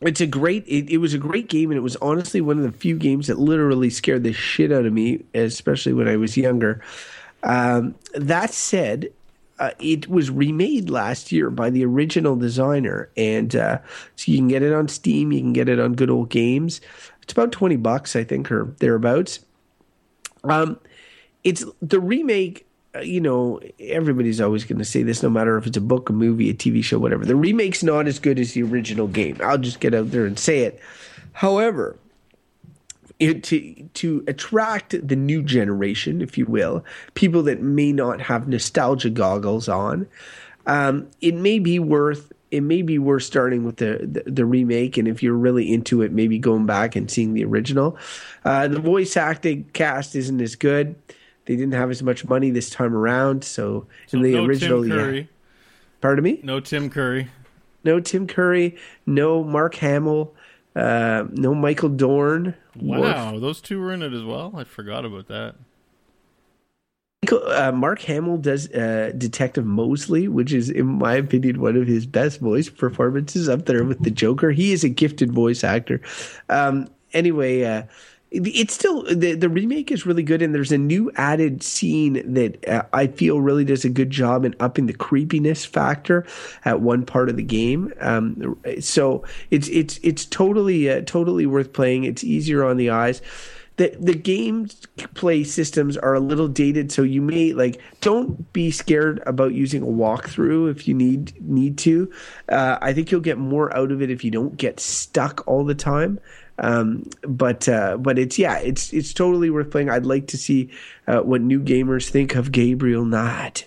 It's 0.00 0.20
a 0.20 0.26
great. 0.26 0.66
It, 0.66 0.90
it 0.90 0.98
was 0.98 1.14
a 1.14 1.18
great 1.18 1.48
game, 1.48 1.70
and 1.70 1.78
it 1.78 1.82
was 1.82 1.96
honestly 1.96 2.42
one 2.42 2.58
of 2.58 2.64
the 2.64 2.72
few 2.72 2.98
games 2.98 3.28
that 3.28 3.38
literally 3.38 3.88
scared 3.88 4.22
the 4.22 4.34
shit 4.34 4.70
out 4.70 4.84
of 4.84 4.92
me, 4.92 5.24
especially 5.32 5.94
when 5.94 6.08
I 6.08 6.16
was 6.16 6.36
younger. 6.36 6.82
Um, 7.42 7.94
that 8.14 8.52
said, 8.52 9.10
uh, 9.58 9.70
it 9.78 10.08
was 10.08 10.30
remade 10.30 10.90
last 10.90 11.30
year 11.32 11.50
by 11.50 11.70
the 11.70 11.84
original 11.84 12.36
designer, 12.36 13.08
and 13.16 13.54
uh, 13.54 13.78
so 14.16 14.32
you 14.32 14.38
can 14.38 14.48
get 14.48 14.62
it 14.62 14.72
on 14.72 14.88
Steam. 14.88 15.32
You 15.32 15.40
can 15.40 15.52
get 15.52 15.68
it 15.68 15.78
on 15.78 15.94
Good 15.94 16.10
Old 16.10 16.28
Games. 16.30 16.80
It's 17.22 17.32
about 17.32 17.52
twenty 17.52 17.76
bucks, 17.76 18.16
I 18.16 18.24
think, 18.24 18.50
or 18.50 18.74
thereabouts. 18.80 19.40
Um, 20.42 20.78
it's 21.44 21.64
the 21.80 22.00
remake. 22.00 22.66
uh, 22.94 23.00
You 23.00 23.20
know, 23.20 23.60
everybody's 23.80 24.40
always 24.40 24.64
going 24.64 24.78
to 24.78 24.84
say 24.84 25.02
this, 25.02 25.22
no 25.22 25.30
matter 25.30 25.56
if 25.56 25.66
it's 25.66 25.76
a 25.76 25.80
book, 25.80 26.10
a 26.10 26.12
movie, 26.12 26.50
a 26.50 26.54
TV 26.54 26.82
show, 26.82 26.98
whatever. 26.98 27.24
The 27.24 27.36
remake's 27.36 27.82
not 27.82 28.06
as 28.06 28.18
good 28.18 28.38
as 28.38 28.52
the 28.52 28.62
original 28.62 29.06
game. 29.08 29.38
I'll 29.42 29.58
just 29.58 29.80
get 29.80 29.94
out 29.94 30.10
there 30.10 30.26
and 30.26 30.38
say 30.38 30.60
it. 30.60 30.80
However, 31.32 31.96
to 33.20 33.88
to 33.94 34.24
attract 34.26 35.06
the 35.06 35.16
new 35.16 35.42
generation, 35.42 36.20
if 36.20 36.36
you 36.36 36.46
will, 36.46 36.84
people 37.14 37.42
that 37.44 37.62
may 37.62 37.92
not 37.92 38.20
have 38.20 38.48
nostalgia 38.48 39.10
goggles 39.10 39.68
on, 39.68 40.06
um, 40.66 41.08
it 41.20 41.34
may 41.34 41.58
be 41.58 41.78
worth 41.78 42.32
it 42.50 42.62
may 42.62 42.82
be 42.82 42.98
worth 42.98 43.22
starting 43.22 43.64
with 43.64 43.76
the, 43.76 43.98
the 44.02 44.30
the 44.30 44.44
remake, 44.44 44.96
and 44.96 45.08
if 45.08 45.22
you're 45.22 45.34
really 45.34 45.72
into 45.72 46.02
it, 46.02 46.12
maybe 46.12 46.38
going 46.38 46.66
back 46.66 46.96
and 46.96 47.10
seeing 47.10 47.34
the 47.34 47.44
original. 47.44 47.96
Uh, 48.44 48.68
the 48.68 48.80
voice 48.80 49.16
acting 49.16 49.64
cast 49.72 50.14
isn't 50.14 50.40
as 50.40 50.56
good. 50.56 50.94
They 51.46 51.56
didn't 51.56 51.74
have 51.74 51.90
as 51.90 52.02
much 52.02 52.24
money 52.26 52.50
this 52.50 52.70
time 52.70 52.94
around, 52.94 53.44
so, 53.44 53.86
So 54.06 54.16
in 54.16 54.22
the 54.22 54.32
no 54.32 54.44
original, 54.44 54.86
yeah. 54.86 55.24
Pardon 56.00 56.24
me. 56.24 56.40
No 56.42 56.60
Tim 56.60 56.90
Curry. 56.90 57.28
No 57.82 58.00
Tim 58.00 58.26
Curry. 58.26 58.76
No 59.06 59.42
Mark 59.42 59.74
Hamill. 59.76 60.34
Uh, 60.76 61.24
no 61.32 61.54
Michael 61.54 61.88
Dorn. 61.90 62.54
Wow, 62.76 63.38
those 63.38 63.60
two 63.60 63.80
were 63.80 63.92
in 63.92 64.02
it 64.02 64.12
as 64.12 64.24
well. 64.24 64.52
I 64.56 64.64
forgot 64.64 65.04
about 65.04 65.28
that. 65.28 65.54
Uh, 67.32 67.72
Mark 67.72 68.00
Hamill 68.02 68.36
does 68.36 68.70
uh, 68.72 69.12
Detective 69.16 69.64
Mosely, 69.64 70.28
which 70.28 70.52
is, 70.52 70.68
in 70.68 70.86
my 70.86 71.14
opinion, 71.14 71.60
one 71.60 71.76
of 71.76 71.86
his 71.86 72.06
best 72.06 72.40
voice 72.40 72.68
performances 72.68 73.48
up 73.48 73.66
there 73.66 73.84
with 73.84 74.02
the 74.02 74.10
Joker. 74.10 74.50
He 74.50 74.72
is 74.72 74.84
a 74.84 74.88
gifted 74.88 75.32
voice 75.32 75.64
actor. 75.64 76.02
Um, 76.50 76.88
anyway, 77.12 77.62
uh, 77.64 77.84
it's 78.34 78.74
still 78.74 79.04
the 79.04 79.34
the 79.34 79.48
remake 79.48 79.92
is 79.92 80.04
really 80.04 80.22
good, 80.22 80.42
and 80.42 80.54
there's 80.54 80.72
a 80.72 80.78
new 80.78 81.10
added 81.14 81.62
scene 81.62 82.34
that 82.34 82.68
uh, 82.68 82.82
I 82.92 83.06
feel 83.06 83.40
really 83.40 83.64
does 83.64 83.84
a 83.84 83.88
good 83.88 84.10
job 84.10 84.44
in 84.44 84.54
upping 84.58 84.86
the 84.86 84.92
creepiness 84.92 85.64
factor 85.64 86.26
at 86.64 86.80
one 86.80 87.06
part 87.06 87.28
of 87.28 87.36
the 87.36 87.42
game. 87.42 87.92
Um, 88.00 88.58
so 88.80 89.24
it's 89.50 89.68
it's 89.68 90.00
it's 90.02 90.24
totally 90.24 90.90
uh, 90.90 91.02
totally 91.02 91.46
worth 91.46 91.72
playing. 91.72 92.04
It's 92.04 92.24
easier 92.24 92.64
on 92.64 92.76
the 92.76 92.90
eyes 92.90 93.22
the 93.76 93.96
the 93.98 94.14
game 94.14 94.68
play 95.14 95.42
systems 95.42 95.96
are 95.96 96.14
a 96.14 96.20
little 96.20 96.48
dated, 96.48 96.92
so 96.92 97.02
you 97.02 97.20
may 97.20 97.52
like 97.52 97.80
don't 98.00 98.52
be 98.52 98.70
scared 98.70 99.22
about 99.26 99.52
using 99.52 99.82
a 99.82 99.86
walkthrough 99.86 100.70
if 100.70 100.86
you 100.86 100.94
need 100.94 101.40
need 101.40 101.76
to. 101.78 102.10
Uh, 102.48 102.78
I 102.80 102.92
think 102.92 103.10
you'll 103.10 103.20
get 103.20 103.38
more 103.38 103.76
out 103.76 103.90
of 103.90 104.00
it 104.00 104.10
if 104.10 104.22
you 104.22 104.30
don't 104.30 104.56
get 104.56 104.78
stuck 104.78 105.42
all 105.46 105.64
the 105.64 105.74
time. 105.74 106.20
Um, 106.58 107.04
but 107.22 107.68
uh, 107.68 107.96
but 107.96 108.18
it's 108.18 108.38
yeah, 108.38 108.58
it's 108.58 108.92
it's 108.92 109.12
totally 109.12 109.50
worth 109.50 109.70
playing. 109.70 109.90
I'd 109.90 110.06
like 110.06 110.28
to 110.28 110.38
see 110.38 110.70
uh, 111.06 111.20
what 111.20 111.40
new 111.40 111.60
gamers 111.60 112.08
think 112.08 112.36
of 112.36 112.52
Gabriel 112.52 113.04
Knight, 113.04 113.66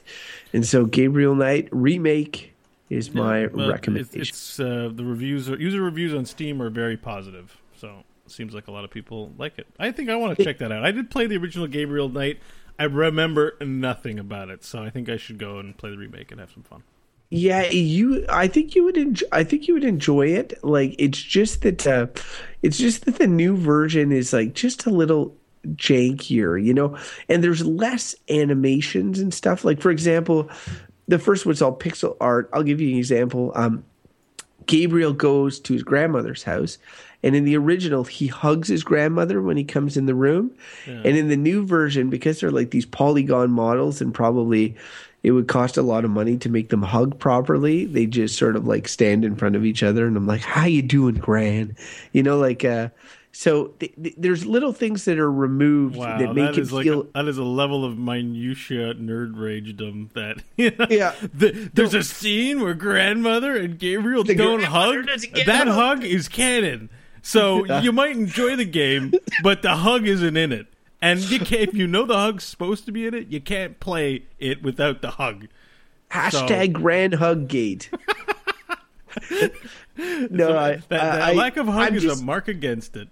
and 0.53 0.65
so 0.65 0.85
Gabriel 0.85 1.35
Knight 1.35 1.67
remake 1.71 2.53
is 2.89 3.13
my 3.13 3.47
Well, 3.47 3.69
recommendation. 3.69 4.21
It's, 4.21 4.29
it's 4.29 4.59
uh, 4.59 4.89
the 4.93 5.03
reviews, 5.03 5.49
are, 5.49 5.59
user 5.59 5.81
reviews 5.81 6.13
on 6.13 6.25
Steam 6.25 6.61
are 6.61 6.69
very 6.69 6.95
positive, 6.95 7.57
so 7.75 8.03
it 8.25 8.31
seems 8.31 8.53
like 8.53 8.67
a 8.67 8.71
lot 8.71 8.85
of 8.85 8.91
people 8.91 9.33
like 9.37 9.59
it. 9.59 9.67
I 9.77 9.91
think 9.91 10.09
I 10.09 10.15
want 10.15 10.37
to 10.37 10.43
check 10.43 10.59
that 10.59 10.71
out. 10.71 10.85
I 10.85 10.91
did 10.91 11.09
play 11.09 11.27
the 11.27 11.37
original 11.37 11.67
Gabriel 11.67 12.07
Knight. 12.07 12.39
I 12.79 12.83
remember 12.83 13.57
nothing 13.59 14.19
about 14.19 14.49
it, 14.49 14.63
so 14.63 14.81
I 14.83 14.89
think 14.89 15.09
I 15.09 15.17
should 15.17 15.39
go 15.39 15.59
and 15.59 15.75
play 15.75 15.89
the 15.89 15.97
remake 15.97 16.31
and 16.31 16.39
have 16.39 16.51
some 16.51 16.63
fun. 16.63 16.83
Yeah, 17.29 17.65
you. 17.69 18.25
I 18.29 18.47
think 18.47 18.73
you 18.75 18.85
would. 18.85 18.97
Enjoy, 18.97 19.27
I 19.31 19.43
think 19.43 19.67
you 19.67 19.73
would 19.73 19.83
enjoy 19.83 20.27
it. 20.27 20.63
Like 20.63 20.95
it's 20.97 21.21
just 21.21 21.61
that 21.63 21.85
uh, 21.85 22.07
It's 22.61 22.77
just 22.77 23.05
that 23.05 23.17
the 23.17 23.27
new 23.27 23.55
version 23.55 24.11
is 24.11 24.33
like 24.33 24.53
just 24.53 24.85
a 24.85 24.89
little 24.89 25.35
jankier, 25.75 26.63
you 26.63 26.73
know, 26.73 26.97
and 27.29 27.43
there's 27.43 27.65
less 27.65 28.15
animations 28.29 29.19
and 29.19 29.33
stuff. 29.33 29.65
Like 29.65 29.81
for 29.81 29.91
example, 29.91 30.49
the 31.07 31.19
first 31.19 31.45
one's 31.45 31.61
all 31.61 31.77
pixel 31.77 32.15
art. 32.19 32.49
I'll 32.53 32.63
give 32.63 32.81
you 32.81 32.91
an 32.91 32.97
example. 32.97 33.51
Um, 33.55 33.83
Gabriel 34.65 35.13
goes 35.13 35.59
to 35.61 35.73
his 35.73 35.83
grandmother's 35.83 36.43
house, 36.43 36.77
and 37.23 37.35
in 37.35 37.45
the 37.45 37.55
original, 37.55 38.03
he 38.03 38.27
hugs 38.27 38.67
his 38.67 38.83
grandmother 38.83 39.41
when 39.41 39.55
he 39.55 39.63
comes 39.63 39.95
in 39.95 40.07
the 40.07 40.15
room. 40.15 40.51
And 41.05 41.17
in 41.17 41.29
the 41.29 41.37
new 41.37 41.65
version, 41.65 42.09
because 42.09 42.41
they're 42.41 42.51
like 42.51 42.71
these 42.71 42.85
polygon 42.85 43.49
models, 43.49 44.01
and 44.01 44.13
probably 44.13 44.75
it 45.23 45.31
would 45.31 45.47
cost 45.47 45.77
a 45.77 45.81
lot 45.81 46.05
of 46.05 46.11
money 46.11 46.37
to 46.37 46.49
make 46.49 46.69
them 46.69 46.81
hug 46.83 47.19
properly, 47.19 47.85
they 47.85 48.05
just 48.05 48.37
sort 48.37 48.55
of 48.55 48.65
like 48.67 48.87
stand 48.87 49.25
in 49.25 49.35
front 49.35 49.55
of 49.55 49.65
each 49.65 49.83
other, 49.83 50.05
and 50.07 50.15
I'm 50.15 50.27
like, 50.27 50.41
"How 50.41 50.65
you 50.65 50.81
doing, 50.81 51.15
Gran?" 51.15 51.75
You 52.13 52.23
know, 52.23 52.37
like 52.37 52.63
uh. 52.65 52.89
So 53.33 53.67
th- 53.79 53.93
th- 54.01 54.15
there's 54.17 54.47
little 54.47 54.73
things 54.73 55.05
that 55.05 55.19
are 55.19 55.31
removed 55.31 55.95
Wow, 55.95 56.17
that 56.17 56.33
make 56.33 56.45
that 56.45 56.57
it 56.57 56.61
is 56.61 56.73
like 56.73 56.85
feel. 56.85 57.01
a, 57.01 57.05
that 57.23 57.27
is 57.27 57.37
a 57.37 57.43
level 57.43 57.85
of 57.85 57.95
minutia 57.95 58.95
nerd 58.95 59.33
ragedom 59.37 60.09
that 60.15 60.37
you 60.57 60.71
know, 60.71 60.87
Yeah. 60.89 61.13
the, 61.35 61.69
there's 61.71 61.93
a 61.93 62.01
scene 62.01 62.61
where 62.61 62.73
grandmother 62.73 63.55
and 63.55 63.77
Gabriel 63.77 64.23
The 64.23 64.33
don't 64.33 64.63
hug. 64.63 65.05
That 65.45 65.67
hug 65.67 66.03
is 66.03 66.27
canon, 66.27 66.89
so 67.21 67.63
you 67.81 67.91
might 67.91 68.15
enjoy 68.15 68.55
the 68.55 68.65
game, 68.65 69.13
but 69.43 69.61
the 69.61 69.75
hug 69.75 70.07
isn't 70.07 70.35
in 70.35 70.51
it. 70.51 70.65
And 71.01 71.19
you 71.29 71.39
can't, 71.39 71.69
if 71.69 71.73
you 71.75 71.85
know 71.87 72.05
the 72.05 72.15
hug's 72.17 72.43
supposed 72.43 72.85
to 72.85 72.91
be 72.91 73.05
in 73.05 73.13
it, 73.13 73.27
you 73.27 73.39
can't 73.39 73.79
play 73.79 74.23
it 74.39 74.63
without 74.63 75.01
the 75.01 75.11
hug. 75.11 75.47
Hashtag 76.11 76.73
Grand 76.73 77.15
Hug 77.15 77.47
Gate. 77.47 77.89
no, 79.97 80.57
I, 80.57 80.75
That, 80.75 80.89
that 80.89 81.21
I- 81.21 81.33
lack 81.33 81.57
of 81.57 81.67
hug 81.67 81.87
I'm 81.89 81.95
is 81.95 82.03
just, 82.03 82.21
a 82.21 82.25
mark 82.25 82.47
against 82.47 82.95
it. 82.95 83.09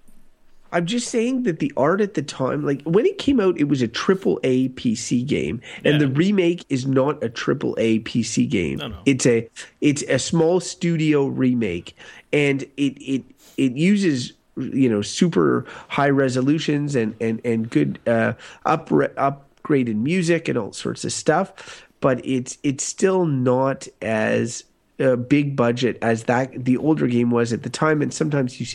I'm 0.72 0.86
just 0.86 1.10
saying 1.10 1.44
that 1.44 1.60
the 1.60 1.72
art 1.78 2.02
at 2.02 2.16
the 2.16 2.22
time, 2.22 2.66
like 2.66 2.82
when 2.84 3.06
it 3.06 3.18
came 3.18 3.40
out, 3.40 3.57
it 3.57 3.66
was 3.66 3.82
a 3.82 3.88
triple 3.88 4.40
A 4.44 4.70
PC 4.70 5.26
game, 5.26 5.62
and 5.86 5.94
Yeah. 5.94 5.98
the 5.99 6.07
remake 6.10 6.66
is 6.70 6.86
not 6.86 7.24
a 7.24 7.30
triple 7.30 7.76
A 7.80 7.99
PC 7.99 8.49
game. 8.49 8.80
No, 8.80 8.88
no. 8.90 8.98
It's 9.06 9.26
a 9.26 9.48
it's 9.80 10.02
a 10.10 10.20
small 10.20 10.60
studio 10.60 11.28
remake, 11.28 11.95
and 12.34 12.64
it 12.78 12.98
it 13.02 13.24
it 13.57 13.74
uses 13.78 14.34
you 14.57 14.90
know 14.90 15.02
super 15.02 15.65
high 15.88 16.10
resolutions 16.10 16.95
and 16.95 17.15
and 17.19 17.41
and 17.44 17.69
good 17.69 17.99
uh, 18.07 18.34
up 18.65 18.90
upgraded 18.90 19.95
music 19.95 20.48
and 20.48 20.57
all 20.57 20.73
sorts 20.73 21.03
of 21.06 21.11
stuff, 21.11 21.86
but 21.99 22.26
it's 22.26 22.57
it's 22.64 22.84
still 22.84 23.26
not 23.26 23.88
as 24.02 24.64
uh, 24.99 25.15
big 25.15 25.56
budget 25.56 25.98
as 26.02 26.23
that 26.26 26.65
the 26.65 26.77
older 26.77 27.07
game 27.07 27.32
was 27.32 27.52
at 27.52 27.64
the 27.64 27.69
time, 27.69 28.02
and 28.02 28.14
sometimes 28.14 28.60
you 28.60 28.65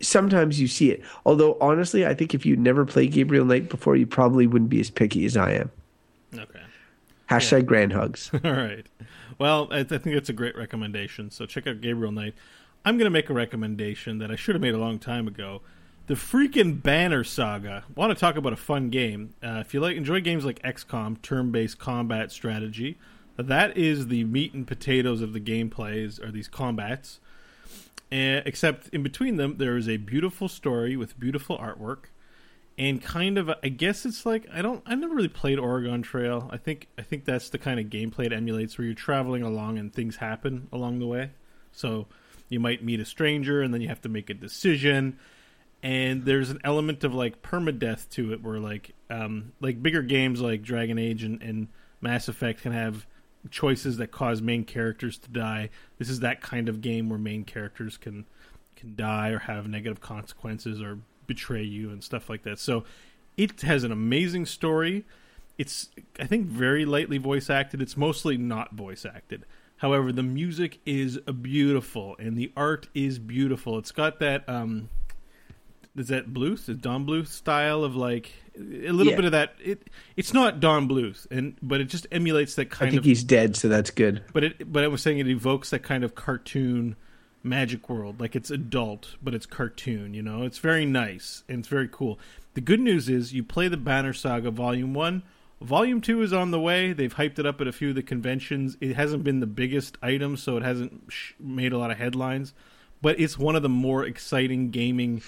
sometimes 0.00 0.60
you 0.60 0.66
see 0.66 0.90
it. 0.90 1.02
Although 1.24 1.56
honestly, 1.60 2.06
I 2.06 2.14
think 2.14 2.34
if 2.34 2.44
you'd 2.44 2.58
never 2.58 2.84
played 2.84 3.12
Gabriel 3.12 3.44
Knight 3.44 3.68
before, 3.68 3.96
you 3.96 4.06
probably 4.06 4.46
wouldn't 4.46 4.70
be 4.70 4.80
as 4.80 4.90
picky 4.90 5.24
as 5.24 5.36
I 5.36 5.52
am. 5.52 5.70
Okay. 6.34 6.60
Hashtag 7.30 7.66
grand 7.66 7.92
hugs. 7.92 8.30
All 8.44 8.52
right. 8.52 8.86
Well, 9.38 9.68
I, 9.70 9.80
I 9.80 9.84
think 9.84 10.04
that's 10.04 10.28
a 10.28 10.34
great 10.34 10.56
recommendation. 10.56 11.30
So 11.30 11.46
check 11.46 11.66
out 11.66 11.80
Gabriel 11.80 12.12
Knight. 12.12 12.34
I'm 12.84 12.96
going 12.98 13.06
to 13.06 13.10
make 13.10 13.30
a 13.30 13.34
recommendation 13.34 14.18
that 14.18 14.30
I 14.30 14.36
should 14.36 14.54
have 14.54 14.62
made 14.62 14.74
a 14.74 14.78
long 14.78 14.98
time 14.98 15.28
ago. 15.28 15.62
The 16.06 16.14
freaking 16.14 16.82
Banner 16.82 17.22
Saga. 17.22 17.84
Want 17.94 18.12
to 18.12 18.18
talk 18.18 18.36
about 18.36 18.52
a 18.52 18.56
fun 18.56 18.90
game? 18.90 19.34
Uh, 19.42 19.58
if 19.60 19.72
you 19.72 19.80
like 19.80 19.96
enjoy 19.96 20.20
games 20.20 20.44
like 20.44 20.60
XCOM, 20.62 21.22
turn-based 21.22 21.78
combat 21.78 22.32
strategy, 22.32 22.98
that 23.36 23.76
is 23.76 24.08
the 24.08 24.24
meat 24.24 24.52
and 24.52 24.66
potatoes 24.66 25.22
of 25.22 25.32
the 25.32 25.40
gameplays. 25.40 26.22
Are 26.22 26.32
these 26.32 26.48
combats? 26.48 27.20
Uh, 28.10 28.42
except 28.44 28.88
in 28.88 29.02
between 29.02 29.36
them, 29.36 29.56
there 29.58 29.76
is 29.76 29.88
a 29.88 29.96
beautiful 29.96 30.48
story 30.48 30.96
with 30.96 31.18
beautiful 31.18 31.56
artwork 31.58 32.06
and 32.78 33.02
kind 33.02 33.38
of 33.38 33.50
I 33.62 33.68
guess 33.68 34.04
it's 34.06 34.24
like 34.24 34.46
I 34.52 34.62
don't 34.62 34.82
I 34.86 34.94
never 34.94 35.14
really 35.14 35.28
played 35.28 35.58
Oregon 35.58 36.02
Trail. 36.02 36.48
I 36.52 36.56
think 36.56 36.88
I 36.98 37.02
think 37.02 37.24
that's 37.24 37.48
the 37.50 37.58
kind 37.58 37.78
of 37.78 37.86
gameplay 37.86 38.26
it 38.26 38.32
emulates 38.32 38.76
where 38.76 38.86
you're 38.86 38.94
traveling 38.94 39.42
along 39.42 39.78
and 39.78 39.92
things 39.92 40.16
happen 40.16 40.68
along 40.72 40.98
the 40.98 41.06
way. 41.06 41.30
So 41.72 42.06
you 42.52 42.60
might 42.60 42.84
meet 42.84 43.00
a 43.00 43.04
stranger 43.04 43.62
and 43.62 43.72
then 43.72 43.80
you 43.80 43.88
have 43.88 44.00
to 44.00 44.08
make 44.08 44.30
a 44.30 44.34
decision 44.34 45.18
and 45.82 46.24
there's 46.24 46.50
an 46.50 46.60
element 46.62 47.02
of 47.02 47.14
like 47.14 47.42
permadeath 47.42 48.08
to 48.10 48.32
it 48.32 48.42
where 48.42 48.60
like 48.60 48.94
um 49.10 49.52
like 49.60 49.82
bigger 49.82 50.02
games 50.02 50.40
like 50.40 50.62
Dragon 50.62 50.98
Age 50.98 51.24
and, 51.24 51.42
and 51.42 51.68
Mass 52.00 52.28
Effect 52.28 52.62
can 52.62 52.72
have 52.72 53.06
choices 53.50 53.96
that 53.96 54.12
cause 54.12 54.40
main 54.40 54.64
characters 54.64 55.18
to 55.18 55.30
die. 55.30 55.70
This 55.98 56.08
is 56.08 56.20
that 56.20 56.40
kind 56.40 56.68
of 56.68 56.80
game 56.80 57.08
where 57.08 57.18
main 57.18 57.44
characters 57.44 57.96
can 57.96 58.26
can 58.76 58.94
die 58.94 59.30
or 59.30 59.40
have 59.40 59.66
negative 59.68 60.00
consequences 60.00 60.80
or 60.80 60.98
betray 61.26 61.62
you 61.62 61.90
and 61.90 62.02
stuff 62.02 62.28
like 62.28 62.42
that. 62.44 62.58
So 62.58 62.84
it 63.36 63.62
has 63.62 63.84
an 63.84 63.92
amazing 63.92 64.46
story. 64.46 65.04
It's 65.58 65.90
I 66.20 66.26
think 66.26 66.46
very 66.46 66.84
lightly 66.84 67.18
voice 67.18 67.50
acted. 67.50 67.82
It's 67.82 67.96
mostly 67.96 68.36
not 68.36 68.72
voice 68.72 69.04
acted. 69.04 69.44
However, 69.82 70.12
the 70.12 70.22
music 70.22 70.78
is 70.86 71.18
beautiful 71.18 72.14
and 72.20 72.36
the 72.38 72.52
art 72.56 72.86
is 72.94 73.18
beautiful. 73.18 73.78
It's 73.78 73.90
got 73.90 74.20
that 74.20 74.48
um 74.48 74.88
is 75.96 76.06
that 76.08 76.32
Bluth? 76.32 76.68
Is 76.68 76.76
Don 76.76 77.04
Bluth 77.04 77.26
style 77.26 77.82
of 77.82 77.96
like 77.96 78.32
a 78.56 78.60
little 78.92 79.12
Yeah. 79.12 79.16
bit 79.16 79.24
of 79.24 79.32
that 79.32 79.54
it 79.62 79.90
it's 80.16 80.32
not 80.32 80.60
Don 80.60 80.88
Bluth 80.88 81.26
and 81.32 81.56
but 81.60 81.80
it 81.80 81.86
just 81.86 82.06
emulates 82.12 82.54
that 82.54 82.70
kind. 82.70 82.82
Of 82.82 82.88
I 82.88 82.90
think 82.92 83.00
of 83.00 83.04
he's 83.06 83.24
dead, 83.24 83.56
so 83.56 83.68
that's 83.68 83.90
good. 83.90 84.22
but 84.32 84.44
it 84.44 84.72
but 84.72 84.84
I 84.84 84.88
was 84.88 85.02
saying 85.02 85.18
it 85.18 85.26
evokes 85.26 85.70
that 85.70 85.82
kind 85.82 86.04
of 86.04 86.14
cartoon 86.14 86.94
magic 87.42 87.88
world. 87.88 88.20
Like 88.20 88.36
it's 88.36 88.52
adult, 88.52 89.16
but 89.20 89.34
it's 89.34 89.46
cartoon, 89.46 90.14
you 90.14 90.22
know? 90.22 90.44
It's 90.44 90.58
very 90.58 90.86
nice 90.86 91.42
and 91.48 91.58
it's 91.58 91.68
very 91.68 91.88
cool. 91.90 92.20
The 92.54 92.60
good 92.60 92.78
news 92.78 93.08
is 93.08 93.34
you 93.34 93.42
play 93.42 93.66
the 93.66 93.76
Banner 93.76 94.12
Saga 94.12 94.52
Volume 94.52 94.94
1. 94.94 95.24
Volume 95.62 96.00
2 96.00 96.22
is 96.22 96.32
on 96.32 96.50
the 96.50 96.60
way. 96.60 96.92
They've 96.92 97.14
hyped 97.14 97.38
it 97.38 97.46
up 97.46 97.60
at 97.60 97.66
a 97.66 97.72
few 97.72 97.90
of 97.90 97.94
the 97.94 98.02
conventions. 98.02 98.76
It 98.80 98.96
hasn't 98.96 99.24
been 99.24 99.40
the 99.40 99.46
biggest 99.46 99.96
item, 100.02 100.36
so 100.36 100.56
it 100.56 100.62
hasn't 100.62 101.04
sh- 101.08 101.32
made 101.38 101.72
a 101.72 101.78
lot 101.78 101.90
of 101.90 101.98
headlines, 101.98 102.54
but 103.00 103.18
it's 103.18 103.38
one 103.38 103.56
of 103.56 103.62
the 103.62 103.68
more 103.68 104.04
exciting 104.04 104.70
gaming 104.70 105.22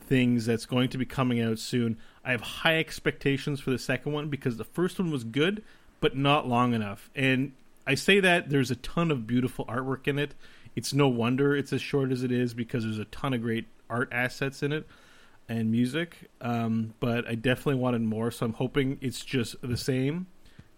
things 0.00 0.46
that's 0.46 0.66
going 0.66 0.88
to 0.90 0.98
be 0.98 1.04
coming 1.04 1.40
out 1.40 1.58
soon. 1.58 1.98
I 2.24 2.32
have 2.32 2.40
high 2.40 2.78
expectations 2.78 3.60
for 3.60 3.70
the 3.70 3.78
second 3.78 4.12
one 4.12 4.28
because 4.28 4.56
the 4.56 4.64
first 4.64 4.98
one 4.98 5.10
was 5.10 5.24
good, 5.24 5.62
but 6.00 6.16
not 6.16 6.48
long 6.48 6.74
enough. 6.74 7.10
And 7.14 7.52
I 7.86 7.94
say 7.94 8.20
that 8.20 8.50
there's 8.50 8.70
a 8.70 8.76
ton 8.76 9.10
of 9.10 9.26
beautiful 9.26 9.64
artwork 9.66 10.08
in 10.08 10.18
it. 10.18 10.34
It's 10.74 10.92
no 10.92 11.08
wonder 11.08 11.56
it's 11.56 11.72
as 11.72 11.80
short 11.80 12.10
as 12.10 12.22
it 12.22 12.32
is 12.32 12.52
because 12.52 12.84
there's 12.84 12.98
a 12.98 13.04
ton 13.06 13.32
of 13.32 13.42
great 13.42 13.66
art 13.88 14.08
assets 14.12 14.62
in 14.62 14.72
it 14.72 14.86
and 15.48 15.70
music. 15.70 16.30
Um, 16.40 16.94
but 17.00 17.26
I 17.28 17.34
definitely 17.34 17.76
wanted 17.80 18.02
more, 18.02 18.30
so 18.30 18.46
I'm 18.46 18.52
hoping 18.54 18.98
it's 19.00 19.24
just 19.24 19.56
the 19.62 19.76
same 19.76 20.26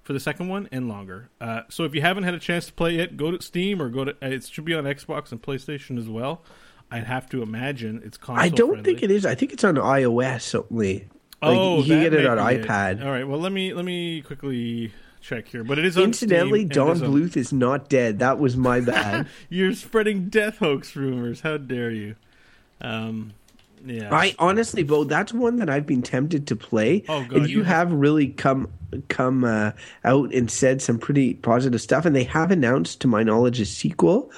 for 0.02 0.12
the 0.12 0.20
second 0.20 0.48
one 0.48 0.68
and 0.72 0.88
longer. 0.88 1.28
Uh, 1.40 1.62
so 1.68 1.84
if 1.84 1.94
you 1.94 2.00
haven't 2.00 2.24
had 2.24 2.34
a 2.34 2.38
chance 2.38 2.66
to 2.66 2.72
play 2.72 2.96
it, 2.98 3.16
go 3.16 3.30
to 3.30 3.42
Steam 3.42 3.80
or 3.82 3.88
go 3.90 4.04
to. 4.04 4.12
Uh, 4.22 4.28
it 4.28 4.44
should 4.44 4.64
be 4.64 4.74
on 4.74 4.84
Xbox 4.84 5.32
and 5.32 5.40
PlayStation 5.42 5.98
as 5.98 6.08
well. 6.08 6.42
I'd 6.90 7.04
have 7.04 7.28
to 7.30 7.42
imagine 7.42 8.00
it's 8.04 8.16
console. 8.16 8.42
I 8.44 8.48
don't 8.48 8.68
friendly. 8.70 8.84
think 8.84 9.02
it 9.02 9.10
is. 9.10 9.26
I 9.26 9.34
think 9.34 9.52
it's 9.52 9.64
on 9.64 9.74
iOS 9.74 10.54
only. 10.70 10.94
Like, 11.00 11.08
Oh, 11.56 11.78
you 11.80 11.84
can 11.84 12.00
get 12.02 12.14
it 12.14 12.26
on 12.26 12.38
iPad. 12.38 13.04
All 13.04 13.10
right. 13.10 13.28
Well, 13.28 13.38
let 13.38 13.52
me 13.52 13.74
let 13.74 13.84
me 13.84 14.22
quickly 14.22 14.92
check 15.20 15.48
here. 15.48 15.62
But 15.64 15.78
it 15.78 15.84
is 15.84 15.96
on 15.98 16.04
Incidentally, 16.04 16.60
Steam, 16.60 16.68
Don 16.70 16.88
it 16.88 16.92
is 16.94 17.02
on- 17.02 17.12
Bluth 17.12 17.36
is 17.36 17.52
not 17.52 17.88
dead. 17.90 18.18
That 18.20 18.38
was 18.38 18.56
my 18.56 18.80
bad. 18.80 19.26
You're 19.50 19.74
spreading 19.74 20.30
death 20.30 20.56
hoax 20.58 20.96
rumors. 20.96 21.42
How 21.42 21.58
dare 21.58 21.90
you? 21.90 22.16
Um, 22.80 23.34
yeah. 23.84 24.14
I 24.14 24.34
honestly, 24.38 24.82
Bo, 24.82 25.04
that's 25.04 25.32
one 25.32 25.56
that 25.56 25.68
I've 25.68 25.86
been 25.86 26.02
tempted 26.02 26.46
to 26.48 26.56
play. 26.56 27.04
Oh, 27.08 27.24
God, 27.24 27.32
and 27.32 27.48
you 27.48 27.58
you- 27.58 27.62
have 27.64 27.92
really 27.92 28.28
come 28.28 28.68
come 29.08 29.44
uh, 29.44 29.72
out 30.04 30.32
and 30.32 30.50
said 30.50 30.80
some 30.80 30.98
pretty 30.98 31.34
positive 31.34 31.80
stuff, 31.80 32.04
and 32.04 32.16
they 32.16 32.24
have 32.24 32.50
announced, 32.50 33.00
to 33.02 33.08
my 33.08 33.22
knowledge, 33.22 33.60
a 33.60 33.66
sequel. 33.66 34.30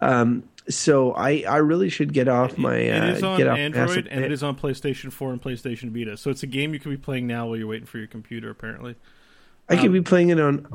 Um, 0.00 0.42
so 0.68 1.12
I, 1.12 1.44
I 1.48 1.56
really 1.58 1.88
should 1.88 2.12
get 2.12 2.28
off 2.28 2.56
my 2.56 2.76
It 2.76 3.02
uh, 3.02 3.06
is 3.06 3.22
on 3.22 3.38
get 3.38 3.48
off 3.48 3.58
Android 3.58 4.06
and 4.08 4.24
it 4.24 4.30
is 4.30 4.42
on 4.42 4.56
PlayStation 4.56 5.12
4 5.12 5.32
and 5.32 5.42
PlayStation 5.42 5.90
Vita. 5.90 6.16
So 6.16 6.30
it's 6.30 6.42
a 6.42 6.46
game 6.46 6.72
you 6.72 6.80
could 6.80 6.90
be 6.90 6.96
playing 6.96 7.26
now 7.26 7.46
while 7.46 7.56
you're 7.56 7.66
waiting 7.66 7.86
for 7.86 7.98
your 7.98 8.06
computer. 8.06 8.50
Apparently, 8.50 8.94
I 9.68 9.76
could 9.76 9.86
um, 9.86 9.92
be 9.92 10.02
playing 10.02 10.30
it 10.30 10.40
on. 10.40 10.66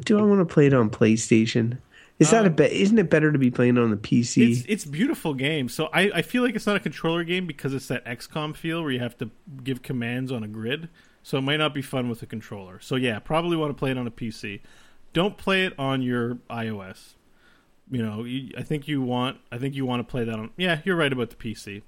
Do 0.00 0.18
I 0.18 0.22
want 0.22 0.46
to 0.46 0.52
play 0.52 0.66
it 0.66 0.74
on 0.74 0.90
PlayStation? 0.90 1.78
Is 2.18 2.30
that 2.30 2.44
a 2.44 2.48
Um, 2.48 2.54
bet? 2.54 2.70
Isn't 2.72 2.98
it 2.98 3.10
better 3.10 3.32
to 3.32 3.38
be 3.38 3.50
playing 3.50 3.78
on 3.78 3.90
the 3.90 3.96
PC? 3.96 4.50
it's 4.52 4.64
it's 4.68 4.84
beautiful 4.84 5.34
game. 5.34 5.68
So 5.68 5.86
I, 5.92 6.10
I 6.14 6.22
feel 6.22 6.42
like 6.42 6.54
it's 6.54 6.66
not 6.66 6.76
a 6.76 6.80
controller 6.80 7.24
game 7.24 7.46
because 7.46 7.74
it's 7.74 7.88
that 7.88 8.04
XCOM 8.04 8.54
feel 8.54 8.82
where 8.82 8.92
you 8.92 9.00
have 9.00 9.16
to 9.18 9.30
give 9.64 9.82
commands 9.82 10.30
on 10.30 10.42
a 10.44 10.48
grid. 10.48 10.88
So 11.24 11.38
it 11.38 11.42
might 11.42 11.56
not 11.58 11.72
be 11.74 11.82
fun 11.82 12.08
with 12.08 12.22
a 12.22 12.26
controller. 12.26 12.78
So 12.80 12.96
yeah, 12.96 13.18
probably 13.18 13.56
want 13.56 13.70
to 13.70 13.74
play 13.78 13.90
it 13.90 13.98
on 13.98 14.06
a 14.06 14.10
PC. 14.10 14.60
Don't 15.12 15.36
play 15.36 15.64
it 15.64 15.72
on 15.78 16.02
your 16.02 16.36
iOS. 16.50 17.14
You 17.90 18.02
know, 18.02 18.24
you, 18.24 18.52
I 18.56 18.62
think 18.62 18.86
you 18.88 19.02
want 19.02 19.38
I 19.50 19.58
think 19.58 19.74
you 19.74 19.84
want 19.84 20.06
to 20.06 20.10
play 20.10 20.24
that 20.24 20.34
on. 20.38 20.50
Yeah, 20.56 20.80
you're 20.84 20.96
right 20.96 21.12
about 21.12 21.30
the 21.30 21.36
PC. 21.36 21.82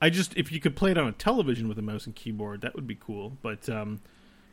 I 0.00 0.10
just 0.10 0.36
if 0.36 0.50
you 0.50 0.60
could 0.60 0.76
play 0.76 0.90
it 0.92 0.98
on 0.98 1.06
a 1.08 1.12
television 1.12 1.68
with 1.68 1.78
a 1.78 1.82
mouse 1.82 2.06
and 2.06 2.14
keyboard, 2.14 2.62
that 2.62 2.74
would 2.74 2.86
be 2.86 2.94
cool. 2.96 3.36
But 3.42 3.68
um, 3.68 4.00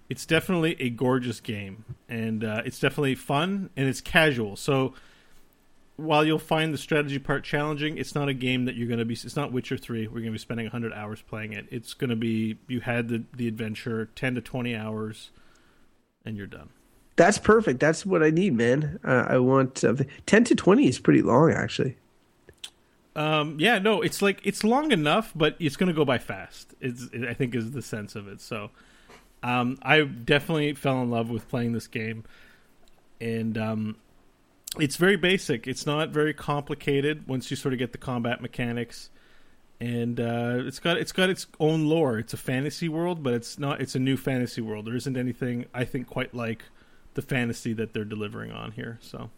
it's 0.10 0.26
definitely 0.26 0.76
a 0.82 0.90
gorgeous 0.90 1.40
game, 1.40 1.86
and 2.10 2.44
uh, 2.44 2.62
it's 2.66 2.80
definitely 2.80 3.16
fun 3.16 3.70
and 3.78 3.88
it's 3.88 4.02
casual. 4.02 4.56
So 4.56 4.94
while 6.02 6.26
you'll 6.26 6.40
find 6.40 6.74
the 6.74 6.78
strategy 6.78 7.20
part 7.20 7.44
challenging, 7.44 7.98
it's 7.98 8.16
not 8.16 8.30
a 8.30 8.34
game 8.34 8.66
that 8.66 8.76
you're 8.76 8.88
going 8.88 9.00
to 9.00 9.06
be. 9.06 9.14
It's 9.14 9.36
not 9.36 9.52
Witcher 9.52 9.78
Three. 9.78 10.08
We're 10.08 10.16
going 10.16 10.26
to 10.26 10.32
be 10.32 10.38
spending 10.38 10.66
100 10.66 10.94
hours 10.94 11.22
playing 11.22 11.54
it. 11.54 11.66
It's 11.70 11.94
going 11.94 12.10
to 12.10 12.16
be 12.16 12.58
you 12.68 12.82
had 12.82 13.08
the 13.08 13.24
the 13.36 13.48
adventure, 13.48 14.10
10 14.16 14.36
to 14.36 14.42
20 14.42 14.76
hours, 14.76 15.32
and 16.26 16.38
you're 16.38 16.48
done. 16.48 16.70
That's 17.16 17.38
perfect. 17.38 17.80
That's 17.80 18.06
what 18.06 18.24
I 18.24 18.30
need, 18.30 18.56
man. 18.56 19.00
Uh, 19.04 19.26
I 19.28 19.38
want 19.38 19.84
uh, 19.84 19.96
ten 20.26 20.44
to 20.46 20.56
twenty 20.56 20.88
is 20.88 20.98
pretty 20.98 21.22
long, 21.22 21.52
actually. 21.52 21.98
Um, 23.16 23.58
yeah, 23.60 23.80
no, 23.80 24.02
it's 24.02 24.22
like 24.22 24.40
it's 24.44 24.64
long 24.64 24.92
enough, 24.92 25.32
but 25.36 25.56
it's 25.60 25.76
going 25.76 25.88
to 25.88 25.94
go 25.94 26.06
by 26.06 26.18
fast. 26.18 26.74
It's 26.80 27.10
I 27.28 27.34
think 27.34 27.54
is 27.54 27.72
the 27.72 27.82
sense 27.82 28.16
of 28.16 28.28
it. 28.28 28.40
So, 28.40 28.72
um, 29.44 29.78
I 29.84 30.02
definitely 30.02 30.74
fell 30.74 31.02
in 31.04 31.12
love 31.12 31.30
with 31.30 31.48
playing 31.50 31.74
this 31.74 31.88
game, 31.88 32.24
and 33.20 33.58
um, 33.58 33.98
it's 34.80 34.96
very 34.96 35.18
basic. 35.18 35.68
It's 35.68 35.86
not 35.86 36.10
very 36.10 36.34
complicated 36.34 37.28
once 37.28 37.52
you 37.52 37.58
sort 37.58 37.74
of 37.74 37.80
get 37.80 37.92
the 37.92 37.98
combat 37.98 38.42
mechanics, 38.42 39.10
and 39.80 40.20
uh, 40.20 40.60
it's 40.60 40.80
got 40.80 40.98
it's 40.98 41.12
got 41.12 41.30
its 41.30 41.48
own 41.60 41.88
lore. 41.88 42.18
It's 42.20 42.34
a 42.34 42.38
fantasy 42.38 42.88
world, 42.88 43.24
but 43.24 43.34
it's 43.34 43.60
not. 43.60 43.82
It's 43.82 43.96
a 43.96 44.00
new 44.00 44.16
fantasy 44.16 44.62
world. 44.62 44.86
There 44.86 44.96
isn't 44.96 45.18
anything 45.18 45.66
I 45.74 45.84
think 45.84 46.08
quite 46.08 46.34
like 46.34 46.64
the 47.14 47.22
fantasy 47.22 47.74
that 47.74 47.94
they're 47.94 48.06
delivering 48.06 48.52
on 48.52 48.72
here. 48.72 48.98
So, 49.02 49.30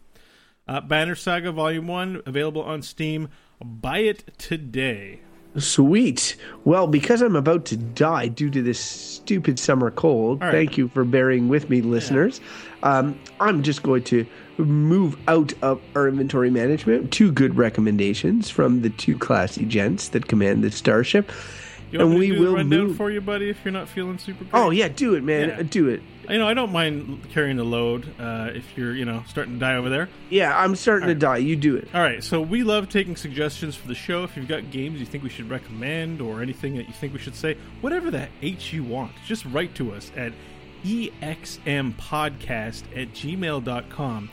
uh, 0.68 0.80
Banner 0.80 1.16
Saga 1.16 1.50
Volume 1.50 1.88
One 1.88 2.22
available 2.26 2.62
on 2.62 2.82
Steam. 2.82 3.28
Buy 3.60 3.98
it 3.98 4.38
today. 4.38 5.20
Sweet. 5.56 6.36
Well, 6.64 6.86
because 6.86 7.22
I'm 7.22 7.36
about 7.36 7.64
to 7.66 7.76
die 7.76 8.28
due 8.28 8.50
to 8.50 8.62
this 8.62 8.80
stupid 8.80 9.58
summer 9.58 9.90
cold, 9.90 10.40
right. 10.40 10.50
thank 10.50 10.76
you 10.76 10.88
for 10.88 11.04
bearing 11.04 11.48
with 11.48 11.70
me, 11.70 11.80
listeners. 11.80 12.40
Um, 12.82 13.18
I'm 13.40 13.62
just 13.62 13.82
going 13.82 14.02
to 14.04 14.26
move 14.58 15.16
out 15.28 15.52
of 15.62 15.80
our 15.94 16.08
inventory 16.08 16.50
management. 16.50 17.12
Two 17.12 17.30
good 17.30 17.56
recommendations 17.56 18.50
from 18.50 18.82
the 18.82 18.90
two 18.90 19.16
classy 19.16 19.64
gents 19.64 20.08
that 20.08 20.26
command 20.26 20.64
the 20.64 20.70
starship. 20.70 21.30
And 21.92 22.18
we 22.18 22.28
to 22.28 22.32
do 22.32 22.38
the 22.38 22.40
will 22.40 22.56
rundown 22.56 22.86
move. 22.88 22.96
for 22.96 23.10
you, 23.10 23.20
buddy, 23.20 23.50
if 23.50 23.64
you're 23.64 23.72
not 23.72 23.88
feeling 23.88 24.18
super 24.18 24.44
great? 24.44 24.54
Oh, 24.54 24.70
yeah, 24.70 24.88
do 24.88 25.14
it, 25.14 25.22
man. 25.22 25.48
Yeah. 25.50 25.62
Do 25.62 25.88
it. 25.88 26.02
You 26.28 26.38
know, 26.38 26.48
I 26.48 26.54
don't 26.54 26.72
mind 26.72 27.28
carrying 27.30 27.56
the 27.56 27.64
load 27.64 28.08
uh, 28.18 28.50
if 28.54 28.76
you're, 28.76 28.94
you 28.94 29.04
know, 29.04 29.22
starting 29.28 29.54
to 29.54 29.60
die 29.60 29.74
over 29.76 29.90
there. 29.90 30.08
Yeah, 30.30 30.56
I'm 30.56 30.74
starting 30.74 31.08
to 31.08 31.14
die. 31.14 31.36
You 31.38 31.56
do 31.56 31.76
it. 31.76 31.88
All 31.94 32.00
right, 32.00 32.24
so 32.24 32.40
we 32.40 32.62
love 32.62 32.88
taking 32.88 33.16
suggestions 33.16 33.76
for 33.76 33.88
the 33.88 33.94
show. 33.94 34.24
If 34.24 34.36
you've 34.36 34.48
got 34.48 34.70
games 34.70 35.00
you 35.00 35.06
think 35.06 35.22
we 35.22 35.30
should 35.30 35.50
recommend 35.50 36.20
or 36.20 36.40
anything 36.40 36.76
that 36.76 36.86
you 36.86 36.94
think 36.94 37.12
we 37.12 37.18
should 37.18 37.36
say, 37.36 37.56
whatever 37.80 38.10
the 38.10 38.28
H 38.40 38.72
you 38.72 38.84
want, 38.84 39.12
just 39.26 39.44
write 39.46 39.74
to 39.76 39.92
us 39.92 40.10
at 40.16 40.32
exmpodcast 40.84 42.82
at 42.94 43.12
gmail.com. 43.12 44.30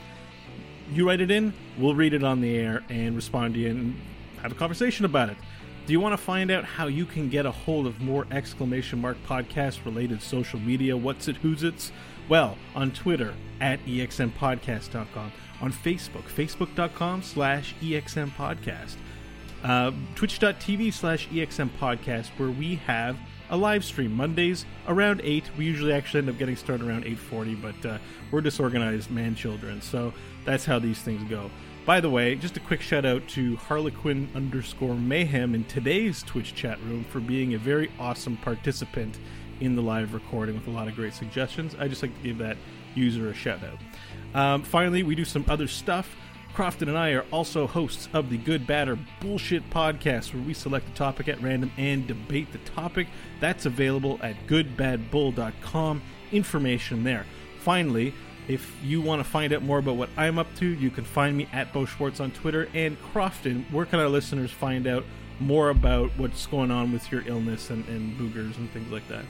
You 0.92 1.08
write 1.08 1.20
it 1.20 1.30
in, 1.30 1.54
we'll 1.78 1.94
read 1.94 2.12
it 2.14 2.24
on 2.24 2.40
the 2.40 2.56
air 2.56 2.82
and 2.88 3.16
respond 3.16 3.54
to 3.54 3.60
you 3.60 3.70
and 3.70 4.00
have 4.42 4.52
a 4.52 4.54
conversation 4.54 5.04
about 5.04 5.30
it. 5.30 5.36
Do 5.84 5.92
you 5.92 5.98
want 5.98 6.12
to 6.12 6.16
find 6.16 6.52
out 6.52 6.64
how 6.64 6.86
you 6.86 7.04
can 7.04 7.28
get 7.28 7.44
a 7.44 7.50
hold 7.50 7.88
of 7.88 8.00
more 8.00 8.24
exclamation 8.30 9.00
mark 9.00 9.16
podcast 9.26 9.84
related 9.84 10.22
social 10.22 10.60
media? 10.60 10.96
What's 10.96 11.26
it, 11.26 11.36
who's 11.36 11.64
it's? 11.64 11.90
Well, 12.28 12.56
on 12.76 12.92
Twitter 12.92 13.34
at 13.60 13.84
exmpodcast.com, 13.84 15.32
on 15.60 15.72
Facebook, 15.72 16.22
facebook.com 16.22 17.22
slash 17.22 17.74
exmpodcast, 17.82 18.94
uh, 19.64 19.90
twitch.tv 20.14 20.92
slash 20.92 21.28
exmpodcast, 21.30 22.28
where 22.36 22.50
we 22.50 22.76
have 22.76 23.18
a 23.50 23.56
live 23.56 23.84
stream 23.84 24.12
Mondays 24.12 24.64
around 24.86 25.20
8. 25.24 25.50
We 25.58 25.64
usually 25.64 25.92
actually 25.92 26.18
end 26.18 26.30
up 26.30 26.38
getting 26.38 26.56
started 26.56 26.86
around 26.86 27.04
8.40, 27.06 27.60
but 27.60 27.90
uh, 27.90 27.98
we're 28.30 28.40
disorganized 28.40 29.10
man-children, 29.10 29.82
so 29.82 30.14
that's 30.44 30.64
how 30.64 30.78
these 30.78 31.00
things 31.00 31.28
go. 31.28 31.50
By 31.84 32.00
the 32.00 32.08
way, 32.08 32.36
just 32.36 32.56
a 32.56 32.60
quick 32.60 32.80
shout 32.80 33.04
out 33.04 33.26
to 33.30 33.56
Harlequin 33.56 34.28
underscore 34.36 34.94
mayhem 34.94 35.52
in 35.52 35.64
today's 35.64 36.22
Twitch 36.22 36.54
chat 36.54 36.80
room 36.82 37.02
for 37.02 37.18
being 37.18 37.54
a 37.54 37.58
very 37.58 37.90
awesome 37.98 38.36
participant 38.36 39.18
in 39.58 39.74
the 39.74 39.82
live 39.82 40.14
recording 40.14 40.54
with 40.54 40.68
a 40.68 40.70
lot 40.70 40.86
of 40.86 40.94
great 40.94 41.12
suggestions. 41.12 41.74
I 41.80 41.88
just 41.88 42.00
like 42.00 42.16
to 42.16 42.22
give 42.22 42.38
that 42.38 42.56
user 42.94 43.30
a 43.30 43.34
shout 43.34 43.60
out. 43.64 44.40
Um, 44.40 44.62
finally, 44.62 45.02
we 45.02 45.16
do 45.16 45.24
some 45.24 45.44
other 45.48 45.66
stuff. 45.66 46.14
Crofton 46.54 46.88
and 46.88 46.96
I 46.96 47.10
are 47.12 47.24
also 47.32 47.66
hosts 47.66 48.08
of 48.12 48.30
the 48.30 48.38
Good 48.38 48.64
Bad 48.64 48.88
or 48.88 48.96
Bullshit 49.20 49.68
podcast, 49.70 50.32
where 50.32 50.42
we 50.44 50.54
select 50.54 50.88
a 50.88 50.92
topic 50.92 51.26
at 51.26 51.42
random 51.42 51.72
and 51.78 52.06
debate 52.06 52.52
the 52.52 52.58
topic. 52.58 53.08
That's 53.40 53.66
available 53.66 54.20
at 54.22 54.36
goodbadbull.com. 54.46 56.02
Information 56.30 57.02
there. 57.02 57.26
Finally, 57.58 58.14
if 58.48 58.74
you 58.82 59.00
want 59.00 59.22
to 59.22 59.28
find 59.28 59.52
out 59.52 59.62
more 59.62 59.78
about 59.78 59.96
what 59.96 60.10
I'm 60.16 60.38
up 60.38 60.54
to, 60.56 60.66
you 60.66 60.90
can 60.90 61.04
find 61.04 61.36
me 61.36 61.48
at 61.52 61.72
Bo 61.72 61.84
Schwartz 61.84 62.20
on 62.20 62.30
Twitter. 62.32 62.68
And 62.74 63.00
Crofton, 63.12 63.64
where 63.70 63.86
can 63.86 64.00
our 64.00 64.08
listeners 64.08 64.50
find 64.50 64.86
out 64.86 65.04
more 65.40 65.70
about 65.70 66.10
what's 66.16 66.46
going 66.46 66.70
on 66.70 66.92
with 66.92 67.10
your 67.10 67.26
illness 67.26 67.70
and, 67.70 67.86
and 67.88 68.18
boogers 68.18 68.56
and 68.56 68.70
things 68.72 68.90
like 68.90 69.06
that? 69.08 69.24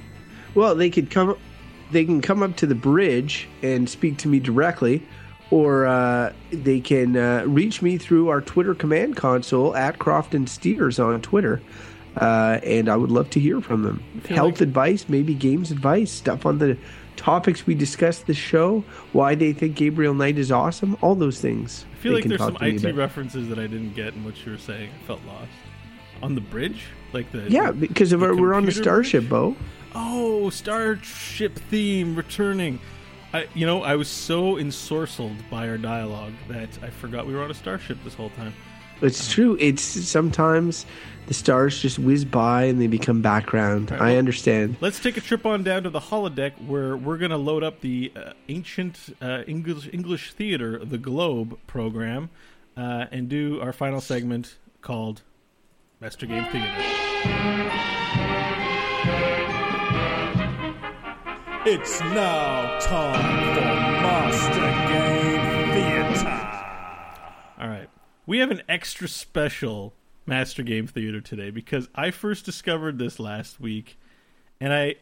Well, 0.55 0.75
they 0.75 0.91
could 0.91 1.11
come. 1.11 1.37
They 1.91 2.05
can 2.05 2.23
come 2.23 2.43
up 2.43 2.57
to 2.57 2.67
the 2.67 2.75
bridge 2.75 3.49
and 3.63 3.89
speak 3.89 4.17
to 4.19 4.29
me 4.29 4.41
directly, 4.41 5.07
or 5.51 5.87
uh, 5.87 6.33
they 6.51 6.81
can 6.81 7.17
uh, 7.17 7.45
reach 7.47 7.83
me 7.83 7.99
through 7.99 8.29
our 8.29 8.41
Twitter 8.41 8.75
command 8.75 9.17
console 9.17 9.77
at 9.77 9.99
Crofton 9.99 10.47
Steers 10.47 10.99
on 10.99 11.21
Twitter. 11.21 11.61
Uh, 12.17 12.61
and 12.63 12.91
I 12.91 12.97
would 12.97 13.11
love 13.11 13.31
to 13.31 13.41
hear 13.41 13.61
from 13.63 13.83
them. 13.83 14.03
Health 14.29 14.55
like- 14.55 14.61
advice, 14.61 15.09
maybe 15.09 15.35
games 15.35 15.71
advice, 15.71 16.11
stuff 16.11 16.45
on 16.45 16.59
the 16.59 16.77
topics 17.17 17.67
we 17.67 17.75
discussed 17.75 18.27
this 18.27 18.37
show, 18.37 18.85
why 19.13 19.35
they 19.35 19.53
think 19.53 19.77
Gabriel 19.77 20.15
Knight 20.15 20.39
is 20.39 20.51
awesome, 20.51 20.97
all 21.01 21.15
those 21.15 21.41
things. 21.41 21.85
I 21.93 21.97
feel 21.97 22.13
like 22.13 22.25
there's 22.25 22.41
some 22.41 22.57
IT 22.61 22.85
about. 22.85 22.95
references 22.97 23.49
that 23.49 23.59
I 23.59 23.67
didn't 23.67 23.95
get 23.95 24.15
in 24.15 24.25
what 24.25 24.45
you 24.45 24.53
were 24.53 24.59
saying. 24.59 24.91
I 24.91 25.07
felt 25.07 25.21
lost. 25.27 25.51
On 26.23 26.35
the 26.35 26.41
bridge? 26.41 26.85
Like 27.13 27.31
the 27.33 27.51
Yeah, 27.51 27.71
the- 27.71 27.87
because 27.87 28.13
of 28.13 28.21
the 28.21 28.27
our, 28.27 28.37
we're 28.37 28.55
on 28.55 28.65
the 28.65 28.73
starship, 28.73 29.23
bridge? 29.23 29.31
Bo. 29.31 29.57
Oh, 29.95 30.51
starship 30.51 31.55
theme 31.55 32.17
returning. 32.17 32.81
I, 33.35 33.47
you 33.55 33.67
know, 33.67 33.83
I 33.83 33.97
was 33.97 34.09
so 34.09 34.57
ensorcelled 34.57 35.37
by 35.51 35.69
our 35.69 35.79
dialogue 35.79 36.33
that 36.49 36.69
I 36.83 36.91
forgot 36.91 37.27
we 37.27 37.35
were 37.35 37.43
on 37.43 37.51
a 37.51 37.55
starship 37.55 37.99
this 38.05 38.15
whole 38.15 38.31
time. 38.31 38.55
It's 39.01 39.29
um, 39.29 39.35
true. 39.35 39.57
It's 39.61 39.83
sometimes 39.83 40.87
the 41.27 41.35
stars 41.35 41.81
just 41.81 41.99
whiz 41.99 42.25
by 42.25 42.65
and 42.65 42.81
they 42.81 42.87
become 42.87 43.23
background. 43.23 43.91
Right, 43.91 44.01
I 44.01 44.17
understand. 44.17 44.77
Let's 44.81 45.01
take 45.01 45.17
a 45.17 45.21
trip 45.21 45.47
on 45.47 45.63
down 45.63 45.85
to 45.85 45.91
the 45.91 46.01
holodeck 46.01 46.53
where 46.67 46.97
we're 46.97 47.19
going 47.19 47.31
to 47.31 47.37
load 47.37 47.63
up 47.63 47.81
the 47.81 48.13
uh, 48.15 48.33
ancient 48.49 49.17
uh, 49.21 49.43
English 49.47 49.89
English 49.93 50.33
theater, 50.35 50.85
the 50.85 50.99
Globe 50.99 51.59
program, 51.67 52.31
uh, 52.77 53.07
and 53.11 53.29
do 53.29 53.61
our 53.61 53.73
final 53.73 54.01
segment 54.01 54.57
called 54.81 55.23
Master 56.01 56.27
Game 56.27 56.45
Theater. 56.47 57.73
It's 61.65 62.01
now 62.01 62.81
time 62.81 63.55
for 63.55 63.61
Master 63.61 64.61
Game 64.93 65.71
Theater. 65.71 66.29
All 67.61 67.69
right. 67.69 67.89
We 68.27 68.39
have 68.39 68.51
an 68.51 68.63
extra 68.69 69.07
special 69.07 69.95
Master 70.27 70.63
Game 70.63 70.87
Theater 70.87 71.21
today 71.21 71.51
because 71.51 71.89
I 71.95 72.11
first 72.11 72.45
discovered 72.45 72.99
this 72.99 73.19
last 73.19 73.61
week 73.61 73.99
and 74.61 74.73
I 74.73 74.97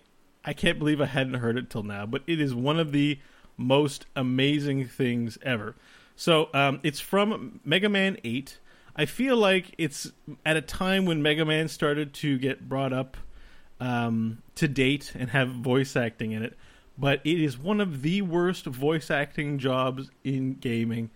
I 0.45 0.53
can't 0.53 0.79
believe 0.79 1.01
I 1.01 1.07
hadn't 1.07 1.35
heard 1.35 1.59
it 1.59 1.69
till 1.69 1.83
now, 1.83 2.07
but 2.07 2.23
it 2.27 2.41
is 2.41 2.55
one 2.55 2.79
of 2.79 2.93
the 2.93 3.19
most 3.57 4.07
amazing 4.17 4.87
things 4.87 5.39
ever. 5.43 5.77
So, 6.17 6.49
um, 6.55 6.81
it's 6.83 7.01
from 7.01 7.61
Mega 7.65 7.89
Man 7.89 8.17
8. 8.25 8.59
I 8.97 9.07
feel 9.07 9.37
like 9.37 9.75
it's 9.79 10.13
at 10.45 10.57
a 10.57 10.63
time 10.63 11.05
when 11.05 11.23
Mega 11.23 11.45
Man 11.45 11.69
started 11.69 12.13
to 12.15 12.39
get 12.39 12.69
brought 12.69 12.93
up 12.93 13.17
um, 13.81 14.43
to 14.57 14.69
date 14.69 15.13
and 15.15 15.31
have 15.31 15.49
voice 15.51 15.97
acting 15.97 16.33
in 16.33 16.43
it, 16.43 16.57
but 16.99 17.21
it 17.25 17.41
is 17.41 17.57
one 17.57 17.81
of 17.81 18.03
the 18.03 18.23
worst 18.23 18.67
voice 18.67 19.11
acting 19.11 19.59
jobs 19.59 20.11
in 20.25 20.55
gaming, 20.55 21.11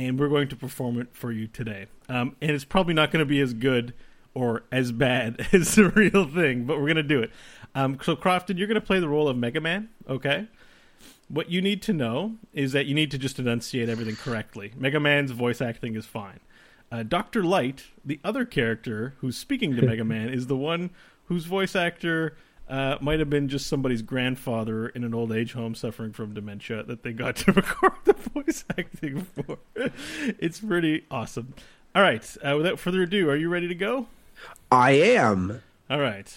and 0.00 0.18
we're 0.18 0.28
going 0.28 0.48
to 0.48 0.56
perform 0.56 0.98
it 0.98 1.08
for 1.12 1.30
you 1.30 1.46
today. 1.46 1.86
Um, 2.08 2.34
and 2.40 2.52
it's 2.52 2.64
probably 2.64 2.94
not 2.94 3.10
going 3.10 3.20
to 3.20 3.28
be 3.28 3.40
as 3.40 3.52
good 3.52 3.92
or 4.32 4.62
as 4.72 4.92
bad 4.92 5.46
as 5.52 5.74
the 5.74 5.90
real 5.90 6.26
thing, 6.26 6.64
but 6.64 6.78
we're 6.78 6.86
going 6.86 6.96
to 6.96 7.02
do 7.02 7.20
it. 7.20 7.30
Um, 7.74 7.98
so, 8.02 8.16
Crofton, 8.16 8.56
you're 8.56 8.66
going 8.66 8.80
to 8.80 8.86
play 8.86 8.98
the 8.98 9.08
role 9.08 9.28
of 9.28 9.36
Mega 9.36 9.60
Man, 9.60 9.90
okay? 10.08 10.48
What 11.28 11.50
you 11.50 11.60
need 11.60 11.82
to 11.82 11.92
know 11.92 12.36
is 12.52 12.72
that 12.72 12.86
you 12.86 12.94
need 12.94 13.10
to 13.10 13.18
just 13.18 13.38
enunciate 13.38 13.88
everything 13.88 14.16
correctly. 14.16 14.72
Mega 14.74 14.98
Man's 14.98 15.32
voice 15.32 15.60
acting 15.60 15.94
is 15.94 16.06
fine. 16.06 16.40
Uh, 16.90 17.02
Dr. 17.02 17.44
Light, 17.44 17.84
the 18.04 18.18
other 18.24 18.44
character 18.44 19.14
who's 19.18 19.36
speaking 19.36 19.76
to 19.76 19.82
Mega 19.82 20.04
Man, 20.04 20.30
is 20.30 20.46
the 20.46 20.56
one 20.56 20.90
whose 21.26 21.44
voice 21.44 21.76
actor 21.76 22.36
uh, 22.70 22.96
might 23.00 23.18
have 23.18 23.28
been 23.28 23.48
just 23.48 23.66
somebody's 23.66 24.00
grandfather 24.00 24.88
in 24.88 25.02
an 25.02 25.12
old 25.12 25.32
age 25.32 25.52
home 25.54 25.74
suffering 25.74 26.12
from 26.12 26.32
dementia 26.32 26.84
that 26.84 27.02
they 27.02 27.12
got 27.12 27.34
to 27.36 27.52
record 27.52 27.92
the 28.04 28.12
voice 28.12 28.64
acting 28.78 29.22
for. 29.22 29.58
it's 29.74 30.60
pretty 30.60 31.04
awesome. 31.10 31.52
All 31.94 32.02
right, 32.02 32.24
uh, 32.44 32.54
without 32.56 32.78
further 32.78 33.02
ado, 33.02 33.28
are 33.28 33.36
you 33.36 33.48
ready 33.48 33.66
to 33.66 33.74
go? 33.74 34.06
I 34.70 34.92
am. 34.92 35.62
All 35.90 35.98
right. 36.00 36.32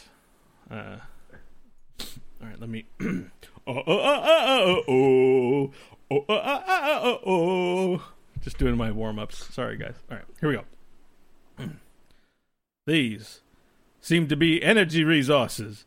Uh, 0.72 0.98
all 2.00 2.48
right, 2.50 2.60
let 2.60 2.70
me. 2.70 2.86
oh, 3.02 3.26
oh, 3.68 3.84
oh, 3.86 4.24
oh, 4.26 4.84
oh, 4.88 4.94
oh, 4.96 5.74
oh, 6.12 6.26
oh, 6.28 6.64
oh, 6.68 7.04
oh, 7.04 7.20
oh. 7.26 8.04
Just 8.42 8.58
doing 8.58 8.76
my 8.76 8.92
warm 8.92 9.20
ups. 9.20 9.54
Sorry, 9.54 9.78
guys. 9.78 9.96
All 10.10 10.18
right, 10.18 10.26
here 10.42 10.50
we 10.50 10.56
go. 10.56 11.70
These 12.88 13.42
seem 14.02 14.28
to 14.28 14.36
be 14.36 14.62
energy 14.62 15.04
resources, 15.04 15.86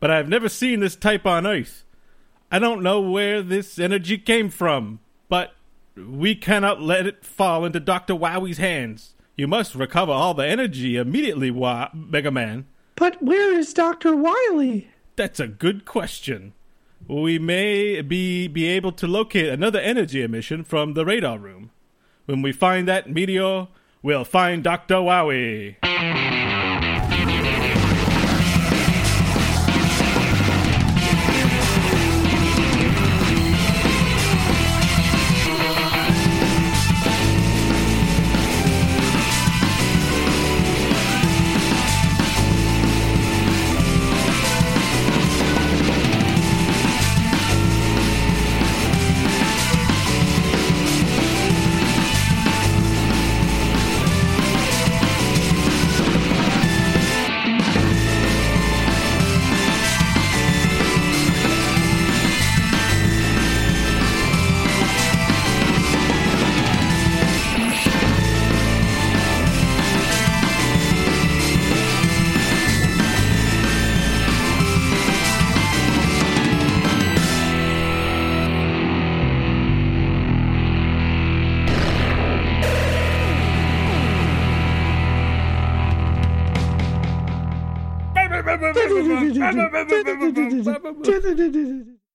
but 0.00 0.10
I've 0.10 0.28
never 0.28 0.48
seen 0.48 0.80
this 0.80 0.96
type 0.96 1.26
on 1.26 1.46
Earth. 1.46 1.84
I 2.50 2.58
don't 2.58 2.82
know 2.82 3.00
where 3.00 3.42
this 3.42 3.78
energy 3.78 4.18
came 4.18 4.50
from, 4.50 5.00
but 5.28 5.54
we 5.96 6.34
cannot 6.34 6.80
let 6.80 7.06
it 7.06 7.24
fall 7.24 7.64
into 7.64 7.80
Dr. 7.80 8.14
Wowie's 8.14 8.58
hands. 8.58 9.14
You 9.36 9.46
must 9.48 9.74
recover 9.74 10.12
all 10.12 10.34
the 10.34 10.46
energy 10.46 10.96
immediately, 10.96 11.50
Wa- 11.50 11.90
Mega 11.92 12.30
Man. 12.30 12.66
But 12.94 13.22
where 13.22 13.52
is 13.52 13.74
Dr. 13.74 14.16
Wily? 14.16 14.88
That's 15.16 15.40
a 15.40 15.46
good 15.46 15.84
question. 15.84 16.54
We 17.06 17.38
may 17.38 18.00
be, 18.00 18.48
be 18.48 18.66
able 18.66 18.92
to 18.92 19.06
locate 19.06 19.48
another 19.48 19.78
energy 19.78 20.22
emission 20.22 20.64
from 20.64 20.94
the 20.94 21.04
radar 21.04 21.38
room. 21.38 21.70
When 22.24 22.42
we 22.42 22.52
find 22.52 22.88
that 22.88 23.10
meteor, 23.10 23.68
we'll 24.02 24.24
find 24.24 24.64
Dr. 24.64 24.96
Wowie. 24.96 25.76